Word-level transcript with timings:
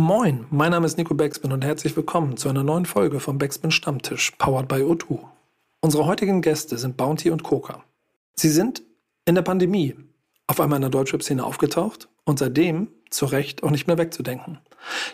Moin, 0.00 0.46
mein 0.48 0.70
Name 0.70 0.86
ist 0.86 0.96
Nico 0.96 1.12
Beckspin 1.12 1.52
und 1.52 1.62
herzlich 1.62 1.94
willkommen 1.94 2.38
zu 2.38 2.48
einer 2.48 2.64
neuen 2.64 2.86
Folge 2.86 3.20
vom 3.20 3.36
Beckspin 3.36 3.70
Stammtisch, 3.70 4.30
powered 4.38 4.66
by 4.66 4.76
O2. 4.76 5.18
Unsere 5.82 6.06
heutigen 6.06 6.40
Gäste 6.40 6.78
sind 6.78 6.96
Bounty 6.96 7.28
und 7.28 7.42
Coca. 7.42 7.84
Sie 8.32 8.48
sind 8.48 8.82
in 9.26 9.34
der 9.34 9.42
Pandemie 9.42 9.94
auf 10.46 10.58
einmal 10.58 10.78
in 10.78 10.80
der 10.80 10.90
Deutschrap-Szene 10.90 11.44
aufgetaucht 11.44 12.08
und 12.24 12.38
seitdem 12.38 12.88
zu 13.10 13.26
Recht 13.26 13.62
auch 13.62 13.70
nicht 13.70 13.88
mehr 13.88 13.98
wegzudenken. 13.98 14.58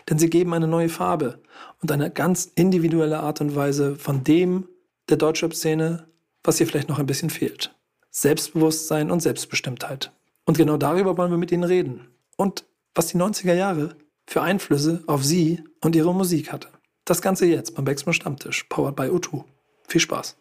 Denn 0.09 0.19
sie 0.19 0.29
geben 0.29 0.53
eine 0.53 0.69
neue 0.69 0.87
Farbe 0.87 1.41
und 1.81 1.91
eine 1.91 2.09
ganz 2.09 2.45
individuelle 2.55 3.19
Art 3.19 3.41
und 3.41 3.57
Weise 3.57 3.97
von 3.97 4.23
dem 4.23 4.69
der 5.09 5.17
Deutschrap-Szene, 5.17 6.07
was 6.45 6.61
ihr 6.61 6.65
vielleicht 6.65 6.87
noch 6.87 6.99
ein 6.99 7.07
bisschen 7.07 7.29
fehlt. 7.29 7.75
Selbstbewusstsein 8.09 9.11
und 9.11 9.19
Selbstbestimmtheit. 9.19 10.13
Und 10.45 10.57
genau 10.57 10.77
darüber 10.77 11.17
wollen 11.17 11.31
wir 11.31 11.37
mit 11.37 11.51
Ihnen 11.51 11.65
reden. 11.65 12.07
Und 12.37 12.63
was 12.95 13.07
die 13.07 13.17
90er 13.17 13.53
Jahre 13.53 13.97
für 14.27 14.41
Einflüsse 14.41 15.03
auf 15.07 15.23
Sie 15.23 15.63
und 15.81 15.95
Ihre 15.95 16.13
Musik 16.13 16.51
hatte. 16.51 16.67
Das 17.05 17.21
Ganze 17.21 17.45
jetzt 17.45 17.75
beim 17.75 17.85
Backspin 17.85 18.13
Stammtisch, 18.13 18.65
powered 18.65 18.95
by 18.95 19.03
O2. 19.03 19.43
Viel 19.87 20.01
Spaß. 20.01 20.37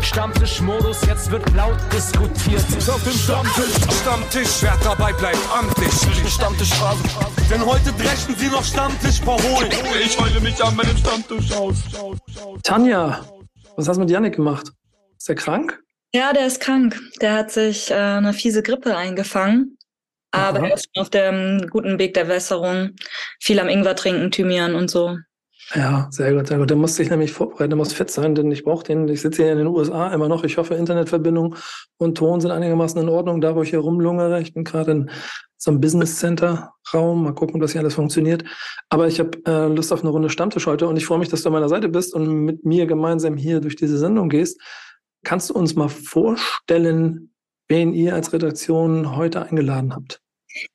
Stammtischmodus, 0.00 1.04
jetzt 1.06 1.30
wird 1.30 1.44
laut 1.54 1.76
diskutiert. 1.92 2.64
Auf 2.88 3.02
dem 3.04 3.12
Stammtisch, 3.12 4.00
Stammtisch, 4.00 4.62
wer 4.62 4.76
dabei 4.82 5.12
bleibt, 5.12 5.38
am 5.52 5.68
Tisch. 5.74 6.32
Stammtischphase. 6.32 7.02
Denn 7.50 7.64
heute 7.66 7.92
brechen 7.92 8.34
sie 8.36 8.48
noch 8.48 8.64
Stammtisch 8.64 9.20
verholen. 9.20 9.70
Ich 10.02 10.18
heule 10.18 10.40
mich 10.40 10.62
an 10.64 10.74
meinem 10.76 10.96
Stammtisch 10.96 11.52
aus. 11.52 11.76
Tanja, 12.62 13.20
was 13.76 13.88
hast 13.88 13.96
du 13.96 14.00
mit 14.00 14.10
Yannick 14.10 14.36
gemacht? 14.36 14.72
Ist 15.18 15.28
er 15.28 15.34
krank? 15.34 15.82
Ja, 16.14 16.32
der 16.32 16.46
ist 16.46 16.60
krank. 16.60 16.98
Der 17.20 17.34
hat 17.34 17.50
sich 17.50 17.90
äh, 17.90 17.94
eine 17.94 18.32
fiese 18.32 18.62
Grippe 18.62 18.96
eingefangen. 18.96 19.76
Aber 20.36 20.58
Aha. 20.58 20.66
er 20.68 20.74
ist 20.74 20.88
schon 20.94 21.02
auf 21.02 21.10
dem 21.10 21.66
guten 21.70 21.98
Weg 21.98 22.14
der 22.14 22.24
Besserung. 22.24 22.90
Viel 23.40 23.58
am 23.58 23.68
Ingwer 23.68 23.96
trinken, 23.96 24.30
Thymian 24.30 24.74
und 24.74 24.90
so. 24.90 25.16
Ja, 25.74 26.06
sehr 26.10 26.32
gut, 26.32 26.46
sehr 26.46 26.58
gut. 26.58 26.70
Der 26.70 26.76
muss 26.76 26.94
sich 26.94 27.10
nämlich 27.10 27.32
vorbereiten, 27.32 27.70
der 27.70 27.76
muss 27.76 27.92
fit 27.92 28.08
sein, 28.08 28.36
denn 28.36 28.52
ich 28.52 28.62
brauche 28.62 28.84
den. 28.84 29.08
Ich 29.08 29.22
sitze 29.22 29.42
hier 29.42 29.52
in 29.52 29.58
den 29.58 29.66
USA 29.66 30.12
immer 30.12 30.28
noch. 30.28 30.44
Ich 30.44 30.58
hoffe, 30.58 30.74
Internetverbindung 30.74 31.56
und 31.96 32.16
Ton 32.16 32.40
sind 32.40 32.52
einigermaßen 32.52 33.00
in 33.00 33.08
Ordnung, 33.08 33.40
da 33.40 33.56
wo 33.56 33.62
ich 33.62 33.70
hier 33.70 33.80
rumlungere. 33.80 34.40
Ich 34.40 34.54
bin 34.54 34.62
gerade 34.62 34.92
in 34.92 35.10
so 35.56 35.72
einem 35.72 35.80
Business 35.80 36.20
Center 36.20 36.72
Raum. 36.94 37.24
Mal 37.24 37.34
gucken, 37.34 37.56
ob 37.56 37.62
das 37.62 37.72
hier 37.72 37.80
alles 37.80 37.94
funktioniert. 37.94 38.44
Aber 38.90 39.08
ich 39.08 39.18
habe 39.18 39.30
äh, 39.44 39.66
Lust 39.66 39.92
auf 39.92 40.02
eine 40.02 40.10
Runde 40.10 40.30
Stammtisch 40.30 40.66
heute 40.66 40.86
und 40.86 40.96
ich 40.96 41.06
freue 41.06 41.18
mich, 41.18 41.30
dass 41.30 41.42
du 41.42 41.48
an 41.48 41.54
meiner 41.54 41.68
Seite 41.68 41.88
bist 41.88 42.14
und 42.14 42.44
mit 42.44 42.64
mir 42.64 42.86
gemeinsam 42.86 43.36
hier 43.36 43.60
durch 43.60 43.74
diese 43.74 43.98
Sendung 43.98 44.28
gehst. 44.28 44.60
Kannst 45.24 45.50
du 45.50 45.54
uns 45.54 45.74
mal 45.74 45.88
vorstellen, 45.88 47.32
wen 47.66 47.92
ihr 47.92 48.14
als 48.14 48.32
Redaktion 48.32 49.16
heute 49.16 49.42
eingeladen 49.42 49.96
habt? 49.96 50.20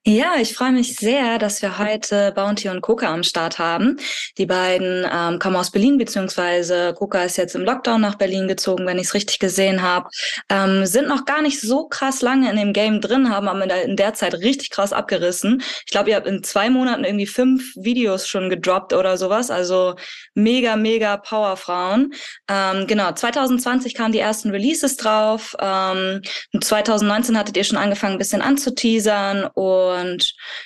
Ja, 0.05 0.33
ich 0.39 0.53
freue 0.53 0.71
mich 0.71 0.95
sehr, 0.95 1.39
dass 1.39 1.61
wir 1.61 1.77
heute 1.79 2.31
Bounty 2.35 2.69
und 2.69 2.81
Coca 2.81 3.11
am 3.11 3.23
Start 3.23 3.57
haben. 3.57 3.97
Die 4.37 4.45
beiden 4.45 5.05
ähm, 5.11 5.39
kommen 5.39 5.55
aus 5.55 5.71
Berlin, 5.71 5.97
beziehungsweise 5.97 6.93
Coca 6.93 7.23
ist 7.23 7.37
jetzt 7.37 7.55
im 7.55 7.63
Lockdown 7.63 7.99
nach 8.01 8.15
Berlin 8.15 8.47
gezogen, 8.47 8.85
wenn 8.85 8.97
ich 8.97 9.07
es 9.07 9.13
richtig 9.15 9.39
gesehen 9.39 9.81
habe. 9.81 10.09
Ähm, 10.49 10.85
sind 10.85 11.07
noch 11.07 11.25
gar 11.25 11.41
nicht 11.41 11.59
so 11.61 11.87
krass 11.87 12.21
lange 12.21 12.49
in 12.51 12.57
dem 12.57 12.73
Game 12.73 13.01
drin, 13.01 13.29
haben 13.29 13.47
aber 13.47 13.63
in 13.83 13.95
der- 13.95 14.11
Zeit 14.11 14.33
richtig 14.33 14.71
krass 14.71 14.91
abgerissen. 14.91 15.61
Ich 15.85 15.91
glaube, 15.91 16.09
ihr 16.09 16.17
habt 16.17 16.27
in 16.27 16.43
zwei 16.43 16.69
Monaten 16.69 17.05
irgendwie 17.05 17.25
fünf 17.27 17.73
Videos 17.77 18.27
schon 18.27 18.49
gedroppt 18.49 18.91
oder 18.91 19.15
sowas. 19.17 19.49
Also 19.49 19.95
mega, 20.35 20.75
mega 20.75 21.15
Powerfrauen. 21.15 22.13
Ähm, 22.49 22.87
genau, 22.87 23.13
2020 23.13 23.93
kamen 23.95 24.11
die 24.11 24.19
ersten 24.19 24.49
Releases 24.51 24.97
drauf. 24.97 25.55
Ähm, 25.61 26.21
und 26.53 26.63
2019 26.65 27.37
hattet 27.37 27.55
ihr 27.55 27.63
schon 27.63 27.77
angefangen, 27.77 28.15
ein 28.15 28.19
bisschen 28.19 28.41
anzuteasern. 28.41 29.45
Und 29.53 29.70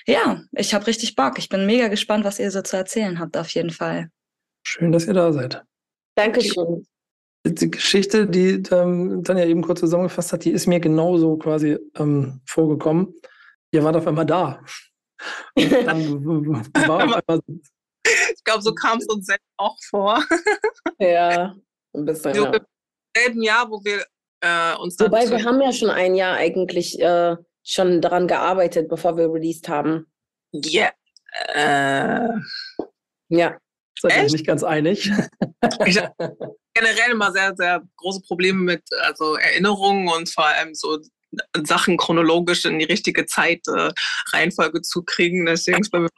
ja, 0.06 0.42
ich 0.54 0.74
habe 0.74 0.88
richtig 0.88 1.16
Bock. 1.16 1.38
Ich 1.38 1.50
bin 1.50 1.66
mega 1.66 1.88
gespannt, 1.88 2.26
was 2.26 2.40
ihr 2.40 2.52
so 2.52 2.62
zu 2.62 2.78
erzählen 2.78 3.20
habt, 3.20 3.38
auf 3.38 3.50
jeden 3.50 3.70
Fall. 3.72 4.10
Schön, 4.68 4.92
dass 4.92 5.06
ihr 5.06 5.14
da 5.14 5.32
seid. 5.32 5.64
Dankeschön. 6.16 6.86
Die 7.46 7.70
Geschichte, 7.70 8.26
die 8.26 8.64
ähm, 8.72 9.24
Tanja 9.24 9.46
eben 9.46 9.62
kurz 9.62 9.80
zusammengefasst 9.80 10.34
hat, 10.34 10.46
die 10.46 10.52
ist 10.52 10.66
mir 10.66 10.80
genauso 10.80 11.38
quasi 11.38 11.78
ähm, 11.96 12.42
vorgekommen. 12.48 13.14
Ihr 13.72 13.84
wart 13.84 13.96
auf 13.96 14.08
einmal 14.08 14.26
da. 14.26 14.62
Und 15.56 15.72
dann 15.72 16.26
war 16.26 16.96
auf 16.96 17.14
einmal, 17.28 17.40
Ich 18.06 18.44
glaube, 18.44 18.64
so 18.64 18.74
kam 18.74 18.98
es 18.98 19.06
uns 19.08 19.28
selbst 19.28 19.48
auch 19.58 19.78
vor. 19.90 20.24
Ja, 21.00 21.54
ein 21.94 22.06
bisschen. 22.06 22.34
So 22.34 22.46
Ja. 22.46 22.54
im 22.54 22.66
selben 23.16 23.44
Jahr, 23.44 23.70
wo 23.70 23.84
wir 23.84 24.06
äh, 24.42 24.76
uns 24.78 24.96
dann 24.96 25.12
Wobei 25.12 25.30
wir 25.30 25.44
haben 25.44 25.62
ja 25.62 25.74
schon 25.74 25.90
ein 25.90 26.16
Jahr 26.16 26.38
eigentlich 26.38 27.00
äh, 27.00 27.36
schon 27.66 28.02
daran 28.02 28.28
gearbeitet, 28.28 28.88
bevor 28.88 29.18
wir 29.18 29.32
released 29.32 29.68
haben. 29.68 30.06
Yeah. 30.54 30.94
Äh, 31.54 32.30
Ja. 33.30 33.58
seid 34.00 34.12
ihr 34.12 34.18
euch 34.18 34.24
Echt? 34.26 34.34
nicht 34.34 34.48
ganz 34.48 34.64
einig. 34.64 35.12
ich 35.86 35.98
habe 35.98 36.38
generell 36.74 37.12
immer 37.12 37.32
sehr, 37.32 37.56
sehr 37.56 37.82
große 37.98 38.22
Probleme 38.22 38.62
mit 38.62 38.84
also 39.02 39.36
Erinnerungen 39.36 40.08
und 40.10 40.30
vor 40.30 40.46
allem 40.46 40.76
so 40.76 41.00
Sachen 41.64 41.98
chronologisch 41.98 42.66
in 42.66 42.80
die 42.80 42.86
richtige 42.86 43.26
Zeit 43.26 43.62
äh, 43.68 43.92
Reihenfolge 44.32 44.82
zu 44.82 45.04
kriegen. 45.04 45.46
Deswegen 45.46 45.82
ist 45.82 45.92
bei 45.92 46.00
mir. 46.00 46.10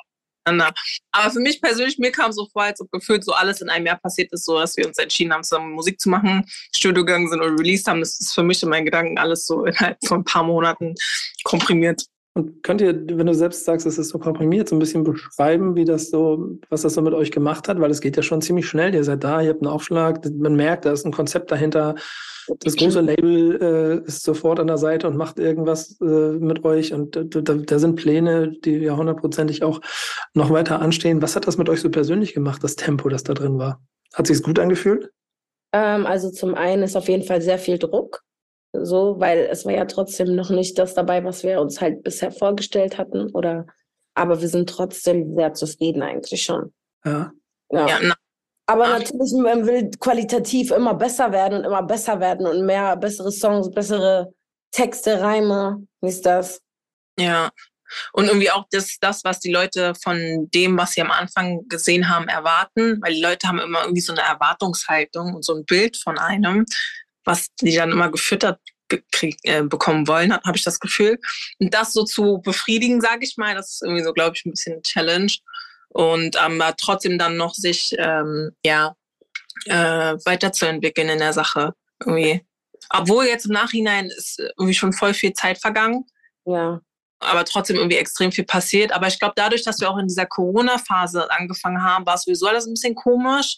Aber 1.12 1.32
für 1.32 1.40
mich 1.40 1.62
persönlich, 1.62 1.98
mir 1.98 2.12
kam 2.12 2.32
so 2.32 2.48
vor, 2.48 2.64
als 2.64 2.82
ob 2.82 2.92
gefühlt 2.92 3.24
so 3.24 3.34
alles 3.34 3.62
in 3.62 3.70
einem 3.70 3.86
Jahr 3.86 3.98
passiert 3.98 4.32
ist, 4.32 4.46
so 4.46 4.60
dass 4.60 4.78
wir 4.78 4.88
uns 4.88 4.98
entschieden 4.98 5.34
haben, 5.34 5.44
zusammen 5.44 5.74
Musik 5.74 6.00
zu 6.00 6.10
machen, 6.10 6.46
Studio 6.76 7.06
gegangen 7.06 7.30
sind 7.30 7.42
und 7.42 7.60
released 7.60 7.88
haben. 7.88 8.00
Das 8.00 8.20
ist 8.20 8.34
für 8.34 8.44
mich 8.44 8.62
in 8.64 8.70
meinen 8.70 8.86
Gedanken 8.86 9.18
alles 9.18 9.46
so 9.46 9.66
innerhalb 9.66 9.98
von 10.06 10.20
ein 10.20 10.26
paar 10.26 10.44
Monaten 10.44 10.96
komprimiert. 11.44 12.06
Und 12.38 12.62
könnt 12.62 12.82
ihr, 12.82 12.94
wenn 12.94 13.26
du 13.26 13.34
selbst 13.34 13.66
sagst, 13.66 13.88
es 13.88 13.98
ist 13.98 14.10
so 14.10 14.20
komprimiert, 14.20 14.70
so 14.70 14.76
ein 14.76 14.80
bisschen 14.80 15.04
beschreiben, 15.04 15.76
wie 15.76 15.86
das 15.86 16.12
so, 16.12 16.60
was 16.70 16.84
das 16.84 16.94
so 16.94 17.02
mit 17.02 17.16
euch 17.16 17.32
gemacht 17.32 17.68
hat? 17.68 17.80
Weil 17.80 17.90
es 17.90 18.00
geht 18.00 18.16
ja 18.16 18.22
schon 18.22 18.44
ziemlich 18.44 18.68
schnell. 18.68 18.94
Ihr 18.94 19.04
seid 19.04 19.24
da, 19.24 19.42
ihr 19.42 19.50
habt 19.50 19.64
einen 19.64 19.72
Aufschlag, 19.72 20.24
man 20.38 20.56
merkt, 20.56 20.86
da 20.86 20.92
ist 20.92 21.04
ein 21.04 21.12
Konzept 21.12 21.50
dahinter. 21.50 21.96
Das 22.60 22.76
große 22.76 23.02
Label 23.02 23.60
äh, 23.60 24.08
ist 24.08 24.22
sofort 24.22 24.60
an 24.60 24.68
der 24.68 24.78
Seite 24.78 25.08
und 25.08 25.18
macht 25.18 25.40
irgendwas 25.40 26.00
äh, 26.00 26.06
mit 26.06 26.64
euch. 26.64 26.94
Und 26.94 27.16
da, 27.16 27.42
da 27.56 27.80
sind 27.80 27.96
Pläne, 27.96 28.52
die 28.64 28.76
ja 28.78 28.96
hundertprozentig 28.96 29.64
auch 29.64 29.82
noch 30.36 30.52
weiter 30.52 30.80
anstehen. 30.80 31.24
Was 31.24 31.36
hat 31.36 31.48
das 31.48 31.58
mit 31.58 31.70
euch 31.70 31.82
so 31.82 31.90
persönlich 31.90 32.36
gemacht, 32.36 32.64
das 32.64 32.76
Tempo, 32.76 33.10
das 33.10 33.24
da 33.24 33.34
drin 33.34 33.58
war? 33.58 33.82
Hat 34.14 34.28
sich's 34.28 34.44
gut 34.44 34.60
angefühlt? 34.60 35.10
Ähm, 35.74 36.06
also 36.06 36.30
zum 36.30 36.54
einen 36.54 36.84
ist 36.84 36.96
auf 36.96 37.10
jeden 37.10 37.24
Fall 37.24 37.42
sehr 37.42 37.58
viel 37.58 37.80
Druck. 37.80 38.22
So, 38.74 39.20
weil 39.20 39.48
es 39.50 39.66
war 39.66 39.74
ja 39.74 39.86
trotzdem 39.86 40.36
noch 40.36 40.50
nicht 40.50 40.78
das 40.78 40.94
dabei, 40.94 41.24
was 41.24 41.44
wir 41.44 41.62
uns 41.62 41.82
halt 41.82 42.04
bisher 42.04 42.32
vorgestellt 42.32 42.98
hatten. 42.98 43.32
Oder 43.32 43.66
aber 44.14 44.42
wir 44.42 44.48
sind 44.50 44.70
trotzdem 44.70 45.36
sehr 45.36 45.54
zufrieden 45.54 46.02
eigentlich 46.02 46.44
schon. 46.44 46.74
Ja. 47.06 47.32
Ja. 47.72 47.88
Ja, 47.88 48.00
na, 48.02 48.16
Aber 48.66 48.86
Ach. 48.86 49.00
natürlich, 49.00 49.34
man 49.34 49.66
will 49.66 49.92
qualitativ 50.00 50.72
immer 50.72 50.94
besser 50.94 51.32
werden 51.32 51.60
und 51.60 51.66
immer 51.66 51.84
besser 51.84 52.20
werden 52.20 52.48
und 52.48 52.66
mehr 52.66 52.98
bessere 52.98 53.32
Songs, 53.32 53.72
bessere 53.72 54.34
Texte, 54.72 55.22
Reime, 55.22 55.88
wie 56.02 56.10
ist 56.10 56.26
das? 56.26 56.62
Ja. 57.20 57.50
Und 58.12 58.26
irgendwie 58.26 58.52
auch 58.52 58.66
das, 58.72 58.98
das, 59.00 59.24
was 59.24 59.40
die 59.40 59.52
Leute 59.52 59.94
von 60.04 60.50
dem, 60.54 60.78
was 60.78 60.94
sie 60.94 61.02
am 61.02 61.12
Anfang 61.12 61.68
gesehen 61.70 62.10
haben, 62.10 62.28
erwarten. 62.28 63.00
Weil 63.02 63.14
die 63.14 63.22
Leute 63.22 63.48
haben 63.48 63.60
immer 63.60 63.84
irgendwie 63.84 64.02
so 64.02 64.12
eine 64.12 64.22
Erwartungshaltung 64.22 65.36
und 65.36 65.46
so 65.46 65.56
ein 65.56 65.66
Bild 65.66 65.96
von 65.96 66.18
einem, 66.18 66.66
was 67.28 67.48
die 67.62 67.76
dann 67.76 67.92
immer 67.92 68.10
gefüttert 68.10 68.60
gekrieg, 68.90 69.38
äh, 69.44 69.64
bekommen 69.64 70.08
wollen, 70.08 70.32
habe 70.34 70.56
ich 70.56 70.64
das 70.64 70.80
Gefühl. 70.80 71.20
Und 71.60 71.74
das 71.74 71.92
so 71.94 72.06
zu 72.06 72.42
befriedigen, 72.42 73.02
sage 73.02 73.26
ich 73.26 73.36
mal, 73.36 73.54
das 73.54 73.74
ist 73.74 73.82
irgendwie 73.84 74.04
so, 74.04 74.14
glaube 74.14 74.36
ich, 74.36 74.46
ein 74.46 74.52
bisschen 74.52 74.82
Challenge. 74.82 75.32
Und 75.90 76.38
aber 76.38 76.76
trotzdem 76.78 77.18
dann 77.20 77.36
noch 77.38 77.54
sich 77.54 77.94
ähm, 77.98 78.52
ja 78.66 78.96
äh, 79.66 80.16
weiterzuentwickeln 80.26 81.10
in 81.10 81.20
der 81.20 81.34
Sache. 81.34 81.74
Irgendwie. 82.00 82.46
Obwohl 82.90 83.26
jetzt 83.26 83.46
im 83.46 83.52
Nachhinein 83.54 84.06
ist 84.06 84.40
irgendwie 84.40 84.74
schon 84.74 84.94
voll 84.94 85.14
viel 85.14 85.34
Zeit 85.34 85.58
vergangen 85.60 86.06
Ja. 86.46 86.80
aber 87.20 87.44
trotzdem 87.44 87.76
irgendwie 87.76 87.98
extrem 87.98 88.32
viel 88.32 88.46
passiert. 88.46 88.94
Aber 88.94 89.08
ich 89.08 89.20
glaube, 89.20 89.34
dadurch, 89.36 89.64
dass 89.64 89.82
wir 89.82 89.90
auch 89.90 89.98
in 89.98 90.08
dieser 90.08 90.28
Corona-Phase 90.28 91.30
angefangen 91.32 91.84
haben, 91.84 92.06
war 92.06 92.18
sowieso 92.18 92.48
alles 92.48 92.66
ein 92.68 92.74
bisschen 92.74 92.96
komisch. 92.96 93.58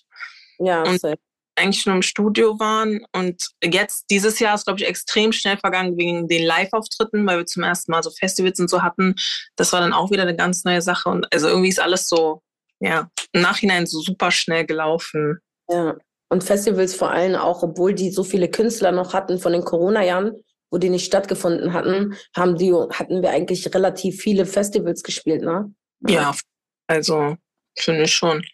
Ja, 0.58 0.82
Und- 0.84 1.00
safe. 1.02 1.20
Eigentlich 1.60 1.82
schon 1.82 1.94
im 1.96 2.02
Studio 2.02 2.58
waren. 2.60 3.06
Und 3.12 3.50
jetzt, 3.64 4.06
dieses 4.10 4.40
Jahr 4.40 4.56
ist, 4.56 4.66
glaube 4.66 4.80
ich, 4.80 4.88
extrem 4.88 5.32
schnell 5.32 5.58
vergangen 5.58 5.98
wegen 5.98 6.28
den 6.28 6.46
Live-Auftritten, 6.46 7.26
weil 7.28 7.40
wir 7.40 7.46
zum 7.46 7.64
ersten 7.64 7.92
Mal 7.92 8.02
so 8.04 8.10
Festivals 8.12 8.60
und 8.60 8.70
so 8.70 8.82
hatten. 8.82 9.16
Das 9.56 9.74
war 9.74 9.82
dann 9.82 9.94
auch 9.94 10.12
wieder 10.12 10.24
eine 10.24 10.36
ganz 10.36 10.64
neue 10.64 10.82
Sache. 10.82 11.10
Und 11.10 11.32
also 11.34 11.48
irgendwie 11.48 11.70
ist 11.70 11.80
alles 11.80 12.08
so, 12.08 12.42
ja, 12.80 13.10
im 13.34 13.42
Nachhinein 13.42 13.86
so 13.86 14.00
super 14.02 14.32
schnell 14.32 14.66
gelaufen. 14.66 15.40
Ja. 15.70 15.96
Und 16.30 16.44
Festivals 16.44 16.94
vor 16.96 17.12
allem 17.12 17.36
auch, 17.36 17.64
obwohl 17.64 17.94
die 17.94 18.12
so 18.12 18.24
viele 18.24 18.50
Künstler 18.50 18.92
noch 18.92 19.14
hatten 19.14 19.40
von 19.40 19.52
den 19.52 19.64
Corona-Jahren, 19.66 20.34
wo 20.72 20.78
die 20.78 20.90
nicht 20.90 21.06
stattgefunden 21.06 21.74
hatten, 21.74 22.16
haben 22.36 22.56
die, 22.56 22.72
hatten 22.72 23.24
wir 23.24 23.32
eigentlich 23.32 23.74
relativ 23.74 24.22
viele 24.22 24.46
Festivals 24.46 25.02
gespielt, 25.02 25.42
ne? 25.42 25.74
Ja, 26.08 26.36
also 26.88 27.36
finde 27.78 28.04
ich 28.04 28.14
schon. 28.14 28.46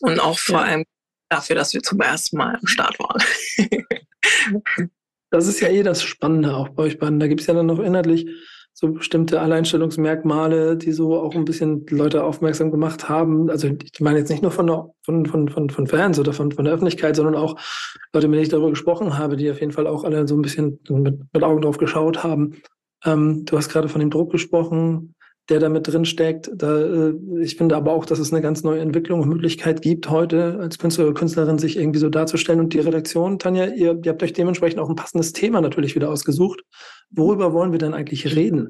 Und 0.00 0.18
auch 0.20 0.38
vor 0.38 0.60
Ja. 0.60 0.66
allem 0.66 0.84
dafür, 1.28 1.56
dass 1.56 1.74
wir 1.74 1.82
zum 1.82 2.00
ersten 2.00 2.36
Mal 2.36 2.56
am 2.56 2.66
Start 2.66 2.98
waren. 2.98 3.22
Das 5.30 5.46
ist 5.46 5.60
ja 5.60 5.68
eh 5.68 5.82
das 5.82 6.02
Spannende 6.02 6.56
auch 6.56 6.70
bei 6.70 6.84
euch 6.84 6.98
beiden. 6.98 7.20
Da 7.20 7.28
gibt 7.28 7.42
es 7.42 7.46
ja 7.46 7.54
dann 7.54 7.66
noch 7.66 7.80
inhaltlich 7.80 8.30
so 8.72 8.92
bestimmte 8.92 9.40
Alleinstellungsmerkmale, 9.40 10.76
die 10.76 10.92
so 10.92 11.20
auch 11.20 11.34
ein 11.34 11.44
bisschen 11.44 11.84
Leute 11.90 12.22
aufmerksam 12.22 12.70
gemacht 12.70 13.08
haben. 13.08 13.50
Also 13.50 13.68
ich 13.68 14.00
meine 14.00 14.20
jetzt 14.20 14.30
nicht 14.30 14.42
nur 14.42 14.52
von, 14.52 14.68
von, 15.02 15.26
von, 15.26 15.48
von, 15.48 15.68
von 15.68 15.86
Fans 15.88 16.18
oder 16.20 16.32
von, 16.32 16.52
von 16.52 16.64
der 16.64 16.74
Öffentlichkeit, 16.74 17.16
sondern 17.16 17.34
auch 17.34 17.60
Leute, 18.12 18.28
mit 18.28 18.36
denen 18.36 18.44
ich 18.44 18.50
darüber 18.50 18.70
gesprochen 18.70 19.18
habe, 19.18 19.36
die 19.36 19.50
auf 19.50 19.60
jeden 19.60 19.72
Fall 19.72 19.88
auch 19.88 20.04
alle 20.04 20.28
so 20.28 20.36
ein 20.36 20.42
bisschen 20.42 20.78
mit, 20.88 21.18
mit 21.32 21.42
Augen 21.42 21.60
drauf 21.60 21.78
geschaut 21.78 22.22
haben. 22.22 22.62
Ähm, 23.04 23.44
du 23.44 23.56
hast 23.56 23.68
gerade 23.68 23.88
von 23.88 24.00
dem 24.00 24.10
Druck 24.10 24.30
gesprochen, 24.30 25.16
der 25.48 25.60
da 25.60 25.68
mit 25.68 25.86
drin 25.86 26.04
steckt. 26.04 26.50
Da, 26.54 26.78
äh, 26.78 27.14
ich 27.40 27.56
finde 27.56 27.76
aber 27.76 27.92
auch, 27.92 28.04
dass 28.04 28.18
es 28.18 28.32
eine 28.32 28.42
ganz 28.42 28.62
neue 28.64 28.80
Entwicklung 28.80 29.20
und 29.20 29.28
Möglichkeit 29.28 29.82
gibt, 29.82 30.10
heute 30.10 30.58
als 30.60 30.78
Künstler 30.78 31.06
oder 31.06 31.14
Künstlerin 31.14 31.58
sich 31.58 31.76
irgendwie 31.76 31.98
so 31.98 32.10
darzustellen. 32.10 32.60
Und 32.60 32.74
die 32.74 32.80
Redaktion, 32.80 33.38
Tanja, 33.38 33.66
ihr, 33.66 33.98
ihr 34.02 34.12
habt 34.12 34.22
euch 34.22 34.32
dementsprechend 34.32 34.80
auch 34.80 34.88
ein 34.88 34.96
passendes 34.96 35.32
Thema 35.32 35.60
natürlich 35.60 35.94
wieder 35.94 36.10
ausgesucht. 36.10 36.62
Worüber 37.10 37.52
wollen 37.52 37.72
wir 37.72 37.78
denn 37.78 37.94
eigentlich 37.94 38.36
reden? 38.36 38.68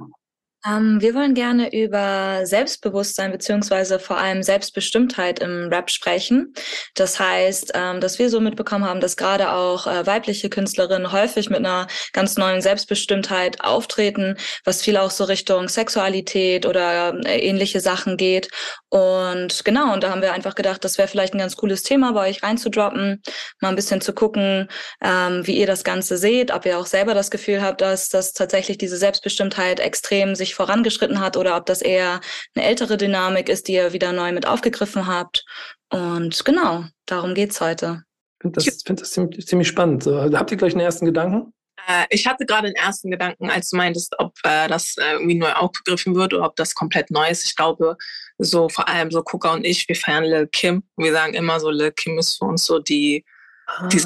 Ähm, 0.66 1.00
wir 1.00 1.14
wollen 1.14 1.34
gerne 1.34 1.72
über 1.72 2.44
Selbstbewusstsein 2.44 3.31
beziehungsweise 3.31 4.00
vor 4.00 4.19
allem 4.19 4.43
Selbstbestimmtheit 4.43 5.38
im 5.38 5.69
Rap 5.69 5.88
sprechen. 5.88 6.52
Das 6.94 7.20
heißt, 7.20 7.72
ähm, 7.75 8.00
dass 8.00 8.19
wir 8.19 8.28
so 8.28 8.40
mitbekommen 8.40 8.84
haben, 8.84 9.00
dass 9.00 9.16
gerade 9.16 9.52
auch 9.52 9.87
äh, 9.87 10.05
weibliche 10.06 10.50
Künstlerinnen 10.50 11.12
häufig 11.12 11.49
mit 11.49 11.60
einer 11.60 11.87
ganz 12.12 12.37
neuen 12.37 12.60
Selbstbestimmtheit 12.60 13.60
auftreten, 13.60 14.37
was 14.64 14.82
viel 14.82 14.96
auch 14.96 15.12
so 15.12 15.25
Richtung 15.25 15.69
Sexualität 15.69 16.66
oder 16.66 17.14
äh, 17.25 17.38
ähnliche 17.38 17.81
Sachen 17.81 18.16
geht. 18.16 18.49
Und 18.88 19.64
genau, 19.64 19.93
und 19.93 20.02
da 20.02 20.10
haben 20.10 20.22
wir 20.22 20.32
einfach 20.32 20.56
gedacht, 20.56 20.82
das 20.84 20.99
wäre 20.99 21.08
vielleicht 21.08 21.34
ein 21.34 21.38
ganz 21.38 21.56
cooles 21.56 21.84
Thema 21.84 22.12
bei 22.12 22.28
euch 22.28 22.43
reinzudroppen, 22.43 23.22
mal 23.60 23.69
ein 23.69 23.76
bisschen 23.76 24.00
zu 24.00 24.12
gucken, 24.12 24.69
ähm, 25.05 25.46
wie 25.46 25.56
ihr 25.56 25.66
das 25.66 25.84
Ganze 25.84 26.16
seht, 26.16 26.50
ob 26.50 26.66
ihr 26.66 26.78
auch 26.78 26.87
selber 26.87 27.14
das 27.14 27.31
Gefühl 27.31 27.62
habt, 27.62 27.81
dass, 27.81 28.08
dass 28.08 28.32
tatsächlich 28.32 28.78
diese 28.78 28.96
Selbstbestimmtheit 28.96 29.78
extrem 29.78 30.34
sich 30.34 30.47
vorangeschritten 30.54 31.20
hat 31.20 31.36
oder 31.36 31.56
ob 31.56 31.66
das 31.66 31.82
eher 31.82 32.20
eine 32.54 32.64
ältere 32.64 32.96
Dynamik 32.96 33.48
ist, 33.48 33.68
die 33.68 33.74
ihr 33.74 33.92
wieder 33.92 34.12
neu 34.12 34.32
mit 34.32 34.46
aufgegriffen 34.46 35.06
habt. 35.06 35.44
Und 35.90 36.44
genau, 36.44 36.84
darum 37.06 37.34
geht's 37.34 37.60
heute. 37.60 38.02
Ich 38.38 38.42
finde 38.42 38.60
das, 38.60 38.82
find 38.84 39.00
das 39.00 39.10
ziemlich, 39.10 39.46
ziemlich 39.46 39.68
spannend. 39.68 40.04
So, 40.04 40.20
habt 40.20 40.50
ihr 40.50 40.56
gleich 40.56 40.72
einen 40.72 40.82
ersten 40.82 41.06
Gedanken? 41.06 41.52
Äh, 41.88 42.06
ich 42.10 42.26
hatte 42.26 42.46
gerade 42.46 42.68
den 42.68 42.76
ersten 42.76 43.10
Gedanken, 43.10 43.50
als 43.50 43.70
du 43.70 43.76
meintest, 43.76 44.14
ob 44.18 44.34
äh, 44.44 44.68
das 44.68 44.96
äh, 44.98 45.12
irgendwie 45.12 45.36
neu 45.36 45.52
aufgegriffen 45.52 46.14
wird 46.14 46.34
oder 46.34 46.44
ob 46.44 46.56
das 46.56 46.74
komplett 46.74 47.10
neu 47.10 47.28
ist. 47.28 47.44
Ich 47.44 47.56
glaube, 47.56 47.96
so 48.38 48.68
vor 48.68 48.88
allem 48.88 49.10
so 49.10 49.22
Kuka 49.22 49.54
und 49.54 49.64
ich, 49.64 49.88
wir 49.88 49.96
feiern 49.96 50.24
Lil 50.24 50.46
Kim. 50.48 50.84
Wir 50.96 51.12
sagen 51.12 51.34
immer 51.34 51.58
so, 51.60 51.70
Lil 51.70 51.92
Kim 51.92 52.18
ist 52.18 52.36
für 52.36 52.44
uns 52.44 52.64
so 52.64 52.78
die, 52.78 53.24
ah. 53.66 53.88
die 53.88 53.98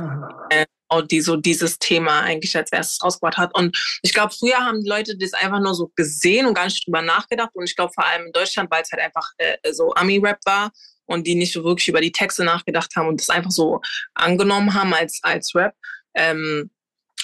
äh, 0.50 0.64
die 1.00 1.20
so 1.20 1.36
dieses 1.36 1.78
Thema 1.78 2.20
eigentlich 2.20 2.56
als 2.56 2.70
erstes 2.72 3.02
rausgebracht 3.02 3.38
hat. 3.38 3.54
Und 3.54 3.78
ich 4.02 4.12
glaube, 4.12 4.34
früher 4.38 4.58
haben 4.58 4.82
die 4.82 4.88
Leute 4.88 5.16
das 5.16 5.32
einfach 5.32 5.60
nur 5.60 5.74
so 5.74 5.90
gesehen 5.96 6.46
und 6.46 6.54
gar 6.54 6.64
nicht 6.64 6.86
drüber 6.86 7.02
nachgedacht. 7.02 7.50
Und 7.54 7.64
ich 7.64 7.76
glaube, 7.76 7.92
vor 7.94 8.04
allem 8.04 8.26
in 8.26 8.32
Deutschland, 8.32 8.70
weil 8.70 8.82
es 8.82 8.92
halt 8.92 9.02
einfach 9.02 9.30
äh, 9.38 9.56
so 9.72 9.94
Ami-Rap 9.94 10.38
war 10.44 10.70
und 11.06 11.26
die 11.26 11.34
nicht 11.34 11.52
so 11.52 11.64
wirklich 11.64 11.88
über 11.88 12.00
die 12.00 12.12
Texte 12.12 12.44
nachgedacht 12.44 12.94
haben 12.96 13.08
und 13.08 13.20
das 13.20 13.30
einfach 13.30 13.50
so 13.50 13.80
angenommen 14.14 14.74
haben 14.74 14.92
als, 14.94 15.20
als 15.22 15.54
Rap. 15.54 15.74
Ähm, 16.14 16.70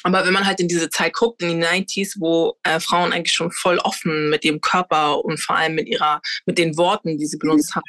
aber 0.04 0.24
wenn 0.24 0.32
man 0.32 0.46
halt 0.46 0.60
in 0.60 0.68
diese 0.68 0.90
Zeit 0.90 1.14
guckt, 1.14 1.42
in 1.42 1.60
die 1.60 1.66
90s, 1.66 2.14
wo 2.18 2.56
äh, 2.62 2.78
Frauen 2.78 3.12
eigentlich 3.12 3.34
schon 3.34 3.50
voll 3.50 3.78
offen 3.78 4.30
mit 4.30 4.44
ihrem 4.44 4.60
Körper 4.60 5.24
und 5.24 5.40
vor 5.40 5.56
allem 5.56 5.74
mit 5.74 5.88
ihrer, 5.88 6.20
mit 6.46 6.56
den 6.58 6.76
Worten, 6.76 7.18
die 7.18 7.26
sie 7.26 7.36
benutzt 7.36 7.74
haben, 7.74 7.84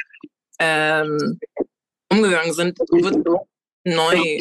ähm, 0.59 1.39
umgegangen 2.11 2.53
sind, 2.53 2.79
wird 2.79 3.25
neu 3.85 4.39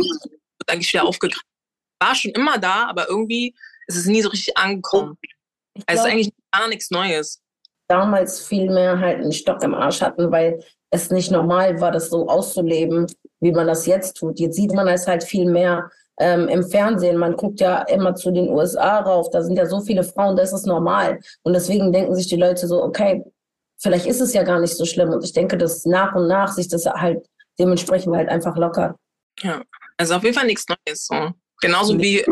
eigentlich 0.70 0.92
wieder 0.92 1.04
aufgegriffen. 1.04 1.46
War 2.00 2.14
schon 2.14 2.30
immer 2.32 2.58
da, 2.58 2.86
aber 2.86 3.08
irgendwie 3.08 3.54
ist 3.86 3.96
es 3.96 4.06
nie 4.06 4.22
so 4.22 4.28
richtig 4.28 4.56
angekommen. 4.56 5.16
Glaub, 5.20 5.84
also 5.86 6.02
es 6.02 6.06
ist 6.06 6.12
eigentlich 6.12 6.32
gar 6.52 6.68
nichts 6.68 6.90
Neues. 6.90 7.40
Damals 7.88 8.46
viel 8.46 8.70
mehr 8.70 8.98
halt 8.98 9.20
einen 9.20 9.32
Stock 9.32 9.62
im 9.62 9.74
Arsch 9.74 10.02
hatten, 10.02 10.30
weil 10.30 10.62
es 10.90 11.10
nicht 11.10 11.30
normal 11.30 11.80
war, 11.80 11.90
das 11.90 12.10
so 12.10 12.28
auszuleben, 12.28 13.06
wie 13.40 13.52
man 13.52 13.66
das 13.66 13.86
jetzt 13.86 14.16
tut. 14.16 14.38
Jetzt 14.38 14.56
sieht 14.56 14.72
man 14.72 14.88
es 14.88 15.06
halt 15.06 15.24
viel 15.24 15.50
mehr 15.50 15.90
ähm, 16.18 16.48
im 16.48 16.62
Fernsehen. 16.64 17.16
Man 17.16 17.36
guckt 17.36 17.60
ja 17.60 17.82
immer 17.82 18.14
zu 18.14 18.30
den 18.30 18.48
USA 18.48 19.00
rauf. 19.00 19.30
Da 19.30 19.42
sind 19.42 19.56
ja 19.56 19.66
so 19.66 19.80
viele 19.80 20.04
Frauen, 20.04 20.36
das 20.36 20.52
ist 20.52 20.66
normal. 20.66 21.20
Und 21.42 21.54
deswegen 21.54 21.92
denken 21.92 22.14
sich 22.14 22.28
die 22.28 22.36
Leute 22.36 22.66
so, 22.66 22.82
okay, 22.82 23.24
vielleicht 23.78 24.06
ist 24.06 24.20
es 24.20 24.34
ja 24.34 24.42
gar 24.42 24.60
nicht 24.60 24.76
so 24.76 24.84
schlimm. 24.84 25.10
Und 25.10 25.24
ich 25.24 25.32
denke, 25.32 25.56
dass 25.56 25.84
nach 25.84 26.14
und 26.14 26.26
nach 26.26 26.48
sich 26.48 26.68
das 26.68 26.86
halt 26.86 27.26
dementsprechend 27.58 28.14
halt 28.14 28.28
einfach 28.28 28.56
lockert. 28.56 28.96
Ja, 29.40 29.62
also 29.98 30.14
auf 30.14 30.22
jeden 30.22 30.34
Fall 30.34 30.46
nichts 30.46 30.66
Neues. 30.68 31.06
So. 31.06 31.32
Genauso 31.60 31.98
wie 31.98 32.24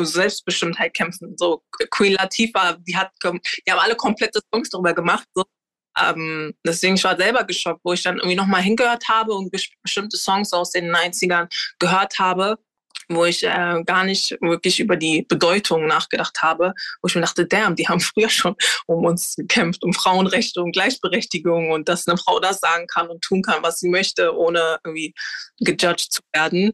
Selbstbestimmtheit 0.00 0.94
kämpfen. 0.94 1.34
So 1.36 1.62
Queen 1.90 2.12
Latifah, 2.14 2.74
die 2.74 2.96
hat, 2.96 3.10
die 3.22 3.70
haben 3.70 3.78
alle 3.78 3.96
komplette 3.96 4.40
Songs 4.52 4.70
darüber 4.70 4.92
gemacht. 4.92 5.26
So. 5.34 5.44
Ähm, 5.98 6.54
deswegen 6.66 6.94
ich 6.94 7.04
war 7.04 7.16
selber 7.16 7.44
geschockt, 7.44 7.80
wo 7.84 7.92
ich 7.92 8.02
dann 8.02 8.16
irgendwie 8.16 8.36
nochmal 8.36 8.62
hingehört 8.62 9.08
habe 9.08 9.34
und 9.34 9.50
bestimmte 9.82 10.16
Songs 10.16 10.52
aus 10.52 10.70
den 10.70 10.94
90ern 10.94 11.48
gehört 11.78 12.18
habe, 12.18 12.58
wo 13.16 13.24
ich 13.24 13.44
äh, 13.44 13.82
gar 13.84 14.04
nicht 14.04 14.36
wirklich 14.40 14.80
über 14.80 14.96
die 14.96 15.22
Bedeutung 15.28 15.86
nachgedacht 15.86 16.42
habe, 16.42 16.74
wo 17.00 17.08
ich 17.08 17.14
mir 17.14 17.20
dachte, 17.20 17.46
damn, 17.46 17.76
die 17.76 17.88
haben 17.88 18.00
früher 18.00 18.28
schon 18.28 18.54
um 18.86 19.04
uns 19.04 19.34
gekämpft, 19.36 19.84
um 19.84 19.92
Frauenrechte, 19.92 20.62
um 20.62 20.72
Gleichberechtigung 20.72 21.70
und 21.70 21.88
dass 21.88 22.06
eine 22.06 22.18
Frau 22.18 22.40
das 22.40 22.60
sagen 22.60 22.86
kann 22.86 23.08
und 23.08 23.22
tun 23.22 23.42
kann, 23.42 23.62
was 23.62 23.78
sie 23.78 23.88
möchte, 23.88 24.36
ohne 24.36 24.78
irgendwie 24.84 25.14
gejudged 25.60 26.12
zu 26.12 26.22
werden. 26.32 26.72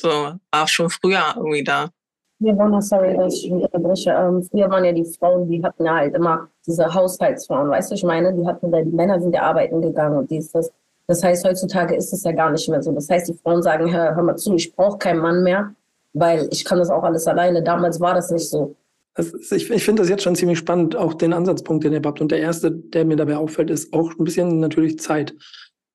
So, 0.00 0.34
war 0.50 0.68
schon 0.68 0.90
früher 0.90 1.34
irgendwie 1.36 1.64
da. 1.64 1.90
Wir 2.38 2.56
waren, 2.58 2.80
sorry, 2.82 3.16
dass 3.16 3.34
ich 3.34 3.50
unterbreche. 3.50 4.10
Ähm, 4.10 4.42
früher 4.42 4.70
waren 4.70 4.84
ja 4.84 4.92
die 4.92 5.06
Frauen, 5.06 5.48
die 5.48 5.62
hatten 5.62 5.86
ja 5.86 5.94
halt 5.94 6.14
immer 6.14 6.48
diese 6.66 6.92
Haushaltsfrauen, 6.92 7.70
weißt 7.70 7.90
du, 7.90 7.94
ich 7.94 8.04
meine, 8.04 8.34
die 8.34 8.46
hatten 8.46 8.70
da, 8.70 8.82
die 8.82 8.90
Männer 8.90 9.18
sind 9.20 9.34
ja 9.34 9.42
arbeiten 9.42 9.80
gegangen 9.80 10.18
und 10.18 10.30
dies, 10.30 10.52
das. 10.52 10.70
Das 11.08 11.22
heißt, 11.22 11.44
heutzutage 11.44 11.94
ist 11.94 12.12
es 12.12 12.24
ja 12.24 12.32
gar 12.32 12.50
nicht 12.50 12.68
mehr 12.68 12.82
so. 12.82 12.92
Das 12.92 13.08
heißt, 13.08 13.28
die 13.28 13.34
Frauen 13.34 13.62
sagen, 13.62 13.92
hör, 13.92 14.16
hör 14.16 14.22
mal 14.22 14.36
zu, 14.36 14.54
ich 14.54 14.74
brauche 14.74 14.98
keinen 14.98 15.20
Mann 15.20 15.42
mehr, 15.42 15.74
weil 16.12 16.48
ich 16.50 16.64
kann 16.64 16.78
das 16.78 16.90
auch 16.90 17.04
alles 17.04 17.26
alleine. 17.26 17.62
Damals 17.62 18.00
war 18.00 18.14
das 18.14 18.30
nicht 18.30 18.48
so. 18.48 18.76
Ist, 19.16 19.52
ich, 19.52 19.70
ich 19.70 19.84
finde 19.84 20.02
das 20.02 20.10
jetzt 20.10 20.24
schon 20.24 20.36
ziemlich 20.36 20.58
spannend, 20.58 20.96
auch 20.96 21.14
den 21.14 21.32
Ansatzpunkt, 21.32 21.84
den 21.84 21.92
ihr 21.92 22.02
habt. 22.04 22.20
Und 22.20 22.32
der 22.32 22.40
erste, 22.40 22.70
der 22.70 23.04
mir 23.04 23.16
dabei 23.16 23.36
auffällt, 23.36 23.70
ist 23.70 23.92
auch 23.92 24.10
ein 24.18 24.24
bisschen 24.24 24.60
natürlich 24.60 24.98
Zeit. 24.98 25.34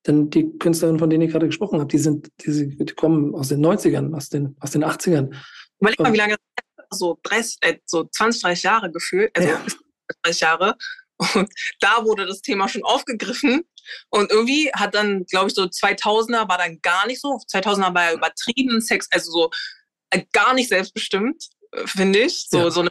Denn 0.07 0.29
die 0.31 0.57
Künstlerinnen, 0.57 0.99
von 0.99 1.09
denen 1.09 1.23
ich 1.23 1.31
gerade 1.31 1.45
gesprochen 1.45 1.79
habe, 1.79 1.89
die 1.89 1.99
sind, 1.99 2.31
die, 2.43 2.75
die 2.75 2.93
kommen 2.93 3.35
aus 3.35 3.49
den 3.49 3.63
90ern, 3.63 4.15
aus 4.15 4.29
den, 4.29 4.55
aus 4.59 4.71
den 4.71 4.83
80ern. 4.83 5.35
Überleg 5.79 5.99
mal, 5.99 6.13
wie 6.13 6.17
lange 6.17 6.35
so 6.89 7.19
30, 7.23 7.57
äh, 7.61 7.77
so 7.85 8.05
20, 8.05 8.41
30 8.41 8.63
Jahre 8.63 8.91
gefühlt, 8.91 9.35
also 9.35 9.49
ja. 9.49 9.61
30 10.23 10.41
Jahre. 10.41 10.75
Und 11.35 11.49
da 11.79 12.03
wurde 12.03 12.25
das 12.25 12.41
Thema 12.41 12.67
schon 12.67 12.83
aufgegriffen. 12.83 13.63
Und 14.09 14.31
irgendwie 14.31 14.71
hat 14.73 14.95
dann, 14.95 15.25
glaube 15.25 15.47
ich, 15.47 15.55
so 15.55 15.63
2000er 15.63 16.47
war 16.47 16.57
dann 16.57 16.81
gar 16.81 17.07
nicht 17.07 17.21
so. 17.21 17.39
2000er 17.51 17.93
war 17.93 18.11
ja 18.11 18.13
übertrieben 18.13 18.81
Sex, 18.81 19.07
also 19.11 19.31
so 19.31 19.49
äh, 20.11 20.23
gar 20.31 20.53
nicht 20.53 20.69
selbstbestimmt, 20.69 21.43
äh, 21.71 21.87
finde 21.87 22.19
ich. 22.19 22.47
So, 22.49 22.59
ja. 22.59 22.71
so 22.71 22.81
eine 22.81 22.89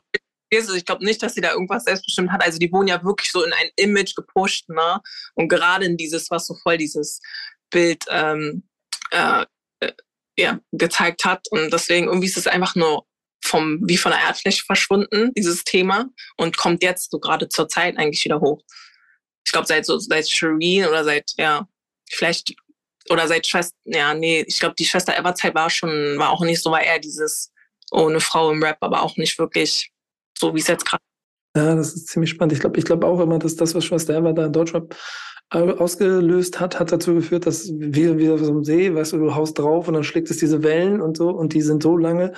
ich 0.53 0.85
glaube 0.85 1.05
nicht, 1.05 1.23
dass 1.23 1.35
sie 1.35 1.41
da 1.41 1.53
irgendwas 1.53 1.85
selbstbestimmt 1.85 2.33
hat. 2.33 2.43
Also 2.43 2.59
die 2.59 2.73
wurden 2.73 2.89
ja 2.89 3.05
wirklich 3.05 3.31
so 3.31 3.45
in 3.45 3.53
ein 3.53 3.71
Image 3.77 4.17
gepusht, 4.17 4.69
ne? 4.69 5.01
Und 5.35 5.49
gerade 5.49 5.85
in 5.85 5.97
dieses, 5.97 6.29
was 6.31 6.47
so 6.47 6.57
voll 6.57 6.77
dieses 6.77 7.21
Bild 7.71 8.05
ähm, 8.11 8.65
äh, 9.13 9.45
äh, 9.81 9.93
ja, 10.37 10.59
gezeigt 10.73 11.25
hat. 11.25 11.47
Und 11.51 11.73
deswegen 11.73 12.07
irgendwie 12.07 12.27
ist 12.27 12.37
es 12.37 12.49
einfach 12.49 12.75
nur 12.75 13.07
vom, 13.43 13.81
wie 13.85 13.97
von 13.97 14.13
der 14.13 14.21
Erdfläche 14.23 14.65
verschwunden, 14.65 15.33
dieses 15.35 15.65
Thema, 15.65 16.07
und 16.37 16.57
kommt 16.57 16.83
jetzt 16.83 17.11
so 17.11 17.19
gerade 17.19 17.49
zur 17.49 17.69
Zeit 17.69 17.97
eigentlich 17.97 18.25
wieder 18.25 18.41
hoch. 18.41 18.63
Ich 19.51 19.53
glaube, 19.53 19.67
seit 19.67 19.85
so, 19.85 19.99
seit 19.99 20.31
Shireen 20.31 20.87
oder 20.87 21.03
seit, 21.03 21.33
ja, 21.37 21.67
vielleicht, 22.09 22.55
oder 23.09 23.27
seit 23.27 23.49
Schwester, 23.49 23.77
ja, 23.85 24.15
nee, 24.15 24.45
ich 24.47 24.61
glaube, 24.61 24.77
die 24.79 24.85
Schwester 24.85 25.19
Everzeit 25.19 25.57
war 25.57 25.69
schon, 25.69 26.17
war 26.19 26.31
auch 26.31 26.43
nicht 26.43 26.63
so, 26.63 26.71
war 26.71 26.81
eher 26.81 27.01
dieses, 27.01 27.51
oh, 27.91 28.07
eine 28.07 28.21
Frau 28.21 28.53
im 28.53 28.63
Rap, 28.63 28.79
aber 28.81 29.03
auch 29.03 29.17
nicht 29.17 29.41
wirklich 29.41 29.91
so, 30.39 30.55
wie 30.55 30.61
es 30.61 30.69
jetzt 30.69 30.87
gerade 30.87 31.03
ja, 31.57 31.75
das 31.75 31.95
ist 31.95 32.07
ziemlich 32.07 32.31
spannend. 32.31 32.53
Ich 32.53 32.61
glaube 32.61 32.79
ich 32.79 32.85
glaube 32.85 33.09
auch 33.09 33.19
immer, 33.19 33.41
dass 33.41 33.57
das, 33.57 33.75
was 33.75 33.85
Schwester 33.85 34.17
Eva 34.17 34.33
da 34.33 34.47
in 34.47 34.53
Deutschrap 34.53 34.95
ausgelöst 35.51 36.61
hat, 36.61 36.79
hat 36.79 36.93
dazu 36.93 37.13
geführt, 37.13 37.45
dass 37.45 37.73
wir 37.75 38.19
wieder 38.19 38.39
so 38.39 38.53
im 38.53 38.63
See, 38.63 38.95
weißt 38.95 39.15
du, 39.15 39.19
du 39.19 39.35
haust 39.35 39.59
drauf 39.59 39.89
und 39.89 39.95
dann 39.95 40.05
schlägt 40.05 40.31
es 40.31 40.37
diese 40.37 40.63
Wellen 40.63 41.01
und 41.01 41.17
so 41.17 41.31
und 41.31 41.55
die 41.55 41.61
sind 41.61 41.83
so 41.83 41.97
lange, 41.97 42.35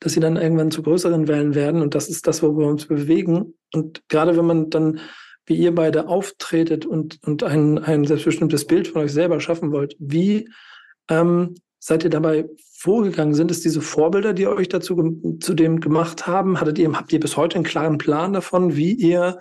dass 0.00 0.14
sie 0.14 0.20
dann 0.20 0.36
irgendwann 0.36 0.72
zu 0.72 0.82
größeren 0.82 1.28
Wellen 1.28 1.54
werden 1.54 1.80
und 1.80 1.94
das 1.94 2.08
ist 2.08 2.26
das, 2.26 2.42
wo 2.42 2.58
wir 2.58 2.66
uns 2.66 2.86
bewegen. 2.86 3.54
Und 3.72 4.02
gerade 4.08 4.36
wenn 4.36 4.46
man 4.46 4.68
dann, 4.70 4.98
wie 5.46 5.54
ihr 5.54 5.74
beide 5.74 6.08
auftretet 6.08 6.84
und, 6.86 7.18
und 7.24 7.42
ein, 7.42 7.78
ein 7.78 8.04
selbstbestimmtes 8.04 8.66
Bild 8.66 8.88
von 8.88 9.02
euch 9.02 9.12
selber 9.12 9.40
schaffen 9.40 9.72
wollt, 9.72 9.96
wie 9.98 10.48
ähm, 11.08 11.54
seid 11.78 12.04
ihr 12.04 12.10
dabei 12.10 12.46
vorgegangen? 12.78 13.34
Sind 13.34 13.50
es 13.50 13.60
diese 13.60 13.80
Vorbilder, 13.80 14.32
die 14.32 14.46
euch 14.46 14.68
dazu 14.68 15.20
zu 15.40 15.54
dem 15.54 15.80
gemacht 15.80 16.26
haben? 16.26 16.60
Hattet 16.60 16.78
ihr, 16.78 16.92
habt 16.92 17.12
ihr 17.12 17.20
bis 17.20 17.36
heute 17.36 17.56
einen 17.56 17.64
klaren 17.64 17.98
Plan 17.98 18.32
davon, 18.32 18.76
wie 18.76 18.92
ihr 18.92 19.38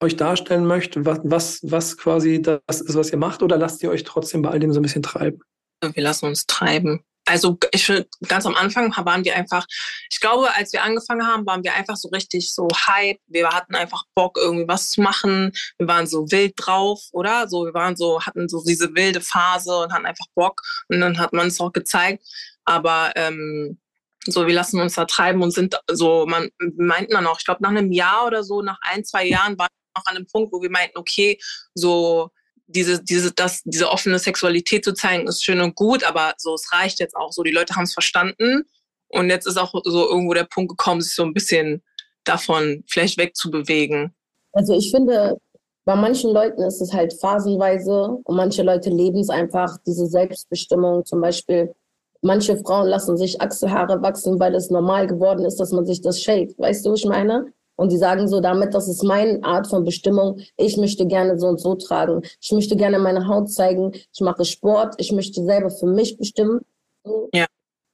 euch 0.00 0.16
darstellen 0.16 0.66
möchte, 0.66 1.04
was, 1.04 1.20
was, 1.24 1.60
was 1.62 1.96
quasi 1.96 2.40
das 2.40 2.80
ist, 2.80 2.94
was 2.94 3.10
ihr 3.10 3.18
macht, 3.18 3.42
oder 3.42 3.58
lasst 3.58 3.82
ihr 3.82 3.90
euch 3.90 4.04
trotzdem 4.04 4.42
bei 4.42 4.50
all 4.50 4.60
dem 4.60 4.72
so 4.72 4.80
ein 4.80 4.82
bisschen 4.82 5.02
treiben? 5.02 5.40
Wir 5.80 6.02
lassen 6.02 6.26
uns 6.26 6.46
treiben. 6.46 7.04
Also 7.28 7.58
ich 7.72 7.92
ganz 8.26 8.46
am 8.46 8.54
Anfang 8.54 8.90
waren 9.04 9.24
wir 9.24 9.36
einfach, 9.36 9.66
ich 10.10 10.18
glaube, 10.18 10.52
als 10.54 10.72
wir 10.72 10.82
angefangen 10.82 11.26
haben, 11.26 11.46
waren 11.46 11.62
wir 11.62 11.74
einfach 11.74 11.96
so 11.96 12.08
richtig 12.08 12.50
so 12.52 12.68
hype. 12.68 13.18
Wir 13.26 13.50
hatten 13.50 13.74
einfach 13.74 14.04
Bock, 14.14 14.38
irgendwie 14.40 14.66
was 14.66 14.90
zu 14.90 15.02
machen. 15.02 15.52
Wir 15.76 15.86
waren 15.86 16.06
so 16.06 16.30
wild 16.30 16.54
drauf, 16.56 17.00
oder? 17.12 17.46
So, 17.48 17.66
wir 17.66 17.74
waren 17.74 17.96
so, 17.96 18.22
hatten 18.22 18.48
so 18.48 18.64
diese 18.64 18.94
wilde 18.94 19.20
Phase 19.20 19.76
und 19.76 19.92
hatten 19.92 20.06
einfach 20.06 20.26
Bock. 20.34 20.62
Und 20.88 21.00
dann 21.00 21.18
hat 21.18 21.34
man 21.34 21.48
es 21.48 21.60
auch 21.60 21.72
gezeigt. 21.72 22.24
Aber 22.64 23.12
ähm, 23.14 23.78
so, 24.24 24.46
wir 24.46 24.54
lassen 24.54 24.80
uns 24.80 24.94
da 24.94 25.04
treiben 25.04 25.42
und 25.42 25.52
sind 25.52 25.78
so, 25.90 26.26
man 26.26 26.50
meinten 26.76 27.12
dann 27.12 27.26
auch, 27.26 27.38
ich 27.38 27.44
glaube, 27.44 27.62
nach 27.62 27.70
einem 27.70 27.92
Jahr 27.92 28.26
oder 28.26 28.42
so, 28.42 28.62
nach 28.62 28.78
ein, 28.82 29.04
zwei 29.04 29.26
Jahren 29.26 29.58
waren 29.58 29.68
wir 29.68 30.00
noch 30.00 30.06
an 30.06 30.16
einem 30.16 30.26
Punkt, 30.26 30.52
wo 30.52 30.62
wir 30.62 30.70
meinten, 30.70 30.98
okay, 30.98 31.38
so 31.74 32.30
diese, 32.68 33.02
diese, 33.02 33.32
das, 33.32 33.62
diese 33.64 33.90
offene 33.90 34.18
Sexualität 34.18 34.84
zu 34.84 34.92
zeigen, 34.92 35.26
ist 35.26 35.44
schön 35.44 35.60
und 35.60 35.74
gut, 35.74 36.04
aber 36.04 36.34
so, 36.36 36.54
es 36.54 36.72
reicht 36.72 37.00
jetzt 37.00 37.16
auch 37.16 37.32
so. 37.32 37.42
Die 37.42 37.50
Leute 37.50 37.74
haben 37.74 37.84
es 37.84 37.94
verstanden. 37.94 38.64
Und 39.08 39.30
jetzt 39.30 39.46
ist 39.46 39.56
auch 39.56 39.72
so 39.84 40.08
irgendwo 40.08 40.34
der 40.34 40.44
Punkt 40.44 40.70
gekommen, 40.70 41.00
sich 41.00 41.14
so 41.14 41.24
ein 41.24 41.32
bisschen 41.32 41.82
davon 42.24 42.84
vielleicht 42.86 43.16
wegzubewegen. 43.16 44.14
Also 44.52 44.74
ich 44.74 44.90
finde, 44.90 45.38
bei 45.86 45.96
manchen 45.96 46.30
Leuten 46.32 46.62
ist 46.62 46.82
es 46.82 46.92
halt 46.92 47.14
phasenweise 47.14 48.18
und 48.22 48.36
manche 48.36 48.62
Leute 48.62 48.90
leben 48.90 49.20
es 49.20 49.30
einfach, 49.30 49.78
diese 49.86 50.06
Selbstbestimmung. 50.06 51.06
Zum 51.06 51.22
Beispiel, 51.22 51.74
manche 52.20 52.58
Frauen 52.58 52.88
lassen 52.88 53.16
sich 53.16 53.40
Achselhaare 53.40 54.02
wachsen, 54.02 54.38
weil 54.38 54.54
es 54.54 54.68
normal 54.68 55.06
geworden 55.06 55.46
ist, 55.46 55.56
dass 55.56 55.72
man 55.72 55.86
sich 55.86 56.02
das 56.02 56.20
shake. 56.20 56.54
Weißt 56.58 56.84
du, 56.84 56.92
was 56.92 57.00
ich 57.00 57.06
meine? 57.06 57.50
Und 57.78 57.92
die 57.92 57.96
sagen 57.96 58.26
so 58.26 58.40
damit, 58.40 58.74
das 58.74 58.88
ist 58.88 59.04
meine 59.04 59.42
Art 59.44 59.68
von 59.68 59.84
Bestimmung. 59.84 60.40
Ich 60.56 60.76
möchte 60.76 61.06
gerne 61.06 61.38
so 61.38 61.46
und 61.46 61.60
so 61.60 61.76
tragen. 61.76 62.22
Ich 62.40 62.50
möchte 62.50 62.76
gerne 62.76 62.98
meine 62.98 63.28
Haut 63.28 63.50
zeigen. 63.52 63.92
Ich 64.12 64.20
mache 64.20 64.44
Sport. 64.44 64.96
Ich 64.98 65.12
möchte 65.12 65.44
selber 65.44 65.70
für 65.70 65.86
mich 65.86 66.18
bestimmen. 66.18 66.60
Ja. 67.32 67.46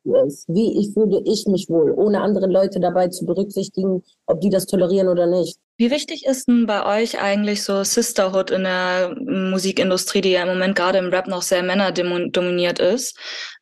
Wie 0.05 0.81
ich 0.81 0.95
fühle 0.95 1.21
ich 1.27 1.47
mich 1.47 1.69
wohl, 1.69 1.93
ohne 1.93 2.23
andere 2.23 2.47
Leute 2.47 2.81
dabei 2.81 3.09
zu 3.09 3.27
berücksichtigen, 3.27 4.03
ob 4.27 4.41
die 4.41 4.51
das 4.51 4.67
tolerieren 4.67 5.09
oder 5.09 5.27
nicht. 5.27 5.59
Wie 5.77 5.91
wichtig 5.91 6.25
ist 6.25 6.47
denn 6.47 6.67
bei 6.67 7.03
euch 7.03 7.21
eigentlich 7.21 7.65
so 7.65 7.83
Sisterhood 7.83 8.53
in 8.53 8.63
der 8.63 9.13
Musikindustrie, 9.19 10.21
die 10.21 10.31
ja 10.31 10.43
im 10.43 10.49
Moment 10.49 10.77
gerade 10.77 10.99
im 10.99 11.09
Rap 11.09 11.27
noch 11.27 11.43
sehr 11.43 11.65
männerdominiert 11.65 12.79
ist? 12.79 13.19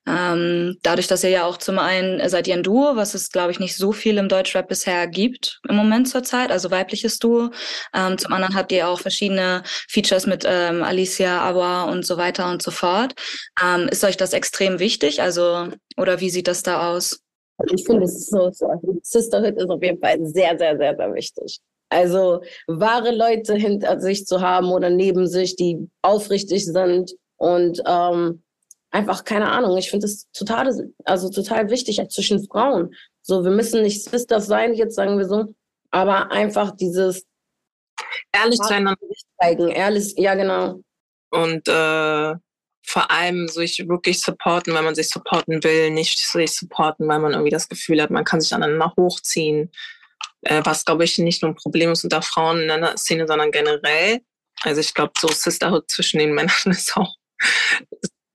Ähm, 0.06 0.76
dadurch, 0.82 1.06
dass 1.06 1.24
ihr 1.24 1.30
ja 1.30 1.44
auch 1.46 1.56
zum 1.56 1.78
einen 1.78 2.28
seid 2.28 2.48
ihr 2.48 2.54
ein 2.54 2.62
Duo, 2.62 2.96
was 2.96 3.14
es, 3.14 3.30
glaube 3.30 3.50
ich, 3.50 3.60
nicht 3.60 3.76
so 3.76 3.92
viel 3.92 4.18
im 4.18 4.28
Deutschrap 4.28 4.68
bisher 4.68 5.06
gibt 5.06 5.60
im 5.66 5.76
Moment 5.76 6.06
zur 6.06 6.22
Zeit, 6.22 6.50
also 6.50 6.70
weibliches 6.70 7.18
Duo. 7.18 7.50
Ähm, 7.94 8.18
zum 8.18 8.34
anderen 8.34 8.54
habt 8.56 8.72
ihr 8.72 8.88
auch 8.88 9.00
verschiedene 9.00 9.62
Features 9.64 10.26
mit 10.26 10.44
ähm, 10.46 10.82
Alicia, 10.82 11.40
Awa 11.40 11.84
und 11.84 12.04
so 12.04 12.18
weiter 12.18 12.50
und 12.50 12.60
so 12.60 12.72
fort. 12.72 13.14
Ähm, 13.64 13.88
ist 13.88 14.04
euch 14.04 14.18
das 14.18 14.34
extrem 14.34 14.80
wichtig? 14.80 15.22
Also, 15.22 15.68
oder 15.96 16.20
wie 16.20 16.28
sieht 16.28 16.48
das 16.48 16.62
da 16.62 16.90
aus? 16.90 17.20
Ich 17.72 17.86
finde, 17.86 18.06
so, 18.06 18.50
so, 18.50 18.68
Sisterhood 19.02 19.56
ist 19.56 19.70
auf 19.70 19.82
jeden 19.82 20.00
Fall 20.00 20.18
sehr, 20.26 20.58
sehr, 20.58 20.76
sehr, 20.76 20.94
sehr 20.94 21.14
wichtig. 21.14 21.60
Also 21.92 22.42
wahre 22.66 23.14
Leute 23.14 23.54
hinter 23.54 24.00
sich 24.00 24.26
zu 24.26 24.40
haben 24.40 24.70
oder 24.72 24.88
neben 24.88 25.26
sich, 25.26 25.56
die 25.56 25.88
aufrichtig 26.00 26.64
sind 26.64 27.14
und 27.36 27.82
ähm, 27.86 28.42
einfach 28.90 29.24
keine 29.24 29.50
Ahnung. 29.50 29.76
Ich 29.76 29.90
finde 29.90 30.06
es 30.06 30.30
total, 30.32 30.90
also 31.04 31.28
total 31.28 31.70
wichtig 31.70 32.00
zwischen 32.08 32.46
Frauen. 32.46 32.94
So, 33.20 33.44
wir 33.44 33.50
müssen 33.50 33.82
nicht 33.82 34.04
Sisters 34.04 34.46
sein, 34.46 34.74
jetzt 34.74 34.94
sagen 34.94 35.18
wir 35.18 35.26
so, 35.26 35.54
aber 35.90 36.32
einfach 36.32 36.74
dieses 36.74 37.24
ehrlich 38.32 38.58
zueinander 38.58 39.00
zeigen, 39.40 39.68
ehrlich, 39.68 40.14
ja 40.16 40.34
genau. 40.34 40.80
Und 41.30 41.68
äh, 41.68 42.34
vor 42.84 43.10
allem 43.10 43.48
sich 43.48 43.86
wirklich 43.88 44.20
supporten, 44.20 44.74
wenn 44.74 44.84
man 44.84 44.94
sich 44.94 45.08
supporten 45.08 45.62
will, 45.62 45.90
nicht 45.90 46.18
sich 46.18 46.52
supporten, 46.52 47.06
weil 47.06 47.20
man 47.20 47.32
irgendwie 47.32 47.50
das 47.50 47.68
Gefühl 47.68 48.02
hat, 48.02 48.10
man 48.10 48.24
kann 48.24 48.40
sich 48.40 48.52
aneinander 48.54 48.92
hochziehen 48.96 49.70
äh, 50.42 50.62
was, 50.64 50.84
glaube 50.84 51.04
ich, 51.04 51.18
nicht 51.18 51.42
nur 51.42 51.52
ein 51.52 51.56
Problem 51.56 51.90
ist 51.90 52.04
unter 52.04 52.22
Frauen 52.22 52.60
in 52.60 52.68
der 52.68 52.96
Szene, 52.96 53.26
sondern 53.26 53.50
generell. 53.50 54.20
Also 54.62 54.80
ich 54.80 54.94
glaube, 54.94 55.12
so 55.18 55.28
Sisterhood 55.28 55.90
zwischen 55.90 56.18
den 56.18 56.32
Männern 56.34 56.52
ist 56.66 56.96
auch 56.96 57.14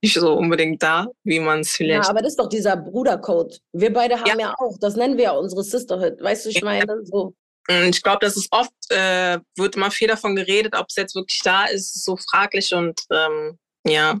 nicht 0.02 0.14
so 0.14 0.34
unbedingt 0.34 0.82
da, 0.82 1.06
wie 1.24 1.40
man 1.40 1.60
es 1.60 1.72
vielleicht. 1.72 2.04
Ja, 2.04 2.10
aber 2.10 2.20
das 2.20 2.32
ist 2.32 2.38
doch 2.38 2.48
dieser 2.48 2.76
Brudercode. 2.76 3.60
Wir 3.72 3.92
beide 3.92 4.18
haben 4.18 4.26
ja. 4.26 4.48
ja, 4.48 4.54
auch, 4.58 4.76
das 4.80 4.96
nennen 4.96 5.16
wir 5.16 5.24
ja 5.24 5.30
unsere 5.32 5.64
Sisterhood. 5.64 6.20
Weißt 6.22 6.46
du, 6.46 6.50
ich 6.50 6.62
meine, 6.62 7.04
so. 7.04 7.34
Ich 7.70 8.02
glaube, 8.02 8.20
das 8.22 8.36
ist 8.36 8.48
oft, 8.50 8.72
äh, 8.88 9.38
wird 9.56 9.76
immer 9.76 9.90
viel 9.90 10.08
davon 10.08 10.34
geredet, 10.34 10.74
ob 10.74 10.86
es 10.88 10.96
jetzt 10.96 11.14
wirklich 11.14 11.42
da 11.42 11.66
ist, 11.66 12.02
so 12.02 12.16
fraglich 12.16 12.72
und 12.72 13.02
ähm, 13.12 13.58
ja, 13.86 14.18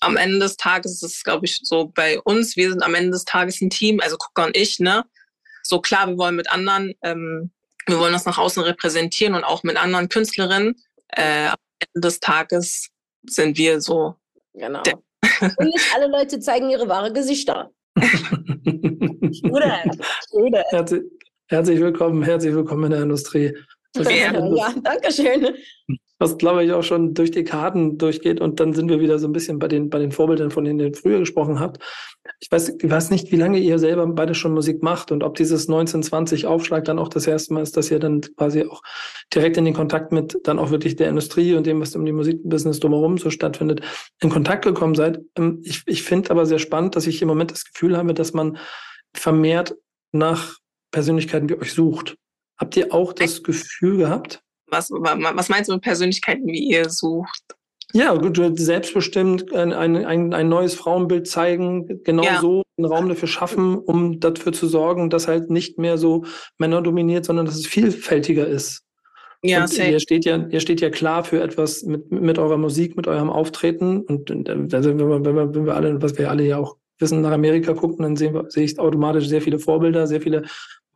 am 0.00 0.16
Ende 0.16 0.38
des 0.38 0.56
Tages 0.56 1.02
ist 1.02 1.02
es, 1.02 1.22
glaube 1.22 1.44
ich, 1.44 1.60
so 1.62 1.88
bei 1.94 2.18
uns, 2.20 2.56
wir 2.56 2.70
sind 2.70 2.82
am 2.82 2.94
Ende 2.94 3.10
des 3.10 3.24
Tages 3.24 3.60
ein 3.60 3.68
Team, 3.68 4.00
also 4.00 4.16
Gucker 4.16 4.46
und 4.46 4.56
ich, 4.56 4.78
ne? 4.78 5.04
So 5.68 5.80
klar, 5.80 6.06
wir 6.08 6.18
wollen 6.18 6.36
mit 6.36 6.50
anderen, 6.50 6.94
ähm, 7.02 7.50
wir 7.86 7.98
wollen 7.98 8.12
das 8.12 8.24
nach 8.24 8.38
außen 8.38 8.62
repräsentieren 8.62 9.34
und 9.34 9.44
auch 9.44 9.62
mit 9.62 9.76
anderen 9.76 10.08
Künstlerinnen. 10.08 10.76
Äh, 11.08 11.48
am 11.48 11.56
Ende 11.94 12.08
des 12.08 12.20
Tages 12.20 12.88
sind 13.24 13.58
wir 13.58 13.80
so. 13.80 14.16
Genau. 14.54 14.82
Und 15.40 15.66
nicht 15.66 15.94
alle 15.94 16.06
Leute 16.06 16.40
zeigen 16.40 16.70
ihre 16.70 16.88
wahre 16.88 17.12
Gesichter. 17.12 17.70
Oder? 19.50 19.82
Oder? 20.30 20.64
Herzlich, 20.70 21.02
herzlich 21.48 21.80
willkommen, 21.80 22.22
herzlich 22.22 22.54
willkommen 22.54 22.84
in 22.84 22.90
der 22.90 23.02
Industrie. 23.02 23.56
Ja, 23.96 24.10
ja, 24.10 24.74
danke 24.82 25.12
schön 25.12 25.54
was 26.18 26.38
glaube 26.38 26.64
ich 26.64 26.72
auch 26.72 26.82
schon 26.82 27.12
durch 27.12 27.30
die 27.30 27.44
Karten 27.44 27.98
durchgeht 27.98 28.40
und 28.40 28.58
dann 28.58 28.72
sind 28.72 28.88
wir 28.88 29.00
wieder 29.00 29.18
so 29.18 29.28
ein 29.28 29.32
bisschen 29.32 29.58
bei 29.58 29.68
den, 29.68 29.90
bei 29.90 29.98
den 29.98 30.12
Vorbildern, 30.12 30.50
von 30.50 30.64
denen 30.64 30.80
ihr 30.80 30.94
früher 30.94 31.18
gesprochen 31.18 31.60
habt. 31.60 31.82
Ich 32.40 32.50
weiß, 32.50 32.76
ich 32.80 32.90
weiß 32.90 33.10
nicht, 33.10 33.30
wie 33.32 33.36
lange 33.36 33.58
ihr 33.58 33.78
selber 33.78 34.06
beide 34.06 34.34
schon 34.34 34.54
Musik 34.54 34.82
macht 34.82 35.12
und 35.12 35.22
ob 35.22 35.36
dieses 35.36 35.68
1920 35.68 36.46
Aufschlag 36.46 36.84
dann 36.84 36.98
auch 36.98 37.08
das 37.08 37.26
erste 37.26 37.52
Mal 37.54 37.62
ist, 37.62 37.76
dass 37.76 37.90
ihr 37.90 37.98
dann 37.98 38.22
quasi 38.36 38.64
auch 38.64 38.82
direkt 39.34 39.58
in 39.58 39.64
den 39.64 39.74
Kontakt 39.74 40.10
mit 40.12 40.38
dann 40.44 40.58
auch 40.58 40.70
wirklich 40.70 40.96
der 40.96 41.08
Industrie 41.08 41.54
und 41.54 41.66
dem, 41.66 41.80
was 41.80 41.94
um 41.94 42.04
die 42.04 42.12
Musikbusiness 42.12 42.80
drumherum 42.80 43.18
so 43.18 43.30
stattfindet, 43.30 43.82
in 44.20 44.30
Kontakt 44.30 44.64
gekommen 44.64 44.94
seid. 44.94 45.20
Ähm, 45.36 45.60
ich, 45.64 45.82
ich 45.86 46.02
finde 46.02 46.30
aber 46.30 46.46
sehr 46.46 46.58
spannend, 46.58 46.96
dass 46.96 47.06
ich 47.06 47.20
im 47.20 47.28
Moment 47.28 47.50
das 47.50 47.64
Gefühl 47.64 47.96
habe, 47.96 48.14
dass 48.14 48.32
man 48.32 48.58
vermehrt 49.14 49.76
nach 50.12 50.56
Persönlichkeiten 50.90 51.48
wie 51.48 51.58
euch 51.58 51.72
sucht. 51.72 52.16
Habt 52.58 52.76
ihr 52.76 52.94
auch 52.94 53.12
das 53.12 53.42
Gefühl 53.42 53.98
gehabt? 53.98 54.42
Was, 54.68 54.90
was 54.90 55.48
meinst 55.48 55.68
du 55.68 55.74
mit 55.74 55.82
Persönlichkeiten, 55.82 56.46
wie 56.46 56.70
ihr 56.70 56.90
sucht? 56.90 57.56
Ja, 57.92 58.14
gut, 58.14 58.58
selbstbestimmt 58.58 59.54
ein, 59.54 59.72
ein, 59.72 60.34
ein 60.34 60.48
neues 60.48 60.74
Frauenbild 60.74 61.28
zeigen, 61.28 62.02
genau 62.02 62.24
ja. 62.24 62.40
so 62.40 62.62
einen 62.76 62.86
Raum 62.86 63.08
dafür 63.08 63.28
schaffen, 63.28 63.76
um 63.76 64.18
dafür 64.20 64.52
zu 64.52 64.66
sorgen, 64.66 65.08
dass 65.08 65.28
halt 65.28 65.50
nicht 65.50 65.78
mehr 65.78 65.96
so 65.96 66.24
Männer 66.58 66.82
dominiert, 66.82 67.24
sondern 67.24 67.46
dass 67.46 67.56
es 67.56 67.66
vielfältiger 67.66 68.46
ist. 68.46 68.82
Ja, 69.42 69.62
und 69.62 69.78
ihr 69.78 70.00
steht 70.00 70.24
ja, 70.24 70.46
ihr 70.48 70.60
steht 70.60 70.80
ja 70.80 70.90
klar 70.90 71.22
für 71.22 71.40
etwas 71.40 71.84
mit, 71.84 72.10
mit 72.10 72.38
eurer 72.38 72.56
Musik, 72.56 72.96
mit 72.96 73.06
eurem 73.06 73.30
Auftreten. 73.30 74.00
Und 74.00 74.30
also 74.74 74.90
wenn, 74.90 74.98
wir, 74.98 75.24
wenn, 75.24 75.36
wir, 75.36 75.54
wenn 75.54 75.66
wir 75.66 75.76
alle, 75.76 76.02
was 76.02 76.18
wir 76.18 76.30
alle 76.30 76.44
ja 76.44 76.58
auch 76.58 76.76
wissen, 76.98 77.20
nach 77.20 77.32
Amerika 77.32 77.74
gucken, 77.74 78.02
dann 78.02 78.16
sehen 78.16 78.34
wir, 78.34 78.50
sehe 78.50 78.64
ich 78.64 78.78
automatisch 78.78 79.28
sehr 79.28 79.42
viele 79.42 79.58
Vorbilder, 79.58 80.06
sehr 80.06 80.20
viele 80.20 80.44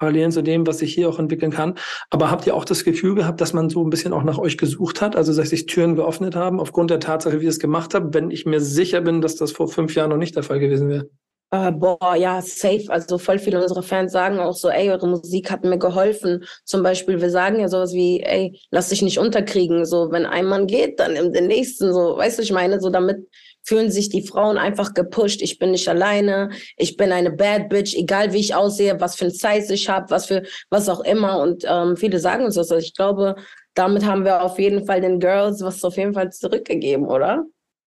Parallelen 0.00 0.32
zu 0.32 0.42
dem, 0.42 0.66
was 0.66 0.78
sich 0.78 0.94
hier 0.94 1.08
auch 1.08 1.18
entwickeln 1.18 1.52
kann. 1.52 1.74
Aber 2.08 2.30
habt 2.30 2.46
ihr 2.46 2.56
auch 2.56 2.64
das 2.64 2.84
Gefühl 2.84 3.14
gehabt, 3.14 3.40
dass 3.40 3.52
man 3.52 3.68
so 3.68 3.84
ein 3.84 3.90
bisschen 3.90 4.12
auch 4.12 4.24
nach 4.24 4.38
euch 4.38 4.56
gesucht 4.56 5.00
hat, 5.00 5.14
also 5.14 5.36
dass 5.36 5.50
sich 5.50 5.66
Türen 5.66 5.94
geöffnet 5.94 6.34
haben, 6.34 6.58
aufgrund 6.58 6.90
der 6.90 7.00
Tatsache, 7.00 7.40
wie 7.40 7.44
ihr 7.44 7.50
es 7.50 7.58
gemacht 7.58 7.94
habt, 7.94 8.14
wenn 8.14 8.30
ich 8.30 8.46
mir 8.46 8.60
sicher 8.60 9.02
bin, 9.02 9.20
dass 9.20 9.36
das 9.36 9.52
vor 9.52 9.68
fünf 9.68 9.94
Jahren 9.94 10.10
noch 10.10 10.16
nicht 10.16 10.34
der 10.34 10.42
Fall 10.42 10.58
gewesen 10.58 10.88
wäre? 10.88 11.10
Uh, 11.52 11.72
boah, 11.72 12.14
ja, 12.14 12.40
safe. 12.40 12.84
Also 12.88 13.18
voll 13.18 13.40
viele 13.40 13.60
unserer 13.60 13.82
Fans 13.82 14.12
sagen 14.12 14.38
auch 14.38 14.54
so, 14.54 14.68
ey, 14.68 14.88
eure 14.88 15.08
Musik 15.08 15.50
hat 15.50 15.64
mir 15.64 15.78
geholfen. 15.78 16.44
Zum 16.64 16.84
Beispiel, 16.84 17.20
wir 17.20 17.30
sagen 17.30 17.58
ja 17.58 17.66
sowas 17.66 17.92
wie, 17.92 18.20
ey, 18.20 18.58
lass 18.70 18.90
dich 18.90 19.02
nicht 19.02 19.18
unterkriegen. 19.18 19.84
So, 19.84 20.12
wenn 20.12 20.26
ein 20.26 20.46
Mann 20.46 20.68
geht, 20.68 21.00
dann 21.00 21.16
im 21.16 21.32
den 21.32 21.48
nächsten. 21.48 21.92
So, 21.92 22.16
weißt 22.16 22.38
du, 22.38 22.42
ich 22.42 22.52
meine, 22.52 22.80
so 22.80 22.88
damit 22.88 23.26
fühlen 23.70 23.92
sich 23.92 24.08
die 24.08 24.26
Frauen 24.26 24.58
einfach 24.58 24.94
gepusht. 24.94 25.42
Ich 25.42 25.60
bin 25.60 25.70
nicht 25.70 25.88
alleine, 25.88 26.50
ich 26.76 26.96
bin 26.96 27.12
eine 27.12 27.30
Bad 27.30 27.68
Bitch, 27.68 27.94
egal 27.94 28.32
wie 28.32 28.40
ich 28.40 28.52
aussehe, 28.52 29.00
was 29.00 29.14
für 29.14 29.26
ein 29.26 29.30
Size 29.30 29.72
ich 29.72 29.88
habe, 29.88 30.10
was 30.10 30.26
für 30.26 30.42
was 30.70 30.88
auch 30.88 30.98
immer. 31.02 31.38
Und 31.38 31.64
ähm, 31.68 31.96
viele 31.96 32.18
sagen 32.18 32.44
uns 32.44 32.56
das. 32.56 32.72
Also 32.72 32.84
ich 32.84 32.94
glaube, 32.94 33.36
damit 33.74 34.04
haben 34.04 34.24
wir 34.24 34.42
auf 34.42 34.58
jeden 34.58 34.84
Fall 34.86 35.00
den 35.00 35.20
Girls 35.20 35.62
was 35.62 35.84
auf 35.84 35.96
jeden 35.96 36.14
Fall 36.14 36.32
zurückgegeben, 36.32 37.06
oder? 37.06 37.44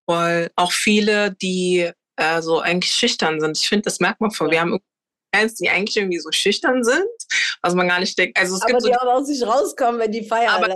Weil 0.08 0.52
auch 0.56 0.72
viele, 0.72 1.36
die 1.42 1.92
äh, 2.16 2.42
so 2.42 2.62
eigentlich 2.62 2.94
schüchtern 2.94 3.42
sind. 3.42 3.58
Ich 3.58 3.68
finde, 3.68 3.84
das 3.84 4.00
merkt 4.00 4.22
man 4.22 4.32
voll. 4.32 4.52
Wir 4.52 4.62
haben 4.62 4.80
Fans, 5.34 5.56
die 5.56 5.70
eigentlich 5.70 5.98
irgendwie 5.98 6.20
so 6.20 6.32
schüchtern 6.32 6.84
sind, 6.84 7.06
was 7.62 7.74
man 7.74 7.88
gar 7.88 8.00
nicht 8.00 8.18
denkt. 8.18 8.38
Also 8.38 8.56
es 8.56 8.62
aber 8.62 8.72
gibt 8.72 8.86
die 8.86 8.94
so, 8.94 9.00
auch 9.00 9.14
aus 9.14 9.28
sich 9.28 9.46
rauskommen, 9.46 10.00
wenn 10.00 10.12
die 10.12 10.24
feiern. 10.24 10.50
Aber 10.50 10.76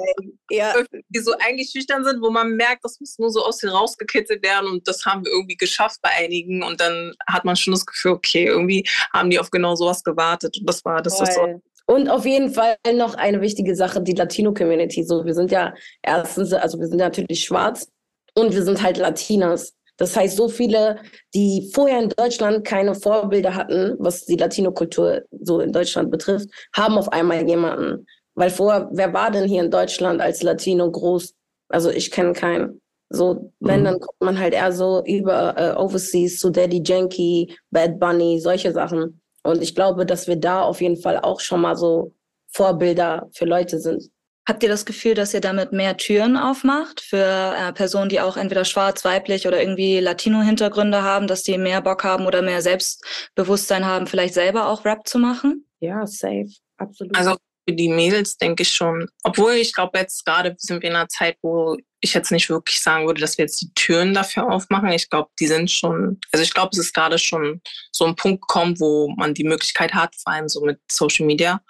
ja. 0.50 0.74
Die 1.10 1.20
so 1.20 1.34
eigentlich 1.40 1.72
schüchtern 1.72 2.04
sind, 2.04 2.22
wo 2.22 2.30
man 2.30 2.56
merkt, 2.56 2.84
das 2.84 3.00
muss 3.00 3.18
nur 3.18 3.30
so 3.30 3.44
aus 3.44 3.58
dir 3.58 3.70
rausgekitzelt 3.70 4.44
werden 4.44 4.70
und 4.70 4.88
das 4.88 5.06
haben 5.06 5.24
wir 5.26 5.32
irgendwie 5.32 5.56
geschafft 5.56 6.00
bei 6.02 6.10
einigen 6.10 6.64
und 6.64 6.80
dann 6.80 7.14
hat 7.28 7.46
man 7.46 7.56
schon 7.56 7.74
das 7.74 7.86
Gefühl, 7.86 8.12
okay, 8.12 8.46
irgendwie 8.46 8.88
haben 9.14 9.30
die 9.30 9.40
auf 9.40 9.52
genau 9.52 9.76
sowas 9.76 10.04
gewartet 10.04 10.58
und 10.60 10.68
das 10.68 10.84
war, 10.86 11.02
das 11.02 11.20
ist 11.22 11.34
so. 11.34 11.62
Und 11.86 12.10
auf 12.10 12.26
jeden 12.26 12.54
Fall 12.54 12.76
noch 12.94 13.16
eine 13.16 13.40
wichtige 13.40 13.76
Sache, 13.76 14.02
die 14.02 14.12
Latino-Community. 14.12 15.04
So, 15.04 15.26
wir 15.26 15.34
sind 15.34 15.52
ja 15.52 15.74
erstens, 16.02 16.52
also 16.52 16.80
wir 16.80 16.88
sind 16.88 16.98
natürlich 16.98 17.46
schwarz 17.46 17.88
und 18.36 18.54
wir 18.54 18.64
sind 18.64 18.82
halt 18.82 18.98
Latinas. 18.98 19.77
Das 19.98 20.16
heißt, 20.16 20.38
so 20.38 20.48
viele, 20.48 20.98
die 21.34 21.70
vorher 21.74 22.00
in 22.00 22.10
Deutschland 22.10 22.66
keine 22.66 22.96
Vorbilder 22.96 23.56
hatten, 23.56 23.96
was 24.00 24.26
die 24.26 24.36
Latino-Kultur 24.36 25.24
so 25.42 25.60
in 25.60 25.72
Deutschland 25.72 26.12
betrifft, 26.12 26.50
haben 26.76 26.98
auf 26.98 27.12
einmal 27.12 27.48
jemanden. 27.48 28.06
Weil 28.36 28.52
vorher, 28.52 28.88
wer 28.92 29.12
war 29.14 29.32
denn 29.32 29.50
hier 29.50 29.64
in 29.64 29.72
Deutschland 29.72 30.22
als 30.22 30.44
Latino 30.44 30.90
groß? 30.90 31.34
Also 31.70 31.90
ich 31.90 32.12
kenne 32.12 32.34
keinen. 32.34 32.80
So, 33.10 33.52
wenn, 33.60 33.82
mhm. 33.82 33.86
dann 33.86 34.00
guckt 34.00 34.22
man 34.22 34.38
halt 34.38 34.54
eher 34.54 34.72
so 34.72 35.04
über 35.06 35.58
äh, 35.58 35.76
Overseas 35.76 36.38
zu 36.38 36.50
Daddy 36.50 36.84
Yankee, 36.86 37.56
Bad 37.72 38.00
Bunny, 38.00 38.40
solche 38.40 38.72
Sachen. 38.72 39.22
Und 39.44 39.64
ich 39.64 39.74
glaube, 39.74 40.06
dass 40.06 40.28
wir 40.28 40.36
da 40.36 40.62
auf 40.62 40.82
jeden 40.82 40.98
Fall 40.98 41.20
auch 41.20 41.40
schon 41.40 41.62
mal 41.62 41.76
so 41.76 42.14
Vorbilder 42.50 43.30
für 43.34 43.46
Leute 43.46 43.80
sind. 43.80 44.10
Habt 44.48 44.64
ihr 44.64 44.70
das 44.70 44.86
Gefühl, 44.86 45.14
dass 45.14 45.34
ihr 45.34 45.42
damit 45.42 45.74
mehr 45.74 45.98
Türen 45.98 46.38
aufmacht 46.38 47.02
für 47.02 47.54
äh, 47.58 47.74
Personen, 47.74 48.08
die 48.08 48.22
auch 48.22 48.38
entweder 48.38 48.64
schwarz, 48.64 49.04
weiblich 49.04 49.46
oder 49.46 49.60
irgendwie 49.60 50.00
Latino-Hintergründe 50.00 51.04
haben, 51.04 51.28
dass 51.28 51.44
die 51.44 51.58
mehr 51.58 51.82
Bock 51.82 52.06
haben 52.06 52.26
oder 52.26 52.42
mehr 52.42 52.62
Selbstbewusstsein 52.62 53.86
haben, 53.86 54.08
vielleicht 54.08 54.34
selber 54.34 54.70
auch 54.70 54.86
Rap 54.86 55.06
zu 55.06 55.20
machen? 55.20 55.66
Ja, 55.82 56.08
safe, 56.08 56.48
absolut. 56.78 57.14
Also 57.18 57.36
für 57.68 57.76
die 57.76 57.90
Mädels 57.90 58.38
denke 58.38 58.64
ich 58.64 58.72
schon. 58.72 59.10
Obwohl 59.24 59.52
ich 59.54 59.74
glaube, 59.74 60.00
jetzt 60.00 60.26
gerade 60.26 60.56
sind 60.58 60.82
wir 60.82 60.92
in 60.92 60.96
einer 60.96 61.10
Zeit, 61.10 61.36
wo 61.42 61.76
ich 62.00 62.14
jetzt 62.14 62.32
nicht 62.32 62.50
wirklich 62.50 62.80
sagen 62.80 63.06
würde, 63.06 63.20
dass 63.20 63.38
wir 63.38 63.44
jetzt 63.44 63.62
die 63.62 63.74
Türen 63.74 64.14
dafür 64.14 64.50
aufmachen. 64.50 64.90
Ich 64.92 65.10
glaube, 65.10 65.30
die 65.42 65.48
sind 65.48 65.70
schon, 65.70 66.22
also 66.32 66.42
ich 66.42 66.54
glaube, 66.54 66.70
es 66.72 66.78
ist 66.78 66.94
gerade 66.94 67.20
schon 67.20 67.62
so 67.92 68.06
ein 68.06 68.16
Punkt 68.16 68.48
gekommen, 68.48 68.80
wo 68.80 69.10
man 69.18 69.34
die 69.34 69.44
Möglichkeit 69.44 69.94
hat, 69.94 70.16
vor 70.16 70.32
allem 70.32 70.48
so 70.48 70.62
mit 70.62 70.80
Social 70.90 71.26
Media. 71.26 71.62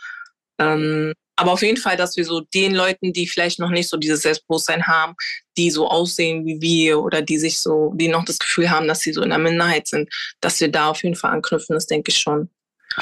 Ähm, 0.59 1.13
aber 1.37 1.53
auf 1.53 1.61
jeden 1.61 1.77
Fall, 1.77 1.95
dass 1.97 2.17
wir 2.17 2.25
so 2.25 2.41
den 2.41 2.73
Leuten, 2.73 3.13
die 3.13 3.27
vielleicht 3.27 3.59
noch 3.59 3.69
nicht 3.69 3.89
so 3.89 3.95
dieses 3.95 4.23
Selbstbewusstsein 4.23 4.87
haben, 4.87 5.15
die 5.55 5.69
so 5.69 5.87
aussehen 5.87 6.45
wie 6.45 6.59
wir 6.59 6.99
oder 6.99 7.21
die 7.21 7.37
sich 7.37 7.59
so, 7.59 7.93
die 7.95 8.07
noch 8.07 8.25
das 8.25 8.39
Gefühl 8.39 8.69
haben, 8.71 8.87
dass 8.87 9.01
sie 9.01 9.13
so 9.13 9.21
in 9.21 9.29
der 9.29 9.37
Minderheit 9.37 9.87
sind, 9.87 10.09
dass 10.41 10.59
wir 10.59 10.69
da 10.69 10.89
auf 10.89 11.03
jeden 11.03 11.15
Fall 11.15 11.31
anknüpfen, 11.31 11.75
das 11.75 11.85
denke 11.85 12.11
ich 12.11 12.17
schon. 12.17 12.49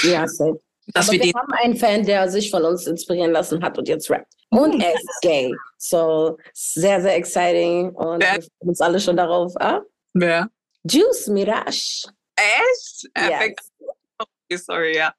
Ja, 0.04 0.28
safe. 0.28 0.60
Dass 0.88 1.08
Aber 1.08 1.18
wir, 1.18 1.24
wir 1.24 1.34
haben 1.34 1.52
einen 1.64 1.78
Fan, 1.78 2.06
der 2.06 2.30
sich 2.30 2.52
von 2.52 2.64
uns 2.64 2.86
inspirieren 2.86 3.32
lassen 3.32 3.64
hat 3.64 3.78
und 3.78 3.88
jetzt 3.88 4.10
rappt. 4.12 4.32
Und 4.50 4.82
er 4.82 4.94
ist 4.94 5.22
gay. 5.22 5.52
So, 5.78 6.38
sehr, 6.54 7.02
sehr 7.02 7.16
exciting. 7.16 7.90
Und 7.92 8.22
Wer? 8.22 8.36
wir 8.36 8.42
freuen 8.42 8.70
uns 8.70 8.82
alle 8.82 9.00
schon 9.00 9.18
darauf 9.18 9.56
ab. 9.58 9.84
Wer? 10.14 10.50
Juice 10.84 11.28
Mirage. 11.28 12.08
Echt? 12.36 13.10
Yes. 13.18 13.72
Okay, 14.18 14.58
sorry, 14.58 14.96
ja. 14.98 15.14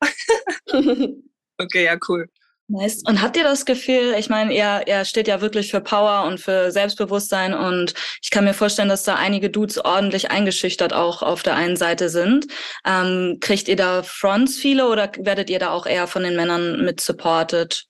okay, 1.58 1.84
ja, 1.84 1.98
cool. 2.08 2.28
Nice. 2.68 3.02
Und 3.06 3.22
habt 3.22 3.36
ihr 3.36 3.44
das 3.44 3.64
Gefühl, 3.64 4.14
ich 4.18 4.28
meine, 4.28 4.52
ihr, 4.52 4.82
ihr 4.86 5.04
steht 5.04 5.28
ja 5.28 5.40
wirklich 5.40 5.70
für 5.70 5.80
Power 5.80 6.24
und 6.26 6.40
für 6.40 6.72
Selbstbewusstsein 6.72 7.54
und 7.54 7.94
ich 8.22 8.30
kann 8.30 8.44
mir 8.44 8.54
vorstellen, 8.54 8.88
dass 8.88 9.04
da 9.04 9.14
einige 9.14 9.50
Dudes 9.50 9.78
ordentlich 9.78 10.30
eingeschüchtert 10.30 10.92
auch 10.92 11.22
auf 11.22 11.44
der 11.44 11.54
einen 11.54 11.76
Seite 11.76 12.08
sind. 12.08 12.46
Ähm, 12.84 13.38
kriegt 13.40 13.68
ihr 13.68 13.76
da 13.76 14.02
Fronts 14.02 14.56
viele 14.56 14.88
oder 14.88 15.10
werdet 15.18 15.48
ihr 15.48 15.60
da 15.60 15.70
auch 15.70 15.86
eher 15.86 16.08
von 16.08 16.24
den 16.24 16.34
Männern 16.34 16.84
mit 16.84 17.00
supported? 17.00 17.86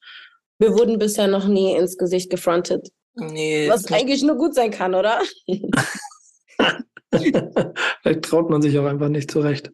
Wir 0.58 0.72
wurden 0.72 0.98
bisher 0.98 1.26
noch 1.26 1.46
nie 1.46 1.74
ins 1.74 1.96
Gesicht 1.96 2.28
gefrontet. 2.30 2.88
Nee. 3.14 3.70
Was 3.70 3.90
eigentlich 3.90 4.22
nur 4.22 4.36
gut 4.36 4.54
sein 4.54 4.70
kann, 4.70 4.94
oder? 4.94 5.22
Vielleicht 8.02 8.22
traut 8.22 8.50
man 8.50 8.62
sich 8.62 8.78
auch 8.78 8.86
einfach 8.86 9.08
nicht 9.08 9.30
zurecht. 9.30 9.70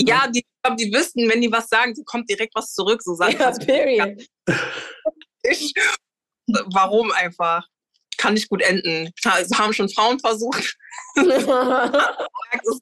Ja, 0.00 0.26
die, 0.28 0.44
die 0.78 0.92
wissen, 0.92 1.28
wenn 1.28 1.40
die 1.40 1.52
was 1.52 1.68
sagen, 1.68 1.94
kommt 2.04 2.28
direkt 2.28 2.54
was 2.54 2.72
zurück. 2.72 3.02
So 3.02 3.14
sagt 3.14 3.38
ja, 3.38 3.50
period. 3.52 4.26
Ich, 5.46 5.74
warum 6.72 7.12
einfach? 7.12 7.68
Kann 8.16 8.32
nicht 8.32 8.48
gut 8.48 8.62
enden. 8.62 9.12
Haben 9.24 9.74
schon 9.74 9.90
Frauen 9.90 10.18
versucht. 10.18 10.74
das 11.16 11.26
ist 11.26 11.46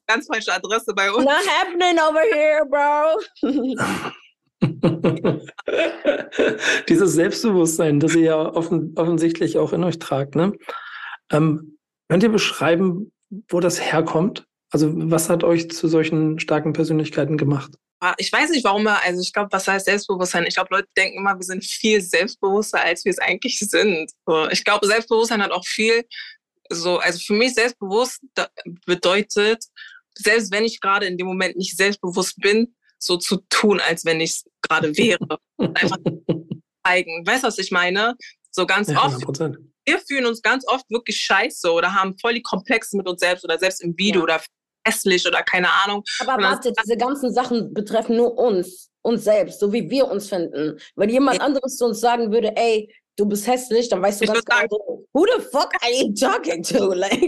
ganz 0.07 0.27
falsche 0.27 0.53
Adresse 0.53 0.93
bei 0.93 1.11
uns. 1.11 1.25
Not 1.25 1.45
happening 1.45 1.99
over 1.99 2.21
here, 2.31 2.65
bro. 2.65 3.19
Dieses 6.87 7.13
Selbstbewusstsein, 7.13 7.99
das 7.99 8.15
ihr 8.15 8.21
ja 8.21 8.37
offen, 8.37 8.93
offensichtlich 8.95 9.57
auch 9.57 9.73
in 9.73 9.83
euch 9.83 9.99
tragt, 9.99 10.35
ne? 10.35 10.53
Ähm, 11.31 11.77
könnt 12.07 12.23
ihr 12.23 12.31
beschreiben, 12.31 13.11
wo 13.49 13.59
das 13.59 13.81
herkommt? 13.81 14.47
Also 14.73 14.91
was 14.91 15.29
hat 15.29 15.43
euch 15.43 15.69
zu 15.69 15.87
solchen 15.87 16.39
starken 16.39 16.73
Persönlichkeiten 16.73 17.37
gemacht? 17.37 17.71
Ah, 17.99 18.15
ich 18.17 18.33
weiß 18.33 18.49
nicht, 18.49 18.63
warum 18.63 18.83
wir, 18.83 19.01
also 19.03 19.21
ich 19.21 19.31
glaube, 19.31 19.49
was 19.51 19.67
heißt 19.67 19.85
Selbstbewusstsein? 19.85 20.45
Ich 20.47 20.55
glaube, 20.55 20.69
Leute 20.71 20.87
denken 20.97 21.19
immer, 21.19 21.35
wir 21.37 21.45
sind 21.45 21.63
viel 21.63 22.01
selbstbewusster, 22.01 22.83
als 22.83 23.05
wir 23.05 23.11
es 23.11 23.19
eigentlich 23.19 23.59
sind. 23.59 24.11
Ich 24.51 24.63
glaube, 24.65 24.87
Selbstbewusstsein 24.87 25.43
hat 25.43 25.51
auch 25.51 25.65
viel, 25.65 26.03
so, 26.69 26.97
also 26.97 27.19
für 27.19 27.33
mich 27.33 27.53
selbstbewusst 27.53 28.21
bedeutet, 28.87 29.63
selbst 30.15 30.51
wenn 30.51 30.65
ich 30.65 30.81
gerade 30.81 31.05
in 31.05 31.17
dem 31.17 31.27
Moment 31.27 31.55
nicht 31.55 31.77
selbstbewusst 31.77 32.41
bin, 32.41 32.75
so 32.97 33.17
zu 33.17 33.37
tun, 33.49 33.79
als 33.79 34.05
wenn 34.05 34.21
ich 34.21 34.31
es 34.31 34.45
gerade 34.61 34.97
wäre. 34.97 35.37
Einfach 35.57 35.97
zeigen. 36.85 37.25
Weißt 37.27 37.43
du, 37.43 37.47
was 37.47 37.59
ich 37.59 37.71
meine? 37.71 38.15
So 38.49 38.65
ganz 38.65 38.89
ja, 38.89 39.03
oft. 39.03 39.23
100%. 39.23 39.55
Wir 39.85 39.99
fühlen 39.99 40.25
uns 40.25 40.41
ganz 40.41 40.65
oft 40.67 40.89
wirklich 40.89 41.17
scheiße 41.17 41.71
oder 41.71 41.93
haben 41.93 42.17
voll 42.17 42.33
die 42.33 42.41
Komplexe 42.41 42.97
mit 42.97 43.07
uns 43.07 43.19
selbst 43.19 43.43
oder 43.43 43.59
selbst 43.59 43.83
im 43.83 43.97
Video 43.97 44.21
ja. 44.21 44.23
oder 44.23 44.41
hässlich 44.85 45.27
oder 45.27 45.43
keine 45.43 45.69
Ahnung. 45.83 46.03
Aber 46.19 46.41
warte, 46.41 46.73
diese 46.83 46.97
ganzen 46.97 47.33
Sachen 47.33 47.73
betreffen 47.73 48.17
nur 48.17 48.37
uns, 48.37 48.89
uns 49.01 49.23
selbst, 49.23 49.59
so 49.59 49.71
wie 49.71 49.89
wir 49.89 50.09
uns 50.09 50.29
finden. 50.29 50.79
Wenn 50.95 51.09
jemand 51.09 51.37
ja. 51.37 51.43
anderes 51.43 51.77
zu 51.77 51.85
uns 51.85 51.99
sagen 51.99 52.31
würde, 52.31 52.55
ey, 52.55 52.89
du 53.17 53.25
bist 53.25 53.47
hässlich, 53.47 53.89
dann 53.89 54.01
weißt 54.01 54.21
du 54.21 54.25
ich 54.25 54.31
ganz 54.31 54.45
genau, 54.45 55.03
who 55.13 55.25
the 55.25 55.41
fuck 55.41 55.71
are 55.81 55.91
you 55.91 56.13
talking 56.13 56.63
to? 56.63 56.93
Like, 56.93 57.21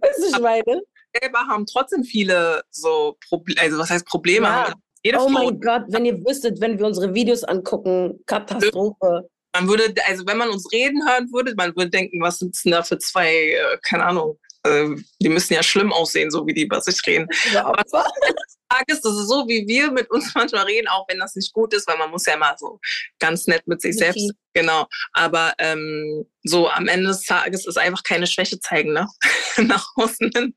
weißt 0.00 0.18
du, 0.18 0.36
ich 0.36 0.38
meine? 0.40 0.82
Selber 1.20 1.40
haben 1.40 1.66
trotzdem 1.66 2.04
viele 2.04 2.62
so 2.70 3.16
Probleme, 3.28 3.60
also 3.60 3.78
was 3.78 3.90
heißt 3.90 4.06
Probleme? 4.06 4.46
Ja. 4.46 4.72
Jede 5.04 5.18
oh 5.18 5.28
mein 5.28 5.60
Gott, 5.60 5.82
wenn 5.88 6.04
ihr 6.04 6.24
wüsstet, 6.24 6.60
wenn 6.60 6.78
wir 6.78 6.86
unsere 6.86 7.12
Videos 7.12 7.42
angucken, 7.42 8.20
Katastrophe. 8.26 9.28
Man 9.54 9.68
würde, 9.68 9.92
also 10.06 10.24
wenn 10.26 10.38
man 10.38 10.48
uns 10.48 10.72
reden 10.72 11.06
hören 11.06 11.30
würde, 11.32 11.54
man 11.56 11.74
würde 11.76 11.90
denken, 11.90 12.22
was 12.22 12.38
sind 12.38 12.56
denn 12.64 12.72
da 12.72 12.82
für 12.82 12.98
zwei, 12.98 13.34
äh, 13.34 13.78
keine 13.82 14.04
Ahnung, 14.06 14.38
äh, 14.64 14.88
die 15.20 15.28
müssen 15.28 15.54
ja 15.54 15.62
schlimm 15.62 15.92
aussehen, 15.92 16.30
so 16.30 16.46
wie 16.46 16.54
die 16.54 16.62
über 16.62 16.80
sich 16.80 17.00
reden. 17.06 17.28
Ja, 17.52 17.66
aber 17.66 17.82
ist, 18.86 19.04
das 19.04 19.12
ist 19.12 19.28
so, 19.28 19.46
wie 19.48 19.66
wir 19.66 19.90
mit 19.90 20.10
uns 20.10 20.32
manchmal 20.34 20.64
reden, 20.64 20.88
auch 20.88 21.06
wenn 21.08 21.18
das 21.18 21.34
nicht 21.34 21.52
gut 21.52 21.74
ist, 21.74 21.86
weil 21.86 21.98
man 21.98 22.10
muss 22.10 22.26
ja 22.26 22.34
immer 22.34 22.54
so 22.58 22.80
ganz 23.18 23.46
nett 23.46 23.66
mit 23.66 23.80
sich 23.80 23.96
selbst, 23.96 24.30
okay. 24.30 24.38
genau. 24.54 24.86
Aber 25.12 25.52
ähm, 25.58 26.26
so 26.42 26.68
am 26.68 26.88
Ende 26.88 27.08
des 27.08 27.24
Tages 27.24 27.66
ist 27.66 27.78
einfach 27.78 28.02
keine 28.02 28.26
Schwäche 28.26 28.58
zeigen, 28.60 28.92
ne? 28.92 29.06
Nach 29.58 29.86
außen 29.96 30.30
hin. 30.34 30.54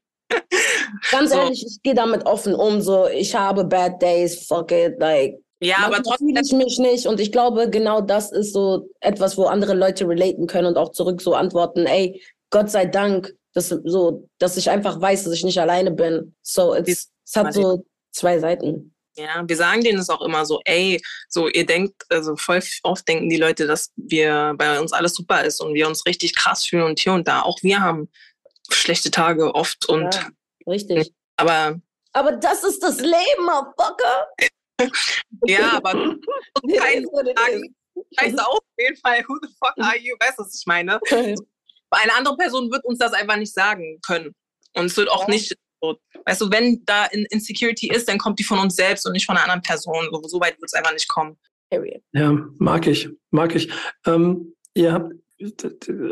Ganz 1.11 1.31
so. 1.31 1.37
ehrlich, 1.37 1.63
ich 1.65 1.81
gehe 1.83 1.93
damit 1.93 2.25
offen 2.25 2.55
um, 2.55 2.81
so 2.81 3.07
ich 3.07 3.35
habe 3.35 3.63
bad 3.63 4.01
days, 4.01 4.47
fuck 4.47 4.71
it, 4.71 4.95
like 4.97 5.35
ja, 5.61 5.77
aber 5.85 6.03
trotzdem 6.03 6.29
fühle 6.29 6.41
ich 6.41 6.51
mich 6.51 6.79
nicht 6.79 7.07
und 7.07 7.19
ich 7.19 7.31
glaube, 7.31 7.69
genau 7.69 8.01
das 8.01 8.31
ist 8.31 8.53
so 8.53 8.89
etwas, 8.99 9.37
wo 9.37 9.45
andere 9.45 9.73
Leute 9.73 10.07
relaten 10.07 10.47
können 10.47 10.67
und 10.67 10.77
auch 10.77 10.91
zurück 10.91 11.21
so 11.21 11.33
antworten, 11.33 11.85
ey, 11.85 12.21
Gott 12.49 12.69
sei 12.69 12.85
Dank, 12.85 13.33
dass, 13.55 13.69
so, 13.69 14.27
dass 14.37 14.57
ich 14.57 14.69
einfach 14.69 14.99
weiß, 14.99 15.23
dass 15.23 15.33
ich 15.33 15.43
nicht 15.43 15.59
alleine 15.59 15.89
bin. 15.89 16.35
So, 16.41 16.75
es 16.75 17.09
hat 17.33 17.53
so 17.53 17.85
zwei 18.11 18.37
Seiten. 18.37 18.93
Ja, 19.17 19.43
wir 19.47 19.55
sagen 19.55 19.81
denen 19.81 19.99
es 19.99 20.09
auch 20.09 20.21
immer 20.21 20.45
so, 20.45 20.59
ey, 20.65 21.01
so 21.29 21.47
ihr 21.47 21.65
denkt, 21.65 22.03
also 22.09 22.35
voll 22.35 22.61
oft 22.83 23.07
denken 23.07 23.29
die 23.29 23.37
Leute, 23.37 23.65
dass 23.65 23.91
wir 23.95 24.53
bei 24.57 24.77
uns 24.77 24.91
alles 24.91 25.13
super 25.13 25.43
ist 25.45 25.61
und 25.61 25.73
wir 25.73 25.87
uns 25.87 26.05
richtig 26.05 26.35
krass 26.35 26.65
fühlen 26.65 26.83
und 26.83 26.99
hier 26.99 27.13
und 27.13 27.25
da. 27.25 27.41
Auch 27.41 27.57
wir 27.61 27.79
haben 27.79 28.11
schlechte 28.69 29.09
Tage 29.11 29.55
oft 29.55 29.87
und 29.87 30.13
ja, 30.13 30.29
richtig. 30.67 31.13
Aber 31.37 31.79
aber 32.11 32.33
das 32.33 32.63
ist 32.63 32.83
das 32.83 32.99
Leben, 32.99 33.45
Motherfucker. 33.45 34.27
ja, 35.47 35.77
aber 35.77 35.91
kein 36.77 37.05
sagen, 37.05 37.75
scheiße 38.19 38.47
auf 38.47 38.59
jeden 38.77 38.97
Fall, 38.97 39.23
who 39.27 39.37
the 39.41 39.49
fuck 39.59 39.73
are 39.77 39.97
you? 39.97 40.13
Weißt 40.19 40.39
du, 40.39 40.43
was 40.43 40.59
ich 40.59 40.65
meine? 40.65 40.99
eine 41.91 42.15
andere 42.15 42.37
Person 42.37 42.71
wird 42.71 42.83
uns 42.85 42.99
das 42.99 43.13
einfach 43.13 43.37
nicht 43.37 43.53
sagen 43.53 43.99
können. 44.05 44.33
Und 44.75 44.85
es 44.85 44.97
wird 44.97 45.09
auch 45.09 45.27
ja. 45.27 45.33
nicht 45.33 45.55
so, 45.81 45.97
weißt 46.25 46.41
du, 46.41 46.51
wenn 46.51 46.83
da 46.85 47.05
Insecurity 47.05 47.89
ist, 47.89 48.09
dann 48.09 48.17
kommt 48.17 48.39
die 48.39 48.43
von 48.43 48.59
uns 48.59 48.75
selbst 48.75 49.05
und 49.05 49.13
nicht 49.13 49.25
von 49.25 49.35
einer 49.35 49.43
anderen 49.43 49.61
Person. 49.61 50.07
So, 50.11 50.21
so 50.23 50.39
weit 50.39 50.59
wird 50.59 50.65
es 50.65 50.73
einfach 50.73 50.93
nicht 50.93 51.07
kommen. 51.07 51.37
Ja, 52.13 52.31
mag 52.57 52.87
ich, 52.87 53.09
mag 53.31 53.55
ich. 53.55 53.69
Ähm, 54.05 54.55
ihr 54.73 54.93
habt 54.93 55.13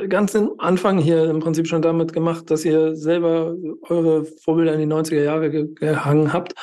ganz 0.10 0.36
am 0.36 0.54
Anfang 0.58 0.98
hier 0.98 1.30
im 1.30 1.40
Prinzip 1.40 1.68
schon 1.68 1.82
damit 1.82 2.12
gemacht, 2.12 2.52
dass 2.52 2.66
ihr 2.66 2.96
selber 2.96 3.56
eure 3.84 4.26
Vorbilder 4.26 4.74
in 4.74 4.82
die 4.82 4.94
90er 4.94 5.24
Jahre 5.24 5.50
gehangen 5.50 6.34
habt. 6.34 6.54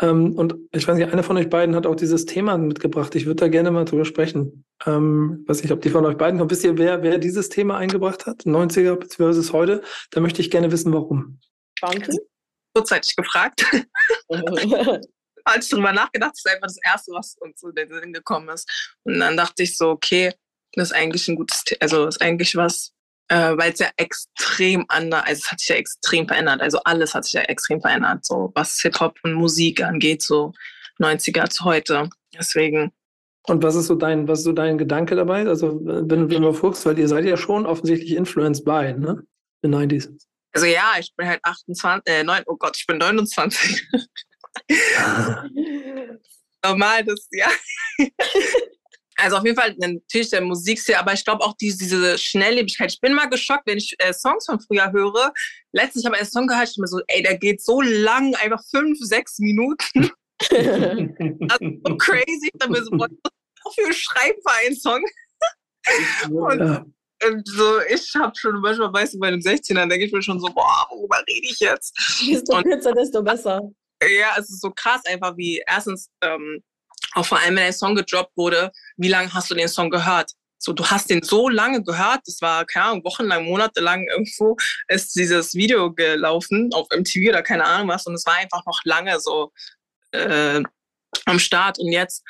Ähm, 0.00 0.36
und 0.36 0.54
ich 0.72 0.86
weiß 0.86 0.96
nicht, 0.96 1.12
einer 1.12 1.22
von 1.22 1.36
euch 1.36 1.48
beiden 1.48 1.74
hat 1.74 1.86
auch 1.86 1.94
dieses 1.94 2.24
Thema 2.26 2.56
mitgebracht. 2.58 3.14
Ich 3.14 3.26
würde 3.26 3.40
da 3.40 3.48
gerne 3.48 3.70
mal 3.70 3.84
drüber 3.84 4.04
sprechen. 4.04 4.64
Ähm, 4.86 5.44
weiß 5.46 5.62
nicht, 5.62 5.72
ob 5.72 5.80
die 5.82 5.90
von 5.90 6.04
euch 6.06 6.16
beiden 6.16 6.38
kommt. 6.38 6.50
Wisst 6.50 6.64
ihr, 6.64 6.78
wer, 6.78 7.02
wer 7.02 7.18
dieses 7.18 7.48
Thema 7.48 7.76
eingebracht 7.76 8.26
hat? 8.26 8.42
90er 8.42 8.96
bzw. 8.96 9.52
heute? 9.52 9.82
Da 10.10 10.20
möchte 10.20 10.40
ich 10.40 10.50
gerne 10.50 10.72
wissen, 10.72 10.92
warum. 10.92 11.40
Bounty? 11.80 12.18
Kurzzeitig 12.74 13.14
gefragt. 13.16 13.64
Als 15.44 15.64
ich 15.66 15.70
drüber 15.70 15.92
nachgedacht, 15.92 16.32
ist 16.34 16.48
einfach 16.48 16.68
das 16.68 16.78
Erste, 16.84 17.12
was 17.12 17.36
uns 17.40 17.60
so 17.60 17.68
in 17.68 17.74
den 17.74 17.92
Sinn 17.92 18.12
gekommen 18.12 18.48
ist. 18.48 18.96
Und 19.02 19.18
dann 19.18 19.36
dachte 19.36 19.64
ich 19.64 19.76
so, 19.76 19.90
okay, 19.90 20.32
das 20.74 20.90
ist 20.90 20.96
eigentlich 20.96 21.28
ein 21.28 21.36
gutes, 21.36 21.64
also 21.80 22.06
ist 22.06 22.22
eigentlich 22.22 22.56
was, 22.56 22.92
äh, 23.28 23.56
weil 23.56 23.72
es 23.72 23.78
ja 23.78 23.90
extrem 23.96 24.84
anders, 24.88 25.24
also 25.24 25.40
es 25.44 25.50
hat 25.50 25.60
sich 25.60 25.68
ja 25.68 25.76
extrem 25.76 26.26
verändert. 26.26 26.60
Also 26.60 26.78
alles 26.84 27.14
hat 27.14 27.24
sich 27.24 27.34
ja 27.34 27.42
extrem 27.42 27.80
verändert, 27.80 28.24
so 28.24 28.52
was 28.54 28.80
Hip-Hop 28.80 29.18
und 29.22 29.34
Musik 29.34 29.82
angeht, 29.82 30.22
so 30.22 30.52
90er 30.98 31.48
zu 31.48 31.64
heute. 31.64 32.08
Deswegen. 32.34 32.92
Und 33.44 33.62
was 33.62 33.74
ist 33.74 33.86
so 33.86 33.94
dein, 33.94 34.28
was 34.28 34.40
ist 34.40 34.44
so 34.44 34.52
dein 34.52 34.78
Gedanke 34.78 35.16
dabei? 35.16 35.46
Also, 35.46 35.80
wenn, 35.82 36.30
wenn 36.30 36.42
du 36.42 36.52
guckst, 36.52 36.86
weil 36.86 36.98
ihr 36.98 37.08
seid 37.08 37.24
ja 37.24 37.36
schon 37.36 37.66
offensichtlich 37.66 38.12
influenced 38.12 38.64
by, 38.64 38.94
ne? 38.96 39.22
The 39.62 39.68
90s. 39.68 40.10
Also 40.54 40.66
ja, 40.66 40.92
ich 40.98 41.12
bin 41.16 41.26
halt 41.26 41.40
28, 41.42 42.02
äh, 42.06 42.22
9, 42.24 42.42
oh 42.46 42.56
Gott, 42.56 42.76
ich 42.76 42.86
bin 42.86 42.98
29. 42.98 43.88
Normal, 46.64 47.04
das, 47.04 47.26
ja. 47.32 47.48
also 49.16 49.36
auf 49.36 49.44
jeden 49.44 49.56
Fall 49.56 49.74
natürlich 49.78 50.30
der 50.30 50.40
Musikstil, 50.40 50.94
aber 50.94 51.12
ich 51.12 51.24
glaube 51.24 51.44
auch 51.44 51.54
die, 51.56 51.76
diese 51.76 52.18
Schnelllebigkeit. 52.18 52.92
Ich 52.92 53.00
bin 53.00 53.14
mal 53.14 53.28
geschockt, 53.28 53.66
wenn 53.66 53.78
ich 53.78 53.94
äh, 53.98 54.12
Songs 54.12 54.46
von 54.46 54.60
früher 54.60 54.90
höre. 54.92 55.32
Letztens 55.72 56.04
habe 56.04 56.16
ich 56.16 56.22
einen 56.22 56.30
Song 56.30 56.46
gehört, 56.46 56.70
ich 56.70 56.78
mir 56.78 56.86
so, 56.86 57.00
ey, 57.06 57.22
der 57.22 57.38
geht 57.38 57.62
so 57.62 57.80
lang, 57.80 58.34
einfach 58.36 58.62
fünf, 58.70 58.98
sechs 59.00 59.38
Minuten. 59.38 60.10
also 60.50 61.80
so 61.86 61.96
crazy. 61.96 62.50
Ich 62.52 62.68
mir 62.68 62.82
so, 62.82 62.90
was 62.92 63.10
dafür 63.64 63.92
schreiben 63.92 64.38
für 64.44 64.54
einen 64.66 64.76
Song? 64.76 65.04
und, 66.30 66.94
und, 67.26 67.48
so, 67.48 67.80
ich 67.88 68.14
habe 68.14 68.32
schon 68.36 68.60
manchmal, 68.60 68.92
weißt 68.92 69.14
du, 69.14 69.18
bei 69.18 69.28
einem 69.28 69.40
16er 69.40 69.88
denke 69.88 70.06
ich 70.06 70.12
mir 70.12 70.22
schon 70.22 70.40
so, 70.40 70.48
boah, 70.48 70.86
worüber 70.90 71.22
rede 71.28 71.46
ich 71.46 71.58
jetzt? 71.60 71.92
Desto 72.26 72.62
kürzer, 72.62 72.92
desto 72.92 73.22
besser. 73.22 73.60
Ja, 74.02 74.34
es 74.38 74.50
ist 74.50 74.60
so 74.60 74.70
krass 74.70 75.04
einfach, 75.06 75.36
wie 75.36 75.62
erstens, 75.66 76.10
ähm, 76.22 76.62
auch 77.14 77.26
vor 77.26 77.38
allem, 77.38 77.56
wenn 77.56 77.64
der 77.64 77.72
Song 77.72 77.94
gedroppt 77.94 78.36
wurde, 78.36 78.70
wie 78.96 79.08
lange 79.08 79.32
hast 79.32 79.50
du 79.50 79.54
den 79.54 79.68
Song 79.68 79.90
gehört? 79.90 80.32
So, 80.58 80.72
du 80.72 80.84
hast 80.86 81.10
den 81.10 81.22
so 81.22 81.48
lange 81.48 81.82
gehört, 81.82 82.20
das 82.24 82.40
war, 82.40 82.64
keine 82.64 82.86
Ahnung, 82.86 83.04
wochenlang, 83.04 83.44
monatelang 83.44 84.06
irgendwo 84.08 84.56
ist 84.86 85.16
dieses 85.16 85.54
Video 85.54 85.92
gelaufen 85.92 86.70
auf 86.72 86.86
MTV 86.96 87.30
oder 87.30 87.42
keine 87.42 87.64
Ahnung 87.64 87.88
was 87.88 88.06
und 88.06 88.14
es 88.14 88.24
war 88.26 88.36
einfach 88.36 88.64
noch 88.64 88.80
lange 88.84 89.18
so 89.18 89.52
äh, 90.12 90.62
am 91.26 91.38
Start 91.40 91.80
und 91.80 91.90
jetzt, 91.90 92.22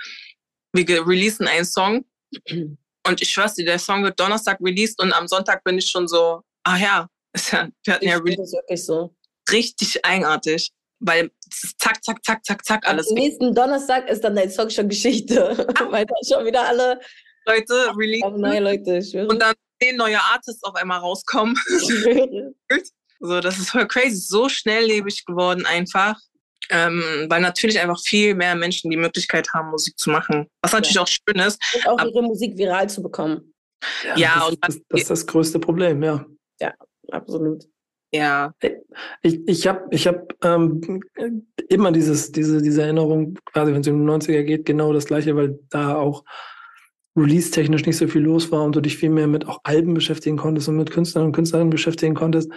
wir 0.73 1.07
releasen 1.07 1.47
einen 1.47 1.67
Song 1.67 2.07
und 2.51 3.21
ich 3.21 3.31
schwör's 3.31 3.55
dir, 3.55 3.67
der 3.67 3.79
Song 3.79 4.03
wird 4.03 4.19
Donnerstag 4.19 4.59
released 4.63 4.99
und 5.01 5.13
am 5.13 5.29
Sonntag 5.29 5.63
bin 5.63 5.77
ich 5.77 5.91
schon 5.91 6.09
so, 6.09 6.43
ah 6.65 6.79
ja, 6.79 7.09
wir 7.85 7.95
hatten 7.95 8.09
ja 8.09 8.25
wirklich 8.25 8.83
so. 8.83 9.15
richtig 9.51 10.03
eigenartig 10.07 10.73
weil 11.03 11.31
zack, 11.79 12.03
zack, 12.03 12.25
zack, 12.25 12.45
zack, 12.45 12.65
zack, 12.65 12.87
alles. 12.87 13.09
Am 13.09 13.15
nächsten 13.15 13.55
Donnerstag 13.55 14.09
ist 14.09 14.23
dann 14.23 14.37
dein 14.37 14.51
Song 14.51 14.71
schon 14.71 14.89
Geschichte, 14.89 15.37
weil 15.91 16.07
da 16.07 16.15
schon 16.27 16.47
wieder 16.47 16.67
alle 16.67 17.01
Leute 17.47 17.75
release. 17.97 18.39
Neue 18.39 18.61
Leute, 18.61 18.99
ich 18.99 19.11
schwöre. 19.11 19.29
Und 19.29 19.43
dann 19.43 19.55
zehn 19.83 19.97
neue 19.97 20.21
Artists 20.21 20.63
auf 20.63 20.75
einmal 20.77 21.01
rauskommen. 21.01 21.57
so, 23.21 23.41
das 23.41 23.59
ist 23.59 23.71
voll 23.71 23.87
crazy, 23.87 24.17
so 24.17 24.49
schnelllebig 24.49 25.25
geworden 25.27 25.67
einfach. 25.67 26.19
Ähm, 26.71 27.27
weil 27.29 27.41
natürlich 27.41 27.81
einfach 27.81 28.01
viel 28.01 28.35
mehr 28.35 28.55
Menschen 28.55 28.91
die 28.91 28.97
Möglichkeit 28.97 29.53
haben, 29.53 29.71
Musik 29.71 29.99
zu 29.99 30.11
machen. 30.11 30.47
Was 30.63 30.73
natürlich 30.73 30.95
ja. 30.95 31.03
auch 31.03 31.09
schön 31.09 31.39
ist. 31.41 31.61
Und 31.75 32.01
auch 32.01 32.07
ihre 32.07 32.23
Musik 32.23 32.57
viral 32.57 32.89
zu 32.89 33.03
bekommen. 33.03 33.53
Ja, 34.05 34.17
ja 34.17 34.35
das, 34.37 34.49
und 34.49 34.59
das, 34.65 34.79
das 34.89 35.01
ist 35.01 35.11
das 35.11 35.27
größte 35.27 35.59
Problem, 35.59 36.03
ja. 36.05 36.25
Ja, 36.61 36.73
absolut. 37.11 37.67
Ja. 38.13 38.55
Ich, 39.23 39.41
ich 39.47 39.67
habe 39.67 39.87
ich 39.91 40.07
hab, 40.07 40.35
ähm, 40.45 41.03
immer 41.69 41.93
dieses, 41.93 42.31
diese, 42.31 42.61
diese 42.61 42.83
Erinnerung, 42.83 43.39
quasi 43.47 43.73
wenn 43.73 43.81
es 43.81 43.89
um 43.89 44.07
die 44.07 44.13
90er 44.13 44.43
geht, 44.43 44.67
genau 44.67 44.93
das 44.93 45.07
gleiche, 45.07 45.35
weil 45.35 45.59
da 45.71 45.97
auch 45.97 46.25
release-technisch 47.17 47.87
nicht 47.87 47.97
so 47.97 48.09
viel 48.09 48.23
los 48.23 48.51
war 48.53 48.65
und 48.65 48.77
du 48.77 48.81
dich 48.81 48.97
viel 48.97 49.11
mehr 49.11 49.27
mit 49.27 49.47
auch 49.47 49.61
Alben 49.65 49.95
beschäftigen 49.95 50.37
konntest 50.37 50.69
und 50.69 50.77
mit 50.77 50.91
Künstlern 50.91 51.27
und 51.27 51.33
Künstlerinnen 51.33 51.71
beschäftigen 51.71 52.15
konntest. 52.15 52.51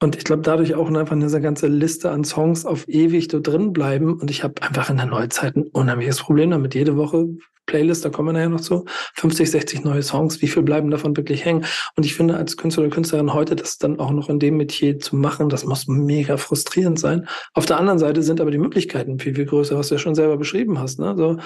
Und 0.00 0.16
ich 0.16 0.24
glaube, 0.24 0.42
dadurch 0.42 0.74
auch 0.74 0.88
einfach 0.88 1.18
diese 1.18 1.40
ganze 1.40 1.66
Liste 1.66 2.10
an 2.10 2.24
Songs 2.24 2.64
auf 2.64 2.88
ewig 2.88 3.28
da 3.28 3.38
drin 3.38 3.72
bleiben. 3.72 4.18
Und 4.18 4.30
ich 4.30 4.44
habe 4.44 4.62
einfach 4.62 4.90
in 4.90 4.96
der 4.96 5.06
Neuzeit 5.06 5.56
ein 5.56 5.64
unheimliches 5.64 6.20
Problem 6.20 6.50
damit. 6.50 6.74
Jede 6.74 6.96
Woche 6.96 7.28
Playlist, 7.66 8.04
da 8.04 8.10
kommen 8.10 8.28
wir 8.28 8.32
nachher 8.32 8.48
noch 8.48 8.60
zu, 8.60 8.84
50, 9.14 9.50
60 9.50 9.84
neue 9.84 10.02
Songs. 10.02 10.42
Wie 10.42 10.48
viel 10.48 10.62
bleiben 10.62 10.90
davon 10.90 11.16
wirklich 11.16 11.44
hängen? 11.44 11.64
Und 11.96 12.06
ich 12.06 12.14
finde, 12.14 12.36
als 12.36 12.56
Künstler 12.56 12.84
oder 12.84 12.94
Künstlerin 12.94 13.32
heute 13.32 13.54
das 13.54 13.78
dann 13.78 14.00
auch 14.00 14.10
noch 14.10 14.28
in 14.28 14.40
dem 14.40 14.56
Metier 14.56 14.98
zu 14.98 15.14
machen, 15.14 15.48
das 15.48 15.64
muss 15.64 15.86
mega 15.86 16.36
frustrierend 16.36 16.98
sein. 16.98 17.28
Auf 17.52 17.66
der 17.66 17.78
anderen 17.78 17.98
Seite 17.98 18.22
sind 18.22 18.40
aber 18.40 18.50
die 18.50 18.58
Möglichkeiten 18.58 19.20
viel, 19.20 19.34
viel 19.34 19.46
größer, 19.46 19.78
was 19.78 19.88
du 19.88 19.94
ja 19.94 19.98
schon 20.00 20.16
selber 20.16 20.36
beschrieben 20.36 20.80
hast. 20.80 20.98
Ne? 20.98 21.08
Also, 21.08 21.38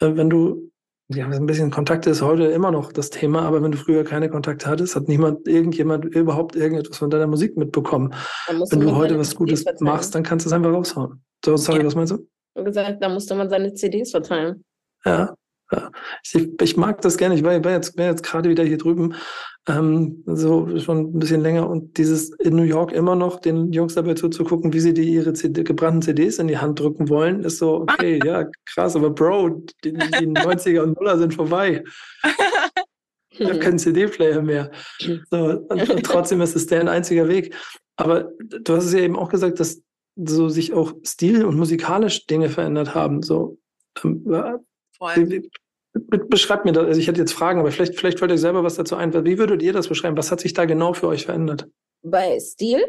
wenn 0.00 0.28
du 0.28 0.70
ja, 1.08 1.26
ein 1.28 1.46
bisschen 1.46 1.70
Kontakte 1.70 2.10
ist 2.10 2.22
heute 2.22 2.46
immer 2.46 2.70
noch 2.70 2.92
das 2.92 3.10
Thema, 3.10 3.42
aber 3.42 3.62
wenn 3.62 3.70
du 3.70 3.78
früher 3.78 4.02
keine 4.02 4.28
Kontakte 4.28 4.66
hattest, 4.66 4.96
hat 4.96 5.08
niemand, 5.08 5.46
irgendjemand 5.46 6.04
überhaupt 6.04 6.56
irgendetwas 6.56 6.98
von 6.98 7.10
deiner 7.10 7.28
Musik 7.28 7.56
mitbekommen. 7.56 8.12
Wenn 8.48 8.80
du 8.80 8.96
heute 8.96 9.18
was 9.18 9.36
Gutes 9.36 9.64
machst, 9.80 10.14
dann 10.14 10.24
kannst 10.24 10.44
du 10.44 10.48
es 10.48 10.52
einfach 10.52 10.72
raushauen. 10.72 11.22
So, 11.44 11.56
sorry, 11.56 11.80
ja. 11.80 11.86
was 11.86 11.94
meinst 11.94 12.12
du? 12.12 12.26
Und 12.54 12.64
gesagt, 12.64 13.02
da 13.02 13.08
musste 13.08 13.34
man 13.36 13.48
seine 13.48 13.72
CDs 13.74 14.10
verteilen. 14.10 14.64
Ja, 15.04 15.34
ja. 15.72 15.90
Ich, 16.22 16.48
ich, 16.60 16.76
mag 16.76 17.00
das 17.00 17.16
gerne. 17.16 17.34
Ich 17.34 17.42
war, 17.42 17.64
war 17.64 17.72
jetzt, 17.72 17.98
jetzt 17.98 18.22
gerade 18.22 18.48
wieder 18.48 18.64
hier 18.64 18.78
drüben, 18.78 19.14
ähm, 19.68 20.22
so 20.26 20.78
schon 20.78 20.98
ein 20.98 21.18
bisschen 21.18 21.40
länger 21.40 21.68
und 21.68 21.96
dieses 21.98 22.30
in 22.38 22.54
New 22.54 22.62
York 22.62 22.92
immer 22.92 23.16
noch 23.16 23.40
den 23.40 23.72
Jungs 23.72 23.94
dabei 23.94 24.14
zuzugucken, 24.14 24.72
wie 24.72 24.80
sie 24.80 24.94
die 24.94 25.12
ihre 25.12 25.32
CD, 25.32 25.64
gebrannten 25.64 26.02
CDs 26.02 26.38
in 26.38 26.48
die 26.48 26.58
Hand 26.58 26.78
drücken 26.78 27.08
wollen, 27.08 27.42
ist 27.42 27.58
so, 27.58 27.80
okay, 27.82 28.20
ja, 28.24 28.46
krass, 28.64 28.94
aber 28.94 29.10
Bro, 29.10 29.64
die, 29.82 29.92
die 29.92 29.98
90er 30.00 30.82
und 30.82 30.96
Nuller 30.96 31.18
sind 31.18 31.34
vorbei. 31.34 31.82
Ich 33.38 33.46
habe 33.46 33.58
keinen 33.58 33.78
CD-Player 33.78 34.40
mehr. 34.40 34.70
So, 35.30 35.66
und, 35.68 36.02
trotzdem 36.04 36.40
ist 36.40 36.56
es 36.56 36.68
der 36.68 36.90
einziger 36.90 37.28
Weg. 37.28 37.54
Aber 37.96 38.32
du 38.38 38.74
hast 38.74 38.86
es 38.86 38.94
ja 38.94 39.00
eben 39.00 39.18
auch 39.18 39.28
gesagt, 39.28 39.60
dass 39.60 39.82
so 40.16 40.48
sich 40.48 40.72
auch 40.72 40.94
stil- 41.04 41.44
und 41.44 41.56
musikalisch 41.56 42.26
Dinge 42.26 42.48
verändert 42.48 42.94
haben. 42.94 43.22
So, 43.22 43.58
ähm, 44.02 44.24
vor 44.96 45.10
allem. 45.10 45.48
Beschreibt 46.28 46.66
mir 46.66 46.72
das, 46.72 46.84
also 46.84 47.00
ich 47.00 47.08
hätte 47.08 47.20
jetzt 47.20 47.32
Fragen, 47.32 47.58
aber 47.58 47.70
vielleicht, 47.70 47.98
vielleicht 47.98 48.18
fällt 48.18 48.30
euch 48.30 48.40
selber 48.40 48.62
was 48.62 48.74
dazu 48.74 48.96
ein. 48.96 49.14
Wie 49.24 49.38
würdet 49.38 49.62
ihr 49.62 49.72
das 49.72 49.88
beschreiben? 49.88 50.16
Was 50.16 50.30
hat 50.30 50.40
sich 50.40 50.52
da 50.52 50.66
genau 50.66 50.92
für 50.92 51.08
euch 51.08 51.24
verändert? 51.24 51.68
Bei 52.02 52.38
Stil? 52.38 52.84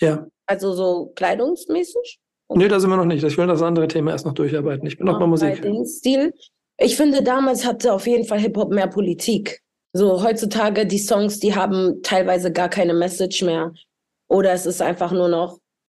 Ja. 0.00 0.26
Also 0.46 0.72
so 0.72 1.12
kleidungsmäßig? 1.16 2.20
Nee, 2.54 2.68
da 2.68 2.78
sind 2.78 2.90
wir 2.90 2.96
noch 2.96 3.04
nicht. 3.04 3.24
Ich 3.24 3.36
will 3.36 3.48
das 3.48 3.62
andere 3.62 3.88
Thema 3.88 4.12
erst 4.12 4.26
noch 4.26 4.34
durcharbeiten. 4.34 4.86
Ich 4.86 4.96
bin 4.96 5.06
noch 5.06 5.18
bei 5.18 5.26
Musik. 5.26 5.60
Bei 5.62 5.84
Stil. 5.84 6.32
Ich 6.78 6.96
finde, 6.96 7.22
damals 7.22 7.66
hatte 7.66 7.92
auf 7.92 8.06
jeden 8.06 8.24
Fall 8.24 8.38
Hip-Hop 8.38 8.70
mehr 8.70 8.86
Politik. 8.86 9.60
So 9.92 10.22
heutzutage, 10.22 10.86
die 10.86 10.98
Songs, 10.98 11.40
die 11.40 11.54
haben 11.54 12.02
teilweise 12.02 12.52
gar 12.52 12.68
keine 12.68 12.94
Message 12.94 13.42
mehr. 13.42 13.72
Oder 14.28 14.52
es 14.52 14.66
ist 14.66 14.82
einfach 14.82 15.10
nur 15.10 15.28
noch 15.28 15.58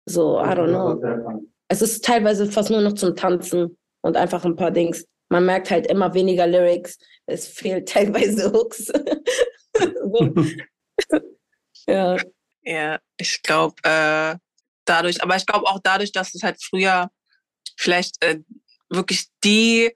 so, 0.08 0.38
I 0.38 0.50
don't 0.50 0.68
know. 0.68 1.42
Es 1.68 1.82
ist 1.82 2.04
teilweise 2.04 2.46
fast 2.46 2.70
nur 2.70 2.82
noch 2.82 2.92
zum 2.92 3.16
Tanzen 3.16 3.76
und 4.02 4.16
einfach 4.16 4.44
ein 4.44 4.54
paar 4.54 4.70
Dings 4.70 5.04
man 5.28 5.46
merkt 5.46 5.70
halt 5.70 5.86
immer 5.86 6.14
weniger 6.14 6.46
Lyrics. 6.46 6.98
Es 7.26 7.48
fehlt 7.48 7.88
teilweise 7.88 8.52
Hooks. 8.52 8.92
ja. 11.86 12.16
Ja, 12.62 12.98
ich 13.16 13.42
glaube, 13.42 13.76
äh, 13.84 14.36
dadurch, 14.84 15.22
aber 15.22 15.36
ich 15.36 15.46
glaube 15.46 15.66
auch 15.66 15.78
dadurch, 15.82 16.10
dass 16.10 16.34
es 16.34 16.42
halt 16.42 16.60
früher 16.60 17.10
vielleicht 17.76 18.22
äh, 18.24 18.40
wirklich 18.88 19.26
die 19.44 19.92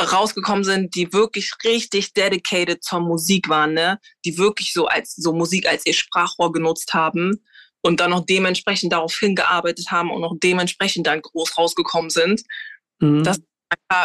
rausgekommen 0.00 0.62
sind, 0.62 0.94
die 0.94 1.12
wirklich 1.12 1.52
richtig 1.64 2.12
dedicated 2.12 2.84
zur 2.84 3.00
Musik 3.00 3.48
waren, 3.48 3.74
ne? 3.74 3.98
Die 4.24 4.38
wirklich 4.38 4.72
so 4.72 4.86
als 4.86 5.16
so 5.16 5.32
Musik 5.32 5.68
als 5.68 5.84
ihr 5.86 5.94
Sprachrohr 5.94 6.52
genutzt 6.52 6.94
haben 6.94 7.44
und 7.80 7.98
dann 7.98 8.10
noch 8.10 8.24
dementsprechend 8.24 8.92
darauf 8.92 9.16
hingearbeitet 9.16 9.90
haben 9.90 10.12
und 10.12 10.20
noch 10.20 10.36
dementsprechend 10.38 11.08
dann 11.08 11.22
groß 11.22 11.58
rausgekommen 11.58 12.10
sind. 12.10 12.42
Mhm. 13.00 13.24
Das 13.24 13.40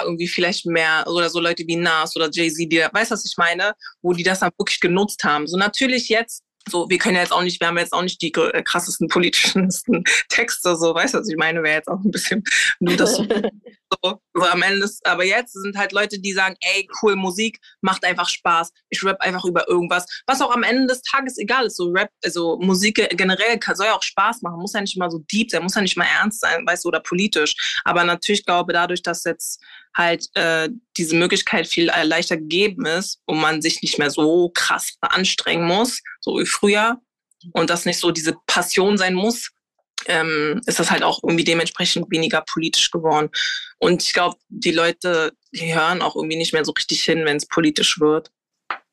irgendwie 0.03 0.27
vielleicht 0.27 0.65
mehr 0.65 1.03
oder 1.07 1.29
so 1.29 1.39
Leute 1.39 1.63
wie 1.67 1.75
Nas 1.75 2.15
oder 2.15 2.29
Jay-Z, 2.31 2.71
die, 2.71 2.85
weißt 2.91 3.11
du, 3.11 3.13
was 3.13 3.25
ich 3.25 3.37
meine? 3.37 3.73
Wo 4.01 4.13
die 4.13 4.23
das 4.23 4.39
dann 4.39 4.51
wirklich 4.57 4.79
genutzt 4.79 5.23
haben. 5.23 5.47
So 5.47 5.57
natürlich 5.57 6.09
jetzt 6.09 6.43
so, 6.69 6.89
wir 6.89 6.97
können 6.97 7.15
ja 7.15 7.21
jetzt 7.21 7.31
auch 7.31 7.43
nicht, 7.43 7.59
wir 7.59 7.67
haben 7.67 7.77
jetzt 7.77 7.93
auch 7.93 8.01
nicht 8.01 8.21
die 8.21 8.33
äh, 8.33 8.63
krassesten 8.63 9.07
politischsten 9.07 10.03
Texte, 10.29 10.75
so, 10.75 10.93
weißt 10.93 11.13
du, 11.13 11.19
was 11.19 11.29
ich 11.29 11.37
meine, 11.37 11.63
wäre 11.63 11.75
jetzt 11.75 11.87
auch 11.87 11.99
ein 12.03 12.11
bisschen 12.11 12.43
nur 12.79 12.95
das 12.95 13.15
so, 13.15 13.23
so, 14.03 14.21
so 14.33 14.43
am 14.43 14.61
Ende 14.61 14.85
ist, 14.85 15.05
aber 15.05 15.23
jetzt 15.23 15.53
sind 15.53 15.77
halt 15.77 15.91
Leute, 15.91 16.19
die 16.19 16.33
sagen, 16.33 16.55
ey, 16.61 16.87
cool, 17.01 17.15
Musik 17.15 17.59
macht 17.81 18.05
einfach 18.05 18.29
Spaß, 18.29 18.71
ich 18.89 19.03
rap 19.03 19.19
einfach 19.21 19.45
über 19.45 19.67
irgendwas, 19.67 20.05
was 20.27 20.41
auch 20.41 20.53
am 20.53 20.63
Ende 20.63 20.87
des 20.87 21.01
Tages 21.01 21.37
egal 21.37 21.65
ist, 21.65 21.77
so 21.77 21.89
Rap, 21.91 22.09
also 22.23 22.57
Musik 22.59 23.07
generell 23.11 23.57
kann, 23.59 23.75
soll 23.75 23.87
ja 23.87 23.95
auch 23.95 24.03
Spaß 24.03 24.41
machen, 24.41 24.59
muss 24.59 24.73
ja 24.73 24.81
nicht 24.81 24.97
mal 24.97 25.11
so 25.11 25.19
deep 25.31 25.49
sein, 25.49 25.63
muss 25.63 25.75
ja 25.75 25.81
nicht 25.81 25.97
mal 25.97 26.07
ernst 26.19 26.41
sein, 26.41 26.65
weißt 26.65 26.85
du, 26.85 26.89
oder 26.89 26.99
politisch, 26.99 27.81
aber 27.83 28.03
natürlich 28.03 28.45
glaube 28.45 28.73
dadurch, 28.73 29.01
dass 29.01 29.23
jetzt 29.23 29.61
halt 29.95 30.27
äh, 30.35 30.69
diese 30.97 31.15
Möglichkeit 31.15 31.67
viel 31.67 31.89
äh, 31.89 32.03
leichter 32.03 32.37
gegeben 32.37 32.85
ist 32.85 33.21
und 33.25 33.39
man 33.39 33.61
sich 33.61 33.81
nicht 33.81 33.99
mehr 33.99 34.09
so 34.09 34.49
krass 34.53 34.95
anstrengen 35.01 35.65
muss, 35.65 36.01
so 36.19 36.39
wie 36.39 36.45
früher, 36.45 36.99
und 37.53 37.69
das 37.69 37.85
nicht 37.85 37.99
so 37.99 38.11
diese 38.11 38.35
Passion 38.47 38.97
sein 38.97 39.13
muss, 39.13 39.51
ähm, 40.07 40.61
ist 40.65 40.79
das 40.79 40.91
halt 40.91 41.03
auch 41.03 41.19
irgendwie 41.23 41.43
dementsprechend 41.43 42.09
weniger 42.09 42.43
politisch 42.51 42.91
geworden. 42.91 43.29
Und 43.79 44.03
ich 44.03 44.13
glaube, 44.13 44.37
die 44.49 44.71
Leute, 44.71 45.33
die 45.51 45.73
hören 45.73 46.01
auch 46.01 46.15
irgendwie 46.15 46.37
nicht 46.37 46.53
mehr 46.53 46.65
so 46.65 46.71
richtig 46.71 47.03
hin, 47.03 47.25
wenn 47.25 47.37
es 47.37 47.47
politisch 47.47 47.99
wird. 47.99 48.31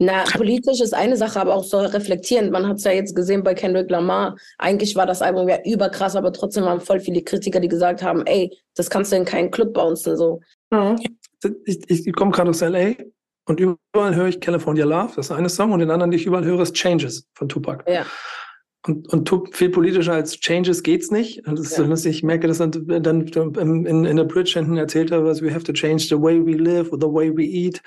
Na, 0.01 0.25
politisch 0.25 0.81
ist 0.81 0.95
eine 0.95 1.17
Sache, 1.17 1.41
aber 1.41 1.55
auch 1.55 1.65
so 1.65 1.79
reflektierend. 1.79 2.53
Man 2.53 2.69
hat 2.69 2.77
es 2.77 2.85
ja 2.85 2.93
jetzt 2.93 3.17
gesehen 3.17 3.43
bei 3.43 3.55
Kendrick 3.55 3.91
Lamar. 3.91 4.37
Eigentlich 4.59 4.95
war 4.95 5.07
das 5.07 5.23
Album 5.23 5.49
ja 5.49 5.59
überkrass, 5.65 6.15
aber 6.15 6.33
trotzdem 6.33 6.65
waren 6.65 6.81
voll 6.81 7.01
viele 7.01 7.23
Kritiker, 7.23 7.59
die 7.59 7.69
gesagt 7.69 8.03
haben, 8.03 8.25
ey, 8.27 8.57
das 8.77 8.91
kannst 8.91 9.11
du 9.11 9.17
in 9.17 9.25
keinen 9.25 9.51
Club 9.51 9.75
bouncen. 9.75 10.17
So. 10.17 10.41
Ich, 11.65 11.81
ich, 11.89 12.07
ich 12.07 12.13
komme 12.15 12.31
gerade 12.33 12.51
aus 12.51 12.63
L.A. 12.63 12.95
und 13.47 13.61
überall 13.61 14.15
höre 14.15 14.29
ich 14.29 14.41
California 14.41 14.85
Love, 14.85 15.13
das 15.17 15.27
ist 15.27 15.33
eine 15.33 15.49
Song, 15.49 15.73
und 15.73 15.79
den 15.81 15.91
anderen, 15.91 16.11
den 16.11 16.19
ich 16.21 16.27
überall 16.27 16.45
höre, 16.45 16.61
ist 16.61 16.75
Changes 16.75 17.27
von 17.35 17.49
Tupac. 17.49 17.85
Ja. 17.91 18.05
Und, 18.87 19.13
und 19.13 19.29
Tup- 19.29 19.55
viel 19.55 19.71
politischer 19.71 20.13
als 20.13 20.39
Changes 20.39 20.83
geht's 20.83 21.11
nicht. 21.11 21.47
Und 21.47 21.59
das 21.59 21.67
ist 21.73 21.79
Ja. 21.79 21.85
lustig. 21.85 22.17
Ich 22.17 22.23
merke, 22.23 22.47
dass 22.47 22.59
dann, 22.59 22.71
dann 23.03 23.27
in, 23.27 23.87
in, 23.87 24.05
in 24.05 24.17
der 24.17 24.25
Bridge 24.25 24.53
hinten 24.55 24.77
erzählt 24.77 25.11
hat, 25.11 25.25
was 25.25 25.43
we 25.43 25.53
have 25.53 25.65
to 25.65 25.73
change 25.73 26.05
the 26.09 26.15
way 26.21 26.41
we 26.45 26.53
live 26.53 26.93
or 26.93 26.99
the 27.01 27.07
way 27.09 27.31
we 27.37 27.43
eat. 27.43 27.83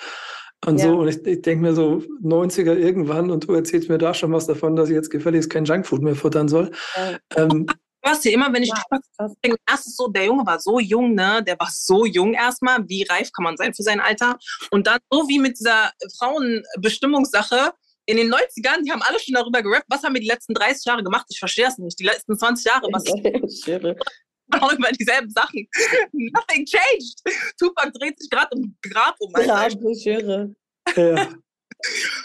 Und 0.66 0.80
Ja. 0.80 0.88
so, 0.88 1.00
und 1.00 1.08
ich, 1.08 1.26
ich 1.26 1.42
denke 1.42 1.64
mir 1.64 1.74
so 1.74 2.04
90er 2.22 2.76
irgendwann 2.76 3.32
und 3.32 3.48
du 3.48 3.54
erzählst 3.54 3.90
mir 3.90 3.98
da 3.98 4.14
schon 4.14 4.32
was 4.34 4.48
davon, 4.48 4.76
dass 4.76 4.90
ich 4.90 4.96
jetzt 4.96 5.10
gefälligst 5.10 5.50
kein 5.50 5.66
Junkfood 5.66 6.02
mehr 6.02 6.16
futtern 6.16 6.48
soll. 6.50 6.72
Ja. 6.96 7.18
Ähm, 7.46 7.66
Was 8.04 8.22
dir 8.22 8.34
immer, 8.34 8.52
wenn 8.52 8.64
ich 8.64 8.70
Ja, 8.70 9.30
denke, 9.44 9.58
erstens 9.70 9.96
so, 9.96 10.08
der 10.08 10.26
Junge 10.26 10.46
war 10.46 10.60
so 10.60 10.80
jung, 10.80 11.14
ne? 11.14 11.44
Der 11.46 11.60
war 11.60 11.70
so 11.72 12.06
jung 12.06 12.34
erstmal. 12.34 12.80
Wie 12.90 13.04
reif 13.04 13.32
kann 13.32 13.44
man 13.44 13.58
sein 13.58 13.74
für 13.74 13.84
sein 13.84 14.00
Alter? 14.00 14.38
Und 14.72 14.88
dann 14.88 15.00
so 15.12 15.28
wie 15.28 15.38
mit 15.40 15.60
dieser 15.60 15.92
Frauenbestimmungssache 16.18 17.74
in 18.08 18.18
den 18.18 18.34
90ern, 18.34 18.84
die 18.84 18.92
haben 18.92 19.02
alle 19.04 19.20
schon 19.20 19.36
darüber 19.36 19.62
gerappt, 19.62 19.86
was 19.88 20.02
haben 20.04 20.14
wir 20.16 20.22
die 20.22 20.28
letzten 20.28 20.54
30 20.56 20.84
Jahre 20.86 21.04
gemacht? 21.04 21.26
Ich 21.30 21.38
verstehe 21.40 21.66
das 21.66 21.78
nicht. 21.78 22.00
Die 22.00 22.04
letzten 22.06 22.38
20 22.38 22.66
Jahre, 22.66 22.88
was 22.92 23.04
auch 24.62 24.74
über 24.74 24.92
dieselben 24.92 25.30
Sachen. 25.30 25.68
Nothing 26.12 26.66
changed. 26.66 27.22
Tupac 27.60 27.92
dreht 27.94 28.20
sich 28.20 28.30
gerade 28.30 28.50
im 28.56 28.76
Grab 28.82 29.16
um. 29.20 29.32
Ja, 29.40 29.56
Alter. 29.56 29.80
ich 29.90 30.04
schwöre. 30.04 30.56
ja. 30.96 31.30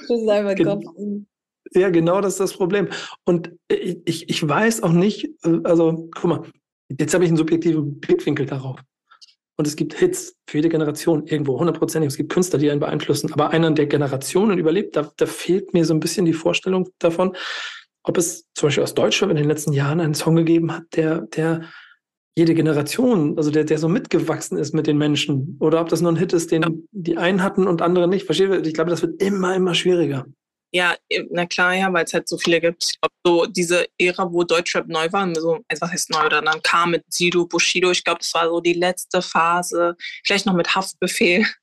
Das 0.08 0.10
ist 0.20 0.28
einfach 0.28 0.54
Gen- 0.54 0.66
Kopf. 0.66 0.84
Ja, 1.76 1.90
genau 1.90 2.20
das 2.20 2.34
ist 2.34 2.40
das 2.40 2.54
Problem. 2.54 2.88
Und 3.24 3.52
ich, 3.68 4.28
ich, 4.28 4.48
weiß 4.48 4.82
auch 4.82 4.92
nicht, 4.92 5.26
äh, 5.44 5.60
also 5.64 6.08
guck 6.14 6.24
mal, 6.24 6.42
jetzt 6.88 7.14
habe 7.14 7.24
ich 7.24 7.30
einen 7.30 7.36
subjektiven 7.36 8.00
Blickwinkel 8.00 8.46
darauf. 8.46 8.80
Und 9.58 9.66
es 9.66 9.76
gibt 9.76 9.94
Hits 9.94 10.36
für 10.48 10.58
jede 10.58 10.68
Generation 10.68 11.26
irgendwo, 11.26 11.58
hundertprozentig. 11.58 12.08
Es 12.08 12.16
gibt 12.16 12.32
Künstler, 12.32 12.58
die 12.58 12.70
einen 12.70 12.80
beeinflussen. 12.80 13.32
Aber 13.32 13.50
einer 13.50 13.70
der 13.70 13.86
Generationen 13.86 14.58
überlebt, 14.58 14.96
da, 14.96 15.10
da 15.16 15.26
fehlt 15.26 15.72
mir 15.72 15.84
so 15.84 15.94
ein 15.94 16.00
bisschen 16.00 16.26
die 16.26 16.34
Vorstellung 16.34 16.88
davon, 16.98 17.34
ob 18.02 18.18
es 18.18 18.46
zum 18.54 18.68
Beispiel 18.68 18.84
aus 18.84 18.94
Deutschland 18.94 19.30
in 19.30 19.36
den 19.36 19.48
letzten 19.48 19.72
Jahren 19.72 20.00
einen 20.00 20.14
Song 20.14 20.36
gegeben 20.36 20.72
hat, 20.72 20.84
der, 20.94 21.22
der 21.22 21.62
jede 22.36 22.54
Generation, 22.54 23.38
also 23.38 23.50
der, 23.50 23.64
der 23.64 23.78
so 23.78 23.88
mitgewachsen 23.88 24.58
ist 24.58 24.74
mit 24.74 24.86
den 24.86 24.98
Menschen. 24.98 25.56
Oder 25.58 25.80
ob 25.80 25.88
das 25.88 26.02
nur 26.02 26.12
ein 26.12 26.16
Hit 26.16 26.34
ist, 26.34 26.52
den 26.52 26.86
die 26.92 27.16
einen 27.16 27.42
hatten 27.42 27.66
und 27.66 27.80
andere 27.80 28.08
nicht. 28.08 28.26
Verstehe, 28.26 28.60
ich 28.60 28.74
glaube, 28.74 28.90
das 28.90 29.00
wird 29.00 29.22
immer, 29.22 29.56
immer 29.56 29.74
schwieriger. 29.74 30.26
Ja, 30.72 30.96
na 31.30 31.46
klar, 31.46 31.74
ja, 31.74 31.92
weil 31.92 32.04
es 32.04 32.12
halt 32.12 32.28
so 32.28 32.36
viele 32.36 32.60
gibt. 32.60 32.84
Ich 32.84 33.00
glaube, 33.00 33.14
so 33.24 33.46
diese 33.46 33.86
Ära, 33.98 34.30
wo 34.32 34.42
Deutschrap 34.44 34.86
neu 34.88 35.10
war, 35.12 35.32
so, 35.34 35.60
also 35.68 35.80
was 35.80 35.90
heißt 35.92 36.10
neu, 36.10 36.26
oder 36.26 36.42
dann 36.42 36.62
kam 36.62 36.90
mit 36.90 37.04
Sido, 37.08 37.46
Bushido, 37.46 37.90
ich 37.90 38.04
glaube, 38.04 38.18
das 38.18 38.34
war 38.34 38.48
so 38.48 38.60
die 38.60 38.74
letzte 38.74 39.22
Phase, 39.22 39.96
vielleicht 40.24 40.46
noch 40.46 40.54
mit 40.54 40.74
Haftbefehl. 40.74 41.44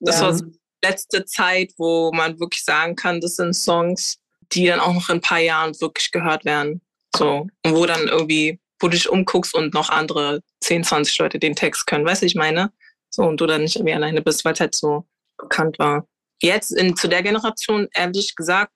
Das 0.00 0.20
Ja. 0.20 0.26
war 0.26 0.34
so 0.34 0.44
die 0.44 0.58
letzte 0.84 1.24
Zeit, 1.24 1.72
wo 1.76 2.12
man 2.12 2.38
wirklich 2.38 2.62
sagen 2.64 2.94
kann, 2.94 3.20
das 3.20 3.34
sind 3.34 3.52
Songs, 3.52 4.18
die 4.52 4.66
dann 4.66 4.78
auch 4.78 4.94
noch 4.94 5.08
in 5.08 5.16
ein 5.16 5.20
paar 5.20 5.40
Jahren 5.40 5.78
wirklich 5.80 6.12
gehört 6.12 6.44
werden. 6.44 6.80
So, 7.16 7.48
und 7.64 7.74
wo 7.74 7.84
dann 7.84 8.06
irgendwie, 8.06 8.60
wo 8.78 8.86
du 8.86 8.92
dich 8.92 9.08
umguckst 9.08 9.54
und 9.56 9.74
noch 9.74 9.88
andere 9.90 10.40
10, 10.60 10.84
20 10.84 11.18
Leute 11.18 11.38
den 11.40 11.56
Text 11.56 11.86
können, 11.88 12.04
weißt 12.06 12.22
du, 12.22 12.26
ich 12.26 12.36
meine? 12.36 12.70
So, 13.10 13.22
und 13.24 13.40
du 13.40 13.46
dann 13.46 13.62
nicht 13.62 13.74
irgendwie 13.74 13.94
alleine 13.94 14.22
bist, 14.22 14.44
weil 14.44 14.52
es 14.52 14.60
halt 14.60 14.74
so 14.76 15.04
bekannt 15.36 15.80
war. 15.80 16.06
Jetzt 16.40 16.70
in, 16.72 16.96
zu 16.96 17.08
der 17.08 17.22
Generation, 17.22 17.88
ehrlich 17.94 18.34
gesagt, 18.36 18.72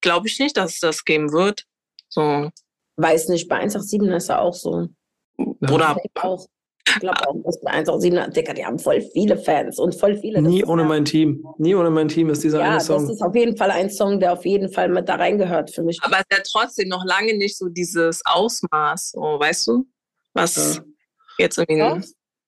glaube 0.00 0.28
ich 0.28 0.38
nicht, 0.38 0.56
dass 0.56 0.74
es 0.74 0.80
das 0.80 1.04
geben 1.04 1.32
wird. 1.32 1.64
So, 2.08 2.50
Weiß 2.96 3.28
nicht, 3.28 3.48
bei 3.48 3.56
187 3.56 4.16
ist 4.16 4.28
er 4.30 4.40
auch 4.40 4.54
so. 4.54 4.88
Ja. 5.38 5.70
oder 5.70 5.96
Ich 6.02 6.10
auch. 6.22 6.46
Ich 6.88 7.00
glaube 7.00 7.28
auch, 7.28 7.34
dass 7.44 7.60
bei 7.60 7.72
187, 7.72 8.32
Digga, 8.32 8.54
die 8.54 8.64
haben 8.64 8.78
voll 8.78 9.02
viele 9.12 9.36
Fans 9.36 9.78
und 9.78 9.94
voll 9.96 10.16
viele. 10.16 10.40
das 10.40 10.50
Nie 10.50 10.64
ohne 10.64 10.82
ja- 10.82 10.88
mein 10.88 11.04
Team. 11.04 11.44
Nie 11.58 11.74
ohne 11.74 11.90
mein 11.90 12.08
Team 12.08 12.30
ist 12.30 12.42
dieser 12.44 12.60
Ja, 12.60 12.66
eine 12.66 12.74
das 12.76 12.86
Song. 12.86 13.10
ist 13.10 13.20
auf 13.20 13.34
jeden 13.34 13.56
Fall 13.56 13.70
ein 13.72 13.90
Song, 13.90 14.18
der 14.20 14.32
auf 14.32 14.46
jeden 14.46 14.70
Fall 14.72 14.88
mit 14.88 15.08
da 15.08 15.16
reingehört 15.16 15.70
für 15.74 15.82
mich. 15.82 15.98
aber 16.02 16.18
es 16.18 16.24
ist 16.30 16.38
ja 16.38 16.42
trotzdem 16.60 16.88
noch 16.88 17.04
lange 17.04 17.36
nicht 17.36 17.58
so 17.58 17.68
dieses 17.68 18.22
Ausmaß, 18.24 19.10
so, 19.10 19.20
weißt 19.20 19.66
du? 19.66 19.86
Was 20.32 20.76
Ja. 20.76 20.84
jetzt 21.38 21.58
irgendwie. 21.58 21.80
Doch, 22.00 22.06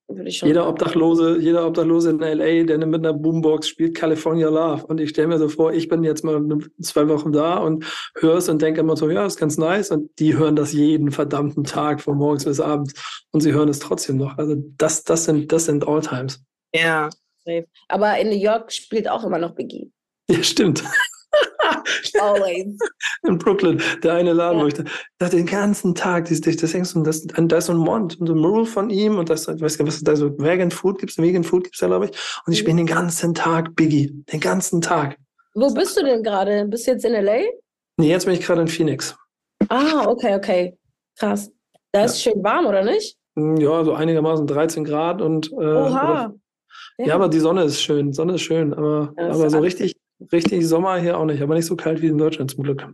würde 0.09 0.29
ich 0.29 0.37
schon 0.37 0.47
Jeder 0.47 0.61
sagen. 0.61 0.71
Obdachlose, 0.71 1.37
jeder 1.39 1.67
Obdachlose 1.67 2.09
in 2.09 2.19
LA, 2.19 2.63
der 2.63 2.85
mit 2.85 3.05
einer 3.05 3.13
Boombox 3.13 3.67
spielt 3.67 3.95
California 3.95 4.49
Love. 4.49 4.85
Und 4.87 4.99
ich 4.99 5.11
stelle 5.11 5.27
mir 5.27 5.37
so 5.37 5.49
vor, 5.49 5.71
ich 5.71 5.87
bin 5.87 6.03
jetzt 6.03 6.23
mal 6.23 6.41
zwei 6.81 7.07
Wochen 7.07 7.31
da 7.31 7.57
und 7.57 7.85
höre 8.15 8.37
es 8.37 8.49
und 8.49 8.61
denke 8.61 8.81
immer 8.81 8.97
so, 8.97 9.09
ja, 9.09 9.25
ist 9.25 9.37
ganz 9.37 9.57
nice. 9.57 9.91
Und 9.91 10.09
die 10.19 10.37
hören 10.37 10.55
das 10.55 10.73
jeden 10.73 11.11
verdammten 11.11 11.63
Tag 11.63 12.01
von 12.01 12.17
morgens 12.17 12.45
bis 12.45 12.59
abends. 12.59 12.93
Und 13.31 13.41
sie 13.41 13.53
hören 13.53 13.69
es 13.69 13.79
trotzdem 13.79 14.17
noch. 14.17 14.37
Also 14.37 14.55
das, 14.77 15.03
das 15.03 15.25
sind, 15.25 15.51
das 15.51 15.65
sind 15.65 15.87
Alltimes. 15.87 16.43
Ja. 16.73 17.09
Aber 17.87 18.17
in 18.19 18.29
New 18.29 18.37
York 18.37 18.71
spielt 18.71 19.09
auch 19.09 19.23
immer 19.23 19.39
noch 19.39 19.55
Biggie. 19.55 19.91
Ja, 20.29 20.43
stimmt. 20.43 20.83
Always. 22.19 22.77
In 23.27 23.37
Brooklyn, 23.37 23.81
der 24.03 24.13
eine 24.13 24.33
Laden, 24.33 24.57
Ja. 24.59 24.63
wo 24.63 24.67
ich 24.67 24.73
da, 24.73 24.83
da 25.19 25.29
den 25.29 25.45
ganzen 25.45 25.93
Tag, 25.95 26.27
das, 26.29 26.41
das, 26.41 26.55
das 26.57 26.71
denkst 26.71 26.93
du, 26.93 27.03
das, 27.03 27.25
da 27.27 27.57
ist 27.57 27.65
so 27.67 27.73
ein 27.73 27.77
Mond, 27.77 28.17
so 28.19 28.33
ein 28.33 28.39
Mural 28.39 28.65
von 28.65 28.89
ihm 28.89 29.17
und 29.17 29.29
das, 29.29 29.47
ich 29.47 29.61
weiß 29.61 29.77
gar 29.77 29.85
nicht, 29.85 29.93
was 29.95 30.03
da 30.03 30.15
so 30.15 30.31
Vegan 30.39 30.71
Food 30.71 30.99
gibt's, 30.99 31.17
Vegan 31.17 31.43
Food 31.43 31.65
gibt's 31.65 31.79
da, 31.79 31.87
glaube 31.87 32.05
ich. 32.05 32.11
Und 32.45 32.53
ich 32.53 32.59
Mhm. 32.59 32.63
spiele 32.63 32.77
den 32.77 32.85
ganzen 32.87 33.33
Tag 33.33 33.75
Biggie. 33.75 34.11
Den 34.31 34.39
ganzen 34.39 34.81
Tag. 34.81 35.17
Wo 35.55 35.73
bist 35.73 35.97
du 35.99 36.03
denn 36.03 36.23
gerade? 36.23 36.65
Bist 36.65 36.87
du 36.87 36.91
jetzt 36.91 37.05
in 37.05 37.13
L.A.? 37.13 37.41
Nee, 37.97 38.09
jetzt 38.09 38.25
bin 38.25 38.33
ich 38.33 38.41
gerade 38.41 38.61
in 38.61 38.67
Phoenix. 38.67 39.15
Ah, 39.67 40.05
okay, 40.07 40.35
okay. 40.35 40.77
Krass. 41.17 41.51
Da 41.91 42.05
ist 42.05 42.21
schön 42.21 42.41
warm, 42.43 42.65
oder 42.67 42.83
nicht? 42.83 43.17
Hm, 43.35 43.57
Ja, 43.57 43.83
so 43.83 43.93
einigermaßen 43.93 44.47
13 44.47 44.83
Grad 44.85 45.21
und 45.21 45.51
äh, 45.51 45.55
Oha. 45.55 46.33
ja, 46.99 47.15
aber 47.15 47.27
die 47.29 47.39
Sonne 47.39 47.63
ist 47.63 47.81
schön. 47.81 48.13
Sonne 48.13 48.35
ist 48.35 48.41
schön, 48.41 48.73
aber, 48.73 49.13
Ja, 49.17 49.25
aber 49.31 49.49
so 49.49 49.59
richtig, 49.59 49.95
richtig 50.31 50.67
Sommer 50.67 50.97
hier 50.97 51.17
auch 51.17 51.25
nicht, 51.25 51.41
aber 51.41 51.55
nicht 51.55 51.65
so 51.65 51.75
kalt 51.75 52.01
wie 52.01 52.07
in 52.07 52.17
Deutschland 52.17 52.51
zum 52.51 52.63
Glück. 52.63 52.87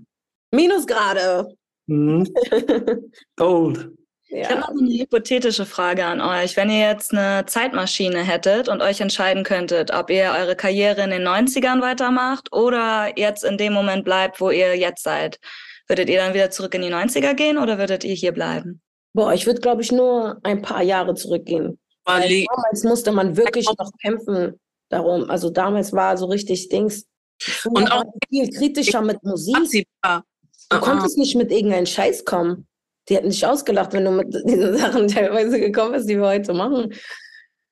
Minusgrade. 0.51 1.55
Mhm. 1.87 2.27
Cold. 3.35 3.89
Ich 4.27 4.43
habe 4.45 4.55
ja. 4.55 4.59
noch 4.59 4.69
eine 4.69 4.89
hypothetische 4.89 5.65
Frage 5.65 6.03
an 6.05 6.19
euch. 6.19 6.57
Wenn 6.57 6.69
ihr 6.69 6.79
jetzt 6.79 7.13
eine 7.13 7.45
Zeitmaschine 7.45 8.19
hättet 8.19 8.67
und 8.67 8.81
euch 8.81 8.99
entscheiden 8.99 9.43
könntet, 9.43 9.93
ob 9.93 10.09
ihr 10.09 10.33
eure 10.37 10.55
Karriere 10.55 11.03
in 11.03 11.11
den 11.11 11.27
90ern 11.27 11.81
weitermacht 11.81 12.51
oder 12.51 13.17
jetzt 13.17 13.43
in 13.43 13.57
dem 13.57 13.73
Moment 13.73 14.03
bleibt, 14.03 14.41
wo 14.41 14.49
ihr 14.49 14.75
jetzt 14.77 15.03
seid, 15.03 15.39
würdet 15.87 16.09
ihr 16.09 16.17
dann 16.17 16.33
wieder 16.33 16.49
zurück 16.49 16.73
in 16.73 16.81
die 16.81 16.93
90er 16.93 17.35
gehen 17.35 17.57
oder 17.57 17.77
würdet 17.77 18.03
ihr 18.03 18.15
hier 18.15 18.31
bleiben? 18.31 18.81
Boah, 19.13 19.33
ich 19.33 19.45
würde, 19.45 19.61
glaube 19.61 19.81
ich, 19.81 19.91
nur 19.91 20.39
ein 20.43 20.61
paar 20.61 20.81
Jahre 20.81 21.13
zurückgehen. 21.13 21.79
Weil 22.03 22.45
damals 22.45 22.83
musste 22.83 23.11
man 23.11 23.37
wirklich 23.37 23.67
noch 23.77 23.91
kämpfen 24.01 24.59
darum. 24.89 25.29
Also 25.29 25.49
damals 25.49 25.93
war 25.93 26.17
so 26.17 26.25
richtig 26.25 26.69
Dings. 26.69 27.05
Früher 27.41 27.73
Und 27.73 27.91
auch- 27.91 28.03
viel 28.29 28.49
kritischer 28.49 29.01
mit 29.01 29.21
Musik. 29.23 29.55
absehbar. 29.57 30.23
Du 30.69 30.77
Uh-uh. 30.77 30.81
konntest 30.81 31.17
nicht 31.17 31.35
mit 31.35 31.51
irgendeinem 31.51 31.85
Scheiß 31.85 32.25
kommen. 32.25 32.67
Die 33.07 33.15
hätten 33.15 33.29
dich 33.29 33.45
ausgelacht, 33.45 33.93
wenn 33.93 34.05
du 34.05 34.11
mit 34.11 34.33
diesen 34.47 34.77
Sachen 34.77 35.07
teilweise 35.07 35.59
gekommen 35.59 35.91
bist, 35.93 36.09
die 36.09 36.17
wir 36.17 36.25
heute 36.27 36.53
machen. 36.53 36.93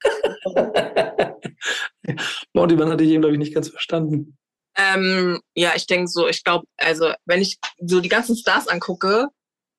Mortiman 2.53 2.89
hatte 2.89 3.03
ich 3.03 3.11
eben, 3.11 3.21
glaube 3.21 3.33
ich, 3.35 3.39
nicht 3.39 3.53
ganz 3.53 3.69
verstanden. 3.69 4.37
Ähm, 4.77 5.39
ja, 5.55 5.71
ich 5.75 5.85
denke 5.87 6.07
so, 6.07 6.27
ich 6.27 6.43
glaube, 6.43 6.65
also 6.77 7.13
wenn 7.25 7.41
ich 7.41 7.57
so 7.79 7.99
die 8.01 8.09
ganzen 8.09 8.35
Stars 8.35 8.67
angucke, 8.67 9.27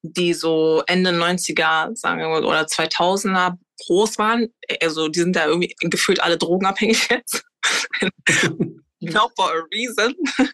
die 0.02 0.34
so 0.34 0.82
Ende 0.86 1.10
90er, 1.10 1.96
sagen 1.96 2.20
wir 2.20 2.28
mal, 2.28 2.44
oder 2.44 2.62
2000er 2.62 3.56
groß 3.86 4.18
waren, 4.18 4.48
also 4.80 5.08
die 5.08 5.20
sind 5.20 5.34
da 5.36 5.46
irgendwie 5.46 5.74
gefühlt 5.80 6.22
alle 6.22 6.38
drogenabhängig 6.38 7.08
jetzt. 7.10 7.44
Now 9.12 9.30
for 9.36 9.50
a 9.50 9.62
reason. 9.72 10.14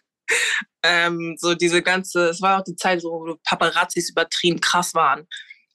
ähm, 0.83 1.35
so 1.37 1.55
diese 1.55 1.81
ganze, 1.81 2.29
es 2.29 2.41
war 2.41 2.59
auch 2.59 2.63
die 2.63 2.75
Zeit, 2.75 3.03
wo 3.03 3.37
Paparazzis 3.43 4.09
übertrieben 4.09 4.59
krass 4.59 4.93
waren, 4.93 5.27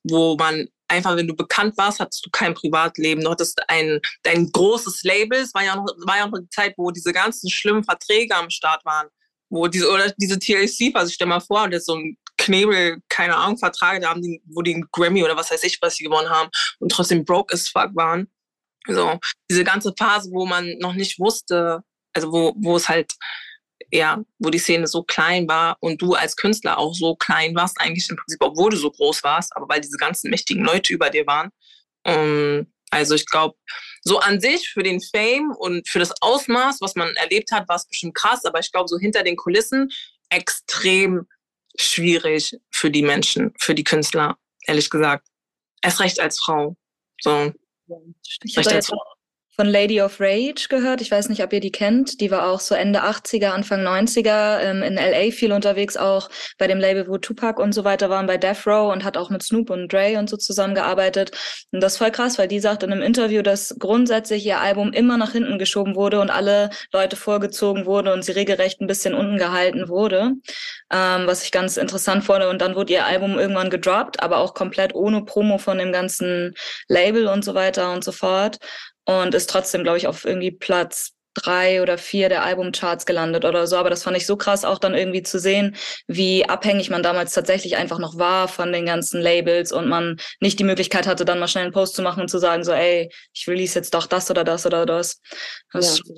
wo 0.05 0.37
man 0.37 0.67
einfach, 0.89 1.17
wenn 1.17 1.27
du 1.27 1.35
bekannt 1.35 1.77
warst, 1.77 2.01
hattest 2.01 2.25
du 2.25 2.31
kein 2.31 2.55
Privatleben, 2.55 3.23
du 3.23 3.31
hattest 3.31 3.61
ein, 3.69 4.01
dein 4.23 4.51
großes 4.51 5.03
Label, 5.03 5.41
es 5.41 5.55
war 5.55 5.65
ja, 5.65 5.77
noch, 5.77 5.87
war 6.07 6.19
ja 6.19 6.27
noch 6.27 6.39
die 6.39 6.49
Zeit, 6.49 6.75
wo 6.77 6.91
diese 6.91 7.13
ganzen 7.13 7.51
schlimmen 7.51 7.85
Verträge 7.85 8.35
am 8.35 8.51
Start 8.51 8.85
waren, 8.85 9.09
wo 9.49 9.67
diese, 9.69 9.91
oder 9.91 10.13
diese 10.17 10.39
TLC, 10.39 10.95
also 10.95 11.13
stell 11.13 11.27
mal 11.27 11.41
vor, 11.41 11.69
das 11.69 11.87
so 11.87 11.97
ein 11.97 12.17
Knebel, 12.39 12.99
keine 13.09 13.37
Ahnung, 13.37 13.59
Vertrag, 13.59 14.01
da 14.03 14.11
haben 14.11 14.23
die, 14.23 14.41
wo 14.47 14.63
die 14.63 14.75
einen 14.75 14.89
Grammy 14.93 15.25
oder 15.25 15.37
was 15.37 15.51
weiß 15.51 15.65
ich, 15.65 15.81
was 15.81 15.97
sie 15.97 16.05
gewonnen 16.05 16.31
haben 16.31 16.51
und 16.79 16.91
trotzdem 16.91 17.25
broke 17.25 17.53
as 17.55 17.69
fuck 17.69 17.95
waren. 17.95 18.29
So, 18.89 19.19
diese 19.51 19.65
ganze 19.65 19.93
Phase, 19.99 20.31
wo 20.31 20.47
man 20.47 20.79
noch 20.79 20.95
nicht 20.95 21.19
wusste, 21.19 21.83
also 22.17 22.33
wo, 22.33 22.55
wo 22.57 22.77
es 22.77 22.89
halt, 22.89 23.15
ja, 23.93 24.21
wo 24.39 24.51
die 24.51 24.59
Szene 24.59 24.87
so 24.87 25.03
klein 25.03 25.47
war 25.47 25.77
und 25.81 26.01
du 26.03 26.15
als 26.15 26.35
Künstler 26.35 26.79
auch 26.79 26.95
so 26.95 27.15
klein 27.15 27.55
warst, 27.55 27.81
eigentlich 27.81 28.09
im 28.09 28.17
Prinzip, 28.17 28.41
obwohl 28.41 28.71
du 28.71 28.77
so 28.77 28.91
groß 28.91 29.23
warst, 29.23 29.55
aber 29.55 29.69
weil 29.69 29.81
diese 29.81 29.99
ganzen 29.99 30.31
mächtigen 30.31 30.65
Leute 30.65 30.93
über 30.93 31.11
dir 31.11 31.27
waren. 31.27 31.51
Ähm, 32.05 32.73
also 32.91 33.15
ich 33.15 33.27
glaube, 33.27 33.57
so 34.03 34.19
an 34.19 34.41
sich 34.41 34.69
für 34.71 34.83
den 34.83 35.01
Fame 35.01 35.51
und 35.59 35.89
für 35.89 35.99
das 35.99 36.13
Ausmaß, 36.23 36.81
was 36.81 36.95
man 36.95 37.15
erlebt 37.17 37.53
hat, 37.53 37.69
war 37.69 37.77
es 37.77 37.87
bestimmt 37.87 38.15
krass, 38.15 38.45
aber 38.45 38.61
ich 38.61 38.73
glaube, 38.73 38.89
so 38.89 38.99
hinter 38.99 39.23
den 39.23 39.37
Kulissen 39.37 39.91
extrem 40.31 41.27
schwierig 41.79 42.57
für 42.71 42.91
die 42.91 43.03
Menschen, 43.03 43.53
für 43.59 43.75
die 43.75 43.85
Künstler, 43.85 44.39
ehrlich 44.67 44.89
gesagt. 44.89 45.27
Erst 45.83 46.01
recht 46.01 46.19
als 46.19 46.39
Frau. 46.39 46.77
So. 47.21 47.53
Ich 48.43 48.57
hatte 48.57 48.75
jetzt 48.75 48.93
auch 48.93 49.16
von 49.57 49.67
Lady 49.67 50.03
of 50.03 50.21
Rage 50.21 50.67
gehört. 50.69 51.01
Ich 51.01 51.11
weiß 51.11 51.31
nicht, 51.31 51.43
ob 51.43 51.51
ihr 51.53 51.61
die 51.61 51.73
kennt. 51.73 52.21
Die 52.21 52.31
war 52.31 52.47
auch 52.47 52.61
so 52.61 52.75
Ende 52.75 53.03
80er, 53.03 53.49
Anfang 53.49 53.81
90er 53.81 54.61
ähm, 54.61 54.83
in 54.83 54.97
LA 54.97 55.31
viel 55.31 55.51
unterwegs, 55.51 55.97
auch 55.97 56.29
bei 56.59 56.67
dem 56.67 56.79
Label, 56.79 57.09
wo 57.09 57.17
Tupac 57.17 57.61
und 57.61 57.73
so 57.73 57.83
weiter 57.83 58.11
waren, 58.11 58.27
bei 58.27 58.37
Death 58.37 58.67
Row 58.67 58.93
und 58.93 59.03
hat 59.03 59.17
auch 59.17 59.31
mit 59.31 59.43
Snoop 59.43 59.71
und 59.71 59.91
Dre 59.91 60.19
und 60.19 60.29
so 60.29 60.37
zusammengearbeitet. 60.37 61.31
Und 61.73 61.83
das 61.83 61.95
ist 61.95 61.99
voll 61.99 62.11
krass, 62.11 62.39
weil 62.39 62.49
die 62.49 62.61
sagt 62.61 62.83
in 62.83 62.93
einem 62.93 63.01
Interview, 63.01 63.41
dass 63.41 63.75
grundsätzlich 63.79 64.45
ihr 64.45 64.61
Album 64.61 64.93
immer 64.93 65.17
nach 65.17 65.33
hinten 65.33 65.59
geschoben 65.59 65.97
wurde 65.97 66.21
und 66.21 66.29
alle 66.31 66.69
Leute 66.93 67.17
vorgezogen 67.17 67.87
wurde 67.87 68.13
und 68.13 68.25
sie 68.25 68.33
regelrecht 68.33 68.83
ein 68.83 68.87
bisschen 68.87 69.15
unten 69.15 69.39
gehalten 69.39 69.89
wurde, 69.89 70.33
ähm, 70.93 71.27
was 71.27 71.45
ich 71.45 71.51
ganz 71.51 71.79
interessant 71.79 72.25
fand. 72.25 72.45
Und 72.45 72.61
dann 72.61 72.75
wurde 72.75 72.93
ihr 72.93 73.07
Album 73.07 73.39
irgendwann 73.39 73.71
gedroppt, 73.71 74.23
aber 74.23 74.37
auch 74.37 74.53
komplett 74.53 74.95
ohne 74.95 75.25
Promo 75.25 75.57
von 75.57 75.79
dem 75.79 75.93
ganzen 75.93 76.55
Label 76.89 77.27
und 77.27 77.43
so 77.43 77.55
weiter 77.55 77.93
und 77.95 78.05
so 78.05 78.13
fort 78.13 78.59
und 79.07 79.35
ist 79.35 79.49
trotzdem, 79.49 79.83
glaube 79.83 79.99
ich, 79.99 80.07
auf 80.07 80.25
irgendwie 80.25 80.51
Platz 80.51 81.17
drei 81.37 81.83
oder 81.83 81.99
vier 81.99 82.29
der 82.29 82.45
Albumcharts 82.45 83.07
gelandet 83.07 83.45
oder 83.45 83.67
so. 83.67 83.77
Aber 83.77 83.91
das 83.91 84.03
fand 84.03 84.17
ich 84.17 84.27
so 84.27 84.37
krass, 84.37 84.65
auch 84.65 84.79
dann 84.79 84.95
irgendwie 84.95 85.23
zu 85.23 85.39
sehen, 85.39 85.77
wie 86.07 86.49
abhängig 86.49 86.91
man 86.91 87.03
damals 87.03 87.33
tatsächlich 87.33 87.77
einfach 87.77 87.99
noch 87.99 88.19
war 88.19 88.49
von 88.49 88.73
den 88.73 88.87
ganzen 88.87 89.21
Labels 89.21 89.73
und 89.73 89.89
man 89.89 90.17
nicht 90.41 90.59
die 90.59 90.65
Möglichkeit 90.65 91.07
hatte, 91.07 91.25
dann 91.25 91.39
mal 91.39 91.49
schnell 91.49 91.65
einen 91.65 91.73
Post 91.73 91.95
zu 91.95 92.03
machen 92.03 92.23
und 92.23 92.29
zu 92.29 92.39
sagen, 92.39 92.65
so, 92.65 92.73
ey, 92.73 93.11
ich 93.33 93.47
release 93.49 93.79
jetzt 93.79 93.95
doch 93.95 94.07
das 94.07 94.31
oder 94.31 94.45
das 94.45 94.67
oder 94.67 94.87
das. 94.87 95.21
das 95.73 95.99
ja. 95.99 96.15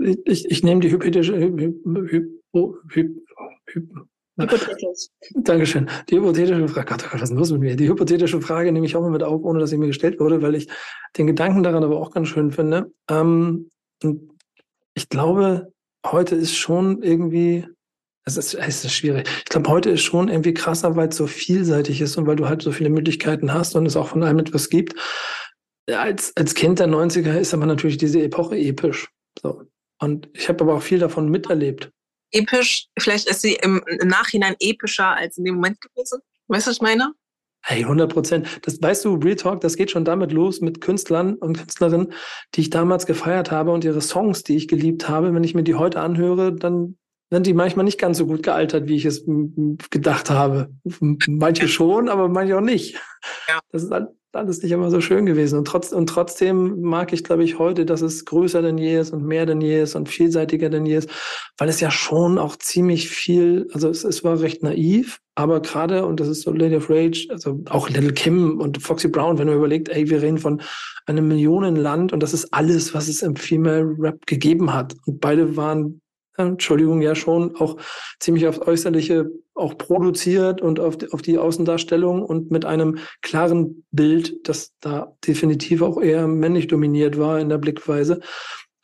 Ich, 0.00 0.18
ich, 0.24 0.50
ich 0.50 0.62
nehme 0.64 0.80
die 0.80 0.90
hypothetische, 0.90 1.36
Hypothetisch. 4.38 5.08
Dankeschön. 5.34 5.88
Die 6.10 6.16
hypothetische 6.16 6.68
Frage, 6.68 6.86
Gott, 6.90 7.12
was 7.12 7.30
ist 7.30 7.36
los 7.36 7.50
mit 7.52 7.60
mir? 7.60 7.76
Die 7.76 7.88
hypothetische 7.88 8.40
Frage 8.40 8.70
nehme 8.70 8.84
ich 8.84 8.94
auch 8.94 9.00
mal 9.00 9.10
mit 9.10 9.22
auf, 9.22 9.42
ohne 9.42 9.60
dass 9.60 9.70
sie 9.70 9.78
mir 9.78 9.86
gestellt 9.86 10.20
wurde, 10.20 10.42
weil 10.42 10.54
ich 10.54 10.68
den 11.16 11.26
Gedanken 11.26 11.62
daran 11.62 11.84
aber 11.84 11.98
auch 11.98 12.10
ganz 12.10 12.28
schön 12.28 12.50
finde. 12.50 12.92
Ähm, 13.08 13.70
und 14.02 14.30
ich 14.94 15.08
glaube, 15.08 15.72
heute 16.04 16.34
ist 16.34 16.54
schon 16.54 17.02
irgendwie, 17.02 17.66
es 18.26 18.36
ist, 18.36 18.54
es 18.54 18.84
ist 18.84 18.92
schwierig. 18.92 19.26
Ich 19.38 19.46
glaube, 19.46 19.70
heute 19.70 19.90
ist 19.90 20.02
schon 20.02 20.28
irgendwie 20.28 20.54
krasser, 20.54 20.96
weil 20.96 21.08
es 21.08 21.16
so 21.16 21.26
vielseitig 21.26 22.02
ist 22.02 22.16
und 22.18 22.26
weil 22.26 22.36
du 22.36 22.48
halt 22.48 22.60
so 22.60 22.72
viele 22.72 22.90
Möglichkeiten 22.90 23.54
hast 23.54 23.74
und 23.74 23.86
es 23.86 23.96
auch 23.96 24.08
von 24.08 24.22
allem 24.22 24.38
etwas 24.38 24.68
gibt. 24.68 24.94
Als, 25.90 26.32
als 26.36 26.54
Kind 26.54 26.78
der 26.78 26.88
90er 26.88 27.38
ist 27.38 27.54
aber 27.54 27.64
natürlich 27.64 27.96
diese 27.96 28.20
Epoche 28.22 28.58
episch. 28.58 29.08
So. 29.40 29.62
Und 29.98 30.28
ich 30.34 30.48
habe 30.50 30.62
aber 30.64 30.74
auch 30.74 30.82
viel 30.82 30.98
davon 30.98 31.30
miterlebt 31.30 31.90
episch, 32.30 32.86
vielleicht 32.98 33.28
ist 33.28 33.42
sie 33.42 33.54
im, 33.54 33.82
Nachhinein 34.04 34.56
epischer 34.60 35.16
als 35.16 35.38
in 35.38 35.44
dem 35.44 35.56
Moment 35.56 35.80
gewesen. 35.80 36.20
Weißt 36.48 36.66
du, 36.66 36.70
was 36.70 36.76
ich 36.76 36.82
meine? 36.82 37.12
Hey, 37.62 37.82
100 37.82 38.12
Prozent. 38.12 38.60
Das 38.62 38.80
weißt 38.80 39.04
du, 39.04 39.14
Real 39.16 39.34
Talk, 39.34 39.60
das 39.60 39.76
geht 39.76 39.90
schon 39.90 40.04
damit 40.04 40.30
los 40.30 40.60
mit 40.60 40.80
Künstlern 40.80 41.34
und 41.34 41.58
Künstlerinnen, 41.58 42.12
die 42.54 42.60
ich 42.60 42.70
damals 42.70 43.06
gefeiert 43.06 43.50
habe 43.50 43.72
und 43.72 43.84
ihre 43.84 44.00
Songs, 44.00 44.44
die 44.44 44.56
ich 44.56 44.68
geliebt 44.68 45.08
habe. 45.08 45.34
Wenn 45.34 45.42
ich 45.42 45.54
mir 45.54 45.64
die 45.64 45.74
heute 45.74 46.00
anhöre, 46.00 46.54
dann 46.54 46.96
sind 47.30 47.46
die 47.46 47.54
manchmal 47.54 47.84
nicht 47.84 47.98
ganz 47.98 48.18
so 48.18 48.26
gut 48.26 48.44
gealtert, 48.44 48.86
wie 48.86 48.94
ich 48.94 49.04
es 49.04 49.24
gedacht 49.90 50.30
habe. 50.30 50.70
Manche 51.00 51.66
schon, 51.66 52.08
aber 52.08 52.28
manche 52.28 52.56
auch 52.56 52.60
nicht. 52.62 52.94
Ja. 53.48 53.58
Das 53.72 53.82
ist 53.82 53.92
alles 54.36 54.62
nicht 54.62 54.72
immer 54.72 54.90
so 54.90 55.00
schön 55.00 55.26
gewesen. 55.26 55.58
Und, 55.58 55.66
trotz, 55.66 55.92
und 55.92 56.08
trotzdem 56.08 56.80
mag 56.80 57.12
ich, 57.12 57.24
glaube 57.24 57.44
ich, 57.44 57.58
heute, 57.58 57.84
dass 57.86 58.02
es 58.02 58.24
größer 58.24 58.62
denn 58.62 58.78
je 58.78 58.98
ist 58.98 59.12
und 59.12 59.24
mehr 59.24 59.46
denn 59.46 59.60
je 59.60 59.82
ist 59.82 59.94
und 59.94 60.08
vielseitiger 60.08 60.68
denn 60.68 60.86
je 60.86 60.96
ist, 60.96 61.10
weil 61.58 61.68
es 61.68 61.80
ja 61.80 61.90
schon 61.90 62.38
auch 62.38 62.56
ziemlich 62.56 63.08
viel, 63.08 63.68
also 63.72 63.88
es, 63.88 64.04
es 64.04 64.22
war 64.24 64.40
recht 64.40 64.62
naiv, 64.62 65.18
aber 65.34 65.60
gerade, 65.60 66.06
und 66.06 66.20
das 66.20 66.28
ist 66.28 66.42
so 66.42 66.52
Lady 66.52 66.76
of 66.76 66.88
Rage, 66.88 67.26
also 67.30 67.62
auch 67.68 67.90
Little 67.90 68.12
Kim 68.12 68.58
und 68.60 68.82
Foxy 68.82 69.08
Brown, 69.08 69.38
wenn 69.38 69.48
man 69.48 69.56
überlegt, 69.56 69.88
ey, 69.90 70.08
wir 70.08 70.22
reden 70.22 70.38
von 70.38 70.62
einem 71.06 71.28
Millionenland 71.28 72.12
und 72.12 72.22
das 72.22 72.32
ist 72.32 72.52
alles, 72.54 72.94
was 72.94 73.08
es 73.08 73.22
im 73.22 73.36
Female 73.36 73.94
Rap 73.98 74.26
gegeben 74.26 74.72
hat. 74.72 74.94
Und 75.04 75.20
beide 75.20 75.56
waren 75.56 76.00
Entschuldigung, 76.36 77.02
ja 77.02 77.14
schon 77.14 77.56
auch 77.56 77.76
ziemlich 78.20 78.46
aufs 78.46 78.60
Äußerliche 78.60 79.30
auch 79.54 79.78
produziert 79.78 80.60
und 80.60 80.80
auf 80.80 80.98
die, 80.98 81.12
auf 81.12 81.22
die 81.22 81.38
Außendarstellung 81.38 82.22
und 82.22 82.50
mit 82.50 82.64
einem 82.64 82.98
klaren 83.22 83.84
Bild, 83.90 84.48
das 84.48 84.72
da 84.80 85.16
definitiv 85.26 85.82
auch 85.82 86.00
eher 86.00 86.26
männlich 86.26 86.66
dominiert 86.66 87.18
war 87.18 87.40
in 87.40 87.48
der 87.48 87.58
Blickweise, 87.58 88.20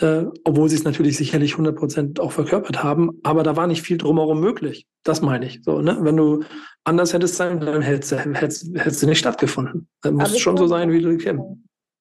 äh, 0.00 0.24
obwohl 0.44 0.68
sie 0.68 0.76
es 0.76 0.84
natürlich 0.84 1.16
sicherlich 1.16 1.52
100 1.52 1.76
Prozent 1.76 2.20
auch 2.20 2.32
verkörpert 2.32 2.82
haben, 2.82 3.20
aber 3.22 3.42
da 3.42 3.56
war 3.56 3.66
nicht 3.66 3.82
viel 3.82 3.98
drumherum 3.98 4.40
möglich. 4.40 4.86
Das 5.04 5.20
meine 5.20 5.46
ich. 5.46 5.60
So, 5.62 5.80
ne? 5.80 5.98
Wenn 6.00 6.16
du 6.16 6.42
anders 6.84 7.12
hättest 7.12 7.36
sein, 7.36 7.60
dann 7.60 7.82
hättest, 7.82 8.12
hättest, 8.12 8.74
hättest 8.74 9.02
du 9.02 9.06
nicht 9.06 9.18
stattgefunden. 9.18 9.88
Dann 10.00 10.14
muss 10.14 10.32
es 10.32 10.40
schon 10.40 10.56
glaube, 10.56 10.68
so 10.68 10.74
sein, 10.74 10.90
wie 10.90 11.00
du 11.00 11.16
kennst. 11.18 11.44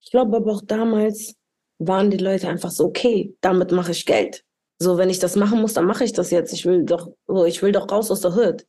Ich 0.01 0.11
glaube 0.11 0.37
aber 0.37 0.51
auch 0.51 0.63
damals 0.65 1.35
waren 1.77 2.09
die 2.09 2.17
Leute 2.17 2.47
einfach 2.47 2.71
so, 2.71 2.85
okay, 2.85 3.35
damit 3.41 3.71
mache 3.71 3.91
ich 3.91 4.05
Geld. 4.05 4.43
So, 4.81 4.97
wenn 4.97 5.11
ich 5.11 5.19
das 5.19 5.35
machen 5.35 5.61
muss, 5.61 5.73
dann 5.73 5.85
mache 5.85 6.03
ich 6.03 6.11
das 6.11 6.31
jetzt. 6.31 6.53
Ich 6.53 6.65
will 6.65 6.83
doch, 6.83 7.11
so, 7.27 7.45
ich 7.45 7.61
will 7.61 7.71
doch 7.71 7.91
raus 7.91 8.09
aus 8.09 8.21
der 8.21 8.35
Hood. 8.35 8.65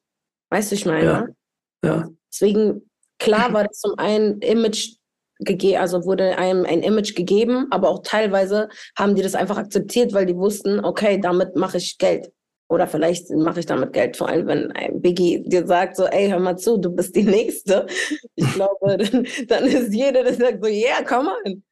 Weißt 0.50 0.70
du, 0.70 0.74
ich 0.74 0.84
meine? 0.84 1.34
Ja. 1.82 1.88
ja. 1.88 2.08
Deswegen, 2.30 2.90
klar 3.18 3.54
war 3.54 3.64
das 3.64 3.78
zum 3.78 3.98
einen 3.98 4.38
Image 4.42 4.96
gegeben, 5.38 5.78
also 5.78 6.04
wurde 6.04 6.36
einem 6.36 6.66
ein 6.66 6.82
Image 6.82 7.14
gegeben, 7.14 7.66
aber 7.70 7.88
auch 7.88 8.02
teilweise 8.02 8.68
haben 8.94 9.14
die 9.14 9.22
das 9.22 9.34
einfach 9.34 9.56
akzeptiert, 9.56 10.12
weil 10.12 10.26
die 10.26 10.36
wussten, 10.36 10.84
okay, 10.84 11.18
damit 11.18 11.56
mache 11.56 11.78
ich 11.78 11.96
Geld. 11.96 12.30
Oder 12.68 12.86
vielleicht 12.86 13.30
mache 13.30 13.60
ich 13.60 13.66
damit 13.66 13.94
Geld, 13.94 14.18
vor 14.18 14.28
allem 14.28 14.46
wenn 14.46 14.70
ein 14.72 15.00
Biggie 15.00 15.42
dir 15.46 15.66
sagt, 15.66 15.96
so, 15.96 16.04
ey, 16.04 16.28
hör 16.28 16.40
mal 16.40 16.58
zu, 16.58 16.76
du 16.76 16.90
bist 16.90 17.16
die 17.16 17.22
Nächste. 17.22 17.86
Ich 18.34 18.52
glaube, 18.52 18.98
dann, 18.98 19.26
dann 19.48 19.64
ist 19.64 19.94
jeder, 19.94 20.24
der 20.24 20.34
sagt 20.34 20.62
so, 20.62 20.70
yeah, 20.70 21.02
come 21.02 21.30
on. 21.46 21.62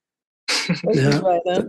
Ja 0.94 1.62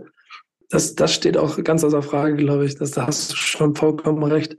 das, 0.72 0.94
das 0.94 1.12
steht 1.12 1.36
auch 1.36 1.62
ganz 1.62 1.84
außer 1.84 2.02
Frage, 2.02 2.34
glaube 2.34 2.64
ich. 2.64 2.76
Das, 2.76 2.92
da 2.92 3.06
hast 3.06 3.30
du 3.30 3.36
schon 3.36 3.76
vollkommen 3.76 4.22
recht. 4.22 4.56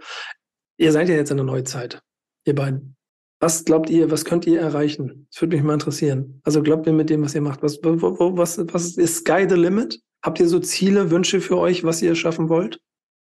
Ihr 0.77 0.91
seid 0.91 1.09
ja 1.09 1.15
jetzt 1.15 1.31
in 1.31 1.37
der 1.37 1.45
Neuzeit, 1.45 2.01
ihr 2.45 2.53
beiden. 2.53 2.95
Was 3.39 3.65
glaubt 3.65 3.89
ihr, 3.89 4.11
was 4.11 4.23
könnt 4.23 4.45
ihr 4.45 4.61
erreichen? 4.61 5.27
Das 5.31 5.41
würde 5.41 5.55
mich 5.57 5.65
mal 5.65 5.73
interessieren. 5.73 6.39
Also 6.43 6.61
glaubt 6.61 6.85
ihr 6.85 6.93
mit 6.93 7.09
dem, 7.09 7.23
was 7.23 7.33
ihr 7.33 7.41
macht? 7.41 7.63
Was, 7.63 7.79
wo, 7.83 8.37
was, 8.37 8.59
was 8.59 8.95
ist 8.95 9.17
Sky 9.17 9.47
the 9.49 9.55
Limit? 9.55 9.99
Habt 10.23 10.39
ihr 10.39 10.47
so 10.47 10.59
Ziele, 10.59 11.09
Wünsche 11.09 11.41
für 11.41 11.57
euch, 11.57 11.83
was 11.83 12.01
ihr 12.03 12.13
schaffen 12.13 12.47
wollt? 12.47 12.79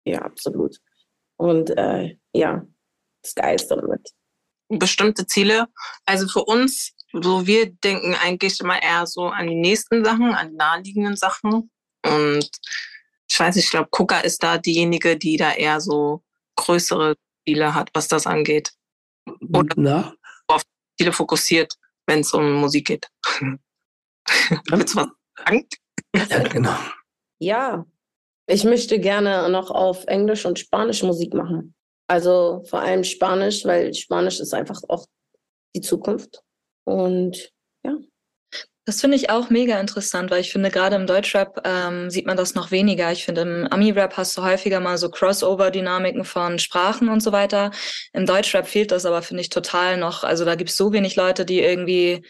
Ja, 0.05 0.23
absolut. 0.23 0.77
Und 1.37 1.69
äh, 1.77 2.17
ja, 2.33 2.65
Sky 3.23 3.53
is 3.53 3.67
the 3.69 3.75
Limit. 3.75 4.09
Bestimmte 4.67 5.27
Ziele. 5.27 5.67
Also 6.05 6.27
für 6.27 6.43
uns, 6.43 6.95
so 7.13 7.45
wir 7.45 7.71
denken 7.71 8.15
eigentlich 8.15 8.59
immer 8.59 8.81
eher 8.81 9.05
so 9.05 9.27
an 9.27 9.45
die 9.45 9.55
nächsten 9.55 10.03
Sachen, 10.03 10.33
an 10.33 10.49
die 10.49 10.55
naheliegenden 10.55 11.15
Sachen. 11.15 11.69
Und 12.05 12.49
ich 13.29 13.39
weiß 13.39 13.55
nicht, 13.55 13.65
ich 13.65 13.71
glaube, 13.71 13.89
Kuka 13.89 14.19
ist 14.19 14.41
da 14.43 14.57
diejenige, 14.57 15.17
die 15.17 15.37
da 15.37 15.53
eher 15.53 15.79
so 15.81 16.23
größere 16.55 17.15
Ziele 17.45 17.73
hat, 17.73 17.89
was 17.93 18.07
das 18.07 18.27
angeht. 18.27 18.73
Oder 19.53 19.75
Na? 19.75 20.13
auf 20.47 20.63
Ziele 20.97 21.13
fokussiert, 21.13 21.75
wenn 22.07 22.21
es 22.21 22.33
um 22.33 22.53
Musik 22.53 22.87
geht. 22.87 23.07
Willst 24.69 24.95
du 24.95 24.99
was 24.99 25.07
sagen? 25.37 25.67
Ja, 26.15 26.43
genau. 26.47 26.75
Ja, 27.39 27.85
ich 28.47 28.63
möchte 28.63 28.99
gerne 28.99 29.47
noch 29.49 29.69
auf 29.69 30.05
Englisch 30.05 30.45
und 30.45 30.59
Spanisch 30.59 31.03
Musik 31.03 31.33
machen. 31.33 31.75
Also 32.07 32.63
vor 32.65 32.81
allem 32.81 33.03
Spanisch, 33.03 33.63
weil 33.65 33.93
Spanisch 33.93 34.39
ist 34.39 34.53
einfach 34.53 34.81
auch 34.89 35.05
die 35.75 35.81
Zukunft. 35.81 36.41
Und 36.83 37.53
ja. 37.85 37.95
Das 38.89 39.01
finde 39.01 39.17
ich 39.17 39.29
auch 39.29 39.51
mega 39.51 39.79
interessant, 39.79 40.31
weil 40.31 40.41
ich 40.41 40.51
finde, 40.51 40.71
gerade 40.71 40.95
im 40.95 41.05
Deutschrap 41.05 41.61
ähm, 41.63 42.09
sieht 42.09 42.25
man 42.25 42.37
das 42.37 42.55
noch 42.55 42.71
weniger. 42.71 43.11
Ich 43.11 43.23
finde, 43.23 43.41
im 43.41 43.67
Ami-Rap 43.69 44.17
hast 44.17 44.35
du 44.35 44.41
häufiger 44.41 44.79
mal 44.79 44.97
so 44.97 45.11
Crossover-Dynamiken 45.11 46.25
von 46.25 46.57
Sprachen 46.57 47.07
und 47.07 47.21
so 47.21 47.31
weiter. 47.31 47.69
Im 48.13 48.25
Deutschrap 48.25 48.65
fehlt 48.65 48.89
das 48.89 49.05
aber, 49.05 49.21
finde 49.21 49.41
ich, 49.41 49.49
total 49.49 49.97
noch. 49.97 50.23
Also 50.23 50.43
da 50.43 50.55
gibt 50.55 50.71
es 50.71 50.77
so 50.77 50.91
wenig 50.91 51.15
Leute, 51.15 51.45
die 51.45 51.59
irgendwie 51.59 52.25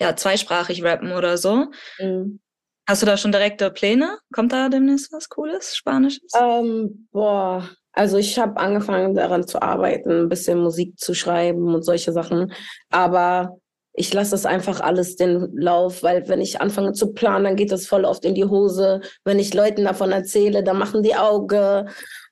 ja 0.00 0.16
zweisprachig 0.16 0.82
rappen 0.82 1.12
oder 1.12 1.38
so. 1.38 1.66
Mhm. 2.00 2.40
Hast 2.88 3.02
du 3.02 3.06
da 3.06 3.16
schon 3.16 3.30
direkte 3.30 3.70
Pläne? 3.70 4.18
Kommt 4.34 4.52
da 4.52 4.68
demnächst 4.68 5.12
was 5.12 5.28
Cooles, 5.28 5.76
Spanisches? 5.76 6.32
Ähm, 6.36 7.06
boah, 7.12 7.70
also 7.92 8.16
ich 8.18 8.36
habe 8.36 8.56
angefangen 8.56 9.14
daran 9.14 9.46
zu 9.46 9.62
arbeiten, 9.62 10.22
ein 10.22 10.28
bisschen 10.28 10.58
Musik 10.58 10.98
zu 10.98 11.14
schreiben 11.14 11.72
und 11.72 11.84
solche 11.84 12.10
Sachen. 12.10 12.52
Aber 12.88 13.60
ich 14.00 14.14
lasse 14.14 14.30
das 14.30 14.46
einfach 14.46 14.80
alles 14.80 15.16
den 15.16 15.54
Lauf, 15.54 16.02
weil 16.02 16.26
wenn 16.26 16.40
ich 16.40 16.60
anfange 16.62 16.92
zu 16.94 17.12
planen, 17.12 17.44
dann 17.44 17.56
geht 17.56 17.70
das 17.70 17.86
voll 17.86 18.06
oft 18.06 18.24
in 18.24 18.34
die 18.34 18.46
Hose. 18.46 19.02
Wenn 19.24 19.38
ich 19.38 19.52
Leuten 19.52 19.84
davon 19.84 20.10
erzähle, 20.10 20.64
dann 20.64 20.78
machen 20.78 21.02
die 21.02 21.14
Auge. 21.14 21.84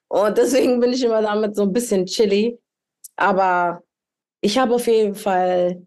Und 0.09 0.39
deswegen 0.39 0.81
bin 0.81 0.95
ich 0.95 1.05
immer 1.05 1.21
damit 1.21 1.55
so 1.57 1.65
ein 1.65 1.73
bisschen 1.75 2.07
chilly. 2.07 2.59
Aber 3.17 3.83
ich 4.41 4.57
habe 4.57 4.75
auf 4.75 4.87
jeden 4.87 5.15
Fall 5.15 5.87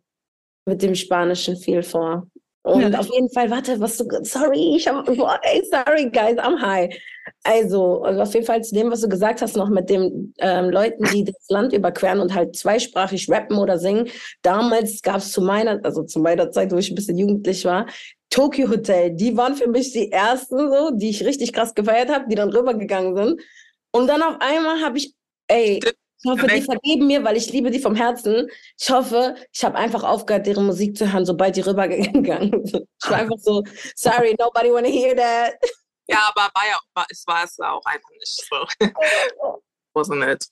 mit 0.68 0.84
dem 0.84 0.94
Spanischen 0.94 1.58
viel 1.58 1.82
vor. 1.82 2.28
Und 2.64 2.94
ja. 2.94 3.00
auf 3.00 3.10
jeden 3.12 3.30
Fall, 3.32 3.50
warte, 3.50 3.80
was 3.80 3.98
du, 3.98 4.06
sorry, 4.22 4.76
ich 4.76 4.88
habe, 4.88 5.10
ey, 5.44 5.64
sorry, 5.72 6.12
guys, 6.12 6.38
I'm 6.38 6.62
high. 6.62 6.96
Also, 7.44 8.04
also 8.04 8.22
auf 8.22 8.34
jeden 8.36 8.46
Fall 8.46 8.64
zu 8.64 8.76
dem, 8.76 8.92
was 8.92 9.02
du 9.02 9.10
gesagt 9.10 9.42
hast, 9.42 9.56
noch 9.56 9.70
mit 9.70 9.90
den 9.90 10.34
ähm, 10.38 10.70
Leuten, 10.70 11.04
die 11.06 11.24
das 11.24 11.50
Land 11.50 11.74
überqueren 11.74 12.20
und 12.20 12.36
halt 12.36 12.56
zweisprachig 12.56 13.30
rappen 13.30 13.58
oder 13.58 13.80
singen. 13.80 14.10
Damals 14.44 15.02
gab 15.02 15.18
es 15.18 15.32
zu 15.32 15.42
meiner, 15.42 15.80
also 15.84 16.04
zu 16.04 16.20
meiner 16.20 16.52
Zeit, 16.52 16.72
wo 16.72 16.78
ich 16.78 16.92
ein 16.92 16.96
bisschen 16.96 17.18
jugendlich 17.18 17.66
war, 17.66 17.88
Tokyo 18.30 18.70
Hotel. 18.70 19.12
Die 19.12 19.36
waren 19.36 19.56
für 19.56 19.68
mich 19.68 19.92
die 19.92 20.12
ersten, 20.12 20.72
so, 20.72 20.92
die 20.92 21.10
ich 21.10 21.26
richtig 21.26 21.54
krass 21.54 21.74
gefeiert 21.74 22.10
habe, 22.10 22.26
die 22.30 22.36
dann 22.36 22.50
rübergegangen 22.50 23.16
sind. 23.16 23.42
Und 23.92 24.08
dann 24.08 24.22
auf 24.22 24.36
einmal 24.40 24.82
habe 24.82 25.00
ich, 25.00 25.16
ey, 25.48 25.80
ich 26.24 26.30
hoffe, 26.30 26.48
die 26.48 26.62
vergeben 26.62 27.08
mir, 27.08 27.24
weil 27.24 27.38
ich 27.38 27.52
liebe 27.52 27.72
die 27.72 27.80
vom 27.80 27.96
Herzen. 27.96 28.48
Ich 28.80 28.90
hoffe, 28.90 29.36
ich 29.52 29.64
habe 29.64 29.76
einfach 29.78 30.04
aufgehört, 30.04 30.46
deren 30.46 30.66
Musik 30.66 30.96
zu 30.96 31.12
hören, 31.12 31.26
sobald 31.26 31.56
die 31.56 31.62
rübergegangen 31.62 32.66
sind. 32.66 32.88
Ich 33.04 33.10
war 33.10 33.18
einfach 33.18 33.40
so, 33.40 33.64
sorry, 33.96 34.36
nobody 34.40 34.72
wanna 34.72 34.88
hear 34.88 35.16
that. 35.16 35.56
Ja, 36.08 36.30
aber 36.30 36.52
war 36.54 36.68
ja, 36.68 36.78
war, 36.94 37.06
es 37.10 37.24
war 37.26 37.44
es 37.44 37.60
auch 37.60 37.84
einfach 37.86 38.10
nicht 38.12 38.48
so. 38.50 40.04
so 40.04 40.14
nett. 40.14 40.46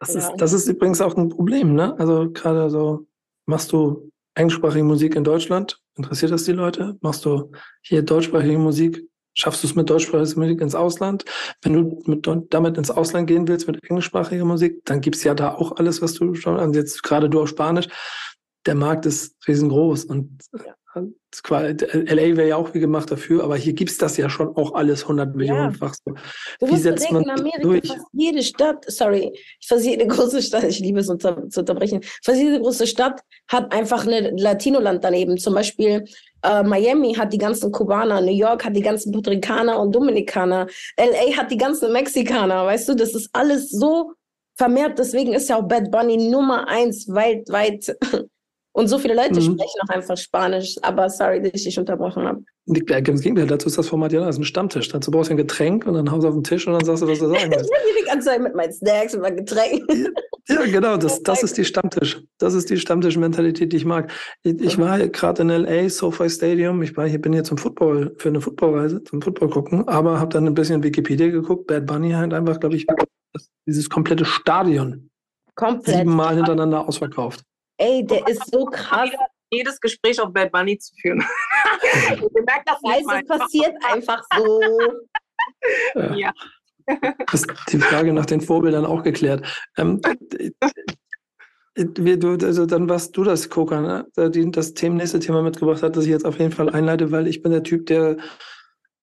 Das, 0.00 0.14
ja. 0.14 0.20
ist, 0.20 0.36
das 0.36 0.52
ist 0.52 0.68
übrigens 0.68 1.00
auch 1.00 1.16
ein 1.16 1.28
Problem, 1.28 1.74
ne? 1.74 1.98
Also 1.98 2.30
gerade 2.30 2.70
so, 2.70 3.06
machst 3.46 3.72
du 3.72 4.10
englischsprachige 4.34 4.84
Musik 4.84 5.16
in 5.16 5.24
Deutschland? 5.24 5.80
Interessiert 5.96 6.30
das 6.30 6.44
die 6.44 6.52
Leute? 6.52 6.96
Machst 7.00 7.24
du 7.24 7.50
hier 7.82 8.02
deutschsprachige 8.02 8.58
Musik? 8.58 9.02
Schaffst 9.38 9.62
du 9.62 9.68
es 9.68 9.76
mit 9.76 9.88
deutschsprachiger 9.88 10.40
Musik 10.40 10.60
ins 10.60 10.74
Ausland? 10.74 11.24
Wenn 11.62 11.72
du 11.72 12.02
mit, 12.06 12.28
damit 12.52 12.76
ins 12.76 12.90
Ausland 12.90 13.28
gehen 13.28 13.46
willst 13.46 13.68
mit 13.68 13.78
englischsprachiger 13.88 14.44
Musik, 14.44 14.84
dann 14.84 15.00
gibt 15.00 15.14
es 15.14 15.22
ja 15.22 15.34
da 15.34 15.54
auch 15.54 15.76
alles, 15.76 16.02
was 16.02 16.14
du 16.14 16.34
schon, 16.34 16.58
also 16.58 16.78
jetzt 16.78 17.04
gerade 17.04 17.30
du 17.30 17.40
auf 17.40 17.48
Spanisch, 17.48 17.86
der 18.66 18.74
Markt 18.74 19.06
ist 19.06 19.36
riesengroß 19.46 20.06
und 20.06 20.40
ja. 20.52 20.74
LA 20.94 22.36
wäre 22.36 22.48
ja 22.48 22.56
auch 22.56 22.74
wie 22.74 22.80
gemacht 22.80 23.10
dafür, 23.10 23.44
aber 23.44 23.56
hier 23.56 23.74
gibt 23.74 23.90
es 23.90 23.98
das 23.98 24.16
ja 24.16 24.28
schon 24.28 24.48
auch 24.56 24.74
alles 24.74 25.02
100 25.02 25.36
Millionenfach. 25.36 25.94
So. 25.94 26.14
Wie 26.66 26.76
setzt 26.76 27.12
man 27.12 27.22
in 27.22 27.30
Amerika 27.30 27.62
durch? 27.62 27.86
Fast 27.86 28.06
jede 28.12 28.42
Stadt, 28.42 28.84
sorry, 28.88 29.32
fast 29.64 29.84
jede 29.84 30.06
große 30.06 30.42
Stadt, 30.42 30.64
ich 30.64 30.80
liebe 30.80 31.00
es 31.00 31.08
unter, 31.08 31.48
zu 31.48 31.60
unterbrechen, 31.60 32.00
fast 32.24 32.40
jede 32.40 32.60
große 32.60 32.86
Stadt 32.86 33.20
hat 33.46 33.72
einfach 33.72 34.06
ein 34.06 34.36
Latinoland 34.36 35.04
daneben. 35.04 35.38
Zum 35.38 35.54
Beispiel 35.54 36.04
äh, 36.42 36.62
Miami 36.62 37.14
hat 37.14 37.32
die 37.32 37.38
ganzen 37.38 37.72
Kubaner, 37.72 38.20
New 38.20 38.32
York 38.32 38.64
hat 38.64 38.76
die 38.76 38.82
ganzen 38.82 39.12
Puerto 39.12 39.30
Ricaner 39.30 39.78
und 39.80 39.94
Dominikaner, 39.94 40.66
LA 40.98 41.36
hat 41.36 41.50
die 41.50 41.56
ganzen 41.56 41.92
Mexikaner, 41.92 42.66
weißt 42.66 42.88
du, 42.88 42.94
das 42.94 43.14
ist 43.14 43.30
alles 43.32 43.70
so 43.70 44.12
vermehrt, 44.56 44.98
deswegen 44.98 45.32
ist 45.32 45.48
ja 45.48 45.56
auch 45.56 45.68
Bad 45.68 45.90
Bunny 45.90 46.16
Nummer 46.16 46.68
eins 46.68 47.08
weltweit 47.08 47.96
Und 48.78 48.86
so 48.86 48.96
viele 48.96 49.14
Leute 49.14 49.34
mhm. 49.34 49.54
sprechen 49.54 49.80
auch 49.82 49.88
einfach 49.88 50.16
Spanisch. 50.16 50.76
Aber 50.82 51.10
sorry, 51.10 51.42
dass 51.42 51.50
ich 51.52 51.64
dich 51.64 51.78
unterbrochen 51.80 52.22
habe. 52.22 52.44
Ganz 53.02 53.22
Gegenteil, 53.22 53.48
dazu 53.48 53.66
ist 53.66 53.76
das 53.76 53.88
Format 53.88 54.12
ja, 54.12 54.20
das 54.20 54.36
ist 54.36 54.42
ein 54.42 54.44
Stammtisch. 54.44 54.88
Dazu 54.88 55.10
brauchst 55.10 55.30
du 55.30 55.34
ein 55.34 55.36
Getränk 55.36 55.84
und 55.84 55.94
dann 55.94 56.08
haust 56.12 56.22
du 56.22 56.28
auf 56.28 56.34
den 56.34 56.44
Tisch 56.44 56.64
und 56.64 56.74
dann 56.74 56.84
sagst 56.84 57.02
du, 57.02 57.08
was 57.08 57.18
du 57.18 57.26
sagen 57.28 57.50
willst. 57.50 57.64
ich 57.64 57.70
bin 57.70 58.04
die 58.04 58.06
ganze 58.06 58.28
Zeit 58.28 58.40
mit 58.40 58.54
meinen 58.54 58.72
Snacks 58.72 59.16
und 59.16 59.22
meinen 59.22 59.38
Getränken. 59.38 60.14
ja, 60.48 60.64
genau, 60.66 60.96
das, 60.96 61.20
das 61.24 61.42
ist 61.42 61.58
die 61.58 61.64
Stammtisch. 61.64 62.22
Das 62.38 62.54
ist 62.54 62.70
die 62.70 62.76
Stammtisch-Mentalität, 62.76 63.72
die 63.72 63.78
ich 63.78 63.84
mag. 63.84 64.12
Ich, 64.44 64.60
ich 64.60 64.78
war 64.78 64.96
gerade 65.08 65.42
in 65.42 65.50
L.A., 65.50 65.88
SoFi 65.88 66.30
Stadium. 66.30 66.80
Ich 66.82 66.96
war 66.96 67.08
hier, 67.08 67.20
bin 67.20 67.32
hier 67.32 67.42
zum 67.42 67.58
Football, 67.58 68.14
für 68.18 68.28
eine 68.28 68.40
Footballreise, 68.40 69.02
zum 69.02 69.20
Football 69.20 69.50
gucken, 69.50 69.88
aber 69.88 70.20
habe 70.20 70.32
dann 70.32 70.46
ein 70.46 70.54
bisschen 70.54 70.84
Wikipedia 70.84 71.30
geguckt. 71.30 71.66
Bad 71.66 71.84
Bunny 71.84 72.12
halt 72.12 72.32
einfach, 72.32 72.60
glaube 72.60 72.76
ich, 72.76 72.86
dieses 73.66 73.90
komplette 73.90 74.24
Stadion 74.24 75.10
Komplett. 75.56 75.96
siebenmal 75.96 76.36
hintereinander 76.36 76.86
ausverkauft. 76.86 77.42
Ey, 77.78 78.04
der 78.04 78.26
ist 78.28 78.50
so 78.50 78.66
krass. 78.66 79.10
Jedes 79.50 79.80
Gespräch 79.80 80.20
auf 80.20 80.32
Bad 80.32 80.52
Bunny 80.52 80.76
zu 80.78 80.92
führen. 81.00 81.24
ich 82.12 82.20
merke 82.20 82.64
das 82.66 82.82
nicht 82.82 83.06
Es 83.08 83.26
passiert 83.26 83.76
einfach 83.84 84.22
so. 84.36 84.60
Ja. 85.94 86.14
ja. 86.14 86.32
Das 87.30 87.42
ist 87.42 87.46
die 87.72 87.78
Frage 87.78 88.12
nach 88.12 88.26
den 88.26 88.40
Vorbildern 88.40 88.84
auch 88.84 89.02
geklärt. 89.02 89.46
Ähm, 89.76 90.00
du, 91.74 92.46
also 92.46 92.66
dann 92.66 92.88
warst 92.88 93.16
du 93.16 93.24
das, 93.24 93.48
Koka, 93.48 93.80
ne? 93.80 94.06
das 94.16 94.74
Thema, 94.74 94.96
nächste 94.96 95.20
Thema 95.20 95.42
mitgebracht 95.42 95.82
hat, 95.82 95.96
das 95.96 96.04
ich 96.04 96.10
jetzt 96.10 96.26
auf 96.26 96.38
jeden 96.38 96.52
Fall 96.52 96.70
einleite, 96.70 97.10
weil 97.12 97.26
ich 97.26 97.42
bin 97.42 97.52
der 97.52 97.62
Typ, 97.62 97.86
der 97.86 98.16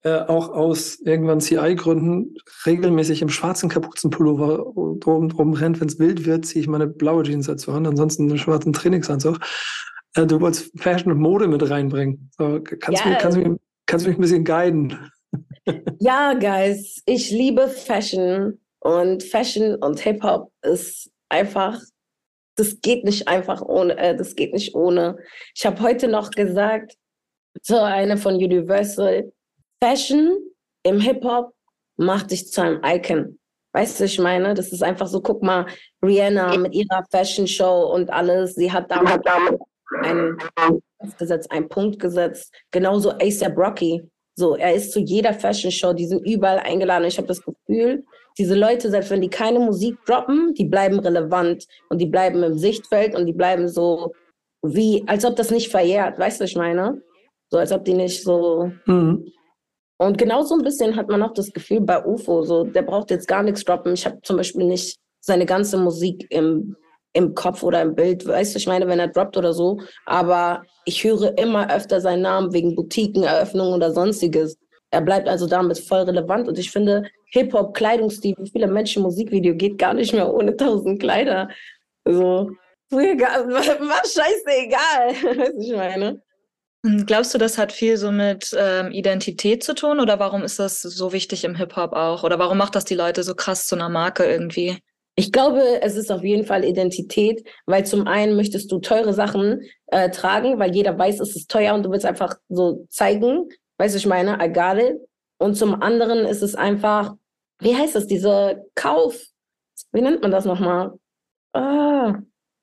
äh, 0.06 0.20
auch 0.28 0.50
aus 0.50 1.00
irgendwann 1.00 1.42
CI-Gründen 1.42 2.36
regelmäßig 2.64 3.24
im 3.24 3.30
schwarzen 3.30 3.70
Kapuzenpullover 3.70 4.72
drum, 5.00 5.30
drum 5.30 5.54
rennt. 5.54 5.82
Wenn 5.82 5.88
es 5.88 5.98
wild 5.98 6.28
wird, 6.28 6.46
ziehe 6.46 6.62
ich 6.62 6.68
meine 6.68 6.86
blaue 6.86 7.24
Jeans 7.24 7.48
dazu 7.48 7.72
an, 7.72 7.88
ansonsten 7.88 8.30
einen 8.30 8.38
schwarzen 8.38 8.72
Trainingsanzug. 8.72 9.40
Äh, 10.16 10.28
du 10.28 10.40
wolltest 10.40 10.80
Fashion 10.80 11.12
und 11.12 11.18
Mode 11.18 11.48
mit 11.48 11.68
reinbringen. 11.68 12.30
So, 12.38 12.62
kannst, 12.62 13.04
ja. 13.04 13.14
du, 13.14 13.18
kannst, 13.18 13.38
du 13.38 13.42
mich, 13.42 13.60
kannst 13.88 14.06
du 14.06 14.10
mich 14.10 14.20
ein 14.20 14.22
bisschen 14.22 14.46
guiden? 14.46 15.12
Ja, 16.00 16.34
Guys, 16.36 17.02
ich 17.08 17.32
liebe 17.32 17.68
Fashion 17.68 18.60
und 18.82 19.24
Fashion 19.24 19.76
und 19.76 20.00
Hip-Hop 20.00 20.52
ist 20.62 21.10
einfach 21.28 21.82
das 22.56 22.80
geht 22.82 23.04
nicht 23.04 23.28
einfach 23.28 23.62
ohne, 23.62 23.98
äh, 23.98 24.16
das 24.16 24.36
geht 24.36 24.54
nicht 24.54 24.76
ohne. 24.76 25.18
Ich 25.56 25.66
habe 25.66 25.82
heute 25.82 26.08
noch 26.08 26.30
gesagt 26.30 26.96
zu 27.62 27.84
einer 27.84 28.18
von 28.18 28.36
Universal, 28.36 29.32
Fashion 29.86 30.40
im 30.82 31.00
Hip-Hop 31.00 31.54
macht 31.98 32.32
dich 32.32 32.52
zu 32.52 32.62
einem 32.62 32.82
Icon. 32.84 33.38
Weißt 33.74 34.00
du, 34.00 34.06
ich 34.06 34.18
meine, 34.18 34.56
das 34.56 34.72
ist 34.72 34.82
einfach 34.82 35.06
so, 35.06 35.22
guck 35.22 35.44
mal, 35.44 35.68
Rihanna 36.04 36.58
mit 36.58 36.74
ihrer 36.74 37.04
Fashion 37.12 37.46
Show 37.46 37.92
und 37.94 38.10
alles, 38.10 38.56
sie 38.56 38.72
hat 38.72 38.90
damals 38.90 39.22
einen, 40.02 40.38
einen 41.50 41.70
Punkt 41.70 42.00
gesetzt. 42.00 42.52
Genauso 42.72 43.12
ASAP 43.12 43.56
Rocky. 43.58 44.02
So, 44.36 44.56
er 44.56 44.74
ist 44.74 44.92
zu 44.92 45.02
jeder 45.02 45.34
Fashion 45.34 45.72
Show, 45.72 45.94
die 45.94 46.08
sind 46.08 46.26
überall 46.26 46.60
eingeladen. 46.60 47.06
Ich 47.06 47.18
habe 47.18 47.28
das 47.28 47.44
Gefühl, 47.44 48.04
diese 48.40 48.56
Leute, 48.56 48.90
selbst 48.90 49.12
wenn 49.12 49.22
die 49.22 49.30
keine 49.30 49.60
Musik 49.60 49.98
droppen, 50.06 50.56
die 50.56 50.66
bleiben 50.66 51.00
relevant 51.00 51.66
und 51.90 52.00
die 52.00 52.08
bleiben 52.08 52.42
im 52.42 52.58
Sichtfeld 52.58 53.14
und 53.14 53.28
die 53.28 53.34
bleiben 53.34 53.68
so 53.68 54.14
wie, 54.64 55.04
als 55.06 55.26
ob 55.26 55.36
das 55.36 55.52
nicht 55.52 55.70
verjährt. 55.70 56.18
Weißt 56.18 56.40
du, 56.40 56.46
ich 56.46 56.56
meine? 56.56 57.04
So, 57.50 57.60
als 57.60 57.72
ob 57.72 57.86
die 57.86 57.94
nicht 57.94 58.24
so. 58.24 58.72
Mhm. 58.88 59.32
Und 59.98 60.18
genau 60.18 60.44
so 60.44 60.56
ein 60.56 60.64
bisschen 60.64 60.96
hat 60.96 61.10
man 61.10 61.24
auch 61.24 61.34
das 61.34 61.54
Gefühl 61.54 61.82
bei 61.82 62.04
UFO, 62.04 62.44
so 62.44 62.66
der 62.66 62.82
braucht 62.82 63.12
jetzt 63.12 63.28
gar 63.28 63.44
nichts 63.44 63.64
droppen. 63.64 63.94
Ich 63.94 64.06
habe 64.06 64.20
zum 64.22 64.38
Beispiel 64.38 64.66
nicht 64.66 65.00
seine 65.22 65.46
ganze 65.46 65.78
Musik 65.78 66.28
im, 66.30 66.76
im 67.14 67.34
Kopf 67.34 67.64
oder 67.64 67.82
im 67.82 67.96
Bild, 67.96 68.28
weißt 68.28 68.54
du, 68.54 68.60
ich 68.60 68.68
meine, 68.68 68.88
wenn 68.88 69.00
er 69.00 69.08
droppt 69.08 69.38
oder 69.38 69.54
so, 69.54 69.80
aber 70.06 70.64
ich 70.84 71.04
höre 71.04 71.38
immer 71.38 71.74
öfter 71.74 72.02
seinen 72.02 72.24
Namen 72.24 72.54
wegen 72.54 72.76
Boutiqueneröffnungen 72.76 73.74
oder 73.74 73.92
sonstiges. 73.92 74.58
Er 74.92 75.02
bleibt 75.02 75.28
also 75.28 75.48
damit 75.48 75.80
voll 75.80 76.02
relevant 76.02 76.48
und 76.48 76.60
ich 76.60 76.72
finde, 76.72 77.04
Hip-Hop, 77.32 77.74
Kleidungsstil, 77.74 78.36
wie 78.38 78.50
viele 78.50 78.68
Menschen 78.68 79.02
Musikvideo 79.02 79.56
geht 79.56 79.78
gar 79.78 79.94
nicht 79.94 80.14
mehr 80.14 80.32
ohne 80.32 80.56
tausend 80.56 81.02
Kleider. 81.02 81.50
So, 82.06 82.52
war 82.92 84.04
scheißegal, 84.06 85.38
weißt 85.40 85.54
du, 85.54 85.62
ich 85.62 85.76
meine. 85.76 86.22
Glaubst 87.06 87.34
du, 87.34 87.40
das 87.40 87.58
hat 87.58 87.72
viel 87.72 87.98
so 87.98 88.12
mit 88.12 88.56
ähm, 88.58 88.92
Identität 88.92 89.64
zu 89.64 89.74
tun 89.74 90.00
oder 90.00 90.20
warum 90.20 90.44
ist 90.44 90.60
das 90.60 90.82
so 90.82 91.14
wichtig 91.14 91.44
im 91.44 91.56
Hip-Hop 91.56 91.94
auch? 91.94 92.24
Oder 92.24 92.38
warum 92.38 92.60
macht 92.60 92.76
das 92.76 92.86
die 92.86 92.94
Leute 92.94 93.24
so 93.24 93.34
krass 93.34 93.66
zu 93.66 93.76
einer 93.76 93.90
Marke 93.90 94.24
irgendwie? 94.24 94.78
Ich 95.16 95.32
glaube, 95.32 95.82
es 95.82 95.96
ist 95.96 96.12
auf 96.12 96.24
jeden 96.24 96.46
Fall 96.46 96.64
Identität, 96.64 97.48
weil 97.66 97.86
zum 97.86 98.06
einen 98.06 98.36
möchtest 98.36 98.72
du 98.72 98.80
teure 98.80 99.14
Sachen 99.14 99.62
äh, 99.88 100.12
tragen, 100.12 100.60
weil 100.60 100.76
jeder 100.76 100.98
weiß, 100.98 101.22
es 101.22 101.36
ist 101.36 101.50
teuer 101.50 101.74
und 101.74 101.84
du 101.84 101.90
willst 101.90 102.06
einfach 102.06 102.36
so 102.50 102.86
zeigen, 102.90 103.50
weißt 103.80 103.96
du, 103.96 103.98
ich 103.98 104.06
meine, 104.06 104.38
I. 104.40 104.96
Und 105.38 105.56
zum 105.56 105.82
anderen 105.82 106.20
ist 106.26 106.44
es 106.44 106.54
einfach, 106.54 107.16
wie 107.60 107.76
heißt 107.76 107.96
das, 107.96 108.06
dieser 108.06 108.58
Kauf, 108.76 109.20
wie 109.92 110.02
nennt 110.02 110.22
man 110.22 110.32
das 110.32 110.46
nochmal? 110.46 110.92
Ah, 111.54 112.20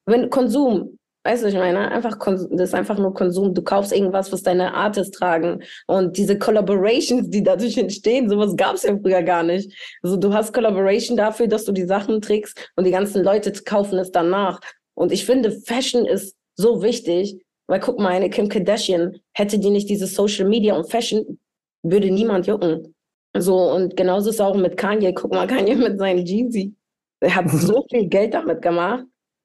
wenn 0.07 0.31
Konsum. 0.31 0.99
Weißt 1.25 1.45
du, 1.45 1.49
ich 1.49 1.55
meine, 1.55 1.91
einfach 1.93 2.19
das 2.19 2.45
ist 2.47 2.75
einfach 2.75 2.99
nur 2.99 3.15
Konsum. 3.15 3.55
Du 3.55 3.63
kaufst 3.63 3.93
irgendwas, 3.93 4.33
was 4.33 4.43
deine 4.43 4.75
Artists 4.75 5.17
tragen. 5.17 5.63
Und 5.87 6.17
diese 6.17 6.37
Collaborations, 6.37 7.31
die 7.31 7.45
dadurch 7.45 7.79
entstehen, 7.79 8.29
sowas 8.29 8.57
gab 8.57 8.75
es 8.75 8.83
ja 8.83 8.97
früher 8.99 9.23
gar 9.23 9.45
nicht. 9.45 9.73
Also 10.03 10.17
du 10.17 10.35
hast 10.35 10.53
Collaboration 10.53 11.17
dafür, 11.17 11.47
dass 11.47 11.65
du 11.65 11.73
die 11.73 11.87
Sachen 11.87 12.21
trägst 12.21 12.73
und 12.75 12.85
die 12.85 12.91
ganzen 12.91 13.23
Leute 13.23 13.53
kaufen 13.65 13.99
es 13.99 14.11
danach. 14.11 14.61
Und 14.95 15.13
ich 15.13 15.25
finde, 15.25 15.53
Fashion 15.53 16.07
ist 16.07 16.37
so 16.57 16.83
wichtig, 16.83 17.41
weil 17.69 17.81
guck 17.81 17.99
mal, 17.99 18.09
eine 18.09 18.29
Kim 18.29 18.49
Kardashian, 18.49 19.17
hätte 19.33 19.59
die 19.59 19.71
nicht 19.71 19.89
diese 19.89 20.07
Social 20.07 20.49
Media 20.49 20.75
und 20.75 20.91
Fashion, 20.91 21.39
würde 21.85 22.11
niemand 22.11 22.47
jucken. 22.49 22.95
So, 23.37 23.57
und 23.73 23.97
genauso 23.97 24.31
ist 24.31 24.37
es 24.37 24.41
auch 24.41 24.57
mit 24.57 24.77
Kanye. 24.77 25.15
Guck 25.15 25.33
mal, 25.33 25.47
Kanye 25.47 25.77
mit 25.77 25.99
seinen 25.99 26.27
Jeezy. 26.27 26.75
Er 27.21 27.37
hat 27.37 27.49
so 27.51 27.87
viel 27.89 28.09
Geld 28.09 28.35
damit 28.35 28.61
gemacht. 28.61 29.05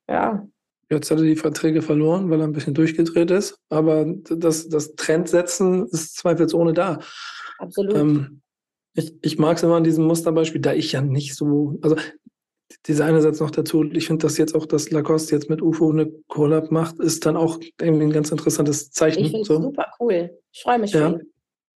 Ja, 0.10 0.46
Jetzt 0.90 1.12
hat 1.12 1.18
er 1.18 1.24
die 1.26 1.36
Verträge 1.36 1.82
verloren, 1.82 2.30
weil 2.30 2.40
er 2.40 2.48
ein 2.48 2.54
bisschen 2.54 2.74
durchgedreht 2.74 3.30
ist. 3.32 3.60
Aber 3.70 4.06
das, 4.06 4.70
das 4.70 4.96
Trendsetzen 4.96 5.86
ist 5.88 6.16
zweifelsohne 6.18 6.74
da. 6.74 7.00
Absolut. 7.60 7.96
Ähm, 7.96 8.42
ich, 8.94 9.14
ich 9.22 9.38
mag 9.38 9.58
es 9.58 9.64
immer 9.64 9.76
an 9.76 9.84
diesem 9.84 10.06
Musterbeispiel, 10.06 10.62
da 10.62 10.74
ich 10.74 10.94
ja 10.94 11.02
nicht 11.02 11.36
so, 11.36 11.78
also 11.82 11.98
dieser 12.86 13.06
eine 13.06 13.22
Satz 13.22 13.40
noch 13.40 13.52
dazu. 13.52 13.84
Ich 13.92 14.08
finde, 14.08 14.24
dass 14.24 14.38
jetzt 14.38 14.56
auch 14.56 14.66
das 14.66 14.90
Lacoste 14.92 15.36
jetzt 15.36 15.50
mit 15.50 15.62
UFO 15.62 15.92
eine 15.92 16.12
Collab 16.28 16.72
macht, 16.72 17.00
ist 17.00 17.26
dann 17.26 17.36
auch 17.36 17.60
irgendwie 17.82 18.04
ein 18.06 18.12
ganz 18.12 18.32
interessantes 18.32 18.92
Zeichen. 18.92 19.20
Ich 19.20 19.32
finde 19.32 19.42
es 19.42 19.48
so. 19.48 19.62
super 19.62 19.88
cool. 20.00 20.38
Ich 20.52 20.62
freue 20.64 20.80
mich 20.80 20.94
Ja. 20.94 21.10
ihn. 21.10 21.22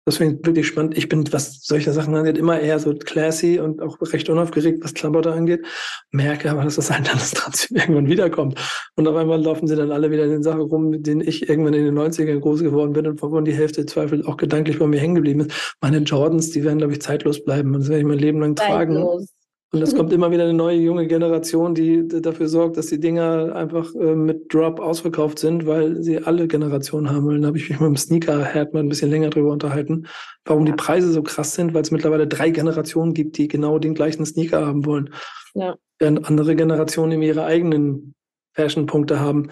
Das 0.05 0.17
finde 0.17 0.35
ich 0.39 0.45
wirklich 0.45 0.67
spannend. 0.67 0.97
Ich 0.97 1.09
bin, 1.09 1.31
was 1.31 1.61
solche 1.61 1.93
Sachen 1.93 2.15
angeht, 2.15 2.37
immer 2.37 2.59
eher 2.59 2.79
so 2.79 2.91
classy 2.93 3.59
und 3.59 3.81
auch 3.81 4.01
recht 4.01 4.29
unaufgeregt, 4.29 4.83
was 4.83 4.95
Klamotte 4.95 5.31
angeht. 5.31 5.63
Merke 6.09 6.49
aber, 6.49 6.63
dass 6.63 6.75
das 6.75 6.89
halt 6.89 7.07
das 7.13 7.31
trotzdem 7.31 7.77
irgendwann 7.77 8.07
wiederkommt. 8.07 8.59
Und 8.95 9.07
auf 9.07 9.15
einmal 9.15 9.39
laufen 9.39 9.67
sie 9.67 9.75
dann 9.75 9.91
alle 9.91 10.09
wieder 10.09 10.23
in 10.23 10.31
den 10.31 10.43
Sachen 10.43 10.61
rum, 10.61 10.89
mit 10.89 11.05
denen 11.05 11.21
ich 11.21 11.47
irgendwann 11.47 11.75
in 11.75 11.85
den 11.85 11.97
90ern 11.97 12.39
groß 12.39 12.61
geworden 12.61 12.93
bin 12.93 13.05
und 13.05 13.21
wovon 13.21 13.45
die 13.45 13.53
Hälfte 13.53 13.85
Zweifel 13.85 14.25
auch 14.25 14.37
gedanklich 14.37 14.79
bei 14.79 14.87
mir 14.87 14.99
hängen 14.99 15.15
geblieben 15.15 15.41
ist. 15.41 15.75
Meine 15.81 15.99
Jordans, 15.99 16.49
die 16.49 16.63
werden, 16.63 16.79
glaube 16.79 16.93
ich, 16.93 17.01
zeitlos 17.01 17.43
bleiben 17.43 17.75
und 17.75 17.81
das 17.81 17.89
werde 17.89 18.01
ich 18.01 18.07
mein 18.07 18.19
Leben 18.19 18.39
lang 18.39 18.55
tragen. 18.55 19.27
Und 19.73 19.81
es 19.81 19.95
kommt 19.95 20.11
immer 20.13 20.31
wieder 20.31 20.43
eine 20.43 20.53
neue 20.53 20.77
junge 20.77 21.07
Generation, 21.07 21.73
die 21.73 22.07
dafür 22.07 22.47
sorgt, 22.47 22.77
dass 22.77 22.87
die 22.87 22.99
Dinger 22.99 23.55
einfach 23.55 23.93
äh, 23.95 24.15
mit 24.15 24.53
Drop 24.53 24.79
ausverkauft 24.79 25.39
sind, 25.39 25.65
weil 25.65 26.01
sie 26.03 26.19
alle 26.19 26.47
Generationen 26.47 27.09
haben 27.09 27.25
wollen. 27.25 27.41
Da 27.41 27.47
habe 27.47 27.57
ich 27.57 27.69
mich 27.69 27.79
mit 27.79 27.87
dem 27.87 27.97
Sneaker-Herd 27.97 28.73
mal 28.73 28.81
ein 28.81 28.89
bisschen 28.89 29.09
länger 29.09 29.29
drüber 29.29 29.51
unterhalten, 29.51 30.07
warum 30.45 30.65
die 30.65 30.73
Preise 30.73 31.11
so 31.11 31.23
krass 31.23 31.53
sind, 31.53 31.73
weil 31.73 31.83
es 31.83 31.91
mittlerweile 31.91 32.27
drei 32.27 32.49
Generationen 32.49 33.13
gibt, 33.13 33.37
die 33.37 33.47
genau 33.47 33.79
den 33.79 33.95
gleichen 33.95 34.25
Sneaker 34.25 34.65
haben 34.65 34.85
wollen. 34.85 35.13
Ja. 35.53 35.75
Während 35.99 36.25
andere 36.25 36.55
Generationen 36.55 37.13
eben 37.13 37.21
ihre 37.21 37.45
eigenen 37.45 38.13
Fashion-Punkte 38.53 39.19
haben. 39.19 39.49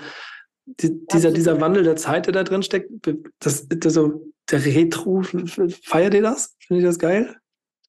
Die, 0.65 1.05
dieser, 1.07 1.31
dieser. 1.31 1.59
Wandel 1.61 1.83
der 1.83 1.95
Zeit, 1.95 2.27
der 2.27 2.33
da 2.33 2.43
drin 2.43 2.61
steckt, 2.61 2.91
das, 3.39 3.67
das 3.67 3.93
so, 3.93 4.31
der 4.51 4.63
Retro, 4.65 5.23
feiert 5.83 6.13
ihr 6.13 6.21
das? 6.21 6.55
Findet 6.59 6.83
ihr 6.83 6.89
das 6.89 6.99
geil? 6.99 7.35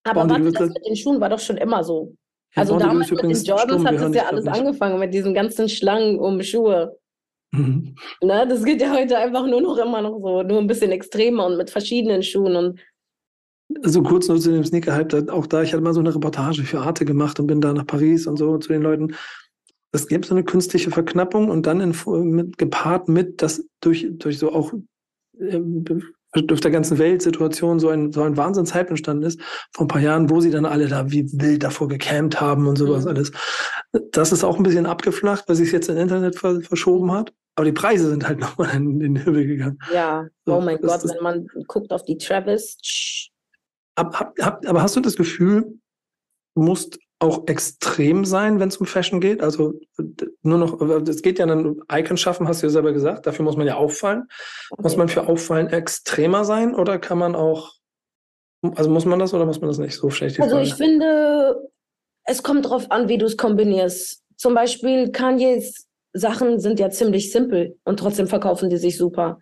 Aber 0.05 0.29
warte, 0.29 0.51
das 0.53 0.69
mit 0.69 0.87
den 0.87 0.97
Schuhen 0.97 1.21
war 1.21 1.29
doch 1.29 1.39
schon 1.39 1.57
immer 1.57 1.85
so. 1.85 2.15
Ja, 2.55 2.63
Also 2.63 2.79
damals 2.79 3.11
mit 3.11 3.23
den 3.23 3.31
Jordans 3.31 3.85
hat 3.85 4.01
das 4.01 4.15
ja 4.15 4.27
alles 4.27 4.47
angefangen 4.47 4.99
mit 4.99 5.15
diesen 5.15 5.35
ganzen 5.35 5.69
Schlangen 5.69 6.19
um 6.19 6.43
Schuhe. 6.43 6.99
Mhm. 7.53 7.97
Ne, 8.23 8.47
das 8.49 8.65
geht 8.65 8.81
ja 8.81 8.93
heute 8.93 9.19
einfach 9.19 9.47
nur 9.47 9.61
noch 9.61 9.77
immer 9.79 10.03
noch 10.03 10.21
so, 10.21 10.43
nur 10.43 10.59
ein 10.59 10.67
bisschen 10.67 10.93
extremer 10.93 11.47
und 11.47 11.57
mit 11.57 11.71
verschiedenen 11.71 12.23
Schuhen 12.23 12.55
und 12.57 12.81
Also 13.83 14.03
kurz 14.03 14.29
nur 14.29 14.39
zu 14.41 14.53
dem 14.53 14.65
Sneaker-Hype, 14.65 15.31
auch 15.31 15.47
da, 15.47 15.63
ich 15.63 15.73
hatte 15.73 15.83
mal 15.83 15.93
so 15.93 16.01
eine 16.01 16.15
Reportage 16.15 16.63
für 16.63 16.81
Arte 16.81 17.05
gemacht 17.05 17.41
und 17.41 17.49
bin 17.49 17.61
da 17.61 17.73
nach 17.73 17.87
Paris 17.87 18.27
und 18.27 18.37
so 18.37 18.57
zu 18.59 18.73
den 18.73 18.83
Leuten. 18.83 19.15
Es 19.93 20.07
gibt 20.07 20.27
so 20.27 20.35
eine 20.35 20.45
künstliche 20.45 20.93
Verknappung 20.93 21.51
und 21.51 21.67
dann 21.67 21.81
in, 21.81 21.95
mit, 22.33 22.59
gepaart 22.59 23.09
mit, 23.09 23.43
dass 23.43 23.65
durch, 23.81 24.07
durch 24.13 24.39
so 24.39 24.53
auch 24.53 24.73
durch 26.33 26.61
der 26.61 26.71
ganzen 26.71 26.99
Weltsituation 26.99 27.81
so 27.81 27.89
ein, 27.89 28.13
so 28.13 28.23
ein 28.23 28.37
Wahnsinnshype 28.37 28.89
entstanden 28.91 29.25
ist, 29.25 29.41
vor 29.73 29.85
ein 29.85 29.89
paar 29.89 30.01
Jahren, 30.01 30.31
wo 30.31 30.41
sie 30.41 30.51
dann 30.51 30.65
alle 30.65 30.87
da 30.89 31.11
wie 31.11 31.29
wild 31.33 31.63
davor 31.65 31.89
gecampt 31.89 32.41
haben 32.41 32.67
und 32.69 32.77
sowas 32.77 33.05
Mhm. 33.05 33.11
alles. 33.11 33.33
Das 34.13 34.31
ist 34.33 34.45
auch 34.45 34.57
ein 34.57 34.63
bisschen 34.63 34.87
abgeflacht, 34.87 35.49
weil 35.49 35.57
sich 35.57 35.73
jetzt 35.73 35.89
im 35.89 35.97
Internet 35.97 36.37
ver 36.39 36.61
verschoben 36.61 37.11
hat. 37.13 37.33
Aber 37.57 37.65
die 37.65 37.73
Preise 37.73 38.09
sind 38.09 38.27
halt 38.29 38.39
nochmal 38.59 38.75
in 38.77 39.01
den 39.01 39.17
Himmel 39.17 39.47
gegangen. 39.47 39.79
ja, 39.93 40.27
So, 40.47 40.57
oh 40.57 40.61
mein 40.61 40.81
Gott, 40.81 41.03
wenn 41.05 41.23
man 41.23 41.47
guckt 41.67 41.91
auf 41.93 42.05
die 42.05 42.17
Travis, 42.17 42.77
tsch, 42.79 43.31
Hab, 43.99 44.19
hab, 44.19 44.39
hab, 44.41 44.67
aber 44.69 44.83
hast 44.83 44.95
du 44.97 45.01
das 45.01 45.17
Gefühl, 45.17 45.79
du 46.55 46.63
musst 46.63 46.99
auch 47.21 47.47
extrem 47.47 48.25
sein, 48.25 48.61
wenn 48.61 48.71
es 48.71 48.79
um 48.79 48.87
Fashion 48.87 49.21
geht? 49.21 49.43
Also 49.43 49.75
nur 50.43 50.59
noch, 50.59 50.81
es 51.07 51.23
geht 51.23 51.39
ja 51.39 51.47
dann 51.47 51.81
Icon 51.93 52.17
schaffen, 52.17 52.49
hast 52.49 52.63
du 52.63 52.67
ja 52.67 52.71
selber 52.71 52.93
gesagt. 52.93 53.27
Dafür 53.27 53.45
muss 53.45 53.57
man 53.57 53.67
ja 53.67 53.77
auffallen. 53.77 54.27
Muss 54.79 54.97
man 54.97 55.09
für 55.09 55.29
Auffallen 55.29 55.69
extremer 55.69 56.45
sein 56.45 56.75
oder 56.75 56.99
kann 56.99 57.19
man 57.19 57.37
auch, 57.37 57.75
also 58.75 58.89
muss 58.91 59.05
man 59.05 59.19
das 59.19 59.35
oder 59.35 59.45
muss 59.45 59.61
man 59.61 59.69
das 59.69 59.79
nicht? 59.79 59.95
So 59.95 60.09
schlecht 60.11 60.41
Also 60.41 60.57
Frage. 60.57 60.67
ich 60.67 60.75
finde, 60.75 61.71
es 62.25 62.43
kommt 62.43 62.69
drauf 62.69 62.91
an, 62.91 63.09
wie 63.09 63.19
du 63.19 63.27
es 63.27 63.37
kombinierst. 63.37 64.23
Zum 64.37 64.55
Beispiel 64.55 65.13
Kanyes 65.13 65.87
Sachen 66.13 66.59
sind 66.59 66.81
ja 66.81 66.91
ziemlich 66.91 67.31
simpel 67.31 67.79
und 67.85 67.99
trotzdem 68.01 68.27
verkaufen 68.27 68.71
die 68.71 68.79
sich 68.79 68.97
super. 68.97 69.39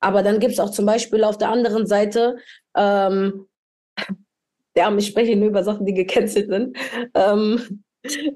Aber 0.00 0.22
dann 0.22 0.40
gibt 0.40 0.54
es 0.54 0.58
auch 0.60 0.70
zum 0.70 0.84
Beispiel 0.86 1.22
auf 1.22 1.38
der 1.38 1.50
anderen 1.50 1.86
Seite, 1.86 2.36
ähm, 2.76 3.46
ja, 4.76 4.94
ich 4.96 5.06
spreche 5.06 5.36
nur 5.36 5.48
über 5.48 5.64
Sachen, 5.64 5.86
die 5.86 5.94
gecancelt 5.94 6.48
sind. 6.50 6.76
Ähm, 7.14 7.84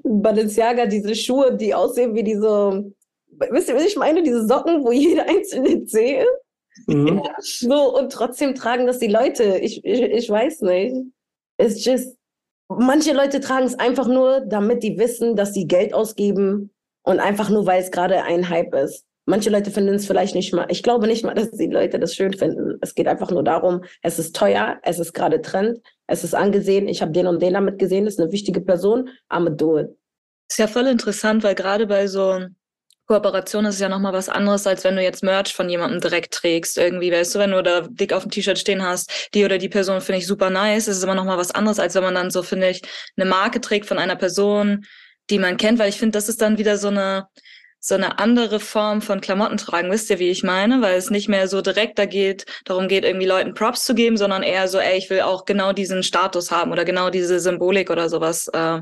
Balenciaga, 0.03 0.85
diese 0.85 1.15
Schuhe, 1.15 1.55
die 1.55 1.73
aussehen 1.73 2.15
wie 2.15 2.23
diese, 2.23 2.85
wisst 3.49 3.69
ihr, 3.69 3.75
was 3.75 3.85
ich 3.85 3.97
meine? 3.97 4.23
Diese 4.23 4.47
Socken, 4.47 4.83
wo 4.83 4.91
jeder 4.91 5.27
einzelne 5.27 5.83
Zeh 5.85 6.19
ist. 6.19 6.87
Mhm. 6.87 7.21
So, 7.39 7.97
und 7.97 8.11
trotzdem 8.11 8.55
tragen 8.55 8.85
das 8.85 8.99
die 8.99 9.07
Leute. 9.07 9.57
Ich, 9.57 9.83
ich, 9.83 10.01
ich 10.01 10.29
weiß 10.29 10.61
nicht. 10.61 10.95
It's 11.59 11.83
just, 11.83 12.15
manche 12.69 13.13
Leute 13.13 13.39
tragen 13.39 13.65
es 13.65 13.77
einfach 13.77 14.07
nur, 14.07 14.41
damit 14.41 14.83
die 14.83 14.97
wissen, 14.97 15.35
dass 15.35 15.53
sie 15.53 15.67
Geld 15.67 15.93
ausgeben 15.93 16.71
und 17.03 17.19
einfach 17.19 17.49
nur, 17.49 17.65
weil 17.65 17.81
es 17.81 17.91
gerade 17.91 18.23
ein 18.23 18.49
Hype 18.49 18.75
ist. 18.75 19.05
Manche 19.25 19.49
Leute 19.49 19.71
finden 19.71 19.95
es 19.95 20.07
vielleicht 20.07 20.35
nicht 20.35 20.53
mal. 20.53 20.67
Ich 20.69 20.83
glaube 20.83 21.07
nicht 21.07 21.25
mal, 21.25 21.33
dass 21.33 21.51
die 21.51 21.67
Leute 21.67 21.99
das 21.99 22.15
schön 22.15 22.33
finden. 22.33 22.77
Es 22.79 22.95
geht 22.95 23.07
einfach 23.07 23.29
nur 23.29 23.43
darum, 23.43 23.83
es 24.01 24.19
ist 24.19 24.35
teuer, 24.35 24.77
es 24.83 24.99
ist 24.99 25.13
gerade 25.13 25.41
Trend, 25.41 25.79
es 26.07 26.23
ist 26.23 26.33
angesehen. 26.33 26.87
Ich 26.87 27.01
habe 27.01 27.11
den 27.11 27.27
und 27.27 27.41
den 27.41 27.53
damit 27.53 27.79
gesehen, 27.79 28.05
das 28.05 28.15
ist 28.15 28.19
eine 28.19 28.31
wichtige 28.31 28.61
Person. 28.61 29.09
I'm 29.29 29.49
do 29.49 29.77
it. 29.77 29.89
Ist 30.49 30.59
ja 30.59 30.67
voll 30.67 30.87
interessant, 30.87 31.43
weil 31.43 31.55
gerade 31.55 31.85
bei 31.85 32.07
so 32.07 32.39
Kooperationen 33.07 33.69
ist 33.69 33.75
es 33.75 33.81
ja 33.81 33.89
nochmal 33.89 34.13
was 34.13 34.27
anderes, 34.27 34.67
als 34.67 34.83
wenn 34.83 34.95
du 34.95 35.01
jetzt 35.01 35.23
Merch 35.23 35.53
von 35.53 35.69
jemandem 35.69 36.01
direkt 36.01 36.33
trägst. 36.33 36.77
Irgendwie, 36.77 37.11
weißt 37.11 37.35
du, 37.35 37.39
wenn 37.39 37.51
du 37.51 37.63
da 37.63 37.81
dick 37.81 38.11
auf 38.11 38.23
dem 38.23 38.31
T-Shirt 38.31 38.59
stehen 38.59 38.83
hast, 38.83 39.29
die 39.33 39.45
oder 39.45 39.57
die 39.57 39.69
Person 39.69 40.01
finde 40.01 40.19
ich 40.19 40.27
super 40.27 40.49
nice, 40.49 40.87
ist 40.87 40.97
es 40.97 41.03
immer 41.03 41.15
nochmal 41.15 41.37
was 41.37 41.51
anderes, 41.51 41.79
als 41.79 41.95
wenn 41.95 42.03
man 42.03 42.15
dann 42.15 42.31
so, 42.31 42.43
finde 42.43 42.69
ich, 42.69 42.81
eine 43.15 43.29
Marke 43.29 43.61
trägt 43.61 43.85
von 43.85 43.97
einer 43.97 44.17
Person, 44.17 44.85
die 45.29 45.39
man 45.39 45.57
kennt, 45.57 45.79
weil 45.79 45.89
ich 45.89 45.97
finde, 45.97 46.17
das 46.17 46.29
ist 46.29 46.41
dann 46.41 46.57
wieder 46.57 46.77
so 46.77 46.89
eine, 46.89 47.27
so 47.79 47.95
eine 47.95 48.19
andere 48.19 48.59
Form 48.59 49.01
von 49.01 49.21
Klamotten 49.21 49.57
tragen. 49.57 49.91
Wisst 49.91 50.09
ihr, 50.09 50.19
wie 50.19 50.29
ich 50.29 50.43
meine? 50.43 50.81
Weil 50.81 50.95
es 50.95 51.09
nicht 51.09 51.29
mehr 51.29 51.47
so 51.47 51.61
direkt 51.61 51.99
da 51.99 52.05
geht, 52.05 52.45
darum 52.65 52.87
geht, 52.87 53.05
irgendwie 53.05 53.27
Leuten 53.27 53.53
Props 53.53 53.85
zu 53.85 53.95
geben, 53.95 54.17
sondern 54.17 54.43
eher 54.43 54.67
so, 54.67 54.79
ey, 54.79 54.97
ich 54.97 55.09
will 55.09 55.21
auch 55.21 55.45
genau 55.45 55.73
diesen 55.73 56.03
Status 56.03 56.51
haben 56.51 56.71
oder 56.71 56.85
genau 56.85 57.09
diese 57.09 57.39
Symbolik 57.39 57.89
oder 57.89 58.09
sowas 58.09 58.47
äh, 58.49 58.81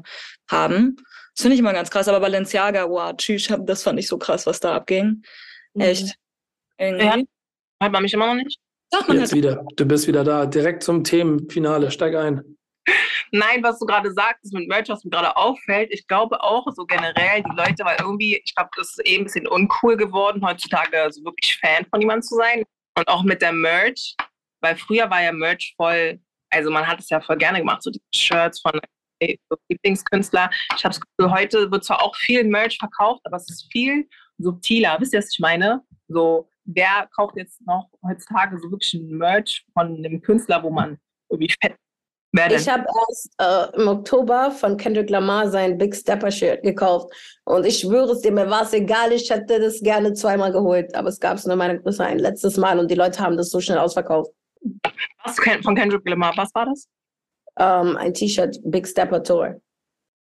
haben. 0.49 0.95
Das 1.35 1.41
finde 1.41 1.55
ich 1.55 1.59
immer 1.59 1.73
ganz 1.73 1.91
krass. 1.91 2.07
Aber 2.07 2.19
Balenciaga, 2.21 2.89
wow, 2.89 3.13
tschüss, 3.15 3.53
das 3.59 3.83
fand 3.83 3.99
ich 3.99 4.07
so 4.07 4.17
krass, 4.17 4.45
was 4.45 4.59
da 4.59 4.75
abging. 4.75 5.23
Echt. 5.77 6.15
Irgendwie. 6.77 7.05
Ja. 7.05 7.17
Hat 7.81 7.91
man 7.91 8.03
mich 8.03 8.13
immer 8.13 8.27
noch 8.27 8.41
nicht? 8.41 8.59
Doch, 8.91 9.07
man 9.07 9.19
Jetzt 9.19 9.33
wieder. 9.33 9.65
Du 9.75 9.85
bist 9.85 10.07
wieder 10.07 10.23
da. 10.23 10.45
Direkt 10.45 10.83
zum 10.83 11.03
Themenfinale. 11.03 11.91
Steig 11.91 12.15
ein. 12.15 12.57
Nein, 13.31 13.63
was 13.63 13.79
du 13.79 13.85
gerade 13.85 14.11
sagst, 14.13 14.53
mit 14.53 14.67
Merch, 14.67 14.89
was 14.89 15.03
mir 15.03 15.09
gerade 15.09 15.35
auffällt, 15.35 15.91
ich 15.91 16.07
glaube 16.07 16.41
auch 16.41 16.65
so 16.73 16.85
generell 16.85 17.43
die 17.43 17.55
Leute, 17.55 17.83
weil 17.83 17.97
irgendwie, 17.99 18.41
ich 18.43 18.55
glaube, 18.55 18.69
das 18.77 18.89
ist 18.89 19.07
eh 19.07 19.17
ein 19.17 19.23
bisschen 19.23 19.47
uncool 19.47 19.97
geworden, 19.97 20.45
heutzutage 20.45 21.11
so 21.11 21.23
wirklich 21.23 21.57
Fan 21.57 21.85
von 21.89 22.01
jemandem 22.01 22.23
zu 22.23 22.35
sein. 22.35 22.63
Und 22.97 23.07
auch 23.07 23.23
mit 23.23 23.41
der 23.41 23.51
Merch, 23.51 24.15
weil 24.61 24.77
früher 24.77 25.09
war 25.09 25.21
ja 25.21 25.31
Merch 25.31 25.73
voll, 25.75 26.19
also 26.49 26.71
man 26.71 26.87
hat 26.87 26.99
es 26.99 27.09
ja 27.09 27.19
voll 27.19 27.37
gerne 27.37 27.59
gemacht, 27.59 27.83
so 27.83 27.91
die 27.91 28.01
Shirts 28.13 28.61
von 28.61 28.79
Lieblingskünstler. 29.69 30.49
Ich 30.77 30.83
habe 30.85 30.93
das 30.93 31.01
Gefühl, 31.01 31.31
heute 31.31 31.71
wird 31.71 31.83
zwar 31.83 32.01
auch 32.01 32.15
viel 32.15 32.43
Merch 32.43 32.77
verkauft, 32.77 33.21
aber 33.25 33.37
es 33.37 33.49
ist 33.49 33.71
viel 33.71 34.07
subtiler. 34.37 34.97
Wisst 34.99 35.13
ihr, 35.13 35.19
was 35.19 35.31
ich 35.31 35.39
meine? 35.39 35.81
So, 36.07 36.49
wer 36.65 37.09
kauft 37.15 37.35
jetzt 37.37 37.65
noch 37.65 37.89
heutzutage 38.03 38.59
so 38.59 38.69
wirklich 38.71 38.93
ein 38.93 39.09
Merch 39.09 39.65
von 39.73 39.97
einem 39.97 40.21
Künstler, 40.21 40.61
wo 40.63 40.69
man 40.69 40.99
irgendwie 41.29 41.53
fett? 41.61 41.75
Ich 42.35 42.67
habe 42.67 42.85
erst 43.07 43.29
äh, 43.39 43.81
im 43.81 43.87
Oktober 43.87 44.51
von 44.51 44.75
Kendrick 44.75 45.09
Lamar 45.09 45.49
sein 45.49 45.77
Big 45.77 45.95
Stepper 45.95 46.31
Shirt 46.31 46.63
gekauft. 46.63 47.13
Und 47.45 47.65
ich 47.65 47.79
schwöre 47.79 48.11
es 48.11 48.21
dir, 48.21 48.31
mir 48.31 48.49
war 48.49 48.63
es 48.63 48.73
egal, 48.73 49.13
ich 49.13 49.29
hätte 49.29 49.59
das 49.59 49.79
gerne 49.79 50.13
zweimal 50.13 50.51
geholt. 50.51 50.93
Aber 50.95 51.09
es 51.09 51.19
gab 51.19 51.37
es 51.37 51.45
nur 51.45 51.53
in 51.53 51.59
meiner 51.59 51.77
Größe 51.77 52.03
ein 52.03 52.19
letztes 52.19 52.57
Mal 52.57 52.79
und 52.79 52.91
die 52.91 52.95
Leute 52.95 53.19
haben 53.19 53.37
das 53.37 53.49
so 53.49 53.61
schnell 53.61 53.77
ausverkauft. 53.77 54.31
Was 55.23 55.37
von 55.63 55.75
Kendrick 55.75 56.07
Lamar? 56.09 56.33
Was 56.35 56.53
war 56.53 56.65
das? 56.65 56.87
Ähm, 57.57 57.95
ein 57.97 58.13
T-Shirt, 58.13 58.59
Big 58.65 58.87
Stepper 58.87 59.23
Tour. 59.23 59.61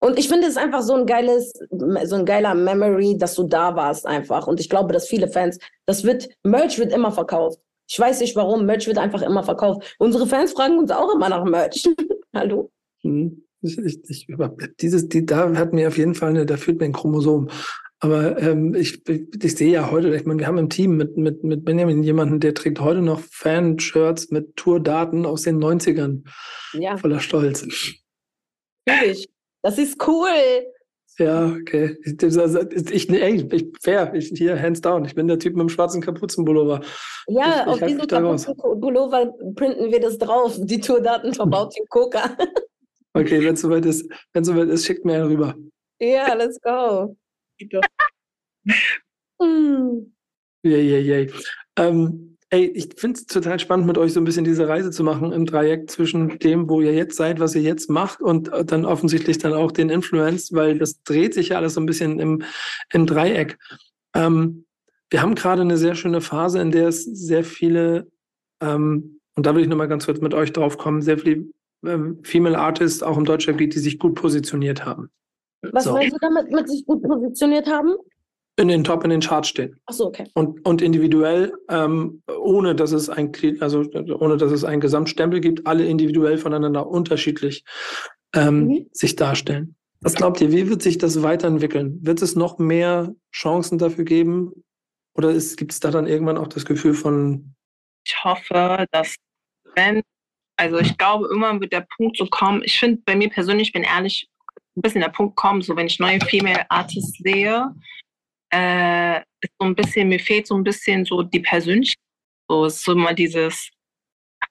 Und 0.02 0.18
ich 0.18 0.30
finde 0.30 0.48
es 0.48 0.56
einfach 0.58 0.82
so 0.82 0.96
ein 0.96 1.06
geiles, 1.06 1.54
so 1.70 2.16
ein 2.16 2.26
geiler 2.26 2.56
Memory, 2.56 3.18
dass 3.18 3.36
du 3.36 3.44
da 3.44 3.76
warst 3.76 4.08
einfach. 4.08 4.48
Und 4.48 4.60
ich 4.60 4.70
glaube, 4.70 4.94
dass 4.94 5.08
viele 5.08 5.28
Fans, 5.28 5.60
das 5.86 6.06
wird, 6.06 6.30
Merch 6.44 6.80
wird 6.80 6.94
immer 6.94 7.12
verkauft. 7.12 7.60
Ich 7.90 8.00
weiß 8.00 8.20
nicht 8.20 8.36
warum, 8.36 8.66
Merch 8.66 8.86
wird 8.86 9.00
einfach 9.00 9.24
immer 9.24 9.44
verkauft. 9.44 9.96
Unsere 9.98 10.28
Fans 10.28 10.52
fragen 10.54 10.78
uns 10.78 10.92
auch 10.92 11.14
immer 11.14 11.28
nach 11.28 11.44
Merch. 11.44 11.90
Hallo? 12.34 12.72
Hm. 13.02 13.44
Ich, 13.62 13.78
ich, 13.78 14.00
ich, 14.08 14.28
dieses, 14.80 15.10
die, 15.10 15.26
da 15.26 15.54
hat 15.56 15.74
mir 15.74 15.88
auf 15.88 15.98
jeden 15.98 16.16
Fall, 16.16 16.30
eine, 16.30 16.46
da 16.46 16.56
fehlt 16.56 16.80
mir 16.80 16.86
ein 16.86 16.94
Chromosom. 16.94 17.50
Aber 18.00 18.42
ähm, 18.42 18.76
ich, 18.76 19.06
ich, 19.10 19.44
ich 19.44 19.56
sehe 19.56 19.72
ja 19.72 19.92
heute, 19.92 20.16
ich 20.16 20.26
meine, 20.26 20.40
wir 20.40 20.48
haben 20.48 20.60
im 20.60 20.70
Team 20.70 20.96
mit, 20.96 21.18
mit, 21.18 21.44
mit 21.44 21.66
Benjamin 21.66 22.04
jemanden, 22.04 22.40
der 22.40 22.54
trägt 22.54 22.80
heute 22.80 23.02
noch 23.02 23.20
Fan-Shirts 23.20 24.30
mit 24.30 24.56
Tourdaten 24.56 25.26
aus 25.26 25.42
den 25.42 25.62
90ern. 25.62 26.24
Ja, 26.74 26.96
Voller 26.96 27.20
Stolz. 27.20 27.66
natürlich. 28.86 29.30
Das 29.62 29.78
ist 29.78 30.08
cool. 30.08 30.30
Ja, 31.20 31.48
okay. 31.48 31.98
Ich, 32.04 32.14
ich, 32.92 33.10
ey, 33.10 33.46
ich, 33.52 33.66
fair, 33.82 34.14
ich, 34.14 34.30
hier, 34.36 34.60
hands 34.60 34.80
down. 34.82 35.04
Ich 35.06 35.14
bin 35.16 35.28
der 35.28 35.38
Typ 35.38 35.54
mit 35.54 35.62
dem 35.62 35.70
schwarzen 35.70 36.02
Kapuzenpullover. 36.02 36.82
Ja, 37.28 37.46
Ich- 37.48 37.62
ich 37.62 37.68
auf 37.68 37.80
diesem 37.80 37.98
mich 37.98 38.08
da 38.08 38.20
raus. 38.20 38.46
kaputten 38.46 38.80
Pullover 38.82 39.34
printen 39.56 39.92
wir 39.92 40.00
das 40.00 40.18
drauf. 40.18 40.58
Die 40.60 40.80
Tourdaten 40.80 41.34
von 41.34 41.50
Bauteam 41.50 41.86
Coca. 41.90 42.36
Okay, 43.14 43.44
wenn 43.44 43.56
es 43.56 43.62
soweit 43.62 43.86
ist, 43.86 44.10
wenn 44.34 44.44
soweit 44.44 44.70
ist, 44.70 44.86
schickt 44.86 45.04
mir 45.04 45.16
einen 45.16 45.26
rüber. 45.28 45.56
Ja, 46.00 46.34
let's 46.36 46.60
go. 46.62 47.16
Hm. 49.42 50.14
Yay, 50.64 50.82
yay, 50.90 51.02
yay. 51.02 51.32
Ähm, 51.78 52.38
ey, 52.52 52.66
ich 52.66 52.90
finde 52.96 53.20
es 53.20 53.26
total 53.28 53.60
spannend, 53.60 53.86
mit 53.86 53.98
euch 53.98 54.14
so 54.14 54.20
ein 54.20 54.24
bisschen 54.24 54.44
diese 54.44 54.68
Reise 54.68 54.92
zu 54.92 55.04
machen 55.04 55.32
im 55.32 55.46
Dreieck 55.46 55.90
zwischen 55.90 56.40
dem, 56.40 56.70
wo 56.70 56.82
ihr 56.82 56.94
jetzt 56.94 57.16
seid, 57.16 57.40
was 57.40 57.56
ihr 57.56 57.62
jetzt 57.62 57.90
macht 57.90 58.22
und 58.22 58.52
äh, 58.52 58.66
dann 58.66 58.86
offensichtlich 58.86 59.38
dann 59.38 59.54
auch 59.54 59.72
den 59.72 59.90
Influence, 59.90 60.54
weil 60.54 60.78
das 60.78 61.04
dreht 61.04 61.34
sich 61.34 61.50
ja 61.50 61.58
alles 61.58 61.76
so 61.76 61.82
ein 61.82 61.86
bisschen 61.86 62.20
im, 62.20 62.44
im 62.92 63.06
Dreieck. 63.06 63.58
Ähm, 64.16 64.66
wir 65.10 65.22
haben 65.22 65.36
gerade 65.36 65.62
eine 65.62 65.78
sehr 65.78 65.96
schöne 65.96 66.22
Phase, 66.22 66.60
in 66.60 66.72
der 66.72 66.88
es 66.88 67.04
sehr 67.04 67.44
viele, 67.44 68.08
ähm, 68.62 69.20
und 69.36 69.46
da 69.46 69.56
will 69.56 69.62
ich 69.62 69.70
nochmal 69.70 69.88
ganz 69.88 70.06
kurz 70.06 70.20
mit 70.20 70.34
euch 70.34 70.52
drauf 70.52 70.78
kommen, 70.78 71.02
sehr 71.02 71.20
viele 71.20 71.46
ähm, 71.86 72.20
Female 72.24 72.58
Artists 72.58 73.04
auch 73.04 73.18
im 73.18 73.26
Deutschlandgebiet, 73.26 73.76
die 73.76 73.80
sich 73.80 74.00
gut 74.00 74.16
positioniert 74.16 74.86
haben. 74.86 75.10
Was 75.62 75.86
so. 75.86 75.94
meinst 75.94 76.16
du 76.16 76.20
damit, 76.20 76.52
mit 76.52 76.68
sich 76.68 76.86
gut 76.86 77.04
positioniert 77.04 77.68
haben? 77.68 77.96
In 78.60 78.68
den 78.68 78.84
Top 78.84 79.06
in 79.06 79.10
den 79.10 79.22
Charts 79.22 79.48
stehen. 79.48 79.80
Ach 79.86 79.94
so, 79.94 80.08
okay. 80.08 80.26
Und, 80.34 80.66
und 80.66 80.82
individuell, 80.82 81.54
ähm, 81.70 82.22
ohne 82.28 82.76
dass 82.76 82.92
es 82.92 83.10
ein 83.10 83.32
also 83.62 83.86
ohne 84.20 84.36
dass 84.36 84.52
es 84.52 84.66
einen 84.66 84.82
Gesamtstempel 84.82 85.40
gibt, 85.40 85.66
alle 85.66 85.86
individuell 85.86 86.38
voneinander 86.38 86.86
unterschiedlich 86.86 87.64
ähm, 88.36 88.68
mhm. 88.68 88.90
sich 88.92 89.16
darstellen. 89.16 89.76
Was 90.02 90.16
glaubt 90.16 90.42
ihr, 90.42 90.52
wie 90.52 90.70
wird 90.70 90.82
sich 90.82 90.98
das 90.98 91.24
weiterentwickeln? 91.24 92.00
Wird 92.02 92.22
es 92.22 92.36
noch 92.36 92.58
mehr 92.58 93.14
Chancen 93.34 93.78
dafür 93.78 94.04
geben? 94.04 94.52
Oder 95.14 95.34
gibt 95.34 95.72
es 95.72 95.80
da 95.80 95.92
dann 95.92 96.08
irgendwann 96.08 96.38
auch 96.38 96.48
das 96.48 96.66
Gefühl 96.66 96.94
von. 96.94 97.56
Ich 98.06 98.24
hoffe, 98.24 98.86
dass 98.92 99.16
wenn, 99.76 100.02
also 100.58 100.80
ich 100.80 100.98
glaube, 100.98 101.28
irgendwann 101.28 101.60
wird 101.60 101.74
der 101.74 101.86
Punkt 101.98 102.18
so 102.18 102.26
kommen. 102.26 102.62
Ich 102.64 102.80
finde 102.80 103.02
bei 103.06 103.16
mir 103.16 103.30
persönlich, 103.30 103.70
ich 103.70 103.74
bin 103.74 103.84
ehrlich, 103.84 104.30
ein 104.78 104.82
bisschen 104.82 105.02
der 105.02 105.10
Punkt 105.10 105.36
kommen, 105.36 105.62
so 105.62 105.76
wenn 105.76 105.88
ich 105.88 106.00
neue 106.00 106.20
Female 106.22 106.66
Artists 106.70 107.18
sehe, 107.18 107.74
äh, 108.52 109.20
ist 109.42 109.54
so 109.60 109.66
ein 109.66 109.76
bisschen, 109.76 110.10
mir 110.10 110.20
fehlt 110.20 110.48
so 110.48 110.56
ein 110.56 110.64
bisschen 110.64 111.06
so 111.06 111.24
die 111.24 111.40
Persönlichkeit. 111.40 112.04
So 112.50 112.66
ist 112.66 112.84
so 112.84 112.94
immer 112.94 113.14
dieses 113.14 113.70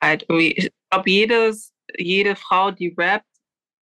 halt 0.02 0.24
irgendwie, 0.28 0.52
ich 0.52 0.70
glaube, 0.90 1.10
jedes, 1.10 1.72
jede 1.96 2.36
Frau, 2.36 2.70
die 2.70 2.94
rappt, 2.96 3.26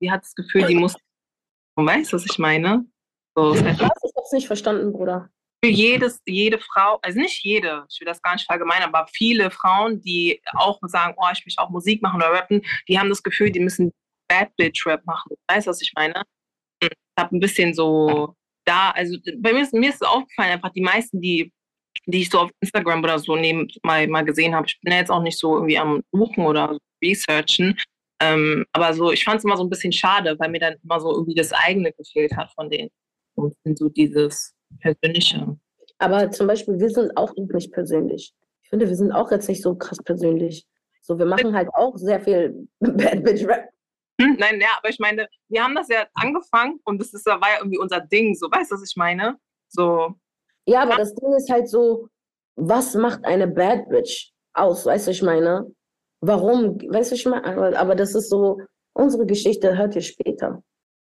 die 0.00 0.10
hat 0.10 0.22
das 0.22 0.34
Gefühl, 0.34 0.66
die 0.66 0.74
muss, 0.74 0.94
du 0.94 1.84
weißt, 1.84 2.12
was 2.12 2.24
ich 2.24 2.38
meine? 2.38 2.86
So, 3.36 3.54
ich 3.54 3.62
hab's 3.62 4.32
nicht 4.32 4.46
verstanden, 4.46 4.92
Bruder. 4.92 5.30
Für 5.62 5.70
jedes, 5.70 6.20
jede 6.26 6.58
Frau, 6.58 6.98
also 7.02 7.18
nicht 7.18 7.42
jede, 7.44 7.84
ich 7.90 8.00
will 8.00 8.06
das 8.06 8.22
gar 8.22 8.34
nicht 8.34 8.46
verallgemeinern, 8.46 8.94
aber 8.94 9.08
viele 9.12 9.50
Frauen, 9.50 10.00
die 10.00 10.40
auch 10.54 10.78
sagen, 10.82 11.14
oh, 11.18 11.26
ich 11.32 11.44
möchte 11.44 11.60
auch 11.60 11.70
Musik 11.70 12.00
machen 12.00 12.16
oder 12.16 12.32
rappen, 12.32 12.62
die 12.88 12.98
haben 12.98 13.08
das 13.08 13.22
Gefühl, 13.22 13.50
die 13.50 13.60
müssen 13.60 13.92
Bad 14.28 14.54
Bitch 14.56 14.86
Rap 14.86 15.04
machen. 15.04 15.34
Weißt 15.48 15.66
du, 15.66 15.70
was 15.70 15.82
ich 15.82 15.92
meine? 15.96 16.22
Ich 16.80 16.90
habe 17.18 17.36
ein 17.36 17.40
bisschen 17.40 17.74
so 17.74 18.36
da, 18.68 18.90
also 18.90 19.16
bei 19.38 19.52
mir 19.52 19.62
ist, 19.62 19.72
mir 19.72 19.90
ist 19.90 20.06
aufgefallen, 20.06 20.52
einfach 20.52 20.72
die 20.72 20.82
meisten, 20.82 21.20
die, 21.20 21.52
die 22.06 22.22
ich 22.22 22.30
so 22.30 22.40
auf 22.40 22.50
Instagram 22.60 23.02
oder 23.02 23.18
so 23.18 23.36
neben, 23.36 23.68
mal, 23.82 24.06
mal 24.08 24.24
gesehen 24.24 24.54
habe, 24.54 24.66
ich 24.66 24.78
bin 24.80 24.92
ja 24.92 24.98
jetzt 24.98 25.10
auch 25.10 25.22
nicht 25.22 25.38
so 25.38 25.56
irgendwie 25.56 25.78
am 25.78 26.02
Suchen 26.12 26.46
oder 26.46 26.78
researchen, 27.02 27.76
ähm, 28.20 28.64
aber 28.72 28.92
so, 28.94 29.12
ich 29.12 29.24
fand 29.24 29.38
es 29.38 29.44
immer 29.44 29.56
so 29.56 29.64
ein 29.64 29.70
bisschen 29.70 29.92
schade, 29.92 30.36
weil 30.38 30.50
mir 30.50 30.60
dann 30.60 30.76
immer 30.82 31.00
so 31.00 31.12
irgendwie 31.12 31.34
das 31.34 31.52
eigene 31.52 31.92
gefehlt 31.92 32.36
hat 32.36 32.50
von 32.52 32.68
denen. 32.68 32.90
Und 33.34 33.54
so 33.78 33.88
dieses 33.88 34.54
Persönliche. 34.80 35.56
Aber 35.98 36.30
zum 36.30 36.48
Beispiel, 36.48 36.78
wir 36.78 36.90
sind 36.90 37.16
auch 37.16 37.32
nicht 37.36 37.72
persönlich. 37.72 38.32
Ich 38.62 38.68
finde, 38.68 38.88
wir 38.88 38.96
sind 38.96 39.12
auch 39.12 39.30
jetzt 39.30 39.48
nicht 39.48 39.62
so 39.62 39.76
krass 39.76 39.98
persönlich. 40.04 40.66
So, 41.02 41.18
wir 41.18 41.26
machen 41.26 41.54
halt 41.54 41.68
auch 41.74 41.96
sehr 41.96 42.20
viel 42.20 42.68
Bad 42.80 43.24
Bitch 43.24 43.46
Rap. 43.46 43.68
Hm, 44.20 44.36
nein, 44.38 44.60
ja, 44.60 44.68
aber 44.78 44.88
ich 44.88 44.98
meine, 44.98 45.28
wir 45.48 45.62
haben 45.62 45.74
das 45.74 45.88
ja 45.88 46.06
angefangen 46.14 46.80
und 46.84 47.00
das 47.00 47.12
ist, 47.14 47.24
war 47.26 47.40
ja 47.40 47.58
irgendwie 47.58 47.78
unser 47.78 48.00
Ding, 48.00 48.34
so, 48.34 48.48
weißt 48.50 48.70
du, 48.70 48.74
was 48.74 48.88
ich 48.88 48.96
meine? 48.96 49.36
So. 49.68 50.14
Ja, 50.66 50.82
aber 50.82 50.92
ja. 50.92 50.96
das 50.98 51.14
Ding 51.14 51.32
ist 51.34 51.50
halt 51.50 51.68
so, 51.68 52.08
was 52.56 52.94
macht 52.94 53.24
eine 53.24 53.46
Bad 53.46 53.88
Bitch 53.88 54.32
aus, 54.54 54.86
weißt 54.86 55.06
du, 55.06 55.10
ich 55.12 55.22
meine? 55.22 55.70
Warum, 56.20 56.80
weißt 56.80 57.12
du, 57.12 57.14
ich 57.14 57.26
meine? 57.26 57.78
Aber 57.78 57.94
das 57.94 58.14
ist 58.14 58.28
so, 58.28 58.60
unsere 58.92 59.24
Geschichte 59.24 59.76
hört 59.76 59.94
ihr 59.94 60.02
später. 60.02 60.62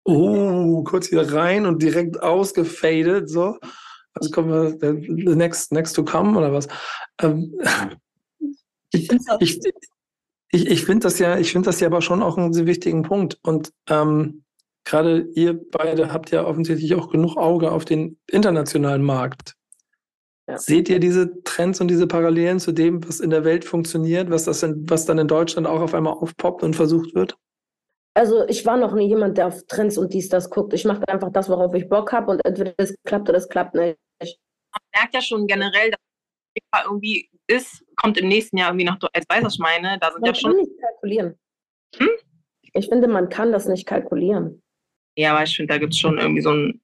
Oh, 0.04 0.84
kurz 0.84 1.08
hier 1.08 1.34
rein 1.34 1.66
und 1.66 1.82
direkt 1.82 2.22
ausgefadet, 2.22 3.30
so. 3.30 3.58
Also 4.14 4.32
kommen 4.32 4.50
wir, 4.50 4.78
the 4.80 5.36
next, 5.36 5.72
next 5.72 5.94
to 5.94 6.04
come 6.04 6.38
oder 6.38 6.52
was? 6.52 6.68
Ähm, 7.22 7.54
ich, 8.92 9.10
ich, 9.40 9.60
ich, 10.52 10.68
ich 10.68 10.86
finde 10.86 11.04
das 11.04 11.20
ja, 11.20 11.38
ich 11.38 11.52
finde 11.52 11.68
das 11.68 11.80
ja 11.80 11.88
aber 11.88 12.02
schon 12.02 12.24
auch 12.24 12.38
einen 12.38 12.54
sehr 12.54 12.66
wichtigen 12.66 13.04
Punkt. 13.04 13.38
Und 13.44 13.74
ähm, 13.90 14.44
gerade 14.86 15.28
ihr 15.34 15.60
beide 15.72 16.12
habt 16.14 16.32
ja 16.32 16.46
offensichtlich 16.46 16.96
auch 16.96 17.10
genug 17.10 17.38
Auge 17.38 17.72
auf 17.72 17.86
den 17.86 18.18
internationalen 18.30 19.04
Markt. 19.04 19.56
Ja. 20.50 20.58
Seht 20.58 20.88
ihr 20.88 21.00
diese 21.00 21.44
Trends 21.44 21.82
und 21.82 21.90
diese 21.90 22.08
Parallelen 22.08 22.60
zu 22.60 22.72
dem, 22.72 23.06
was 23.06 23.20
in 23.20 23.30
der 23.30 23.44
Welt 23.44 23.66
funktioniert, 23.66 24.30
was, 24.30 24.46
das 24.46 24.64
in, 24.64 24.90
was 24.90 25.06
dann 25.06 25.18
in 25.18 25.28
Deutschland 25.28 25.68
auch 25.68 25.82
auf 25.82 25.94
einmal 25.94 26.14
aufpoppt 26.14 26.64
und 26.64 26.76
versucht 26.76 27.14
wird? 27.16 27.38
Also 28.14 28.48
ich 28.48 28.66
war 28.66 28.78
noch 28.78 28.96
nie 28.96 29.08
jemand, 29.08 29.38
der 29.38 29.48
auf 29.48 29.64
Trends 29.68 29.98
und 29.98 30.14
dies, 30.14 30.30
das 30.30 30.50
guckt. 30.50 30.74
Ich 30.74 30.86
mache 30.86 31.08
einfach 31.08 31.32
das, 31.32 31.50
worauf 31.50 31.74
ich 31.76 31.90
Bock 31.90 32.14
habe 32.14 32.32
und 32.32 32.46
entweder 32.46 32.74
es 32.78 32.96
klappt 33.04 33.28
oder 33.28 33.38
es 33.38 33.50
klappt 33.50 33.76
nicht. 33.76 33.98
Man 34.20 34.82
merkt 34.96 35.14
ja 35.14 35.22
schon 35.22 35.48
generell, 35.48 35.92
dass 35.92 36.84
irgendwie 36.86 37.30
ist, 37.48 37.84
kommt 37.96 38.18
im 38.18 38.28
nächsten 38.28 38.58
Jahr 38.58 38.70
irgendwie 38.70 38.86
noch, 38.86 38.98
als 39.14 39.26
weiß 39.28 39.44
was 39.44 39.56
ich 39.56 39.60
meine, 39.60 39.98
da 40.00 40.12
sind 40.12 40.22
man 40.22 40.30
ja 40.30 40.36
schon. 40.36 40.52
Man 40.52 40.60
kann 40.60 40.68
nicht 40.68 40.82
kalkulieren. 40.82 41.40
Hm? 41.96 42.10
Ich 42.74 42.88
finde, 42.88 43.08
man 43.08 43.30
kann 43.30 43.52
das 43.52 43.68
nicht 43.68 43.86
kalkulieren. 43.86 44.62
Ja, 45.18 45.34
aber 45.34 45.44
ich 45.44 45.56
finde, 45.56 45.74
da 45.74 45.80
gibt 45.80 45.94
es 45.94 46.00
schon 46.00 46.18
irgendwie 46.18 46.42
so 46.42 46.52
ein. 46.52 46.82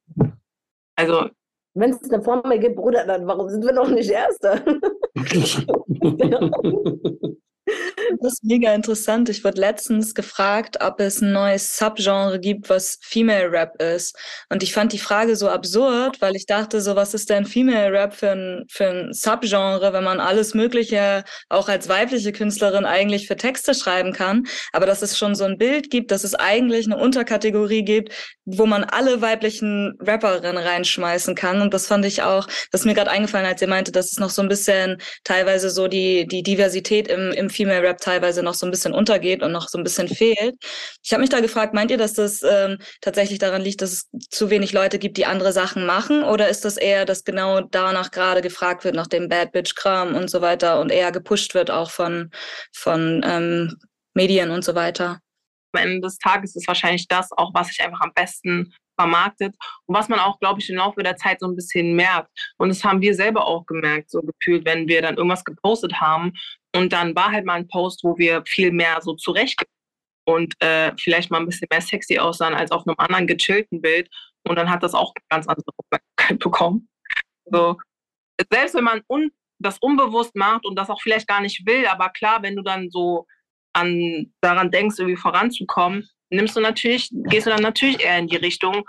Also. 0.96 1.30
Wenn 1.76 1.92
es 1.92 2.12
eine 2.12 2.24
Formel 2.24 2.60
gibt, 2.60 2.76
Bruder, 2.76 3.06
dann 3.06 3.28
warum 3.28 3.50
sind 3.50 3.66
wir 3.66 3.74
noch 3.74 3.90
nicht 3.90 4.10
Erster? 4.10 4.64
Das 8.22 8.34
ist 8.34 8.44
mega 8.44 8.74
interessant. 8.74 9.30
Ich 9.30 9.44
wurde 9.44 9.60
letztens 9.60 10.14
gefragt, 10.14 10.78
ob 10.82 11.00
es 11.00 11.22
ein 11.22 11.32
neues 11.32 11.78
Subgenre 11.78 12.40
gibt, 12.40 12.70
was 12.70 13.00
Female 13.02 13.52
Rap 13.52 13.82
ist. 13.82 14.16
Und 14.50 14.64
ich 14.64 14.74
fand 14.74 14.94
die 14.94 15.00
Frage 15.00 15.36
so 15.36 15.50
absurd, 15.50 16.22
weil 16.22 16.36
ich 16.36 16.46
dachte, 16.46 16.82
so 16.82 16.96
was 16.96 17.14
ist 17.14 17.30
denn 17.30 17.46
Female 17.46 17.92
Rap 17.92 18.14
für 18.14 18.32
ein, 18.32 18.66
für 18.70 18.88
ein 18.88 19.14
Subgenre, 19.14 19.94
wenn 19.94 20.04
man 20.04 20.20
alles 20.20 20.54
Mögliche 20.54 21.24
auch 21.50 21.70
als 21.70 21.90
weibliche 21.90 22.32
Künstlerin 22.32 22.86
eigentlich 22.86 23.28
für 23.28 23.36
Texte 23.36 23.74
schreiben 23.74 24.14
kann. 24.14 24.44
Aber 24.72 24.86
dass 24.86 25.02
es 25.02 25.18
schon 25.18 25.36
so 25.36 25.46
ein 25.46 25.58
Bild 25.58 25.90
gibt, 25.90 26.12
dass 26.12 26.24
es 26.24 26.36
eigentlich 26.36 26.86
eine 26.86 26.98
Unterkategorie 26.98 27.84
gibt, 27.84 28.14
wo 28.46 28.66
man 28.66 28.84
alle 28.84 29.22
weiblichen 29.22 29.98
Rapperinnen 30.00 30.58
reinschmeißen 30.58 31.36
kann. 31.36 31.62
Und 31.62 31.74
das 31.74 31.88
fand 31.88 32.06
ich 32.06 32.22
auch, 32.24 32.48
das 32.72 32.82
ist 32.82 32.86
mir 32.86 32.94
gerade 32.94 33.12
eingefallen, 33.12 33.46
als 33.46 33.62
ihr 33.62 33.68
meinte, 33.68 33.92
dass 33.92 34.12
es 34.12 34.20
noch 34.20 34.30
so 34.30 34.42
ein 34.42 34.50
bisschen 34.50 34.98
teilweise 35.24 35.70
so 35.70 35.88
die, 35.88 36.28
die 36.28 36.44
Diversität 36.44 37.08
im, 37.08 37.32
im 37.32 37.50
Female 37.50 37.63
Rap 37.70 38.00
teilweise 38.00 38.44
noch 38.44 38.54
so 38.54 38.66
ein 38.66 38.72
bisschen 38.72 38.94
untergeht 38.94 39.44
und 39.44 39.52
noch 39.52 39.68
so 39.68 39.78
ein 39.78 39.84
bisschen 39.84 40.08
fehlt. 40.08 40.56
Ich 41.04 41.14
habe 41.14 41.22
mich 41.22 41.30
da 41.30 41.40
gefragt, 41.40 41.74
meint 41.74 41.92
ihr, 41.92 41.98
dass 41.98 42.14
das 42.14 42.44
ähm, 42.44 42.78
tatsächlich 43.02 43.40
daran 43.40 43.62
liegt, 43.62 43.82
dass 43.82 43.92
es 43.92 44.10
zu 44.30 44.50
wenig 44.50 44.74
Leute 44.74 45.00
gibt, 45.00 45.18
die 45.18 45.26
andere 45.26 45.54
Sachen 45.54 45.86
machen? 45.86 46.24
Oder 46.24 46.50
ist 46.50 46.66
das 46.66 46.78
eher, 46.78 47.06
dass 47.06 47.24
genau 47.24 47.62
danach 47.62 48.12
gerade 48.12 48.42
gefragt 48.42 48.84
wird, 48.84 48.96
nach 48.96 49.08
dem 49.08 49.30
Bad 49.30 49.52
Bitch-Kram 49.52 50.16
und 50.16 50.30
so 50.30 50.42
weiter 50.42 50.80
und 50.80 50.92
eher 50.92 51.12
gepusht 51.12 51.54
wird 51.54 51.72
auch 51.72 51.92
von, 51.92 52.32
von 52.74 53.22
ähm, 53.26 53.78
Medien 54.14 54.52
und 54.52 54.64
so 54.64 54.76
weiter? 54.76 55.20
Am 55.74 55.84
Ende 55.84 56.02
des 56.02 56.18
Tages 56.20 56.56
ist 56.56 56.68
wahrscheinlich 56.68 57.08
das 57.08 57.32
auch, 57.32 57.54
was 57.54 57.68
sich 57.68 57.82
einfach 57.82 58.02
am 58.02 58.14
besten 58.14 58.74
vermarktet 58.96 59.56
und 59.86 59.96
was 59.96 60.10
man 60.10 60.20
auch, 60.20 60.40
glaube 60.40 60.60
ich, 60.60 60.70
im 60.70 60.78
Laufe 60.78 61.04
der 61.04 61.18
Zeit 61.18 61.40
so 61.40 61.48
ein 61.48 61.56
bisschen 61.56 61.96
merkt. 61.96 62.30
Und 62.58 62.70
das 62.70 62.84
haben 62.84 63.02
wir 63.02 63.16
selber 63.16 63.46
auch 63.46 63.66
gemerkt, 63.66 64.10
so 64.10 64.22
gefühlt, 64.22 64.66
wenn 64.66 64.88
wir 64.88 65.02
dann 65.02 65.18
irgendwas 65.18 65.44
gepostet 65.44 66.00
haben 66.00 66.34
und 66.76 66.92
dann 66.92 67.16
war 67.16 67.32
halt 67.32 67.46
mal 67.46 67.56
ein 67.56 67.68
Post, 67.68 68.04
wo 68.04 68.18
wir 68.18 68.44
viel 68.46 68.72
mehr 68.72 69.02
so 69.02 69.14
zurecht 69.14 69.64
und 70.26 70.54
äh, 70.62 70.92
vielleicht 70.98 71.32
mal 71.32 71.40
ein 71.40 71.46
bisschen 71.46 71.68
mehr 71.70 71.82
sexy 71.82 72.18
aussahen 72.18 72.54
als 72.54 72.72
auf 72.72 72.88
einem 72.88 72.96
anderen 72.98 73.28
gechillten 73.28 73.82
Bild. 73.82 74.10
Und 74.48 74.56
dann 74.58 74.70
hat 74.70 74.84
das 74.84 74.94
auch 74.94 75.14
ganz 75.30 75.48
andere 75.48 75.66
Aufmerksamkeit 75.78 76.40
bekommen. 76.40 76.90
So, 77.46 77.78
selbst 78.52 78.76
wenn 78.76 78.84
man 78.84 79.02
un 79.08 79.32
das 79.60 79.78
unbewusst 79.80 80.36
macht 80.36 80.66
und 80.66 80.76
das 80.76 80.90
auch 80.90 81.02
vielleicht 81.02 81.28
gar 81.28 81.40
nicht 81.40 81.66
will, 81.66 81.86
aber 81.86 82.10
klar, 82.10 82.42
wenn 82.42 82.56
du 82.58 82.64
dann 82.64 82.90
so 82.90 83.26
an, 83.74 84.34
daran 84.42 84.72
denkst, 84.72 85.00
irgendwie 85.00 85.16
voranzukommen, 85.16 86.10
nimmst 86.30 86.58
du 86.58 86.60
natürlich, 86.60 87.10
gehst 87.30 87.46
du 87.46 87.52
dann 87.52 87.62
natürlich 87.62 88.04
eher 88.04 88.20
in 88.20 88.28
die 88.28 88.36
Richtung, 88.36 88.84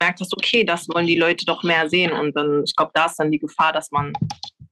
merkst, 0.00 0.20
du, 0.20 0.36
okay, 0.36 0.62
das 0.62 0.88
wollen 0.88 1.06
die 1.06 1.18
Leute 1.18 1.44
doch 1.46 1.64
mehr 1.64 1.88
sehen. 1.88 2.12
Und 2.12 2.36
dann, 2.36 2.62
ich 2.64 2.76
glaube, 2.76 2.92
da 2.94 3.06
ist 3.06 3.16
dann 3.16 3.32
die 3.32 3.38
Gefahr, 3.38 3.72
dass 3.72 3.90
man 3.90 4.12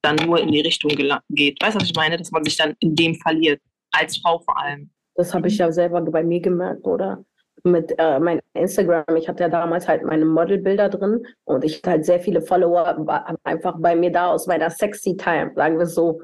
dann 0.03 0.17
nur 0.17 0.41
in 0.41 0.53
die 0.53 0.61
Richtung 0.61 0.91
geht. 1.31 1.63
Weißt 1.63 1.75
du, 1.75 1.81
was 1.81 1.89
ich 1.89 1.97
meine? 1.97 2.17
Dass 2.17 2.31
man 2.31 2.45
sich 2.45 2.57
dann 2.57 2.75
in 2.81 2.95
dem 2.95 3.15
verliert, 3.15 3.61
als 3.93 4.19
Frau 4.19 4.39
vor 4.41 4.59
allem. 4.61 4.91
Das 5.15 5.35
habe 5.35 5.49
ich 5.49 5.59
ja 5.59 5.71
selber 5.71 6.01
bei 6.01 6.23
mir 6.23 6.41
gemerkt, 6.41 6.87
oder? 6.87 7.25
Mit 7.65 7.95
äh, 7.99 8.19
meinem 8.19 8.41
Instagram, 8.55 9.17
ich 9.17 9.29
hatte 9.29 9.45
ja 9.45 9.49
damals 9.49 9.87
halt 9.87 10.03
meine 10.03 10.25
Modelbilder 10.25 10.89
drin 10.89 11.25
und 11.45 11.65
ich 11.65 11.77
hatte 11.77 11.91
halt 11.91 12.05
sehr 12.05 12.19
viele 12.19 12.43
Follower 12.43 13.07
einfach 13.45 13.77
bei 13.79 13.95
mir 13.95 14.11
da 14.11 14.33
aus 14.33 14.49
meiner 14.49 14.69
sexy 14.71 15.17
Time, 15.17 15.53
sagen 15.55 15.79
wir 15.79 15.87
so. 15.87 16.21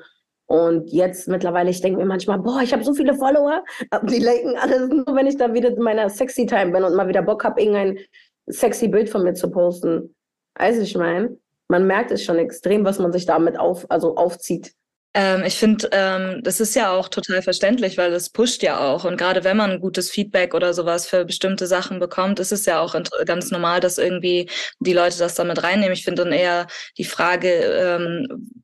Und 0.47 0.91
jetzt 0.91 1.29
mittlerweile, 1.29 1.71
ich 1.71 1.83
denke 1.83 1.99
mir 1.99 2.07
manchmal, 2.07 2.39
boah, 2.39 2.63
ich 2.63 2.73
habe 2.73 2.83
so 2.83 2.95
viele 2.95 3.15
Follower, 3.15 3.63
die 4.05 4.19
liken 4.19 4.57
alles 4.57 4.89
nur, 4.89 5.05
wenn 5.15 5.27
ich 5.27 5.37
da 5.37 5.53
wieder 5.53 5.69
in 5.69 5.83
meiner 5.83 6.09
sexy 6.09 6.47
Time 6.47 6.73
bin 6.73 6.83
und 6.83 6.97
mal 6.97 7.07
wieder 7.07 7.23
Bock 7.23 7.45
habe, 7.45 7.61
irgendein 7.61 7.99
sexy 8.47 8.89
Bild 8.89 9.11
von 9.11 9.23
mir 9.23 9.35
zu 9.35 9.51
posten. 9.51 10.15
Also 10.55 10.81
ich 10.81 10.97
meine, 10.97 11.37
man 11.69 11.87
merkt 11.87 12.11
es 12.11 12.25
schon 12.25 12.39
extrem, 12.39 12.85
was 12.85 12.99
man 12.99 13.13
sich 13.13 13.27
damit 13.27 13.59
auf, 13.59 13.91
also 13.91 14.17
aufzieht. 14.17 14.73
Ähm, 15.15 15.43
ich 15.45 15.57
finde, 15.57 15.89
ähm, 15.93 16.43
das 16.43 16.61
ist 16.61 16.75
ja 16.75 16.93
auch 16.93 17.09
total 17.09 17.43
verständlich, 17.43 17.97
weil 17.97 18.11
das 18.11 18.31
pusht 18.31 18.63
ja 18.63 18.79
auch. 18.79 19.05
Und 19.05 19.17
gerade 19.17 19.43
wenn 19.45 19.57
man 19.57 19.81
gutes 19.81 20.11
Feedback 20.11 20.55
oder 20.55 20.75
sowas 20.75 21.07
für 21.07 21.25
bestimmte 21.25 21.67
Sachen 21.67 21.99
bekommt, 21.99 22.41
ist 22.41 22.53
es 22.53 22.67
ja 22.67 22.81
auch 22.81 22.95
ganz 23.25 23.51
normal, 23.51 23.81
dass 23.81 23.99
irgendwie 23.99 24.51
die 24.81 24.93
Leute 24.93 25.19
das 25.19 25.35
damit 25.35 25.63
reinnehmen. 25.63 25.93
Ich 25.93 26.05
finde 26.05 26.25
dann 26.25 26.33
eher 26.33 26.67
die 26.99 27.05
Frage, 27.05 27.49
ähm, 27.49 28.63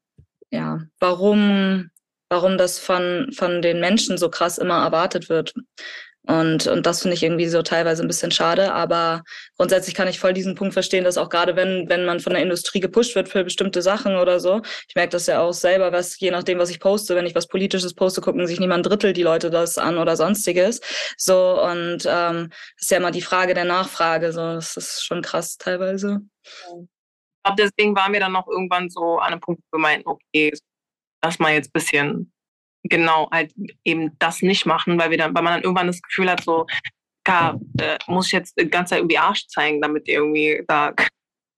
ja, 0.51 0.81
warum, 1.01 1.91
warum 2.29 2.59
das 2.59 2.79
von, 2.79 3.31
von 3.35 3.63
den 3.63 3.81
Menschen 3.81 4.19
so 4.19 4.29
krass 4.29 4.59
immer 4.59 4.85
erwartet 4.85 5.29
wird. 5.29 5.55
Und, 6.27 6.67
und 6.67 6.87
das 6.87 7.03
finde 7.03 7.15
ich 7.15 7.23
irgendwie 7.23 7.49
so 7.49 7.61
teilweise 7.63 8.03
ein 8.03 8.09
bisschen 8.09 8.31
schade. 8.31 8.73
Aber 8.73 9.23
grundsätzlich 9.57 9.95
kann 9.95 10.09
ich 10.09 10.19
voll 10.19 10.33
diesen 10.33 10.55
Punkt 10.55 10.73
verstehen, 10.73 11.05
dass 11.05 11.19
auch 11.19 11.29
gerade 11.29 11.55
wenn, 11.55 11.89
wenn 11.89 12.07
man 12.07 12.21
von 12.21 12.33
der 12.33 12.43
Industrie 12.43 12.81
gepusht 12.81 13.15
wird 13.15 13.29
für 13.29 13.45
bestimmte 13.45 13.83
Sachen 13.83 14.17
oder 14.17 14.41
so, 14.41 14.63
ich 14.89 14.95
merke 14.95 15.11
das 15.11 15.27
ja 15.27 15.41
auch 15.41 15.53
selber, 15.53 15.93
was 15.93 16.19
je 16.19 16.31
nachdem, 16.31 16.59
was 16.59 16.71
ich 16.71 16.81
poste, 16.81 17.15
wenn 17.15 17.27
ich 17.27 17.35
was 17.35 17.47
Politisches 17.47 17.95
poste, 17.95 18.23
gucken 18.23 18.47
sich 18.47 18.59
niemand 18.59 18.87
Drittel 18.87 19.13
die 19.13 19.23
Leute 19.23 19.51
das 19.51 19.77
an 19.77 19.99
oder 19.99 20.17
sonstiges. 20.17 20.81
So, 21.19 21.63
und 21.63 22.05
ähm, 22.07 22.51
ist 22.81 22.91
ja 22.91 22.97
immer 22.97 23.11
die 23.11 23.23
Frage 23.23 23.53
der 23.55 23.65
Nachfrage. 23.65 24.33
So, 24.33 24.55
das 24.55 24.77
ist 24.77 25.05
schon 25.05 25.21
krass 25.21 25.59
teilweise. 25.59 26.21
Ich 26.43 27.45
glaube, 27.45 27.63
deswegen 27.63 27.95
waren 27.95 28.15
wir 28.15 28.21
dann 28.21 28.33
noch 28.33 28.49
irgendwann 28.49 28.89
so 28.89 29.19
an 29.19 29.33
einem 29.33 29.41
Punkt, 29.41 29.63
wo 29.71 29.77
wir 29.77 29.83
meinten, 29.83 30.09
okay, 30.09 30.53
lass 31.23 31.39
mal 31.39 31.53
jetzt 31.53 31.69
ein 31.69 31.73
bisschen 31.73 32.34
genau 32.85 33.29
halt 33.31 33.53
eben 33.85 34.17
das 34.19 34.43
nicht 34.43 34.67
machen, 34.67 34.99
weil 34.99 35.11
wir 35.11 35.19
dann, 35.19 35.35
weil 35.35 35.43
man 35.43 35.55
dann 35.55 35.63
irgendwann 35.63 35.87
das 35.87 36.03
Gefühl 36.03 36.31
hat, 36.31 36.45
so, 36.45 36.67
gar, 37.25 37.59
äh, 37.81 37.99
muss 38.07 38.27
ich 38.27 38.33
jetzt 38.33 38.59
die 38.59 38.69
ganze 38.69 38.91
Zeit 38.91 38.99
irgendwie 39.01 39.19
Arsch 39.19 39.47
zeigen, 39.49 39.81
damit 39.81 40.09
irgendwie 40.09 40.63
da, 40.69 40.93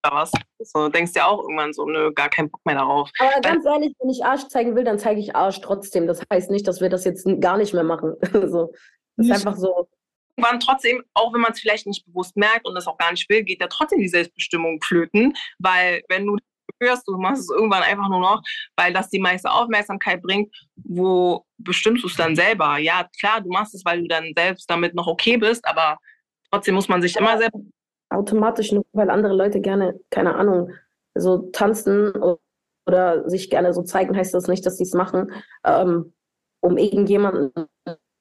da 0.02 0.10
was. 0.12 0.30
So 0.60 0.88
denkst 0.88 1.12
du 1.12 1.18
ja 1.20 1.26
auch 1.26 1.42
irgendwann 1.42 1.72
so, 1.72 1.84
nö, 1.86 2.12
gar 2.12 2.30
keinen 2.30 2.50
Bock 2.50 2.64
mehr 2.64 2.76
darauf. 2.76 3.10
Aber 3.18 3.40
ganz 3.40 3.66
ehrlich, 3.66 3.92
wenn 3.98 4.10
ich 4.10 4.24
Arsch 4.24 4.46
zeigen 4.48 4.76
will, 4.76 4.84
dann 4.84 4.98
zeige 4.98 5.20
ich 5.20 5.34
Arsch 5.34 5.60
trotzdem. 5.60 6.06
Das 6.06 6.22
heißt 6.32 6.50
nicht, 6.50 6.66
dass 6.66 6.80
wir 6.80 6.88
das 6.88 7.04
jetzt 7.04 7.26
gar 7.40 7.56
nicht 7.56 7.74
mehr 7.74 7.84
machen. 7.84 8.14
so. 8.48 8.72
Das 9.16 9.26
ist 9.26 9.32
einfach 9.32 9.56
so. 9.56 9.88
Irgendwann 10.36 10.60
trotzdem, 10.60 11.02
auch 11.14 11.32
wenn 11.32 11.40
man 11.40 11.52
es 11.52 11.60
vielleicht 11.60 11.86
nicht 11.86 12.04
bewusst 12.06 12.36
merkt 12.36 12.66
und 12.66 12.74
das 12.74 12.86
auch 12.86 12.98
gar 12.98 13.10
nicht 13.10 13.28
will, 13.30 13.42
geht 13.42 13.60
da 13.60 13.68
trotzdem 13.68 14.00
die 14.00 14.08
Selbstbestimmung 14.08 14.80
flöten, 14.82 15.34
weil 15.58 16.02
wenn 16.08 16.26
du 16.26 16.36
hörst, 16.80 17.06
du 17.06 17.16
machst 17.16 17.42
es 17.42 17.50
irgendwann 17.50 17.82
einfach 17.82 18.08
nur 18.08 18.20
noch, 18.20 18.42
weil 18.76 18.92
das 18.92 19.08
die 19.08 19.18
meiste 19.18 19.50
Aufmerksamkeit 19.50 20.22
bringt, 20.22 20.54
wo 20.76 21.44
bestimmst 21.58 22.04
du 22.04 22.08
es 22.08 22.16
dann 22.16 22.36
selber? 22.36 22.78
Ja, 22.78 23.08
klar, 23.18 23.40
du 23.40 23.48
machst 23.48 23.74
es, 23.74 23.84
weil 23.84 24.02
du 24.02 24.08
dann 24.08 24.32
selbst 24.36 24.70
damit 24.70 24.94
noch 24.94 25.06
okay 25.06 25.36
bist, 25.36 25.66
aber 25.66 25.98
trotzdem 26.50 26.74
muss 26.74 26.88
man 26.88 27.02
sich 27.02 27.16
immer 27.16 27.38
selber. 27.38 27.58
Automatisch, 28.10 28.72
nur 28.72 28.84
weil 28.92 29.10
andere 29.10 29.34
Leute 29.34 29.60
gerne, 29.60 29.98
keine 30.10 30.36
Ahnung, 30.36 30.70
so 31.14 31.50
tanzen 31.50 32.12
oder 32.86 33.28
sich 33.28 33.50
gerne 33.50 33.72
so 33.72 33.82
zeigen, 33.82 34.16
heißt 34.16 34.34
das 34.34 34.46
nicht, 34.46 34.64
dass 34.64 34.76
sie 34.76 34.84
es 34.84 34.94
machen, 34.94 35.32
ähm, 35.64 36.14
um 36.60 36.78
irgendjemanden 36.78 37.52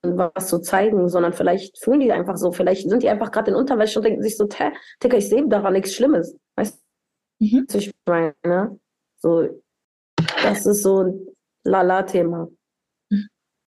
was 0.02 0.48
zu 0.48 0.60
zeigen, 0.60 1.10
sondern 1.10 1.34
vielleicht 1.34 1.84
fühlen 1.84 2.00
die 2.00 2.12
einfach 2.12 2.38
so, 2.38 2.52
vielleicht 2.52 2.88
sind 2.90 3.04
die 3.04 3.10
einfach 3.10 3.32
gerade 3.32 3.52
in 3.52 3.58
Unterwäsche 3.58 4.00
und 4.00 4.06
denken 4.06 4.22
sich 4.22 4.38
so, 4.38 4.48
Digga, 5.04 5.18
ich 5.18 5.30
sehe 5.30 5.48
daran 5.48 5.74
nichts 5.74 5.94
Schlimmes. 5.94 6.38
Weißt 6.56 6.85
Mhm. 7.40 7.68
Ich 7.74 7.92
meine, 8.06 8.80
so, 9.18 9.62
das 10.44 10.66
ist 10.66 10.84
so 10.84 11.04
ein 11.04 11.28
Lala-Thema. 11.64 12.50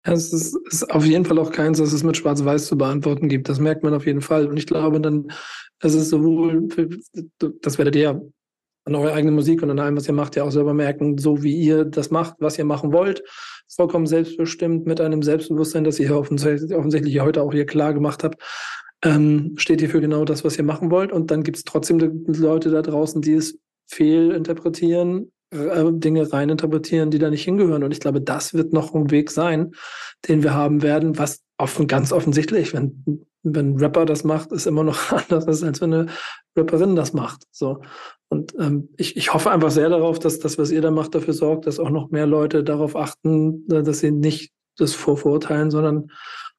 Es 0.08 0.32
ist, 0.32 0.56
ist, 0.72 0.92
auf 0.92 1.04
jeden 1.04 1.26
Fall 1.26 1.40
auch 1.40 1.52
keins, 1.52 1.80
dass 1.80 1.92
es 1.92 2.04
mit 2.04 2.16
Schwarz-Weiß 2.16 2.68
zu 2.68 2.78
beantworten 2.78 3.28
gibt. 3.28 3.50
Das 3.50 3.60
merkt 3.60 3.84
man 3.84 3.94
auf 3.96 4.06
jeden 4.06 4.22
Fall. 4.22 4.48
Und 4.48 4.58
ich 4.58 4.68
glaube 4.68 5.02
dann, 5.02 5.32
es 5.80 5.96
ist 5.96 6.10
sowohl, 6.10 6.70
für, 6.70 6.90
das 7.62 7.80
werdet 7.80 7.96
ihr 7.96 8.22
an 8.86 8.96
eurer 8.96 9.14
eigenen 9.14 9.34
Musik 9.34 9.64
und 9.64 9.72
an 9.72 9.80
allem, 9.80 9.98
was 9.98 10.08
ihr 10.08 10.14
macht, 10.14 10.36
ja 10.36 10.44
auch 10.44 10.52
selber 10.52 10.76
merken, 10.76 11.18
so 11.18 11.42
wie 11.42 11.56
ihr 11.56 11.86
das 11.86 12.12
macht, 12.12 12.36
was 12.40 12.60
ihr 12.60 12.66
machen 12.66 12.94
wollt, 12.94 13.24
vollkommen 13.68 14.06
selbstbestimmt, 14.06 14.86
mit 14.86 15.02
einem 15.02 15.24
Selbstbewusstsein, 15.24 15.84
das 15.84 16.00
ihr 16.00 16.16
offensichtlich 16.16 17.20
heute 17.20 17.42
auch 17.42 17.52
hier 17.52 17.66
klar 17.66 17.96
gemacht 17.96 18.24
habt, 18.24 18.44
ähm, 19.04 19.54
steht 19.58 19.82
ihr 19.82 19.90
für 19.90 20.02
genau 20.02 20.26
das, 20.26 20.44
was 20.44 20.58
ihr 20.58 20.64
machen 20.64 20.92
wollt. 20.92 21.12
Und 21.12 21.32
dann 21.32 21.44
gibt 21.44 21.58
es 21.58 21.64
trotzdem 21.64 22.00
Leute 22.28 22.70
da 22.70 22.82
draußen, 22.82 23.22
die 23.22 23.34
es 23.34 23.58
fehlinterpretieren, 23.88 25.32
äh, 25.52 25.86
Dinge 25.92 26.32
reininterpretieren, 26.32 27.12
die 27.12 27.20
da 27.20 27.30
nicht 27.30 27.44
hingehören. 27.44 27.84
Und 27.84 27.92
ich 27.92 28.00
glaube, 28.00 28.22
das 28.22 28.54
wird 28.54 28.74
noch 28.74 28.94
ein 28.94 29.12
Weg 29.12 29.32
sein, 29.32 29.74
den 30.28 30.44
wir 30.44 30.54
haben 30.54 30.82
werden, 30.82 31.18
was 31.18 31.44
offen, 31.58 31.88
ganz 31.88 32.12
offensichtlich, 32.12 32.74
wenn, 32.74 33.26
wenn 33.44 33.74
ein 33.74 33.80
Rapper 33.80 34.06
das 34.06 34.24
macht, 34.24 34.52
ist 34.52 34.68
immer 34.68 34.84
noch 34.84 35.12
anders, 35.30 35.64
als 35.64 35.82
wenn 35.82 35.94
eine 35.94 36.06
Rapperin 36.56 36.96
das 36.96 37.14
macht. 37.14 37.44
So. 37.52 37.82
Und 38.30 38.56
ähm, 38.60 38.90
ich, 38.98 39.16
ich 39.18 39.34
hoffe 39.34 39.52
einfach 39.52 39.72
sehr 39.72 39.90
darauf, 39.90 40.20
dass 40.20 40.40
das, 40.40 40.58
was 40.58 40.72
ihr 40.72 40.82
da 40.82 40.92
macht, 40.92 41.16
dafür 41.16 41.34
sorgt, 41.34 41.68
dass 41.68 41.80
auch 41.80 41.92
noch 41.92 42.10
mehr 42.10 42.26
Leute 42.26 42.64
darauf 42.64 42.96
achten, 42.96 43.68
dass 43.68 44.00
sie 44.00 44.12
nicht 44.12 44.52
das 44.78 44.94
vorverurteilen, 44.94 45.72
sondern 45.72 46.12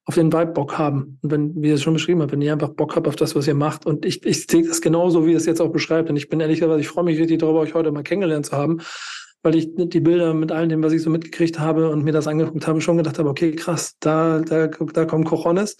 auf 0.07 0.14
den 0.14 0.32
Vibe 0.32 0.52
Bock 0.52 0.78
haben. 0.78 1.18
Und 1.22 1.32
wenn, 1.32 1.62
wie 1.62 1.68
ihr 1.68 1.74
es 1.74 1.82
schon 1.82 1.94
beschrieben 1.94 2.22
habt, 2.22 2.30
wenn 2.30 2.40
ihr 2.40 2.52
einfach 2.52 2.70
Bock 2.70 2.94
habt 2.94 3.09
auf 3.09 3.16
das, 3.16 3.34
was 3.34 3.48
ihr 3.48 3.54
macht. 3.54 3.86
Und 3.86 4.07
ich, 4.07 4.24
ich 4.24 4.46
sehe 4.46 4.66
das 4.66 4.80
genauso, 4.80 5.26
wie 5.26 5.32
ihr 5.32 5.36
es 5.36 5.46
jetzt 5.46 5.61
auch 5.61 5.72
beschreibt. 5.72 6.09
Und 6.09 6.16
ich 6.16 6.28
bin 6.28 6.38
ehrlicherweise, 6.38 6.80
ich 6.80 6.88
freue 6.88 7.04
mich 7.04 7.18
richtig 7.18 7.40
darüber, 7.40 7.61
euch 7.61 7.74
heute 7.74 7.90
mal 7.90 8.04
kennengelernt 8.04 8.46
zu 8.46 8.52
haben, 8.52 8.80
weil 9.42 9.57
ich 9.57 9.68
die 9.74 10.00
Bilder 10.00 10.32
mit 10.32 10.52
all 10.52 10.68
dem, 10.68 10.82
was 10.82 10.92
ich 10.92 11.02
so 11.02 11.11
mitgekriegt 11.11 11.59
habe 11.59 11.90
und 11.90 12.04
mir 12.04 12.12
das 12.12 12.28
angeguckt 12.28 12.68
habe, 12.68 12.80
schon 12.80 12.98
gedacht 12.98 13.18
habe, 13.18 13.28
okay, 13.28 13.52
krass, 13.52 13.96
da, 13.98 14.40
da, 14.40 14.68
da 14.68 15.04
kommen 15.07 15.24
Cojones. 15.24 15.76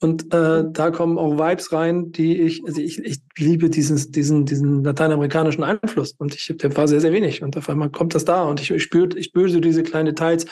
Und 0.00 0.34
äh, 0.34 0.64
da 0.70 0.90
kommen 0.90 1.16
auch 1.16 1.38
Vibes 1.38 1.72
rein, 1.72 2.12
die 2.12 2.42
ich, 2.42 2.62
also 2.66 2.80
ich, 2.80 2.98
ich 2.98 3.20
liebe 3.38 3.70
diesen, 3.70 4.12
diesen, 4.12 4.44
diesen 4.44 4.84
lateinamerikanischen 4.84 5.64
Einfluss. 5.64 6.12
Und 6.18 6.34
ich, 6.34 6.52
der 6.58 6.76
war 6.76 6.88
sehr, 6.88 7.00
sehr 7.00 7.12
wenig. 7.12 7.42
Und 7.42 7.56
auf 7.56 7.70
einmal 7.70 7.88
kommt 7.88 8.14
das 8.14 8.26
da. 8.26 8.42
Und 8.42 8.60
ich, 8.60 8.70
ich 8.70 8.82
spüre 8.82 9.16
ich 9.16 9.26
spür 9.26 9.48
so 9.48 9.60
diese 9.60 9.82
kleinen 9.82 10.06
Details 10.06 10.44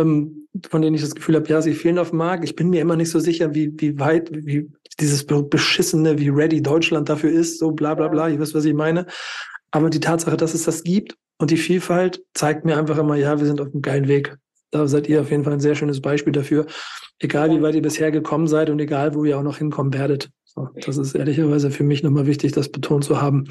ähm, 0.00 0.48
von 0.68 0.82
denen 0.82 0.94
ich 0.94 1.02
das 1.02 1.14
Gefühl 1.14 1.36
habe, 1.36 1.48
ja, 1.48 1.62
sie 1.62 1.74
fehlen 1.74 1.98
auf 1.98 2.10
dem 2.10 2.18
Markt. 2.18 2.44
Ich 2.44 2.56
bin 2.56 2.70
mir 2.70 2.80
immer 2.80 2.96
nicht 2.96 3.10
so 3.10 3.20
sicher, 3.20 3.54
wie, 3.54 3.72
wie 3.78 3.98
weit, 3.98 4.30
wie 4.32 4.70
dieses 4.98 5.24
beschissene, 5.24 6.18
wie 6.18 6.28
ready 6.28 6.62
Deutschland 6.62 7.08
dafür 7.08 7.30
ist, 7.30 7.58
so 7.58 7.70
bla 7.70 7.94
bla 7.94 8.08
bla, 8.08 8.28
ihr 8.28 8.40
wisst, 8.40 8.54
was 8.54 8.64
ich 8.64 8.74
meine. 8.74 9.06
Aber 9.70 9.90
die 9.90 10.00
Tatsache, 10.00 10.36
dass 10.36 10.54
es 10.54 10.64
das 10.64 10.82
gibt 10.82 11.16
und 11.38 11.50
die 11.50 11.56
Vielfalt 11.56 12.22
zeigt 12.34 12.64
mir 12.64 12.76
einfach 12.76 12.98
immer, 12.98 13.16
ja, 13.16 13.38
wir 13.38 13.46
sind 13.46 13.60
auf 13.60 13.68
einem 13.68 13.82
geilen 13.82 14.08
Weg. 14.08 14.36
Da 14.72 14.86
seid 14.86 15.08
ihr 15.08 15.20
auf 15.20 15.30
jeden 15.30 15.44
Fall 15.44 15.54
ein 15.54 15.60
sehr 15.60 15.74
schönes 15.74 16.00
Beispiel 16.00 16.32
dafür. 16.32 16.66
Egal, 17.18 17.50
wie 17.50 17.62
weit 17.62 17.74
ihr 17.74 17.82
bisher 17.82 18.10
gekommen 18.10 18.46
seid 18.46 18.70
und 18.70 18.78
egal, 18.78 19.14
wo 19.14 19.24
ihr 19.24 19.38
auch 19.38 19.42
noch 19.42 19.58
hinkommen 19.58 19.92
werdet. 19.92 20.30
So, 20.44 20.68
das 20.84 20.96
ist 20.96 21.14
ehrlicherweise 21.14 21.70
für 21.70 21.84
mich 21.84 22.02
nochmal 22.02 22.26
wichtig, 22.26 22.52
das 22.52 22.70
betont 22.70 23.04
zu 23.04 23.20
haben. 23.20 23.44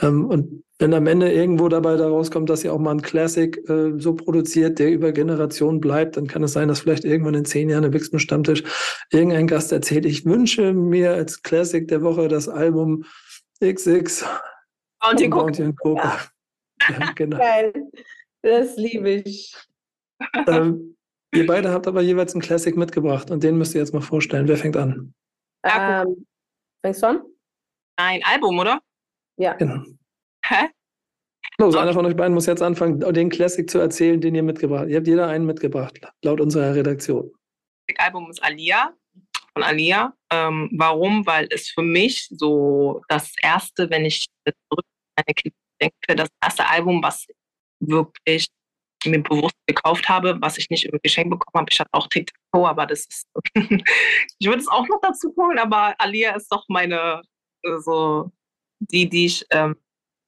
Ähm, 0.00 0.26
und 0.26 0.64
wenn 0.78 0.92
am 0.92 1.06
Ende 1.06 1.32
irgendwo 1.32 1.68
dabei 1.68 1.96
daraus 1.96 2.30
kommt, 2.30 2.50
dass 2.50 2.64
ihr 2.64 2.72
auch 2.72 2.78
mal 2.78 2.90
ein 2.90 3.02
Classic 3.02 3.56
äh, 3.68 3.92
so 3.98 4.14
produziert, 4.14 4.78
der 4.78 4.90
über 4.90 5.12
Generationen 5.12 5.80
bleibt, 5.80 6.16
dann 6.16 6.26
kann 6.26 6.42
es 6.42 6.52
sein, 6.52 6.68
dass 6.68 6.80
vielleicht 6.80 7.04
irgendwann 7.04 7.34
in 7.34 7.44
zehn 7.44 7.70
Jahren 7.70 7.84
im 7.84 7.92
Wixen 7.92 8.18
Stammtisch 8.18 8.64
irgendein 9.10 9.46
Gast 9.46 9.70
erzählt, 9.70 10.04
ich 10.04 10.24
wünsche 10.24 10.72
mir 10.72 11.12
als 11.12 11.42
Classic 11.42 11.86
der 11.86 12.02
Woche 12.02 12.28
das 12.28 12.48
Album 12.48 13.04
XX 13.62 14.26
Bounty, 15.00 15.28
Bounty 15.28 15.62
und 15.62 15.78
Coca. 15.78 16.18
Ja. 16.88 16.98
ja, 16.98 17.12
genau. 17.12 17.38
Geil. 17.38 17.72
Das 18.42 18.76
liebe 18.76 19.10
ich. 19.10 19.54
Ähm, 20.46 20.96
ihr 21.32 21.46
beide 21.46 21.70
habt 21.70 21.86
aber 21.86 22.02
jeweils 22.02 22.34
einen 22.34 22.42
Classic 22.42 22.76
mitgebracht 22.76 23.30
und 23.30 23.42
den 23.42 23.58
müsst 23.58 23.74
ihr 23.74 23.80
jetzt 23.80 23.94
mal 23.94 24.00
vorstellen. 24.00 24.48
Wer 24.48 24.56
fängt 24.56 24.76
an? 24.76 25.14
Ähm, 25.62 26.26
fängst 26.82 27.02
du 27.02 27.06
an? 27.06 27.22
Ein 27.96 28.22
Album, 28.24 28.58
oder? 28.58 28.80
Ja. 29.36 29.54
Genau. 29.54 29.82
Hä? 30.44 30.68
Los, 31.58 31.76
einer 31.76 31.92
von 31.92 32.04
euch 32.06 32.16
beiden 32.16 32.34
muss 32.34 32.46
jetzt 32.46 32.62
anfangen, 32.62 33.00
den 33.00 33.30
Classic 33.30 33.68
zu 33.68 33.78
erzählen, 33.78 34.20
den 34.20 34.34
ihr 34.34 34.42
mitgebracht 34.42 34.82
habt. 34.82 34.90
Ihr 34.90 34.96
habt 34.96 35.06
jeder 35.06 35.28
einen 35.28 35.46
mitgebracht, 35.46 36.00
laut 36.24 36.40
unserer 36.40 36.74
Redaktion. 36.74 37.30
Das 37.86 37.98
Album 38.04 38.28
ist 38.30 38.42
Alia 38.42 38.92
von 39.52 39.62
Alia. 39.62 40.12
Ähm, 40.30 40.70
warum? 40.76 41.24
Weil 41.26 41.46
es 41.50 41.68
für 41.70 41.82
mich 41.82 42.26
so 42.30 43.02
das 43.08 43.32
erste, 43.40 43.88
wenn 43.90 44.04
ich 44.04 44.26
zurück 44.44 44.84
an 45.16 45.24
meine 45.26 45.34
Kinder 45.34 45.56
denke, 45.80 46.16
das 46.16 46.28
erste 46.42 46.66
Album, 46.68 47.02
was 47.02 47.26
wirklich 47.80 48.48
mir 49.04 49.22
bewusst 49.22 49.56
gekauft 49.66 50.08
habe, 50.08 50.36
was 50.40 50.58
ich 50.58 50.70
nicht 50.70 50.86
im 50.86 50.98
Geschenk 51.02 51.30
bekommen 51.30 51.60
habe. 51.60 51.66
Ich 51.70 51.78
hatte 51.78 51.90
auch 51.92 52.08
TikTok, 52.08 52.38
aber 52.52 52.86
das 52.86 53.06
ist. 53.06 53.26
ich 53.54 54.46
würde 54.46 54.60
es 54.60 54.68
auch 54.68 54.88
noch 54.88 55.00
dazu 55.02 55.32
holen, 55.36 55.58
aber 55.58 55.94
Alia 55.98 56.34
ist 56.34 56.50
doch 56.50 56.64
meine 56.68 57.22
äh, 57.62 57.78
so 57.78 58.32
die, 58.90 59.08
die 59.08 59.26
ich, 59.26 59.44
ähm, 59.50 59.76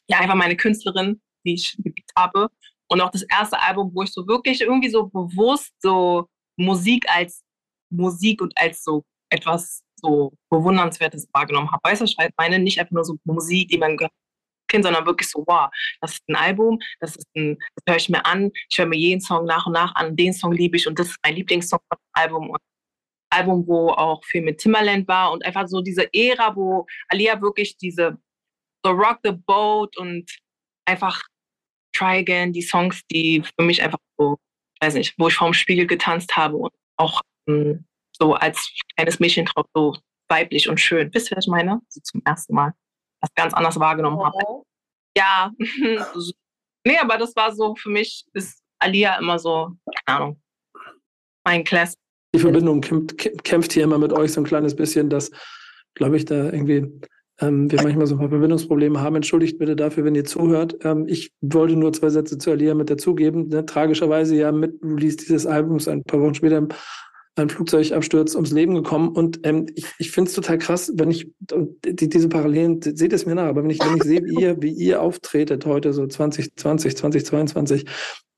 ja, 0.08 0.18
einfach 0.18 0.34
meine 0.34 0.56
Künstlerin, 0.56 1.20
die 1.44 1.54
ich 1.54 1.76
geliebt 1.76 2.10
habe. 2.16 2.48
Und 2.88 3.00
auch 3.00 3.10
das 3.10 3.22
erste 3.22 3.60
Album, 3.60 3.90
wo 3.94 4.02
ich 4.02 4.12
so 4.12 4.26
wirklich 4.26 4.60
irgendwie 4.60 4.90
so 4.90 5.06
bewusst 5.06 5.72
so 5.80 6.28
Musik 6.56 7.04
als 7.08 7.42
Musik 7.90 8.40
und 8.40 8.56
als 8.56 8.82
so 8.84 9.04
etwas 9.30 9.82
so 9.96 10.32
Bewundernswertes 10.50 11.28
wahrgenommen 11.32 11.70
habe. 11.70 11.80
Weißt 11.82 12.00
du, 12.00 12.04
ich 12.04 12.16
meine 12.36 12.58
nicht 12.58 12.78
einfach 12.78 12.92
nur 12.92 13.04
so 13.04 13.16
Musik, 13.24 13.68
die 13.68 13.78
man 13.78 13.96
kennt, 14.68 14.84
sondern 14.84 15.06
wirklich 15.06 15.30
so, 15.30 15.44
wow, 15.46 15.70
das 16.00 16.12
ist 16.12 16.28
ein 16.28 16.36
Album, 16.36 16.78
das 17.00 17.16
ist 17.16 17.26
ein, 17.36 17.58
das 17.74 17.84
höre 17.88 17.96
ich 17.96 18.08
mir 18.08 18.24
an, 18.24 18.50
ich 18.68 18.78
höre 18.78 18.86
mir 18.86 18.98
jeden 18.98 19.20
Song 19.20 19.44
nach 19.46 19.66
und 19.66 19.72
nach 19.72 19.94
an, 19.94 20.16
den 20.16 20.32
Song 20.32 20.52
liebe 20.52 20.76
ich 20.76 20.86
und 20.86 20.98
das 20.98 21.08
ist 21.08 21.18
mein 21.24 21.36
Lieblingssong 21.36 21.80
vom 21.88 21.98
Album. 22.12 22.50
Und 22.50 22.60
Album, 23.30 23.66
wo 23.66 23.90
auch 23.90 24.24
viel 24.24 24.42
mit 24.42 24.58
Timberland 24.58 25.08
war 25.08 25.32
und 25.32 25.44
einfach 25.44 25.66
so 25.66 25.82
diese 25.82 26.12
Ära, 26.12 26.54
wo 26.54 26.86
Alia 27.08 27.40
wirklich 27.40 27.76
diese 27.76 28.18
so 28.86 28.92
Rock 28.92 29.18
the 29.24 29.32
Boat 29.32 29.96
und 29.96 30.30
einfach 30.86 31.20
Try 31.92 32.18
Again, 32.18 32.52
die 32.52 32.62
Songs, 32.62 33.00
die 33.10 33.42
für 33.42 33.64
mich 33.64 33.82
einfach 33.82 33.98
so, 34.18 34.36
weiß 34.80 34.94
nicht, 34.94 35.14
wo 35.18 35.28
ich 35.28 35.34
vorm 35.34 35.52
Spiegel 35.52 35.86
getanzt 35.86 36.36
habe 36.36 36.56
und 36.56 36.72
auch 36.96 37.20
ähm, 37.48 37.84
so 38.12 38.34
als 38.34 38.70
kleines 38.94 39.18
Mädchen 39.18 39.46
drauf 39.46 39.66
so 39.74 39.96
weiblich 40.28 40.68
und 40.68 40.78
schön. 40.78 41.12
Wisst 41.12 41.30
ihr, 41.30 41.36
was 41.36 41.46
ich 41.46 41.50
meine? 41.50 41.80
So 41.88 42.00
zum 42.02 42.22
ersten 42.24 42.54
Mal. 42.54 42.72
Das 43.20 43.30
ganz 43.34 43.54
anders 43.54 43.78
wahrgenommen 43.80 44.22
habe. 44.22 44.62
Ja. 45.16 45.50
nee, 46.86 46.98
aber 46.98 47.16
das 47.16 47.34
war 47.34 47.54
so, 47.54 47.74
für 47.74 47.90
mich 47.90 48.24
ist 48.34 48.62
Alia 48.78 49.16
immer 49.16 49.38
so, 49.38 49.72
keine 50.04 50.18
Ahnung, 50.18 50.42
mein 51.44 51.64
Class. 51.64 51.96
Die 52.34 52.40
Verbindung 52.40 52.82
kämpft, 52.82 53.44
kämpft 53.44 53.72
hier 53.72 53.84
immer 53.84 53.98
mit 53.98 54.12
euch 54.12 54.32
so 54.32 54.42
ein 54.42 54.46
kleines 54.46 54.76
bisschen, 54.76 55.08
dass, 55.08 55.30
glaube 55.94 56.18
ich, 56.18 56.26
da 56.26 56.44
irgendwie 56.44 57.00
ähm, 57.40 57.70
wir 57.70 57.82
manchmal 57.82 58.06
so 58.06 58.14
ein 58.14 58.18
paar 58.18 58.28
Verbindungsprobleme 58.28 59.00
haben. 59.00 59.16
Entschuldigt 59.16 59.58
bitte 59.58 59.76
dafür, 59.76 60.04
wenn 60.04 60.14
ihr 60.14 60.24
zuhört. 60.24 60.78
Ähm, 60.82 61.06
ich 61.06 61.32
wollte 61.40 61.76
nur 61.76 61.92
zwei 61.92 62.10
Sätze 62.10 62.38
zu 62.38 62.50
Alia 62.50 62.74
mit 62.74 62.90
dazugeben. 62.90 63.48
Ne? 63.48 63.66
Tragischerweise 63.66 64.36
ja 64.36 64.52
mit 64.52 64.74
Release 64.82 65.16
dieses 65.16 65.46
Albums 65.46 65.88
ein 65.88 66.02
paar 66.02 66.20
Wochen 66.20 66.34
später 66.34 66.66
ein 67.38 67.50
Flugzeugabsturz 67.50 68.34
ums 68.34 68.50
Leben 68.50 68.74
gekommen. 68.74 69.10
Und 69.10 69.40
ähm, 69.42 69.66
ich, 69.74 69.86
ich 69.98 70.10
finde 70.10 70.30
es 70.30 70.34
total 70.34 70.58
krass, 70.58 70.92
wenn 70.94 71.10
ich 71.10 71.30
die, 71.84 72.08
diese 72.08 72.28
Parallelen, 72.28 72.80
seht 72.80 73.12
es 73.12 73.26
mir 73.26 73.34
nach, 73.34 73.44
aber 73.44 73.62
wenn 73.62 73.70
ich, 73.70 73.80
wenn 73.80 73.96
ich 73.96 74.04
sehe, 74.04 74.24
wie 74.24 74.40
ihr, 74.40 74.62
wie 74.62 74.72
ihr 74.72 75.02
auftretet 75.02 75.66
heute, 75.66 75.92
so 75.92 76.06
2020, 76.06 76.96
2022, 76.96 77.84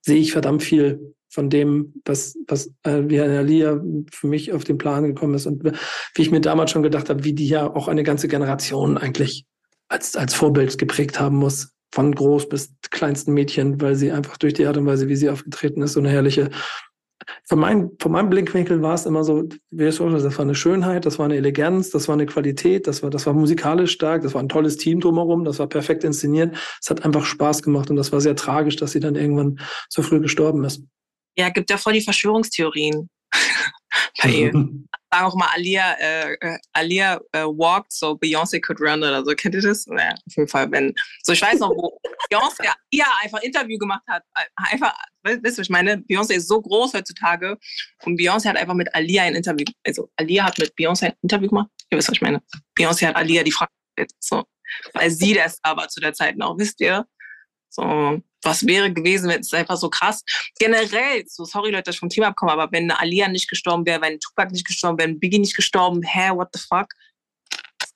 sehe 0.05 0.17
ich 0.17 0.33
verdammt 0.33 0.65
viel 0.65 1.15
von 1.29 1.51
dem, 1.51 1.95
was, 2.05 2.37
was 2.47 2.73
äh, 2.83 3.03
wie 3.07 3.19
Herr 3.19 3.39
Alia 3.39 3.81
für 4.11 4.27
mich 4.27 4.53
auf 4.53 4.65
den 4.65 4.79
Plan 4.79 5.05
gekommen 5.05 5.35
ist 5.35 5.47
und 5.47 5.65
wie 5.65 6.23
ich 6.23 6.31
mir 6.31 6.41
damals 6.41 6.71
schon 6.71 6.83
gedacht 6.83 7.11
habe, 7.11 7.25
wie 7.25 7.35
die 7.35 7.49
ja 7.49 7.75
auch 7.75 7.89
eine 7.89 8.03
ganze 8.03 8.29
Generation 8.29 8.99
eigentlich 8.99 9.45
als, 9.89 10.17
als 10.17 10.35
Vorbild 10.35 10.79
geprägt 10.79 11.21
haben 11.21 11.37
muss, 11.37 11.73
von 11.93 12.15
groß 12.15 12.49
bis 12.49 12.75
kleinsten 12.91 13.33
Mädchen, 13.33 13.81
weil 13.81 13.95
sie 13.95 14.13
einfach 14.13 14.37
durch 14.37 14.55
die 14.55 14.67
Art 14.67 14.77
und 14.77 14.87
Weise, 14.87 15.09
wie 15.09 15.17
sie 15.17 15.31
aufgetreten 15.31 15.83
ist, 15.83 15.95
so 15.95 16.01
eine 16.01 16.11
herrliche 16.11 16.51
von, 17.45 17.59
mein, 17.59 17.91
von 17.99 18.13
meinem 18.13 18.31
Blickwinkel 18.31 18.83
war 18.83 18.95
es 18.95 19.07
immer 19.07 19.25
so, 19.25 19.49
das 19.71 20.01
war 20.01 20.41
eine 20.41 20.55
Schönheit, 20.55 21.07
das 21.07 21.19
war 21.19 21.27
eine 21.27 21.37
Eleganz, 21.37 21.91
das 21.91 22.09
war 22.09 22.15
eine 22.15 22.27
Qualität, 22.27 22.87
das 22.87 23.03
war, 23.03 23.11
das 23.11 23.27
war 23.27 23.35
musikalisch 23.35 23.93
stark, 23.93 24.23
das 24.23 24.35
war 24.35 24.43
ein 24.43 24.49
tolles 24.49 24.77
Team 24.77 25.01
drumherum, 25.01 25.45
das 25.45 25.59
war 25.59 25.69
perfekt 25.69 26.05
inszeniert. 26.05 26.57
Es 26.81 26.91
hat 26.91 27.05
einfach 27.05 27.25
Spaß 27.25 27.63
gemacht 27.63 27.91
und 27.91 27.97
das 27.97 28.13
war 28.13 28.21
sehr 28.21 28.37
tragisch, 28.37 28.77
dass 28.77 28.93
sie 28.93 29.01
dann 29.01 29.17
irgendwann 29.17 29.59
so 29.89 30.03
früh 30.03 30.21
gestorben 30.21 30.65
ist. 30.65 30.83
Ja, 31.39 31.51
gibt 31.51 31.71
ja 31.71 31.79
voll 31.79 31.93
die 31.93 32.01
Verschwörungstheorien 32.01 33.09
bei 34.23 34.29
ihr. 34.29 34.53
Sagen 35.11 35.25
auch 35.25 35.37
mal, 35.37 35.49
Alia, 35.55 35.95
äh, 35.95 36.35
äh, 36.35 36.59
Alia 36.73 37.19
äh, 37.33 37.45
walked, 37.45 37.93
so 37.93 38.13
Beyoncé 38.13 38.61
could 38.61 38.79
run 38.79 38.99
oder 38.99 39.25
so. 39.25 39.33
Kennt 39.35 39.55
ihr 39.55 39.63
das? 39.63 39.87
Ja, 39.87 40.11
auf 40.11 40.37
jeden 40.37 40.49
Fall, 40.49 40.71
wenn. 40.71 40.95
So, 41.23 41.33
ich 41.33 41.41
weiß 41.41 41.61
noch, 41.61 41.71
wo 41.71 41.99
Beyoncé 42.31 42.69
ja 42.93 43.07
einfach 43.23 43.41
Interview 43.41 43.79
gemacht 43.79 44.03
hat. 44.07 44.23
Einfach, 44.57 44.95
wisst 45.23 45.59
ihr, 45.59 45.63
ich 45.63 45.71
meine, 45.71 45.97
Beyoncé 45.97 46.35
ist 46.35 46.49
so 46.49 46.61
groß 46.61 46.93
heutzutage 46.93 47.57
und 48.05 48.21
Beyoncé 48.21 48.49
hat 48.51 48.57
einfach 48.57 48.75
mit 48.75 48.95
Alia 48.95 49.23
ein 49.23 49.35
Interview, 49.35 49.65
also 49.87 50.11
Alia 50.17 50.45
hat 50.45 50.59
mit 50.59 50.75
Beyoncé 50.75 51.07
ein 51.07 51.15
Interview 51.23 51.49
gemacht. 51.49 51.71
Ihr 51.89 51.97
wisst, 51.97 52.09
was 52.09 52.17
ich 52.17 52.23
meine. 52.23 52.43
Beyoncé 52.79 53.07
hat 53.07 53.17
Alia 53.17 53.43
die 53.43 53.53
Frage 53.53 53.71
gestellt, 53.97 54.13
so. 54.19 54.45
Weil 54.93 55.11
sie 55.11 55.33
der 55.33 55.49
Star 55.49 55.75
war 55.75 55.89
zu 55.89 56.01
der 56.01 56.13
Zeit 56.13 56.37
noch, 56.37 56.59
wisst 56.59 56.83
ihr? 56.83 57.07
So, 57.71 58.21
was 58.43 58.67
wäre 58.67 58.93
gewesen, 58.93 59.29
wenn 59.29 59.41
es 59.41 59.53
einfach 59.53 59.77
so 59.77 59.91
krass. 59.91 60.23
Generell, 60.59 61.25
so 61.27 61.45
sorry 61.45 61.71
Leute, 61.71 61.85
dass 61.85 61.97
ich 61.97 62.01
vom 62.01 62.09
Thema 62.09 62.29
abkomme, 62.29 62.53
aber 62.53 62.69
wenn 62.71 62.85
eine 62.85 63.01
Alia 63.01 63.29
nicht 63.29 63.49
gestorben 63.49 63.85
wäre, 63.87 64.01
wenn 64.01 64.21
Tupac 64.21 64.53
nicht 64.53 64.67
gestorben 64.67 64.99
wäre, 64.99 65.09
wenn 65.09 65.21
Biggie 65.21 65.39
nicht 65.39 65.57
gestorben, 65.57 66.03
hä, 66.03 66.31
what 66.35 66.49
the 66.53 66.61
fuck? 66.61 66.89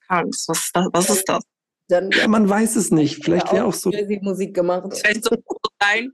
Was, 0.09 0.47
was, 0.49 0.59
ist 0.59 0.77
das? 0.77 0.89
was 0.93 1.11
ist 1.11 1.29
das? 1.29 1.43
Dann, 1.89 2.11
ja, 2.11 2.29
man 2.29 2.49
weiß 2.49 2.77
es 2.77 2.91
nicht. 2.91 3.25
Vielleicht 3.25 3.53
wäre 3.53 3.65
auch 3.65 3.75
so. 3.75 3.91
Musik 4.21 4.55
gemacht. 4.55 4.85
Vielleicht 4.93 5.25
so 5.25 5.37
sein. 5.81 6.13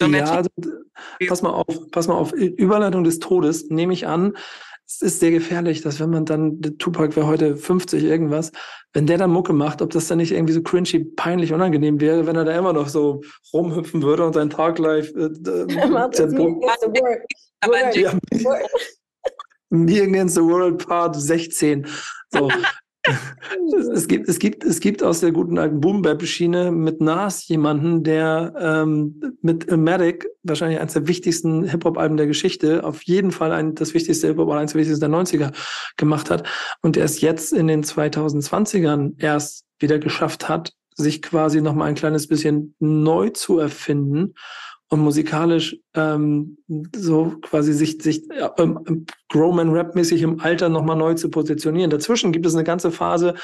Ja, 0.00 0.24
also, 0.32 0.48
pass 1.28 1.42
mal 1.42 1.50
auf, 1.50 1.90
pass 1.90 2.08
mal 2.08 2.14
auf. 2.14 2.32
Überleitung 2.32 3.04
des 3.04 3.18
Todes 3.18 3.68
nehme 3.68 3.92
ich 3.92 4.06
an, 4.06 4.36
es 4.90 5.02
ist 5.02 5.20
sehr 5.20 5.30
gefährlich, 5.30 5.82
dass 5.82 6.00
wenn 6.00 6.10
man 6.10 6.24
dann, 6.24 6.60
der 6.60 6.76
Tupac 6.76 7.14
wäre 7.14 7.28
heute 7.28 7.56
50 7.56 8.02
irgendwas, 8.02 8.50
wenn 8.92 9.06
der 9.06 9.18
dann 9.18 9.30
Mucke 9.30 9.52
macht, 9.52 9.82
ob 9.82 9.90
das 9.90 10.08
dann 10.08 10.18
nicht 10.18 10.32
irgendwie 10.32 10.52
so 10.52 10.62
cringy, 10.62 11.04
peinlich, 11.14 11.52
unangenehm 11.52 12.00
wäre, 12.00 12.26
wenn 12.26 12.34
er 12.34 12.44
da 12.44 12.58
immer 12.58 12.72
noch 12.72 12.88
so 12.88 13.20
rumhüpfen 13.52 14.02
würde 14.02 14.26
und 14.26 14.32
sein 14.32 14.50
Tag 14.50 14.80
live 14.80 15.08
äh, 15.14 15.28
Me 19.70 20.02
Against 20.02 20.34
the 20.34 20.42
World 20.42 20.84
Part 20.84 21.14
16. 21.14 21.86
So. 22.30 22.50
Es, 23.02 24.08
gibt, 24.08 24.28
es, 24.28 24.38
gibt, 24.38 24.64
es 24.64 24.80
gibt 24.80 25.02
aus 25.02 25.20
der 25.20 25.32
guten 25.32 25.58
alten 25.58 25.80
Boom 25.80 26.02
Bap 26.02 26.22
Schiene 26.22 26.70
mit 26.70 27.00
Nas 27.00 27.48
jemanden, 27.48 28.02
der 28.04 28.52
ähm, 28.58 29.38
mit 29.40 29.70
Ilmatic, 29.70 30.28
wahrscheinlich 30.42 30.80
eines 30.80 30.92
der 30.92 31.06
wichtigsten 31.06 31.64
Hip-Hop-Alben 31.64 32.16
der 32.16 32.26
Geschichte, 32.26 32.84
auf 32.84 33.02
jeden 33.02 33.30
Fall 33.30 33.52
ein, 33.52 33.74
das 33.74 33.94
wichtigste 33.94 34.28
Hip-Hop, 34.28 34.50
eines 34.50 34.72
der 34.72 34.80
wichtigsten 34.80 35.10
der 35.10 35.18
90er 35.18 35.52
gemacht 35.96 36.30
hat 36.30 36.46
und 36.82 36.96
der 36.96 37.04
es 37.04 37.20
jetzt 37.20 37.52
in 37.52 37.68
den 37.68 37.84
2020ern 37.84 39.14
erst 39.18 39.64
wieder 39.78 39.98
geschafft 39.98 40.48
hat, 40.48 40.72
sich 40.94 41.22
quasi 41.22 41.62
noch 41.62 41.74
mal 41.74 41.86
ein 41.86 41.94
kleines 41.94 42.26
bisschen 42.26 42.74
neu 42.78 43.30
zu 43.30 43.58
erfinden 43.58 44.34
und 44.90 45.00
musikalisch 45.00 45.76
ähm, 45.94 46.58
so 46.94 47.36
quasi 47.42 47.72
sich, 47.72 48.02
sich 48.02 48.24
ähm, 48.58 49.06
Growman-Rap-mäßig 49.28 50.22
im 50.22 50.40
Alter 50.40 50.68
nochmal 50.68 50.96
neu 50.96 51.14
zu 51.14 51.30
positionieren. 51.30 51.90
Dazwischen 51.90 52.32
gibt 52.32 52.44
es 52.44 52.54
eine 52.54 52.64
ganze 52.64 52.90
Phase, 52.90 53.34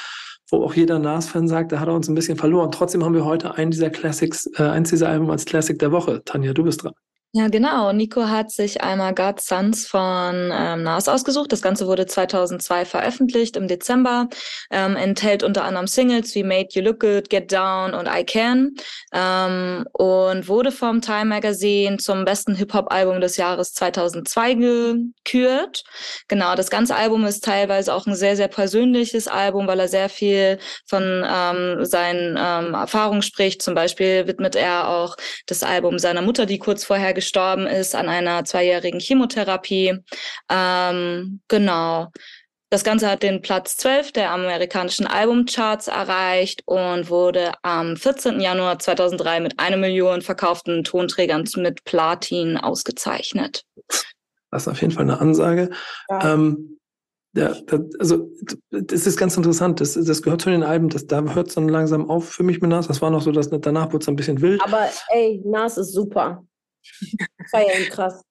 wo 0.50 0.64
auch 0.64 0.74
jeder 0.74 0.98
Nas-Fan 0.98 1.46
sagt, 1.46 1.72
da 1.72 1.80
hat 1.80 1.88
er 1.88 1.94
uns 1.94 2.08
ein 2.08 2.16
bisschen 2.16 2.36
verloren. 2.36 2.72
Trotzdem 2.72 3.04
haben 3.04 3.14
wir 3.14 3.24
heute 3.24 3.54
einen 3.54 3.70
dieser 3.70 3.90
Classics, 3.90 4.50
äh, 4.58 4.64
eins 4.64 4.90
dieser 4.90 5.08
Alben 5.08 5.30
als 5.30 5.44
Classic 5.44 5.78
der 5.78 5.92
Woche. 5.92 6.22
Tanja, 6.24 6.52
du 6.52 6.64
bist 6.64 6.82
dran. 6.82 6.92
Ja, 7.36 7.48
genau. 7.48 7.92
Nico 7.92 8.28
hat 8.28 8.50
sich 8.50 8.82
einmal 8.82 9.14
God's 9.14 9.44
Sons 9.44 9.86
von 9.86 10.50
ähm, 10.54 10.82
Nas 10.84 11.06
ausgesucht. 11.06 11.52
Das 11.52 11.60
Ganze 11.60 11.86
wurde 11.86 12.06
2002 12.06 12.86
veröffentlicht 12.86 13.58
im 13.58 13.68
Dezember. 13.68 14.28
Ähm, 14.70 14.96
enthält 14.96 15.42
unter 15.42 15.64
anderem 15.64 15.86
Singles 15.86 16.34
wie 16.34 16.44
Made 16.44 16.68
You 16.70 16.80
Look 16.80 17.00
Good, 17.00 17.28
Get 17.28 17.52
Down 17.52 17.92
und 17.92 18.08
I 18.08 18.24
Can 18.24 18.70
ähm, 19.12 19.84
und 19.92 20.48
wurde 20.48 20.72
vom 20.72 21.02
Time 21.02 21.26
Magazine 21.26 21.98
zum 21.98 22.24
besten 22.24 22.54
Hip-Hop-Album 22.54 23.20
des 23.20 23.36
Jahres 23.36 23.74
2002 23.74 24.54
gekürt. 24.54 25.84
Genau, 26.28 26.54
das 26.54 26.70
ganze 26.70 26.96
Album 26.96 27.26
ist 27.26 27.44
teilweise 27.44 27.92
auch 27.92 28.06
ein 28.06 28.14
sehr, 28.14 28.36
sehr 28.36 28.48
persönliches 28.48 29.28
Album, 29.28 29.66
weil 29.66 29.80
er 29.80 29.88
sehr 29.88 30.08
viel 30.08 30.58
von 30.86 31.02
ähm, 31.02 31.84
seinen 31.84 32.38
ähm, 32.40 32.72
Erfahrungen 32.72 33.20
spricht. 33.20 33.60
Zum 33.60 33.74
Beispiel 33.74 34.26
widmet 34.26 34.56
er 34.56 34.88
auch 34.88 35.16
das 35.44 35.62
Album 35.62 35.98
seiner 35.98 36.22
Mutter, 36.22 36.46
die 36.46 36.58
kurz 36.58 36.82
vorher 36.82 37.12
gestorben 37.12 37.25
ist 37.66 37.94
an 37.94 38.08
einer 38.08 38.44
zweijährigen 38.44 39.00
Chemotherapie. 39.00 39.98
Ähm, 40.50 41.40
genau. 41.48 42.08
Das 42.68 42.82
Ganze 42.82 43.08
hat 43.08 43.22
den 43.22 43.42
Platz 43.42 43.76
12 43.76 44.12
der 44.12 44.32
amerikanischen 44.32 45.06
Albumcharts 45.06 45.86
erreicht 45.86 46.62
und 46.66 47.08
wurde 47.10 47.52
am 47.62 47.96
14. 47.96 48.40
Januar 48.40 48.80
2003 48.80 49.40
mit 49.40 49.60
einer 49.60 49.76
Million 49.76 50.20
verkauften 50.20 50.82
Tonträgern 50.82 51.44
mit 51.56 51.84
Platin 51.84 52.56
ausgezeichnet. 52.56 53.64
Das 54.50 54.62
ist 54.62 54.68
auf 54.68 54.80
jeden 54.80 54.92
Fall 54.92 55.04
eine 55.04 55.20
Ansage. 55.20 55.70
Ja. 56.10 56.34
Ähm, 56.34 56.78
ja, 57.36 57.54
das, 57.66 57.80
also 58.00 58.30
das 58.70 59.06
ist 59.06 59.18
ganz 59.18 59.36
interessant. 59.36 59.80
Das, 59.80 59.92
das 59.92 60.22
gehört 60.22 60.40
zu 60.40 60.50
den 60.50 60.62
Alben. 60.62 60.88
Das, 60.88 61.06
da 61.06 61.22
hört 61.22 61.48
es 61.48 61.54
dann 61.54 61.68
langsam 61.68 62.08
auf 62.08 62.30
für 62.30 62.42
mich 62.42 62.62
mit 62.62 62.70
Nas. 62.70 62.88
Das 62.88 63.02
war 63.02 63.10
noch 63.10 63.20
so, 63.20 63.30
dass 63.30 63.50
danach 63.50 63.92
wurde 63.92 64.02
es 64.02 64.08
ein 64.08 64.16
bisschen 64.16 64.40
wild. 64.40 64.60
Aber 64.64 64.88
ey, 65.10 65.42
Nas 65.44 65.76
ist 65.76 65.92
super. 65.92 66.44
Feier 67.50 67.78
ihn 67.78 67.88
krass. 67.90 68.22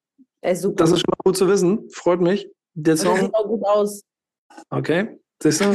Ey, 0.41 0.55
super. 0.55 0.75
Das 0.75 0.91
ist 0.91 0.99
schon 0.99 1.11
mal 1.11 1.23
gut 1.23 1.37
zu 1.37 1.47
wissen. 1.47 1.89
Freut 1.91 2.21
mich. 2.21 2.49
Der 2.73 2.97
Song. 2.97 3.15
Das 3.15 3.25
sieht 3.25 3.35
auch 3.35 3.47
gut 3.47 3.63
aus. 3.63 4.03
Okay. 4.69 5.19
Siehst 5.43 5.61
du, 5.61 5.73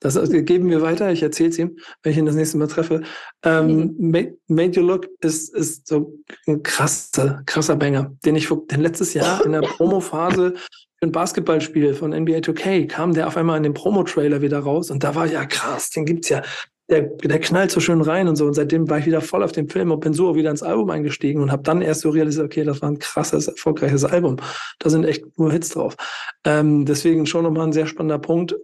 das, 0.00 0.30
geben 0.30 0.70
wir 0.70 0.80
weiter. 0.80 1.12
Ich 1.12 1.22
erzähle 1.22 1.50
es 1.50 1.58
ihm, 1.58 1.76
wenn 2.02 2.12
ich 2.12 2.18
ihn 2.18 2.24
das 2.24 2.34
nächste 2.34 2.56
Mal 2.56 2.66
treffe. 2.66 3.02
Ähm, 3.44 3.94
mhm. 3.98 4.34
Made, 4.48 4.80
You 4.80 4.86
Look 4.86 5.06
ist, 5.20 5.54
ist 5.54 5.86
so 5.86 6.18
ein 6.46 6.62
krasser, 6.62 7.42
krasser 7.44 7.76
Banger, 7.76 8.16
den 8.24 8.36
ich 8.36 8.48
den 8.48 8.80
letztes 8.80 9.12
Jahr 9.12 9.44
in 9.44 9.52
der 9.52 9.60
Promo-Phase 9.60 10.54
für 10.54 11.06
ein 11.06 11.12
Basketballspiel 11.12 11.92
von 11.94 12.12
NBA 12.12 12.38
2K 12.38 12.88
kam 12.88 13.12
der 13.12 13.26
auf 13.26 13.36
einmal 13.36 13.58
in 13.58 13.64
den 13.64 13.74
Promo-Trailer 13.74 14.40
wieder 14.40 14.60
raus 14.60 14.90
und 14.90 15.04
da 15.04 15.14
war 15.14 15.26
ja 15.26 15.44
krass, 15.44 15.90
den 15.90 16.06
gibt's 16.06 16.30
ja 16.30 16.42
der, 16.90 17.02
der 17.02 17.40
knallt 17.40 17.70
so 17.70 17.80
schön 17.80 18.02
rein 18.02 18.28
und 18.28 18.36
so. 18.36 18.46
Und 18.46 18.54
seitdem 18.54 18.88
war 18.90 18.98
ich 18.98 19.06
wieder 19.06 19.20
voll 19.20 19.42
auf 19.42 19.52
dem 19.52 19.68
Film 19.68 19.90
und 19.90 20.00
bin 20.00 20.12
so 20.12 20.34
wieder 20.34 20.50
ins 20.50 20.62
Album 20.62 20.90
eingestiegen 20.90 21.40
und 21.40 21.50
habe 21.50 21.62
dann 21.62 21.80
erst 21.80 22.02
so 22.02 22.10
realisiert, 22.10 22.44
okay, 22.44 22.64
das 22.64 22.82
war 22.82 22.90
ein 22.90 22.98
krasses, 22.98 23.48
erfolgreiches 23.48 24.04
Album. 24.04 24.36
Da 24.78 24.90
sind 24.90 25.04
echt 25.04 25.38
nur 25.38 25.50
Hits 25.50 25.70
drauf. 25.70 25.96
Ähm, 26.44 26.84
deswegen 26.84 27.26
schon 27.26 27.44
nochmal 27.44 27.66
ein 27.66 27.72
sehr 27.72 27.86
spannender 27.86 28.18
Punkt. 28.18 28.54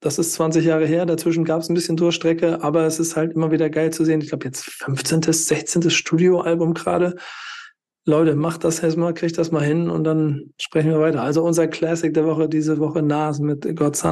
Das 0.00 0.18
ist 0.18 0.32
20 0.34 0.64
Jahre 0.64 0.84
her, 0.84 1.06
dazwischen 1.06 1.44
gab 1.44 1.60
es 1.60 1.68
ein 1.68 1.74
bisschen 1.74 1.96
Durchstrecke, 1.96 2.62
aber 2.62 2.86
es 2.86 2.98
ist 2.98 3.14
halt 3.14 3.34
immer 3.34 3.52
wieder 3.52 3.70
geil 3.70 3.92
zu 3.92 4.04
sehen. 4.04 4.20
Ich 4.20 4.30
glaube, 4.30 4.46
jetzt 4.46 4.64
15., 4.64 5.22
16. 5.22 5.90
Studioalbum 5.90 6.74
gerade. 6.74 7.14
Leute, 8.04 8.34
macht 8.34 8.64
das 8.64 8.80
jetzt 8.80 8.96
mal, 8.96 9.14
kriegt 9.14 9.38
das 9.38 9.52
mal 9.52 9.62
hin 9.62 9.88
und 9.88 10.02
dann 10.02 10.52
sprechen 10.58 10.90
wir 10.90 10.98
weiter. 10.98 11.22
Also 11.22 11.44
unser 11.44 11.68
Classic 11.68 12.12
der 12.12 12.26
Woche, 12.26 12.48
diese 12.48 12.80
Woche 12.80 13.00
Nas 13.00 13.38
mit 13.38 13.76
God's. 13.76 14.04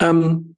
Ähm, 0.00 0.56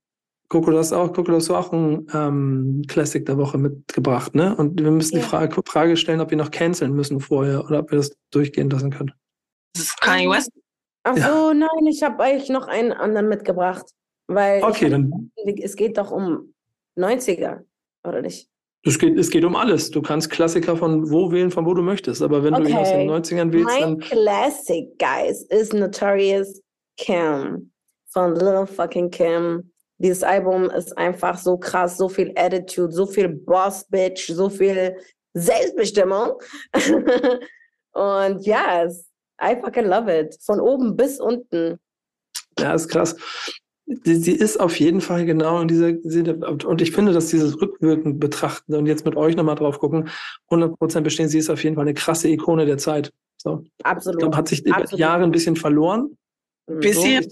Coco, 0.49 0.71
du 0.71 0.79
hast 0.79 0.93
auch, 0.93 1.09
Coco, 1.09 1.31
du 1.31 1.35
hast 1.37 1.51
auch 1.51 1.73
ein 1.73 2.07
ähm, 2.15 2.83
Classic 2.87 3.25
der 3.27 3.37
Woche 3.37 3.59
mitgebracht, 3.59 4.35
ne? 4.35 4.55
Und 4.57 4.81
wir 4.83 4.91
müssen 4.91 5.17
Ja. 5.17 5.23
die 5.23 5.29
Frage, 5.29 5.63
Frage 5.67 5.97
stellen, 5.97 6.21
ob 6.21 6.31
wir 6.31 6.39
noch 6.39 6.51
canceln 6.51 6.93
müssen 6.95 7.21
vorher 7.21 7.65
oder 7.65 7.81
ob 7.81 7.91
wir 7.91 7.99
das 7.99 8.13
durchgehen 8.31 8.71
lassen 8.71 8.91
können. 8.91 9.13
Das 9.75 9.85
ist 9.85 10.01
Kanye 10.01 10.29
West. 10.31 10.51
Ach 11.05 11.17
Ja. 11.17 11.53
nein, 11.55 11.87
ich 11.89 12.03
habe 12.03 12.23
eigentlich 12.23 12.49
noch 12.51 12.69
einen 12.69 12.93
anderen 12.93 13.29
mitgebracht. 13.29 13.87
Weil 14.29 14.63
Okay, 14.65 14.89
dann 14.91 15.31
es 15.63 15.77
geht 15.77 15.99
doch 15.99 16.11
um 16.11 16.53
90er, 16.99 17.61
oder 18.05 18.23
nicht? 18.23 18.49
es 18.85 18.99
geht, 18.99 19.17
es 19.19 19.31
geht 19.31 19.45
um 19.45 19.55
alles. 19.55 19.91
Du 19.91 20.03
kannst 20.03 20.31
Klassiker 20.31 20.77
von 20.77 21.11
wo 21.11 21.31
wählen, 21.31 21.51
von 21.53 21.65
wo 21.67 21.75
du 21.75 21.83
möchtest. 21.83 22.23
Aber 22.23 22.43
wenn 22.43 22.55
du 22.55 22.63
ihn 22.69 22.77
aus 22.77 22.91
den 22.91 23.09
Okay. 23.09 23.11
90ern 23.11 23.53
wählst, 23.53 23.67
Mein 23.67 23.81
dann 23.81 23.99
Classic, 24.01 24.89
guys, 24.99 25.43
ist 25.45 25.73
Notorious 25.75 26.61
Kim 26.97 27.71
von 28.09 28.35
Little 28.35 28.67
fucking 28.67 29.11
Kim. 29.11 29.71
Dieses 29.99 30.23
Album 30.23 30.71
ist 30.71 30.97
einfach 30.99 31.39
so 31.39 31.57
krass, 31.57 31.97
so 31.97 32.09
viel 32.09 32.33
Attitude, 32.37 32.93
so 32.93 33.07
viel 33.07 33.29
Boss 33.29 33.85
Bitch, 33.89 34.29
so 34.29 34.51
viel 34.51 34.97
Selbstbestimmung. 35.35 36.33
Und 37.93 38.45
ja, 38.47 38.85
es- 38.85 39.07
I 39.43 39.57
fucking 39.61 39.87
love 39.87 40.11
it. 40.11 40.37
Von 40.43 40.61
oben 40.61 40.97
bis 40.97 41.21
unten. 41.21 41.79
Ja, 42.59 42.75
ist 42.75 42.89
krass. 42.89 43.17
Sie, 44.05 44.33
ist 44.33 44.59
auf 44.59 44.81
jeden 44.81 45.01
Fall 45.01 45.27
genau 45.27 45.61
in 45.61 45.69
dieser, 45.69 45.89
und 46.67 46.81
ich 46.83 46.91
finde, 46.91 47.13
dass 47.13 47.29
dieses 47.29 47.61
rückwirkend 47.61 48.19
betrachten 48.19 48.75
und 48.75 48.87
jetzt 48.87 49.05
mit 49.05 49.15
euch 49.17 49.37
nochmal 49.37 49.55
drauf 49.55 49.79
gucken, 49.79 50.09
100% 50.51 51.03
bestehen, 51.03 51.29
sie 51.29 51.39
ist 51.39 51.51
auf 51.51 51.63
jeden 51.63 51.77
Fall 51.77 51.85
eine 51.85 51.95
krasse 51.95 52.29
Ikone 52.29 52.67
der 52.67 52.79
Zeit. 52.79 53.13
So. 53.37 53.63
Ich 53.79 53.87
Absolut. 53.87 54.19
glaube, 54.19 54.37
hat 54.37 54.49
sich 54.49 54.67
über 54.67 54.79
Absolut. 54.79 54.99
Jahre 54.99 55.23
ein 55.23 55.31
bisschen 55.31 55.55
verloren. 55.55 56.17
Mhm. 56.67 56.81
Bisschen. 56.81 57.27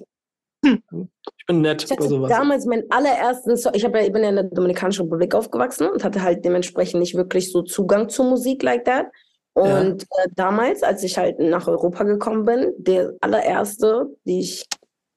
So. 0.63 1.09
Ich, 1.45 1.47
bin 1.47 1.61
nett 1.61 1.85
Ich 1.85 1.91
hatte 1.91 2.09
sowas. 2.09 2.31
damals 2.31 2.65
meinen 2.65 2.91
allerersten 2.91 3.55
Song, 3.59 3.73
ich, 3.75 3.85
hab 3.85 3.95
ja, 3.95 4.01
ich 4.03 4.13
bin 4.13 4.23
ja 4.23 4.31
in 4.31 4.37
der 4.37 4.45
Dominikanischen 4.45 5.03
Republik 5.05 5.35
aufgewachsen 5.35 5.87
und 5.89 6.03
hatte 6.03 6.23
halt 6.23 6.43
dementsprechend 6.43 7.01
nicht 7.01 7.15
wirklich 7.15 7.53
so 7.53 7.61
Zugang 7.61 8.09
zu 8.09 8.25
Musik 8.25 8.63
like 8.63 8.87
that. 8.87 9.09
Ja. 9.55 9.81
Und 9.81 10.05
äh, 10.05 10.29
damals, 10.35 10.83
als 10.83 11.03
ich 11.03 11.19
halt 11.19 11.39
nach 11.39 11.69
Europa 11.69 12.05
gekommen 12.05 12.47
bin, 12.47 12.73
der 12.79 13.13
allererste, 13.21 14.07
die 14.25 14.41
ich, 14.41 14.65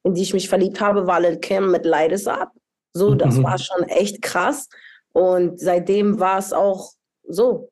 in 0.04 0.16
die 0.16 0.22
ich 0.22 0.34
mich 0.34 0.50
verliebt 0.50 0.82
habe, 0.82 1.08
war 1.08 1.22
Lil 1.22 1.38
Kim 1.38 1.72
mit 1.72 1.86
Light 1.86 2.12
Is 2.12 2.28
Up. 2.28 2.52
So, 2.94 3.16
das 3.16 3.36
Mhm. 3.36 3.44
war 3.44 3.58
schon 3.58 3.84
echt 3.84 4.22
krass. 4.22 4.68
Und 5.14 5.60
seitdem 5.62 6.20
war 6.20 6.40
es 6.40 6.52
auch 6.52 6.92
so. 7.28 7.70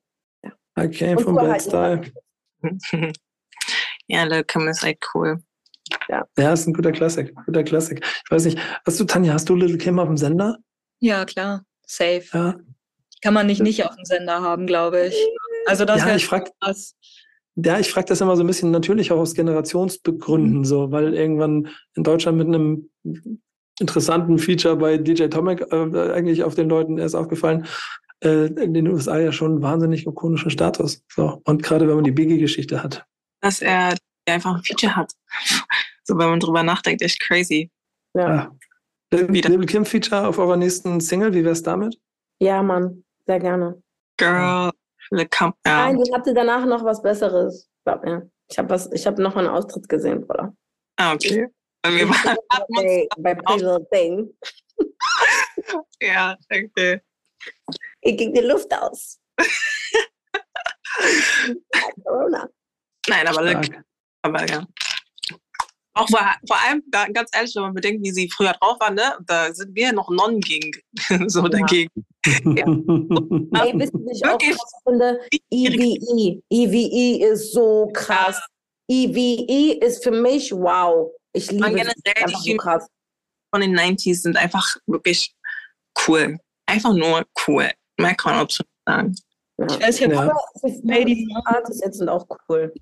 I 0.78 0.88
came 0.88 1.16
Und 1.18 1.22
from 1.24 1.34
Bad 1.36 1.50
halt 1.50 1.62
Style. 1.62 2.00
ja, 4.08 4.24
Lil 4.24 4.44
Kim 4.44 4.66
ist 4.68 4.82
echt 4.82 5.06
cool. 5.14 5.42
Ja, 6.08 6.52
ist 6.52 6.66
ein 6.66 6.74
guter 6.74 6.92
Klassik. 6.92 7.34
Guter 7.46 7.64
Klassik. 7.64 8.04
Ich 8.04 8.30
weiß 8.30 8.44
nicht, 8.44 8.58
hast 8.84 9.00
du, 9.00 9.04
Tanja, 9.04 9.32
hast 9.32 9.48
du 9.48 9.54
Little 9.54 9.78
Kim 9.78 9.98
auf 9.98 10.08
dem 10.08 10.16
Sender? 10.16 10.58
Ja, 11.00 11.24
klar. 11.24 11.64
Safe. 11.86 12.24
Ja. 12.32 12.56
Kann 13.22 13.34
man 13.34 13.46
nicht 13.46 13.62
nicht 13.62 13.84
auf 13.84 13.94
dem 13.96 14.04
Sender 14.04 14.42
haben, 14.42 14.66
glaube 14.66 15.06
ich. 15.06 15.14
Also 15.66 15.84
das 15.84 16.00
Ja, 16.00 16.14
ich 16.14 16.26
frag, 16.26 16.50
krass. 16.60 16.94
Ja, 17.56 17.78
ich 17.78 17.90
frage 17.90 18.06
das 18.06 18.20
immer 18.20 18.36
so 18.36 18.42
ein 18.42 18.46
bisschen 18.46 18.70
natürlich 18.70 19.10
auch 19.12 19.18
aus 19.18 19.34
Generationsbegründen, 19.34 20.64
so, 20.64 20.90
weil 20.90 21.14
irgendwann 21.14 21.68
in 21.94 22.02
Deutschland 22.02 22.36
mit 22.36 22.48
einem 22.48 22.90
interessanten 23.80 24.38
Feature 24.38 24.76
bei 24.76 24.98
DJ 24.98 25.28
Tomek 25.28 25.62
äh, 25.72 26.12
eigentlich 26.12 26.44
auf 26.44 26.54
den 26.54 26.68
Leuten 26.68 26.98
erst 26.98 27.16
aufgefallen, 27.16 27.66
äh, 28.22 28.46
in 28.46 28.74
den 28.74 28.88
USA 28.88 29.18
ja 29.18 29.32
schon 29.32 29.52
einen 29.52 29.62
wahnsinnig 29.62 30.06
ikonischen 30.06 30.50
Status. 30.50 31.02
So. 31.14 31.40
Und 31.44 31.62
gerade 31.62 31.88
wenn 31.88 31.96
man 31.96 32.04
die 32.04 32.12
Biggie-Geschichte 32.12 32.82
hat. 32.82 33.04
Dass 33.40 33.62
er 33.62 33.94
einfach 34.34 34.56
ein 34.56 34.62
Feature 34.62 34.96
hat. 34.96 35.12
So, 36.04 36.18
wenn 36.18 36.30
man 36.30 36.40
drüber 36.40 36.62
nachdenkt, 36.62 37.02
echt 37.02 37.20
crazy. 37.20 37.70
Ja, 38.14 38.50
Wieder. 39.10 39.50
Little 39.50 39.66
Kim 39.66 39.84
Feature 39.84 40.26
auf 40.26 40.38
eurer 40.38 40.56
nächsten 40.56 41.00
Single, 41.00 41.32
wie 41.32 41.44
wär's 41.44 41.62
damit? 41.62 41.96
ja 42.40 42.62
Mann, 42.62 43.04
sehr 43.26 43.38
gerne. 43.38 43.82
Girl, 44.18 44.72
Kim. 45.10 45.52
Ja. 45.64 45.66
Nein, 45.86 46.00
ich 46.00 46.12
hatte 46.12 46.34
danach 46.34 46.66
noch 46.66 46.84
was 46.84 47.00
Besseres. 47.02 47.70
Glaub 47.84 48.04
mir. 48.04 48.30
Ich 48.48 48.58
habe 48.58 48.70
was, 48.70 48.90
ich 48.92 49.06
habe 49.06 49.22
noch 49.22 49.36
einen 49.36 49.48
Austritt 49.48 49.88
gesehen, 49.88 50.26
Bruder. 50.26 50.54
Ah, 50.96 51.14
okay. 51.14 51.48
Wir 51.86 52.08
waren, 52.08 52.36
Bei, 52.74 53.06
bei 53.18 53.34
Pretty 53.34 53.64
Little 53.64 53.86
Thing. 53.90 54.30
ja, 56.00 56.36
okay. 56.50 57.00
Ich 58.00 58.16
ging 58.16 58.34
die 58.34 58.40
Luft 58.40 58.72
aus. 58.74 59.20
Corona. 62.04 62.48
Nein, 63.08 63.26
aber, 63.26 63.48
Stark. 63.48 63.84
Aber 64.26 64.48
ja. 64.48 64.66
Auch 65.94 66.08
vor, 66.10 66.20
vor 66.46 66.56
allem, 66.66 66.82
da, 66.88 67.06
ganz 67.06 67.30
ehrlich, 67.32 67.54
wenn 67.54 67.62
man 67.62 67.74
bedenkt, 67.74 68.04
wie 68.04 68.10
sie 68.10 68.28
früher 68.30 68.52
drauf 68.52 68.78
waren, 68.80 68.94
ne? 68.96 69.16
da 69.26 69.52
sind 69.54 69.74
wir 69.74 69.92
noch 69.92 70.10
Nonnen 70.10 70.40
gegen, 70.40 70.70
so 71.30 71.42
Ja. 71.44 71.48
dagegen. 71.48 71.90
Ey, 72.26 73.72
wisst 73.76 73.94
ihr, 73.94 74.10
ich 74.12 74.26
auch 74.26 74.32
Wirklich? 74.32 74.56
krass 74.58 74.72
finde? 74.86 75.20
EVE. 75.50 76.42
EVE 76.50 77.24
ist 77.32 77.52
so 77.52 77.88
krass. 77.94 78.38
EVE 78.90 79.78
ist 79.82 80.02
für 80.04 80.10
mich 80.10 80.52
wow. 80.52 81.10
Ich 81.32 81.50
liebe 81.50 81.66
es. 81.66 81.74
generell 81.74 82.24
Einfach 82.24 82.42
die 82.42 82.50
so 82.52 82.56
krass. 82.58 82.86
von 83.54 83.60
den 83.62 83.78
90s 83.78 84.22
sind 84.22 84.36
einfach 84.36 84.76
wirklich 84.86 85.34
cool. 86.06 86.36
Einfach 86.66 86.92
nur 86.94 87.24
cool. 87.46 87.70
Mehr 87.98 88.14
kann 88.16 88.32
man 88.32 88.42
absolut 88.42 88.68
sagen. 88.86 89.14
Ja. 89.58 89.66
Ich 89.70 89.80
weiß 89.80 90.00
nicht, 90.00 90.10
Ja. 90.10 90.20
Aber 90.22 90.40
Lady 90.82 91.14
die 91.14 91.34
Artists 91.44 91.82
jetzt 91.82 91.98
sind 91.98 92.08
auch 92.08 92.26
cool. 92.48 92.74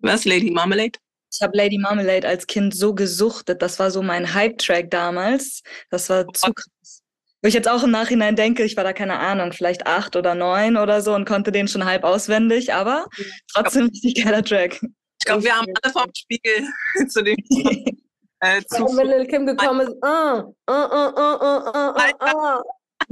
Was, 0.00 0.24
Lady 0.24 0.50
Marmalade? 0.50 0.98
Ich 1.32 1.42
habe 1.42 1.56
Lady 1.56 1.78
Marmalade 1.78 2.26
als 2.26 2.46
Kind 2.46 2.74
so 2.74 2.94
gesuchtet. 2.94 3.60
Das 3.62 3.78
war 3.78 3.90
so 3.90 4.02
mein 4.02 4.32
Hype-Track 4.32 4.90
damals. 4.90 5.62
Das 5.90 6.08
war 6.08 6.24
oh. 6.26 6.32
zu 6.32 6.52
krass. 6.52 7.02
Wo 7.42 7.48
ich 7.48 7.54
jetzt 7.54 7.68
auch 7.68 7.82
im 7.82 7.90
Nachhinein 7.90 8.34
denke, 8.34 8.64
ich 8.64 8.76
war 8.76 8.84
da 8.84 8.92
keine 8.92 9.18
Ahnung, 9.18 9.52
vielleicht 9.52 9.86
acht 9.86 10.16
oder 10.16 10.34
neun 10.34 10.76
oder 10.76 11.02
so 11.02 11.14
und 11.14 11.28
konnte 11.28 11.52
den 11.52 11.68
schon 11.68 11.84
halb 11.84 12.02
auswendig, 12.02 12.72
aber 12.72 13.06
trotzdem 13.52 13.86
richtig 13.86 14.24
geiler 14.24 14.42
Track. 14.42 14.80
Ich 14.82 15.26
glaube, 15.26 15.44
wir 15.44 15.54
haben 15.54 15.66
alle 15.82 15.92
vom 15.92 16.10
Spiegel 16.14 16.66
zu 17.08 17.22
dem. 17.22 17.36
Äh, 18.40 18.62
zu 18.66 18.84
wenn 18.84 19.06
Lil 19.06 19.26
Kim 19.28 19.46
gekommen 19.46 19.80
ist, 19.80 19.94
uh, 20.04 20.42
uh, 20.68 20.74
uh, 20.74 21.08
uh, 21.16 21.36
uh, 21.40 21.70
uh, 21.72 22.12
uh. 22.20 22.62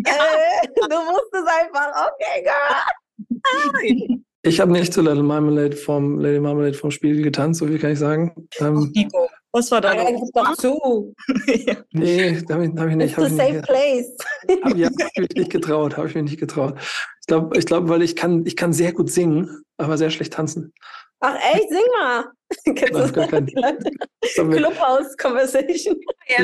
Äh, 0.05 0.69
du 0.77 0.97
wusstest 0.97 1.49
einfach, 1.49 2.11
okay, 2.13 2.43
girl. 2.43 4.21
Ich 4.47 4.61
habe 4.61 4.73
nicht 4.73 4.93
zu 4.93 5.01
Little 5.01 5.23
Marmalade 5.23 5.75
vom 5.75 6.19
Lady 6.21 6.39
Marmalade 6.39 6.75
vom 6.75 6.91
Spiegel 6.91 7.23
getanzt, 7.23 7.61
so 7.61 7.67
viel 7.67 7.79
kann 7.79 7.93
ich 7.93 7.99
sagen. 7.99 8.33
Ähm, 8.61 8.93
Nico, 8.95 9.29
was 9.53 9.71
war 9.71 9.81
da 9.81 9.95
gib 9.95 10.19
doch 10.35 10.55
zu. 10.57 11.15
Ja. 11.47 11.77
nee, 11.93 12.43
da 12.47 12.55
habe 12.55 12.67
ich, 12.67 12.73
hab 12.77 12.89
ich 12.89 12.97
nicht. 12.97 13.17
It's 13.17 13.27
ich 13.29 13.37
safe 13.37 13.53
nicht 13.53 13.65
place. 13.67 14.17
hab, 14.63 14.77
ja, 14.77 14.87
habe 14.89 14.97
ich 15.15 15.21
mich 15.21 15.31
nicht 15.35 15.51
getraut, 15.51 15.97
habe 15.97 16.09
ich 16.09 16.15
mich 16.15 16.25
nicht 16.25 16.41
getraut. 16.41 16.75
Ich 17.21 17.27
glaube, 17.27 17.59
ich 17.59 17.65
glaub, 17.65 17.89
weil 17.89 18.03
ich 18.03 18.17
kann, 18.17 18.45
ich 18.45 18.55
kann 18.55 18.75
sehr 18.75 18.93
gut 18.93 19.11
singen, 19.11 19.63
aber 19.79 19.97
sehr 19.97 20.11
schlecht 20.11 20.35
tanzen. 20.35 20.75
Ach 21.21 21.37
echt, 21.55 21.71
sing 21.71 21.81
mal. 21.99 22.25
Kennst 22.75 22.93
du 22.93 22.99
Nein, 22.99 23.13
gar 23.15 23.29
kein- 23.29 23.47
die 23.47 23.55
Leute? 23.55 23.91
Das 24.21 24.35
Clubhouse 24.35 25.17
Conversation. 25.17 25.97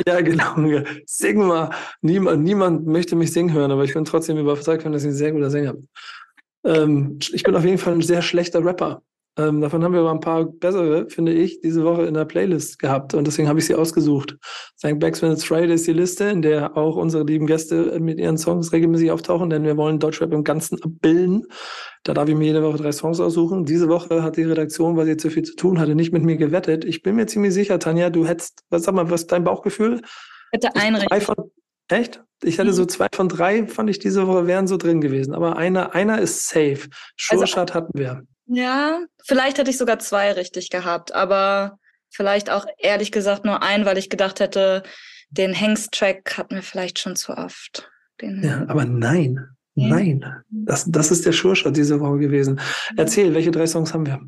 Ja, 0.07 0.21
genau. 0.23 0.55
Sing 1.05 1.37
mal. 1.47 1.69
Niemand, 2.01 2.45
niemand 2.45 2.87
möchte 2.87 3.15
mich 3.15 3.31
singen 3.33 3.53
hören, 3.53 3.71
aber 3.71 3.85
ich 3.85 3.93
bin 3.93 4.07
trotzdem 4.07 4.39
überzeugt, 4.39 4.87
dass 4.87 5.03
ich 5.03 5.09
ein 5.09 5.15
sehr 5.15 5.33
guter 5.33 5.51
Sänger 5.51 5.75
bin. 5.75 5.89
Ähm, 6.65 7.19
ich 7.33 7.43
bin 7.43 7.55
auf 7.55 7.65
jeden 7.65 7.79
Fall 7.79 7.95
ein 7.95 8.03
sehr 8.03 8.23
schlechter 8.23 8.65
Rapper. 8.65 9.03
Ähm, 9.39 9.61
davon 9.61 9.83
haben 9.85 9.93
wir 9.93 10.01
aber 10.01 10.11
ein 10.11 10.21
paar 10.21 10.45
bessere, 10.45 11.09
finde 11.09 11.33
ich, 11.33 11.61
diese 11.61 11.85
Woche 11.85 12.05
in 12.05 12.15
der 12.15 12.25
Playlist 12.25 12.81
gehabt 12.81 13.15
und 13.15 13.27
deswegen 13.27 13.49
habe 13.49 13.61
ich 13.61 13.67
sie 13.67 13.77
ausgesucht. 13.77 14.37
St. 14.77 14.99
Backspin 14.99 15.31
It's 15.33 15.45
Friday 15.45 15.73
ist 15.73 15.87
die 15.87 15.93
Liste, 15.93 16.25
in 16.25 16.43
der 16.43 16.77
auch 16.77 16.97
unsere 16.97 17.25
lieben 17.25 17.47
Gäste 17.47 17.99
mit 18.01 18.19
ihren 18.19 18.39
Songs 18.39 18.73
regelmäßig 18.73 19.13
auftauchen, 19.13 19.49
denn 19.49 19.63
wir 19.63 19.77
wollen 19.77 20.01
Deutschrap 20.01 20.33
im 20.33 20.43
Ganzen 20.43 20.83
abbilden. 20.83 21.47
Da 22.03 22.13
darf 22.13 22.29
ich 22.29 22.35
mir 22.35 22.47
jede 22.47 22.63
Woche 22.63 22.79
drei 22.79 22.93
Songs 22.93 23.21
aussuchen. 23.21 23.65
Diese 23.65 23.89
Woche 23.89 24.23
hat 24.23 24.37
die 24.37 24.43
Redaktion, 24.43 24.97
weil 24.97 25.07
sie 25.07 25.17
zu 25.17 25.31
viel 25.31 25.45
zu 25.45 25.55
tun 25.55 25.79
hatte, 25.79 25.95
nicht 25.95 26.13
mit 26.13 26.25
mir 26.25 26.37
gewettet. 26.37 26.85
Ich 26.85 27.03
bin 27.03 27.15
mir 27.15 27.27
ziemlich 27.27 27.55
sicher, 27.55 27.79
Tanja, 27.79 28.11
du 28.11 28.27
hättest, 28.27 28.65
was 28.69 28.83
sag 28.83 28.95
mal, 28.95 29.11
was 29.11 29.23
ist 29.23 29.33
dein 29.33 29.45
Bauchgefühl? 29.45 30.03
Hätte 30.51 30.75
ein 30.75 30.95
Drei 30.95 31.21
von, 31.21 31.37
echt? 31.93 32.23
Ich 32.43 32.59
hatte 32.59 32.73
so 32.73 32.87
zwei 32.87 33.09
von 33.15 33.29
drei, 33.29 33.67
fand 33.67 33.91
ich 33.91 33.99
diese 33.99 34.27
Woche 34.27 34.47
wären 34.47 34.67
so 34.67 34.77
drin 34.77 35.01
gewesen. 35.01 35.35
Aber 35.35 35.57
einer, 35.57 35.95
einer 35.95 36.21
ist 36.21 36.49
safe. 36.49 36.81
Also- 36.81 36.91
Schurschat 37.17 37.75
hatten 37.75 37.99
wir. 37.99 38.23
Ja, 38.47 39.01
vielleicht 39.25 39.59
hätte 39.59 39.71
ich 39.71 39.79
sogar 39.79 39.99
zwei 40.01 40.33
richtig 40.33 40.71
gehabt, 40.71 41.15
aber 41.15 41.79
vielleicht 42.09 42.51
auch 42.51 42.67
ehrlich 42.79 43.13
gesagt 43.13 43.45
nur 43.45 43.63
ein, 43.63 43.85
weil 43.85 43.97
ich 43.99 44.11
gedacht 44.11 44.41
hätte, 44.41 44.83
den 45.29 45.53
Hengst-Track 45.53 46.37
hatten 46.37 46.57
wir 46.57 46.63
vielleicht 46.63 46.99
schon 46.99 47.15
zu 47.15 47.37
oft. 47.37 47.89
Den, 48.21 48.43
Ja, 48.43 48.65
aber 48.67 48.85
nein. 48.85 49.47
Ja. 49.75 49.89
Nein. 49.89 50.25
Das, 50.51 50.85
das 50.89 51.13
ist 51.13 51.25
der 51.25 51.33
Schurschat 51.33 51.77
diese 51.77 52.01
Woche 52.01 52.19
gewesen. 52.19 52.61
Erzähl, 52.97 53.33
welche 53.35 53.53
drei 53.53 53.67
Songs 53.69 53.95
haben 53.95 54.07
wir? 54.07 54.21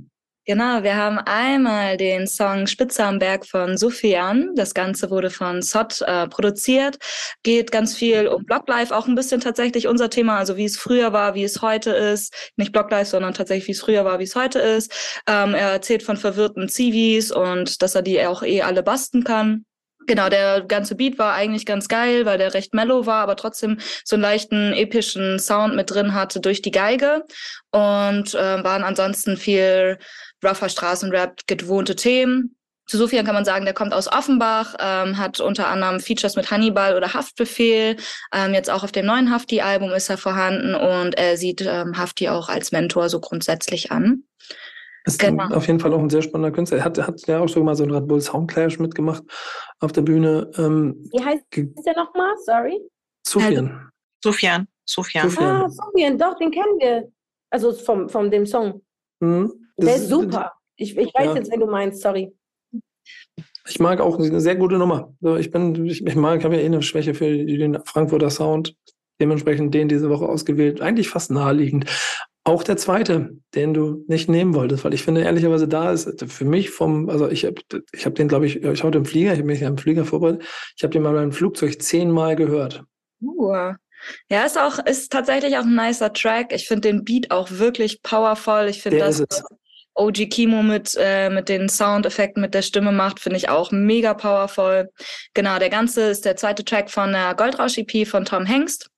Genau, 0.45 0.82
wir 0.82 0.97
haben 0.97 1.18
einmal 1.18 1.97
den 1.97 2.26
Song 2.26 2.66
Spitze 2.66 3.05
am 3.05 3.20
Berg 3.20 3.47
von 3.47 3.78
Sufjan. 3.78 4.51
Das 4.57 4.74
Ganze 4.74 5.09
wurde 5.09 5.30
von 5.30 5.62
Sot 5.62 6.01
äh, 6.03 6.26
produziert. 6.26 6.99
Geht 7.45 7.70
ganz 7.70 7.95
viel 7.97 8.26
um 8.26 8.45
Blocklife, 8.45 8.97
auch 8.97 9.07
ein 9.07 9.14
bisschen 9.14 9.40
tatsächlich 9.40 9.86
unser 9.86 10.11
Thema, 10.11 10.38
also 10.38 10.57
wie 10.57 10.64
es 10.64 10.76
früher 10.76 11.12
war, 11.12 11.36
wie 11.36 11.45
es 11.45 11.62
heute 11.62 11.93
ist. 11.93 12.34
Nicht 12.57 12.72
Blocklife, 12.72 13.09
sondern 13.09 13.34
tatsächlich, 13.34 13.68
wie 13.68 13.72
es 13.72 13.82
früher 13.82 14.05
war, 14.05 14.18
wie 14.18 14.24
es 14.24 14.34
heute 14.34 14.59
ist. 14.59 15.22
Ähm, 15.28 15.55
er 15.55 15.70
erzählt 15.70 16.03
von 16.03 16.16
verwirrten 16.16 16.68
Zivis 16.68 17.30
und 17.30 17.80
dass 17.80 17.95
er 17.95 18.03
die 18.03 18.20
auch 18.26 18.43
eh 18.43 18.62
alle 18.62 18.82
basten 18.82 19.22
kann. 19.22 19.64
Genau, 20.09 20.28
der 20.28 20.62
ganze 20.62 20.97
Beat 20.97 21.18
war 21.18 21.34
eigentlich 21.34 21.64
ganz 21.64 21.86
geil, 21.86 22.26
weil 22.26 22.36
der 22.38 22.55
recht 22.55 22.74
mellow 22.74 23.07
war, 23.07 23.22
aber 23.22 23.36
trotzdem 23.36 23.78
so 24.05 24.16
einen 24.16 24.22
leichten 24.22 24.72
epischen 24.72 25.38
Sound 25.38 25.76
mit 25.76 25.93
drin 25.93 26.12
hatte 26.14 26.40
durch 26.40 26.61
die 26.61 26.72
Geige 26.72 27.24
und 27.70 28.34
äh, 28.34 28.64
waren 28.64 28.82
ansonsten 28.82 29.36
viel 29.36 29.99
rougher 30.45 30.68
Straßenrap, 30.68 31.40
gewohnte 31.47 31.97
Themen. 31.97 32.57
Zu 32.86 32.99
Sofian 32.99 33.24
kann 33.24 33.34
man 33.34 33.45
sagen, 33.45 33.64
der 33.64 33.74
kommt 33.74 33.95
aus 33.95 34.11
Offenbach, 34.11 34.74
ähm, 34.80 35.16
hat 35.16 35.40
unter 35.40 35.68
anderem 35.68 36.01
Features 36.01 36.36
mit 36.36 36.51
Hannibal 36.51 36.97
oder 36.97 37.14
Haftbefehl. 37.14 37.97
Ähm, 38.34 38.55
jetzt 38.55 38.70
auch 38.70 38.82
auf 38.82 38.93
dem 38.93 39.07
neuen 39.07 39.30
Hafti-Album 39.30 39.93
ist 39.93 40.11
er 40.11 40.18
vorhanden 40.18 40.74
und 40.74 41.16
er 41.16 41.36
sieht 41.36 41.62
ähm, 41.62 41.97
Hafti 41.97 42.28
auch 42.28 42.49
als 42.49 42.72
Mentor 42.72 43.09
so 43.09 43.20
grundsätzlich 43.20 43.93
an. 43.93 44.24
Ist 45.05 45.20
genau. 45.20 45.49
auf 45.55 45.66
jeden 45.66 45.80
Fall 45.80 45.93
auch 45.93 45.99
ein 45.99 46.11
sehr 46.11 46.22
spannender 46.22 46.53
Künstler. 46.53 46.78
Er 46.78 46.84
hat, 46.84 46.99
hat 46.99 47.26
ja 47.26 47.40
auch 47.40 47.49
schon 47.49 47.64
mal 47.64 47.74
so 47.74 47.82
einen 47.82 47.93
Red 47.93 48.07
Bull 48.07 48.20
Soundclash 48.20 48.78
mitgemacht 48.78 49.22
auf 49.80 49.93
der 49.93 50.03
Bühne. 50.03 50.51
Ähm, 50.57 51.09
Wie 51.12 51.24
heißt 51.24 51.45
der 51.53 51.97
nochmal? 51.97 52.34
Sorry. 52.45 52.80
Sofian. 53.26 53.90
Sofian. 54.22 54.68
Sofian. 54.88 55.30
Ah, 55.38 55.68
Sofian, 55.68 56.18
doch, 56.18 56.36
den 56.36 56.51
kennen 56.51 56.78
wir. 56.78 57.09
Also 57.51 57.72
vom, 57.72 58.09
vom 58.09 58.30
dem 58.30 58.47
Song. 58.47 58.82
Mhm. 59.20 59.61
Der 59.77 59.97
ist 59.97 60.09
super. 60.09 60.53
Ich, 60.77 60.97
ich 60.97 61.14
weiß 61.14 61.27
ja. 61.27 61.35
jetzt, 61.35 61.51
wenn 61.51 61.61
du 61.61 61.66
meinst, 61.66 62.03
sorry. 62.03 62.35
Ich 63.68 63.79
mag 63.79 64.01
auch 64.01 64.18
eine 64.18 64.41
sehr 64.41 64.57
gute 64.57 64.77
Nummer. 64.77 65.14
Ich 65.39 65.51
bin, 65.51 65.87
ich, 65.87 66.05
ich 66.05 66.16
mag, 66.16 66.39
ich 66.39 66.45
habe 66.45 66.57
ja 66.57 66.62
eh 66.62 66.66
eine 66.66 66.83
Schwäche 66.83 67.14
für 67.14 67.27
den 67.29 67.79
Frankfurter 67.85 68.31
Sound. 68.31 68.75
Dementsprechend 69.20 69.73
den 69.75 69.89
diese 69.89 70.11
Woche 70.11 70.29
ausgewählt. 70.29 70.81
Eigentlich 70.81 71.09
fast 71.09 71.31
naheliegend. 71.31 71.85
Auch 72.45 72.64
der 72.64 72.77
zweite, 72.77 73.37
den 73.55 73.73
du 73.73 74.05
nicht 74.09 74.29
nehmen 74.29 74.55
wolltest, 74.55 74.85
weil 74.85 74.95
ich 74.95 75.05
finde 75.05 75.20
ehrlicherweise 75.20 75.68
da 75.68 75.93
ist 75.93 76.25
für 76.27 76.45
mich 76.45 76.70
vom, 76.70 77.09
also 77.09 77.29
ich 77.29 77.45
habe 77.45 77.62
ich 77.93 78.05
hab 78.05 78.16
den, 78.16 78.27
glaube 78.27 78.47
ich, 78.47 78.64
ich 78.64 78.83
heute 78.83 78.99
im 78.99 79.05
Flieger, 79.05 79.33
ich 79.33 79.39
habe 79.39 79.47
mich 79.47 79.61
ja 79.61 79.68
im 79.68 79.79
Flieger 79.79 80.05
vorbereitet, 80.05 80.43
ich 80.77 80.83
habe 80.83 80.93
den 80.93 81.03
mal 81.03 81.12
beim 81.12 81.31
Flugzeug 81.31 81.81
zehnmal 81.81 82.35
gehört. 82.35 82.83
Uh. 83.20 83.75
Ja, 84.29 84.45
ist 84.45 84.59
auch, 84.59 84.85
ist 84.85 85.12
tatsächlich 85.12 85.57
auch 85.57 85.62
ein 85.62 85.77
nicer 85.77 86.12
Track. 86.12 86.53
Ich 86.53 86.66
finde 86.66 86.89
den 86.89 87.05
Beat 87.05 87.31
auch 87.31 87.49
wirklich 87.53 88.03
powerful. 88.03 88.66
Ich 88.68 88.83
finde 88.83 88.99
das, 88.99 89.25
OG 89.95 90.30
Kimo 90.30 90.62
mit, 90.62 90.97
äh, 90.99 91.30
mit 91.30 91.49
den 91.49 91.68
Soundeffekten, 91.68 92.40
mit 92.40 92.55
der 92.55 92.62
Stimme 92.62 92.93
macht, 92.93 93.20
finde 93.20 93.36
ich 93.36 93.49
auch 93.49 93.70
mega 93.70 94.14
powerful. 94.14 94.90
Genau, 95.34 95.59
der 95.59 95.70
ganze 95.70 96.03
ist 96.11 96.24
der 96.24 96.36
zweite 96.36 96.64
Track 96.64 96.90
von 96.90 97.12
der 97.12 97.34
Goldrausch-EP 97.34 98.07
von 98.07 98.24
Tom 98.24 98.47
Hengst. 98.47 98.88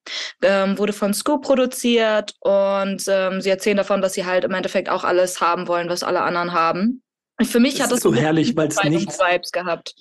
Ähm, 0.43 0.79
wurde 0.79 0.93
von 0.93 1.15
Scoop 1.15 1.43
produziert 1.43 2.35
und 2.41 3.05
ähm, 3.09 3.41
sie 3.41 3.51
erzählen 3.51 3.79
davon, 3.79 4.03
dass 4.03 4.13
sie 4.13 4.27
halt 4.27 4.45
im 4.45 4.53
Endeffekt 4.53 4.89
auch 4.91 5.03
alles 5.03 5.41
haben 5.41 5.67
wollen, 5.67 5.89
was 5.89 6.03
alle 6.03 6.21
anderen 6.21 6.53
haben. 6.53 7.03
Und 7.39 7.47
für 7.47 7.59
mich 7.59 7.75
das 7.77 7.87
hat 7.87 7.93
es 7.93 8.03
so 8.03 8.15
herrlich, 8.15 8.57
weil 8.57 8.69
es 8.69 8.83
nichts 8.85 9.19
Vibes 9.19 9.51
gehabt. 9.51 9.95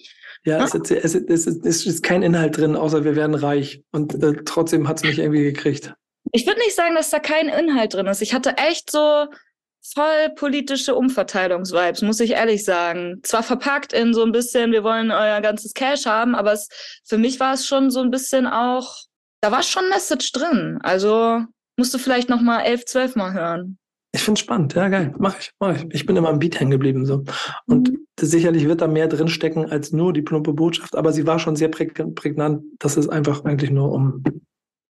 Ja, 0.46 0.60
hm? 0.60 0.82
es, 0.82 0.91
es, 0.91 1.16
es, 1.16 1.48
es, 1.48 1.86
ist 1.86 2.04
kein 2.04 2.22
Inhalt 2.22 2.58
drin, 2.58 2.76
außer 2.76 3.06
wir 3.06 3.16
werden 3.16 3.36
reich. 3.36 3.82
Und 3.91 4.22
äh, 4.22 4.34
trotzdem 4.46 4.88
hat 4.88 4.98
es 4.98 5.04
mich 5.04 5.20
irgendwie 5.20 5.44
gekriegt. 5.44 5.94
Ich 6.32 6.46
würde 6.46 6.60
nicht 6.60 6.76
sagen, 6.76 6.96
dass 6.96 7.10
da 7.10 7.20
kein 7.20 7.48
Inhalt 7.50 7.94
drin 7.94 8.08
ist. 8.08 8.22
Ich 8.22 8.34
hatte 8.34 8.58
echt 8.58 8.91
so 8.91 9.28
voll 9.84 10.30
politische 10.36 10.96
Umverteilungsvibes, 10.96 12.02
muss 12.02 12.20
ich 12.20 12.32
ehrlich 12.32 12.64
sagen. 12.64 13.20
Zwar 13.24 13.44
verpackt 13.44 13.94
in 13.94 14.14
so 14.14 14.24
ein 14.24 14.32
bisschen, 14.32 14.72
wir 14.72 14.84
wollen 14.84 15.12
euer 15.12 15.42
ganzes 15.42 15.74
Cash 15.74 16.06
haben, 16.06 16.36
aber 16.36 16.54
es, 16.54 16.70
für 17.06 17.18
mich 17.18 17.40
war 17.40 17.54
es 17.54 17.68
schon 17.68 17.92
so 17.92 18.02
ein 18.02 18.12
bisschen 18.12 18.48
auch, 18.48 18.96
da 19.42 19.52
war 19.52 19.62
schon 19.62 19.90
Message 19.90 20.32
drin. 20.32 20.80
Also 20.82 21.42
musst 21.78 21.94
du 21.94 21.98
vielleicht 21.98 22.30
noch 22.30 22.42
mal 22.42 22.62
elf, 22.62 22.86
zwölf 22.86 23.16
Mal 23.16 23.34
hören. 23.34 23.78
Ich 24.16 24.22
finde 24.22 24.38
es 24.38 24.42
spannend, 24.42 24.76
ja 24.76 24.90
geil, 24.90 25.14
mach 25.18 25.40
ich, 25.40 25.52
mach 25.60 25.76
ich. 25.76 25.86
Ich 25.92 26.06
bin 26.06 26.16
immer 26.16 26.30
am 26.30 26.38
Beat 26.38 26.60
hängen 26.60 26.70
geblieben 26.70 27.06
so. 27.06 27.24
Und 27.66 27.90
mhm. 27.90 28.08
sicherlich 28.20 28.68
wird 28.68 28.82
da 28.82 28.88
mehr 28.88 29.08
drinstecken 29.08 29.72
als 29.72 29.92
nur 29.92 30.14
die 30.14 30.22
plumpe 30.22 30.54
Botschaft, 30.54 30.96
aber 30.96 31.12
sie 31.12 31.26
war 31.26 31.40
schon 31.40 31.56
sehr 31.56 31.70
prägnant, 31.70 32.64
dass 32.78 32.96
es 32.96 33.10
einfach 33.10 33.44
eigentlich 33.44 33.72
nur 33.72 33.92
um 33.92 34.24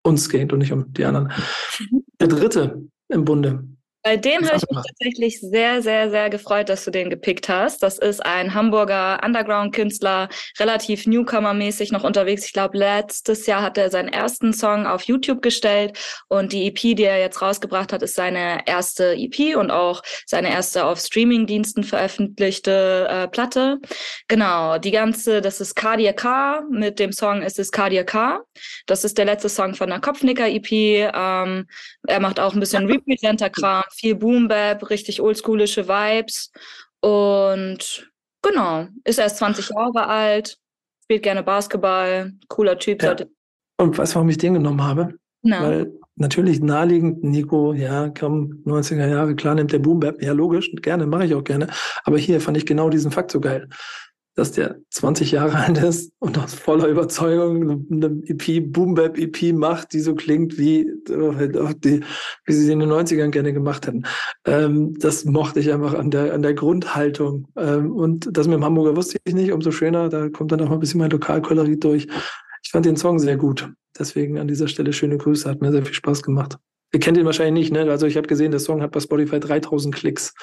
uns 0.05 0.27
geht 0.27 0.51
und 0.51 0.59
nicht 0.59 0.73
um 0.73 0.91
die 0.91 1.05
anderen. 1.05 1.31
Mhm. 1.79 2.03
Der 2.19 2.27
dritte 2.27 2.83
im 3.07 3.23
Bunde, 3.23 3.63
bei 4.03 4.17
dem 4.17 4.45
habe 4.45 4.57
ich 4.57 4.69
mich 4.69 4.85
tatsächlich 4.85 5.39
sehr, 5.39 5.81
sehr, 5.81 6.09
sehr 6.09 6.29
gefreut, 6.29 6.67
dass 6.67 6.83
du 6.83 6.91
den 6.91 7.09
gepickt 7.09 7.47
hast. 7.47 7.81
Das 7.81 7.97
ist 7.97 8.19
ein 8.25 8.53
Hamburger 8.53 9.21
Underground-Künstler, 9.23 10.27
relativ 10.59 11.07
Newcomer-mäßig 11.07 11.93
noch 11.93 12.03
unterwegs. 12.03 12.45
Ich 12.45 12.51
glaube, 12.51 12.77
letztes 12.77 13.45
Jahr 13.45 13.61
hat 13.61 13.77
er 13.77 13.89
seinen 13.89 14.09
ersten 14.09 14.51
Song 14.51 14.85
auf 14.85 15.03
YouTube 15.03 15.41
gestellt 15.41 15.97
und 16.27 16.51
die 16.51 16.67
EP, 16.67 16.97
die 16.97 17.05
er 17.05 17.19
jetzt 17.19 17.41
rausgebracht 17.41 17.93
hat, 17.93 18.01
ist 18.01 18.15
seine 18.15 18.67
erste 18.67 19.15
EP 19.15 19.55
und 19.55 19.71
auch 19.71 20.01
seine 20.25 20.51
erste 20.51 20.83
auf 20.83 20.99
Streaming-Diensten 20.99 21.85
veröffentlichte 21.85 23.07
äh, 23.09 23.27
Platte. 23.29 23.79
Genau, 24.27 24.79
die 24.79 24.91
ganze, 24.91 25.39
das 25.39 25.61
ist 25.61 25.75
Cardia 25.75 26.11
K 26.11 26.61
mit 26.69 26.99
dem 26.99 27.13
Song 27.13 27.41
Es 27.41 27.57
ist 27.57 27.71
Cardia 27.71 28.03
K. 28.03 28.41
Das 28.85 29.05
ist 29.05 29.17
der 29.17 29.25
letzte 29.25 29.47
Song 29.47 29.75
von 29.75 29.89
der 29.89 30.01
Kopfnicker-EP. 30.01 30.71
Ähm, 31.15 31.67
er 32.05 32.19
macht 32.19 32.41
auch 32.41 32.53
ein 32.53 32.59
bisschen 32.59 32.85
Representer-Kram 32.91 33.83
viel 33.93 34.15
Boom 34.15 34.47
Bap, 34.47 34.89
richtig 34.89 35.21
oldschoolische 35.21 35.87
Vibes. 35.87 36.51
Und 37.01 38.11
genau, 38.41 38.87
ist 39.03 39.19
erst 39.19 39.37
20 39.37 39.69
Jahre 39.69 40.07
alt, 40.07 40.57
spielt 41.03 41.23
gerne 41.23 41.43
Basketball, 41.43 42.33
cooler 42.47 42.77
Typ. 42.77 43.03
Ja. 43.03 43.15
Und 43.77 43.97
weißt 43.97 44.13
du, 44.13 44.15
warum 44.15 44.29
ich 44.29 44.37
den 44.37 44.53
genommen 44.53 44.83
habe? 44.83 45.15
Na. 45.41 45.63
Weil 45.63 45.93
natürlich 46.15 46.61
naheliegend, 46.61 47.23
Nico, 47.23 47.73
ja, 47.73 48.09
komm, 48.09 48.63
90er 48.65 49.07
Jahre, 49.07 49.35
klar 49.35 49.55
nimmt 49.55 49.71
der 49.71 49.79
Boom 49.79 49.99
Bap, 49.99 50.21
ja 50.21 50.31
logisch, 50.31 50.71
gerne, 50.81 51.05
mache 51.07 51.25
ich 51.25 51.33
auch 51.33 51.43
gerne. 51.43 51.67
Aber 52.03 52.17
hier 52.17 52.39
fand 52.39 52.57
ich 52.57 52.65
genau 52.65 52.89
diesen 52.89 53.11
Fakt 53.11 53.31
so 53.31 53.41
geil 53.41 53.67
dass 54.35 54.51
der 54.51 54.79
20 54.89 55.31
Jahre 55.31 55.55
alt 55.55 55.77
ist 55.77 56.11
und 56.19 56.37
aus 56.37 56.53
voller 56.53 56.87
Überzeugung 56.87 57.85
eine 57.91 58.21
EP, 58.25 58.71
Boom 58.71 58.95
Bap 58.95 59.17
EP 59.17 59.53
macht, 59.53 59.93
die 59.93 59.99
so 59.99 60.15
klingt 60.15 60.57
wie, 60.57 60.91
die, 61.07 62.01
wie 62.45 62.53
sie 62.53 62.65
sie 62.65 62.71
in 62.71 62.79
den 62.79 62.91
90ern 62.91 63.29
gerne 63.29 63.53
gemacht 63.53 63.85
hätten. 63.85 64.03
Ähm, 64.45 64.97
das 64.99 65.25
mochte 65.25 65.59
ich 65.59 65.71
einfach 65.71 65.93
an 65.93 66.09
der, 66.09 66.33
an 66.33 66.41
der 66.41 66.53
Grundhaltung. 66.53 67.47
Ähm, 67.55 67.91
und 67.91 68.29
das 68.31 68.47
mit 68.47 68.55
dem 68.55 68.65
Hamburger 68.65 68.95
wusste 68.95 69.19
ich 69.23 69.33
nicht, 69.33 69.51
umso 69.51 69.71
schöner. 69.71 70.09
Da 70.09 70.29
kommt 70.29 70.51
dann 70.51 70.61
auch 70.61 70.69
mal 70.69 70.75
ein 70.75 70.79
bisschen 70.79 70.99
mein 70.99 71.11
Lokalkolorit 71.11 71.83
durch. 71.83 72.07
Ich 72.63 72.71
fand 72.71 72.85
den 72.85 72.97
Song 72.97 73.19
sehr 73.19 73.37
gut. 73.37 73.69
Deswegen 73.97 74.39
an 74.39 74.47
dieser 74.47 74.67
Stelle 74.67 74.93
schöne 74.93 75.17
Grüße, 75.17 75.47
hat 75.47 75.61
mir 75.61 75.71
sehr 75.71 75.85
viel 75.85 75.93
Spaß 75.93 76.23
gemacht. 76.23 76.57
Ihr 76.91 76.99
kennt 76.99 77.17
ihn 77.17 77.25
wahrscheinlich 77.25 77.71
nicht, 77.71 77.73
ne? 77.73 77.89
Also 77.91 78.07
ich 78.07 78.17
habe 78.17 78.27
gesehen, 78.27 78.51
der 78.51 78.59
Song 78.59 78.81
hat 78.81 78.91
bei 78.91 78.99
Spotify 78.99 79.39
3000 79.39 79.93
Klicks. 79.93 80.33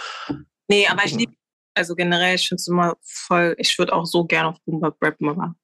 Nee, 0.68 0.86
aber 0.88 1.05
ich 1.05 1.14
liebe 1.14 1.32
also 1.74 1.94
generell, 1.94 2.34
ich 2.34 2.48
finde 2.48 2.60
es 2.60 2.68
immer 2.68 2.96
voll, 3.02 3.54
ich 3.58 3.78
würde 3.78 3.92
auch 3.92 4.06
so 4.06 4.24
gerne 4.24 4.50
auf 4.50 4.60
Boom 4.64 4.80
Bap 4.80 4.96
rappen, 5.02 5.28
aber. 5.28 5.54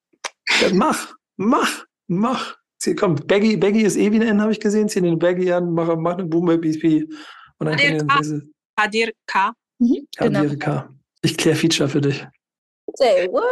Ja, 0.60 0.68
mach, 0.72 1.14
mach, 1.36 1.84
mach. 2.06 2.56
Zieh, 2.78 2.94
komm, 2.94 3.16
Baggy, 3.16 3.56
Baggy 3.56 3.82
ist 3.82 3.96
eh 3.96 4.12
wieder 4.12 4.28
in, 4.28 4.40
habe 4.40 4.52
ich 4.52 4.60
gesehen. 4.60 4.88
Zieh 4.88 5.00
den 5.00 5.18
Baggy 5.18 5.52
an, 5.52 5.72
mach, 5.72 5.94
mach 5.96 6.14
eine 6.14 6.24
Boom 6.24 6.46
Bap 6.46 6.64
EP. 6.64 7.08
Und 7.58 7.66
dann 7.66 7.78
Hadir 7.78 8.06
K. 8.06 8.20
Hadir 8.78 9.12
K. 9.26 9.52
Mhm, 9.78 10.06
Hadir 10.18 10.48
genau. 10.50 10.56
K. 10.56 10.88
Ich 11.22 11.36
kläre 11.36 11.56
Feature 11.56 11.88
für 11.88 12.00
dich. 12.00 12.26
Say 12.94 13.28
what? 13.30 13.44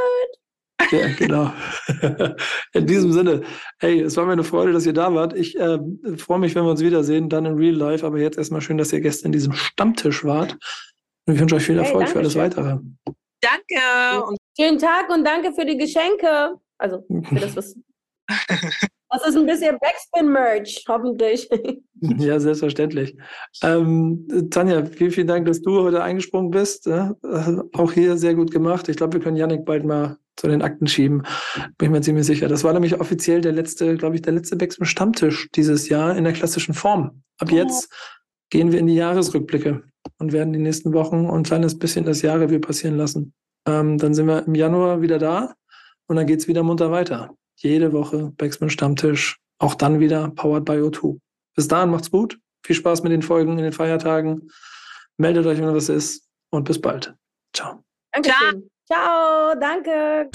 Ja, 0.92 1.09
genau. 1.16 1.52
In 2.72 2.86
diesem 2.86 3.12
Sinne, 3.12 3.42
hey, 3.78 4.00
es 4.00 4.16
war 4.16 4.26
mir 4.26 4.32
eine 4.32 4.44
Freude, 4.44 4.72
dass 4.72 4.86
ihr 4.86 4.92
da 4.92 5.14
wart. 5.14 5.32
Ich 5.34 5.59
äh, 5.59 5.78
freue 6.16 6.38
mich, 6.38 6.55
wenn 6.55 6.64
wir 6.64 6.70
uns 6.70 6.80
wiedersehen, 6.80 7.28
dann 7.28 7.46
in 7.46 7.55
Real 7.55 7.74
Life. 7.74 8.05
Aber 8.05 8.18
jetzt 8.18 8.38
erstmal 8.38 8.61
schön, 8.61 8.76
dass 8.76 8.92
ihr 8.92 9.00
gestern 9.00 9.26
in 9.26 9.32
diesem 9.32 9.52
Stammtisch 9.52 10.24
wart. 10.24 10.59
Und 11.27 11.35
ich 11.35 11.41
wünsche 11.41 11.57
euch 11.57 11.64
viel 11.64 11.79
Erfolg 11.79 12.05
hey, 12.05 12.12
für 12.12 12.18
alles 12.18 12.37
Weitere. 12.37 12.79
Danke. 13.41 14.25
Und 14.26 14.38
Schönen 14.59 14.79
Tag 14.79 15.11
und 15.11 15.25
danke 15.25 15.53
für 15.53 15.64
die 15.64 15.76
Geschenke. 15.76 16.59
Also 16.79 17.05
für 17.09 17.41
das, 17.41 17.57
was. 17.57 17.75
Das 19.11 19.29
ist 19.29 19.37
ein 19.37 19.46
bisschen 19.46 19.79
Backspin-Merch, 19.79 20.87
hoffentlich. 20.88 21.49
Ja, 22.18 22.41
selbstverständlich. 22.41 23.17
Ähm, 23.63 24.26
Tanja, 24.51 24.84
vielen, 24.84 25.13
vielen 25.13 25.26
Dank, 25.29 25.46
dass 25.46 25.63
du 25.63 25.83
heute 25.83 26.03
eingesprungen 26.03 26.51
bist. 26.51 26.88
Äh, 26.88 27.11
auch 27.75 27.92
hier 27.92 28.17
sehr 28.17 28.34
gut 28.34 28.51
gemacht. 28.51 28.88
Ich 28.88 28.96
glaube, 28.96 29.13
wir 29.13 29.21
können 29.21 29.37
Yannick 29.37 29.64
bald 29.64 29.84
mal 29.84 30.18
zu 30.37 30.49
den 30.49 30.63
Akten 30.63 30.88
schieben. 30.88 31.22
Bin 31.79 31.87
ich 31.87 31.91
mir 31.91 32.01
ziemlich 32.01 32.26
sicher. 32.26 32.49
Das 32.49 32.64
war 32.64 32.72
nämlich 32.72 33.01
offiziell 33.01 33.41
der 33.41 33.53
letzte, 33.53 33.96
glaube 33.96 34.17
ich, 34.17 34.22
der 34.22 34.33
letzte 34.33 34.57
Backspin-Stammtisch 34.57 35.49
dieses 35.55 35.88
Jahr 35.88 36.17
in 36.17 36.25
der 36.25 36.33
klassischen 36.33 36.75
Form. 36.75 37.22
Ab 37.38 37.53
jetzt 37.53 37.92
gehen 38.50 38.72
wir 38.72 38.79
in 38.79 38.87
die 38.87 38.95
Jahresrückblicke 38.95 39.83
und 40.18 40.33
werden 40.33 40.53
die 40.53 40.58
nächsten 40.58 40.92
Wochen 40.92 41.26
ein 41.26 41.42
kleines 41.42 41.79
bisschen 41.79 42.04
das 42.04 42.22
Jahrreview 42.22 42.61
passieren 42.61 42.96
lassen. 42.96 43.34
Ähm, 43.66 43.99
dann 43.99 44.14
sind 44.14 44.26
wir 44.26 44.46
im 44.46 44.54
Januar 44.54 45.00
wieder 45.00 45.18
da 45.18 45.54
und 46.07 46.16
dann 46.16 46.26
geht 46.26 46.41
es 46.41 46.49
wieder 46.49 46.62
munter 46.62 46.91
weiter. 46.91 47.34
Jede 47.57 47.92
Woche 47.92 48.33
Backspin 48.37 48.71
Stammtisch, 48.71 49.38
auch 49.58 49.75
dann 49.75 50.00
wieder 50.00 50.29
powered 50.30 50.64
by 50.64 50.72
O2. 50.72 51.18
Bis 51.57 51.68
dahin 51.68 51.91
macht's 51.91 52.11
gut. 52.11 52.38
Viel 52.64 52.76
Spaß 52.76 53.03
mit 53.03 53.12
den 53.12 53.22
Folgen 53.22 53.53
in 53.53 53.64
den 53.64 53.72
Feiertagen. 53.72 54.50
Meldet 55.16 55.46
euch, 55.46 55.58
wenn 55.58 55.75
was 55.75 55.88
ist. 55.88 56.29
und 56.50 56.64
bis 56.64 56.80
bald. 56.80 57.14
Ciao. 57.53 57.83
Dankeschön. 58.12 58.68
Ciao, 58.87 59.54
danke. 59.61 60.30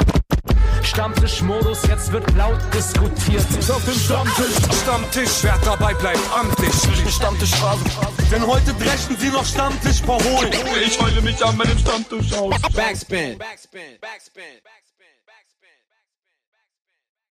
Stammtischmodus, 0.90 1.84
jetzt 1.88 2.12
wird 2.12 2.36
laut 2.36 2.60
diskutiert. 2.74 3.46
Auf 3.70 3.86
dem 3.86 3.94
Stammtisch, 3.94 4.56
Stammtisch, 4.82 5.44
wer 5.44 5.58
dabei 5.64 5.94
bleibt, 5.94 6.20
amtlich. 6.36 6.74
Stammtisch 7.14 7.52
Phase. 7.52 7.84
Denn 8.32 8.46
heute 8.46 8.74
brechen 8.74 9.16
sie 9.20 9.30
noch 9.30 9.46
Stammtisch 9.46 10.02
verholen. 10.02 10.52
Ich 10.84 11.00
heule 11.00 11.22
mich 11.22 11.46
an 11.46 11.56
meinem 11.58 11.78
Stammtisch 11.78 12.34
aus. 12.34 12.60
Backspin. 12.74 13.38
Backspin. 13.38 14.00
Backspin. 14.02 14.44
Backspin. 14.64 14.89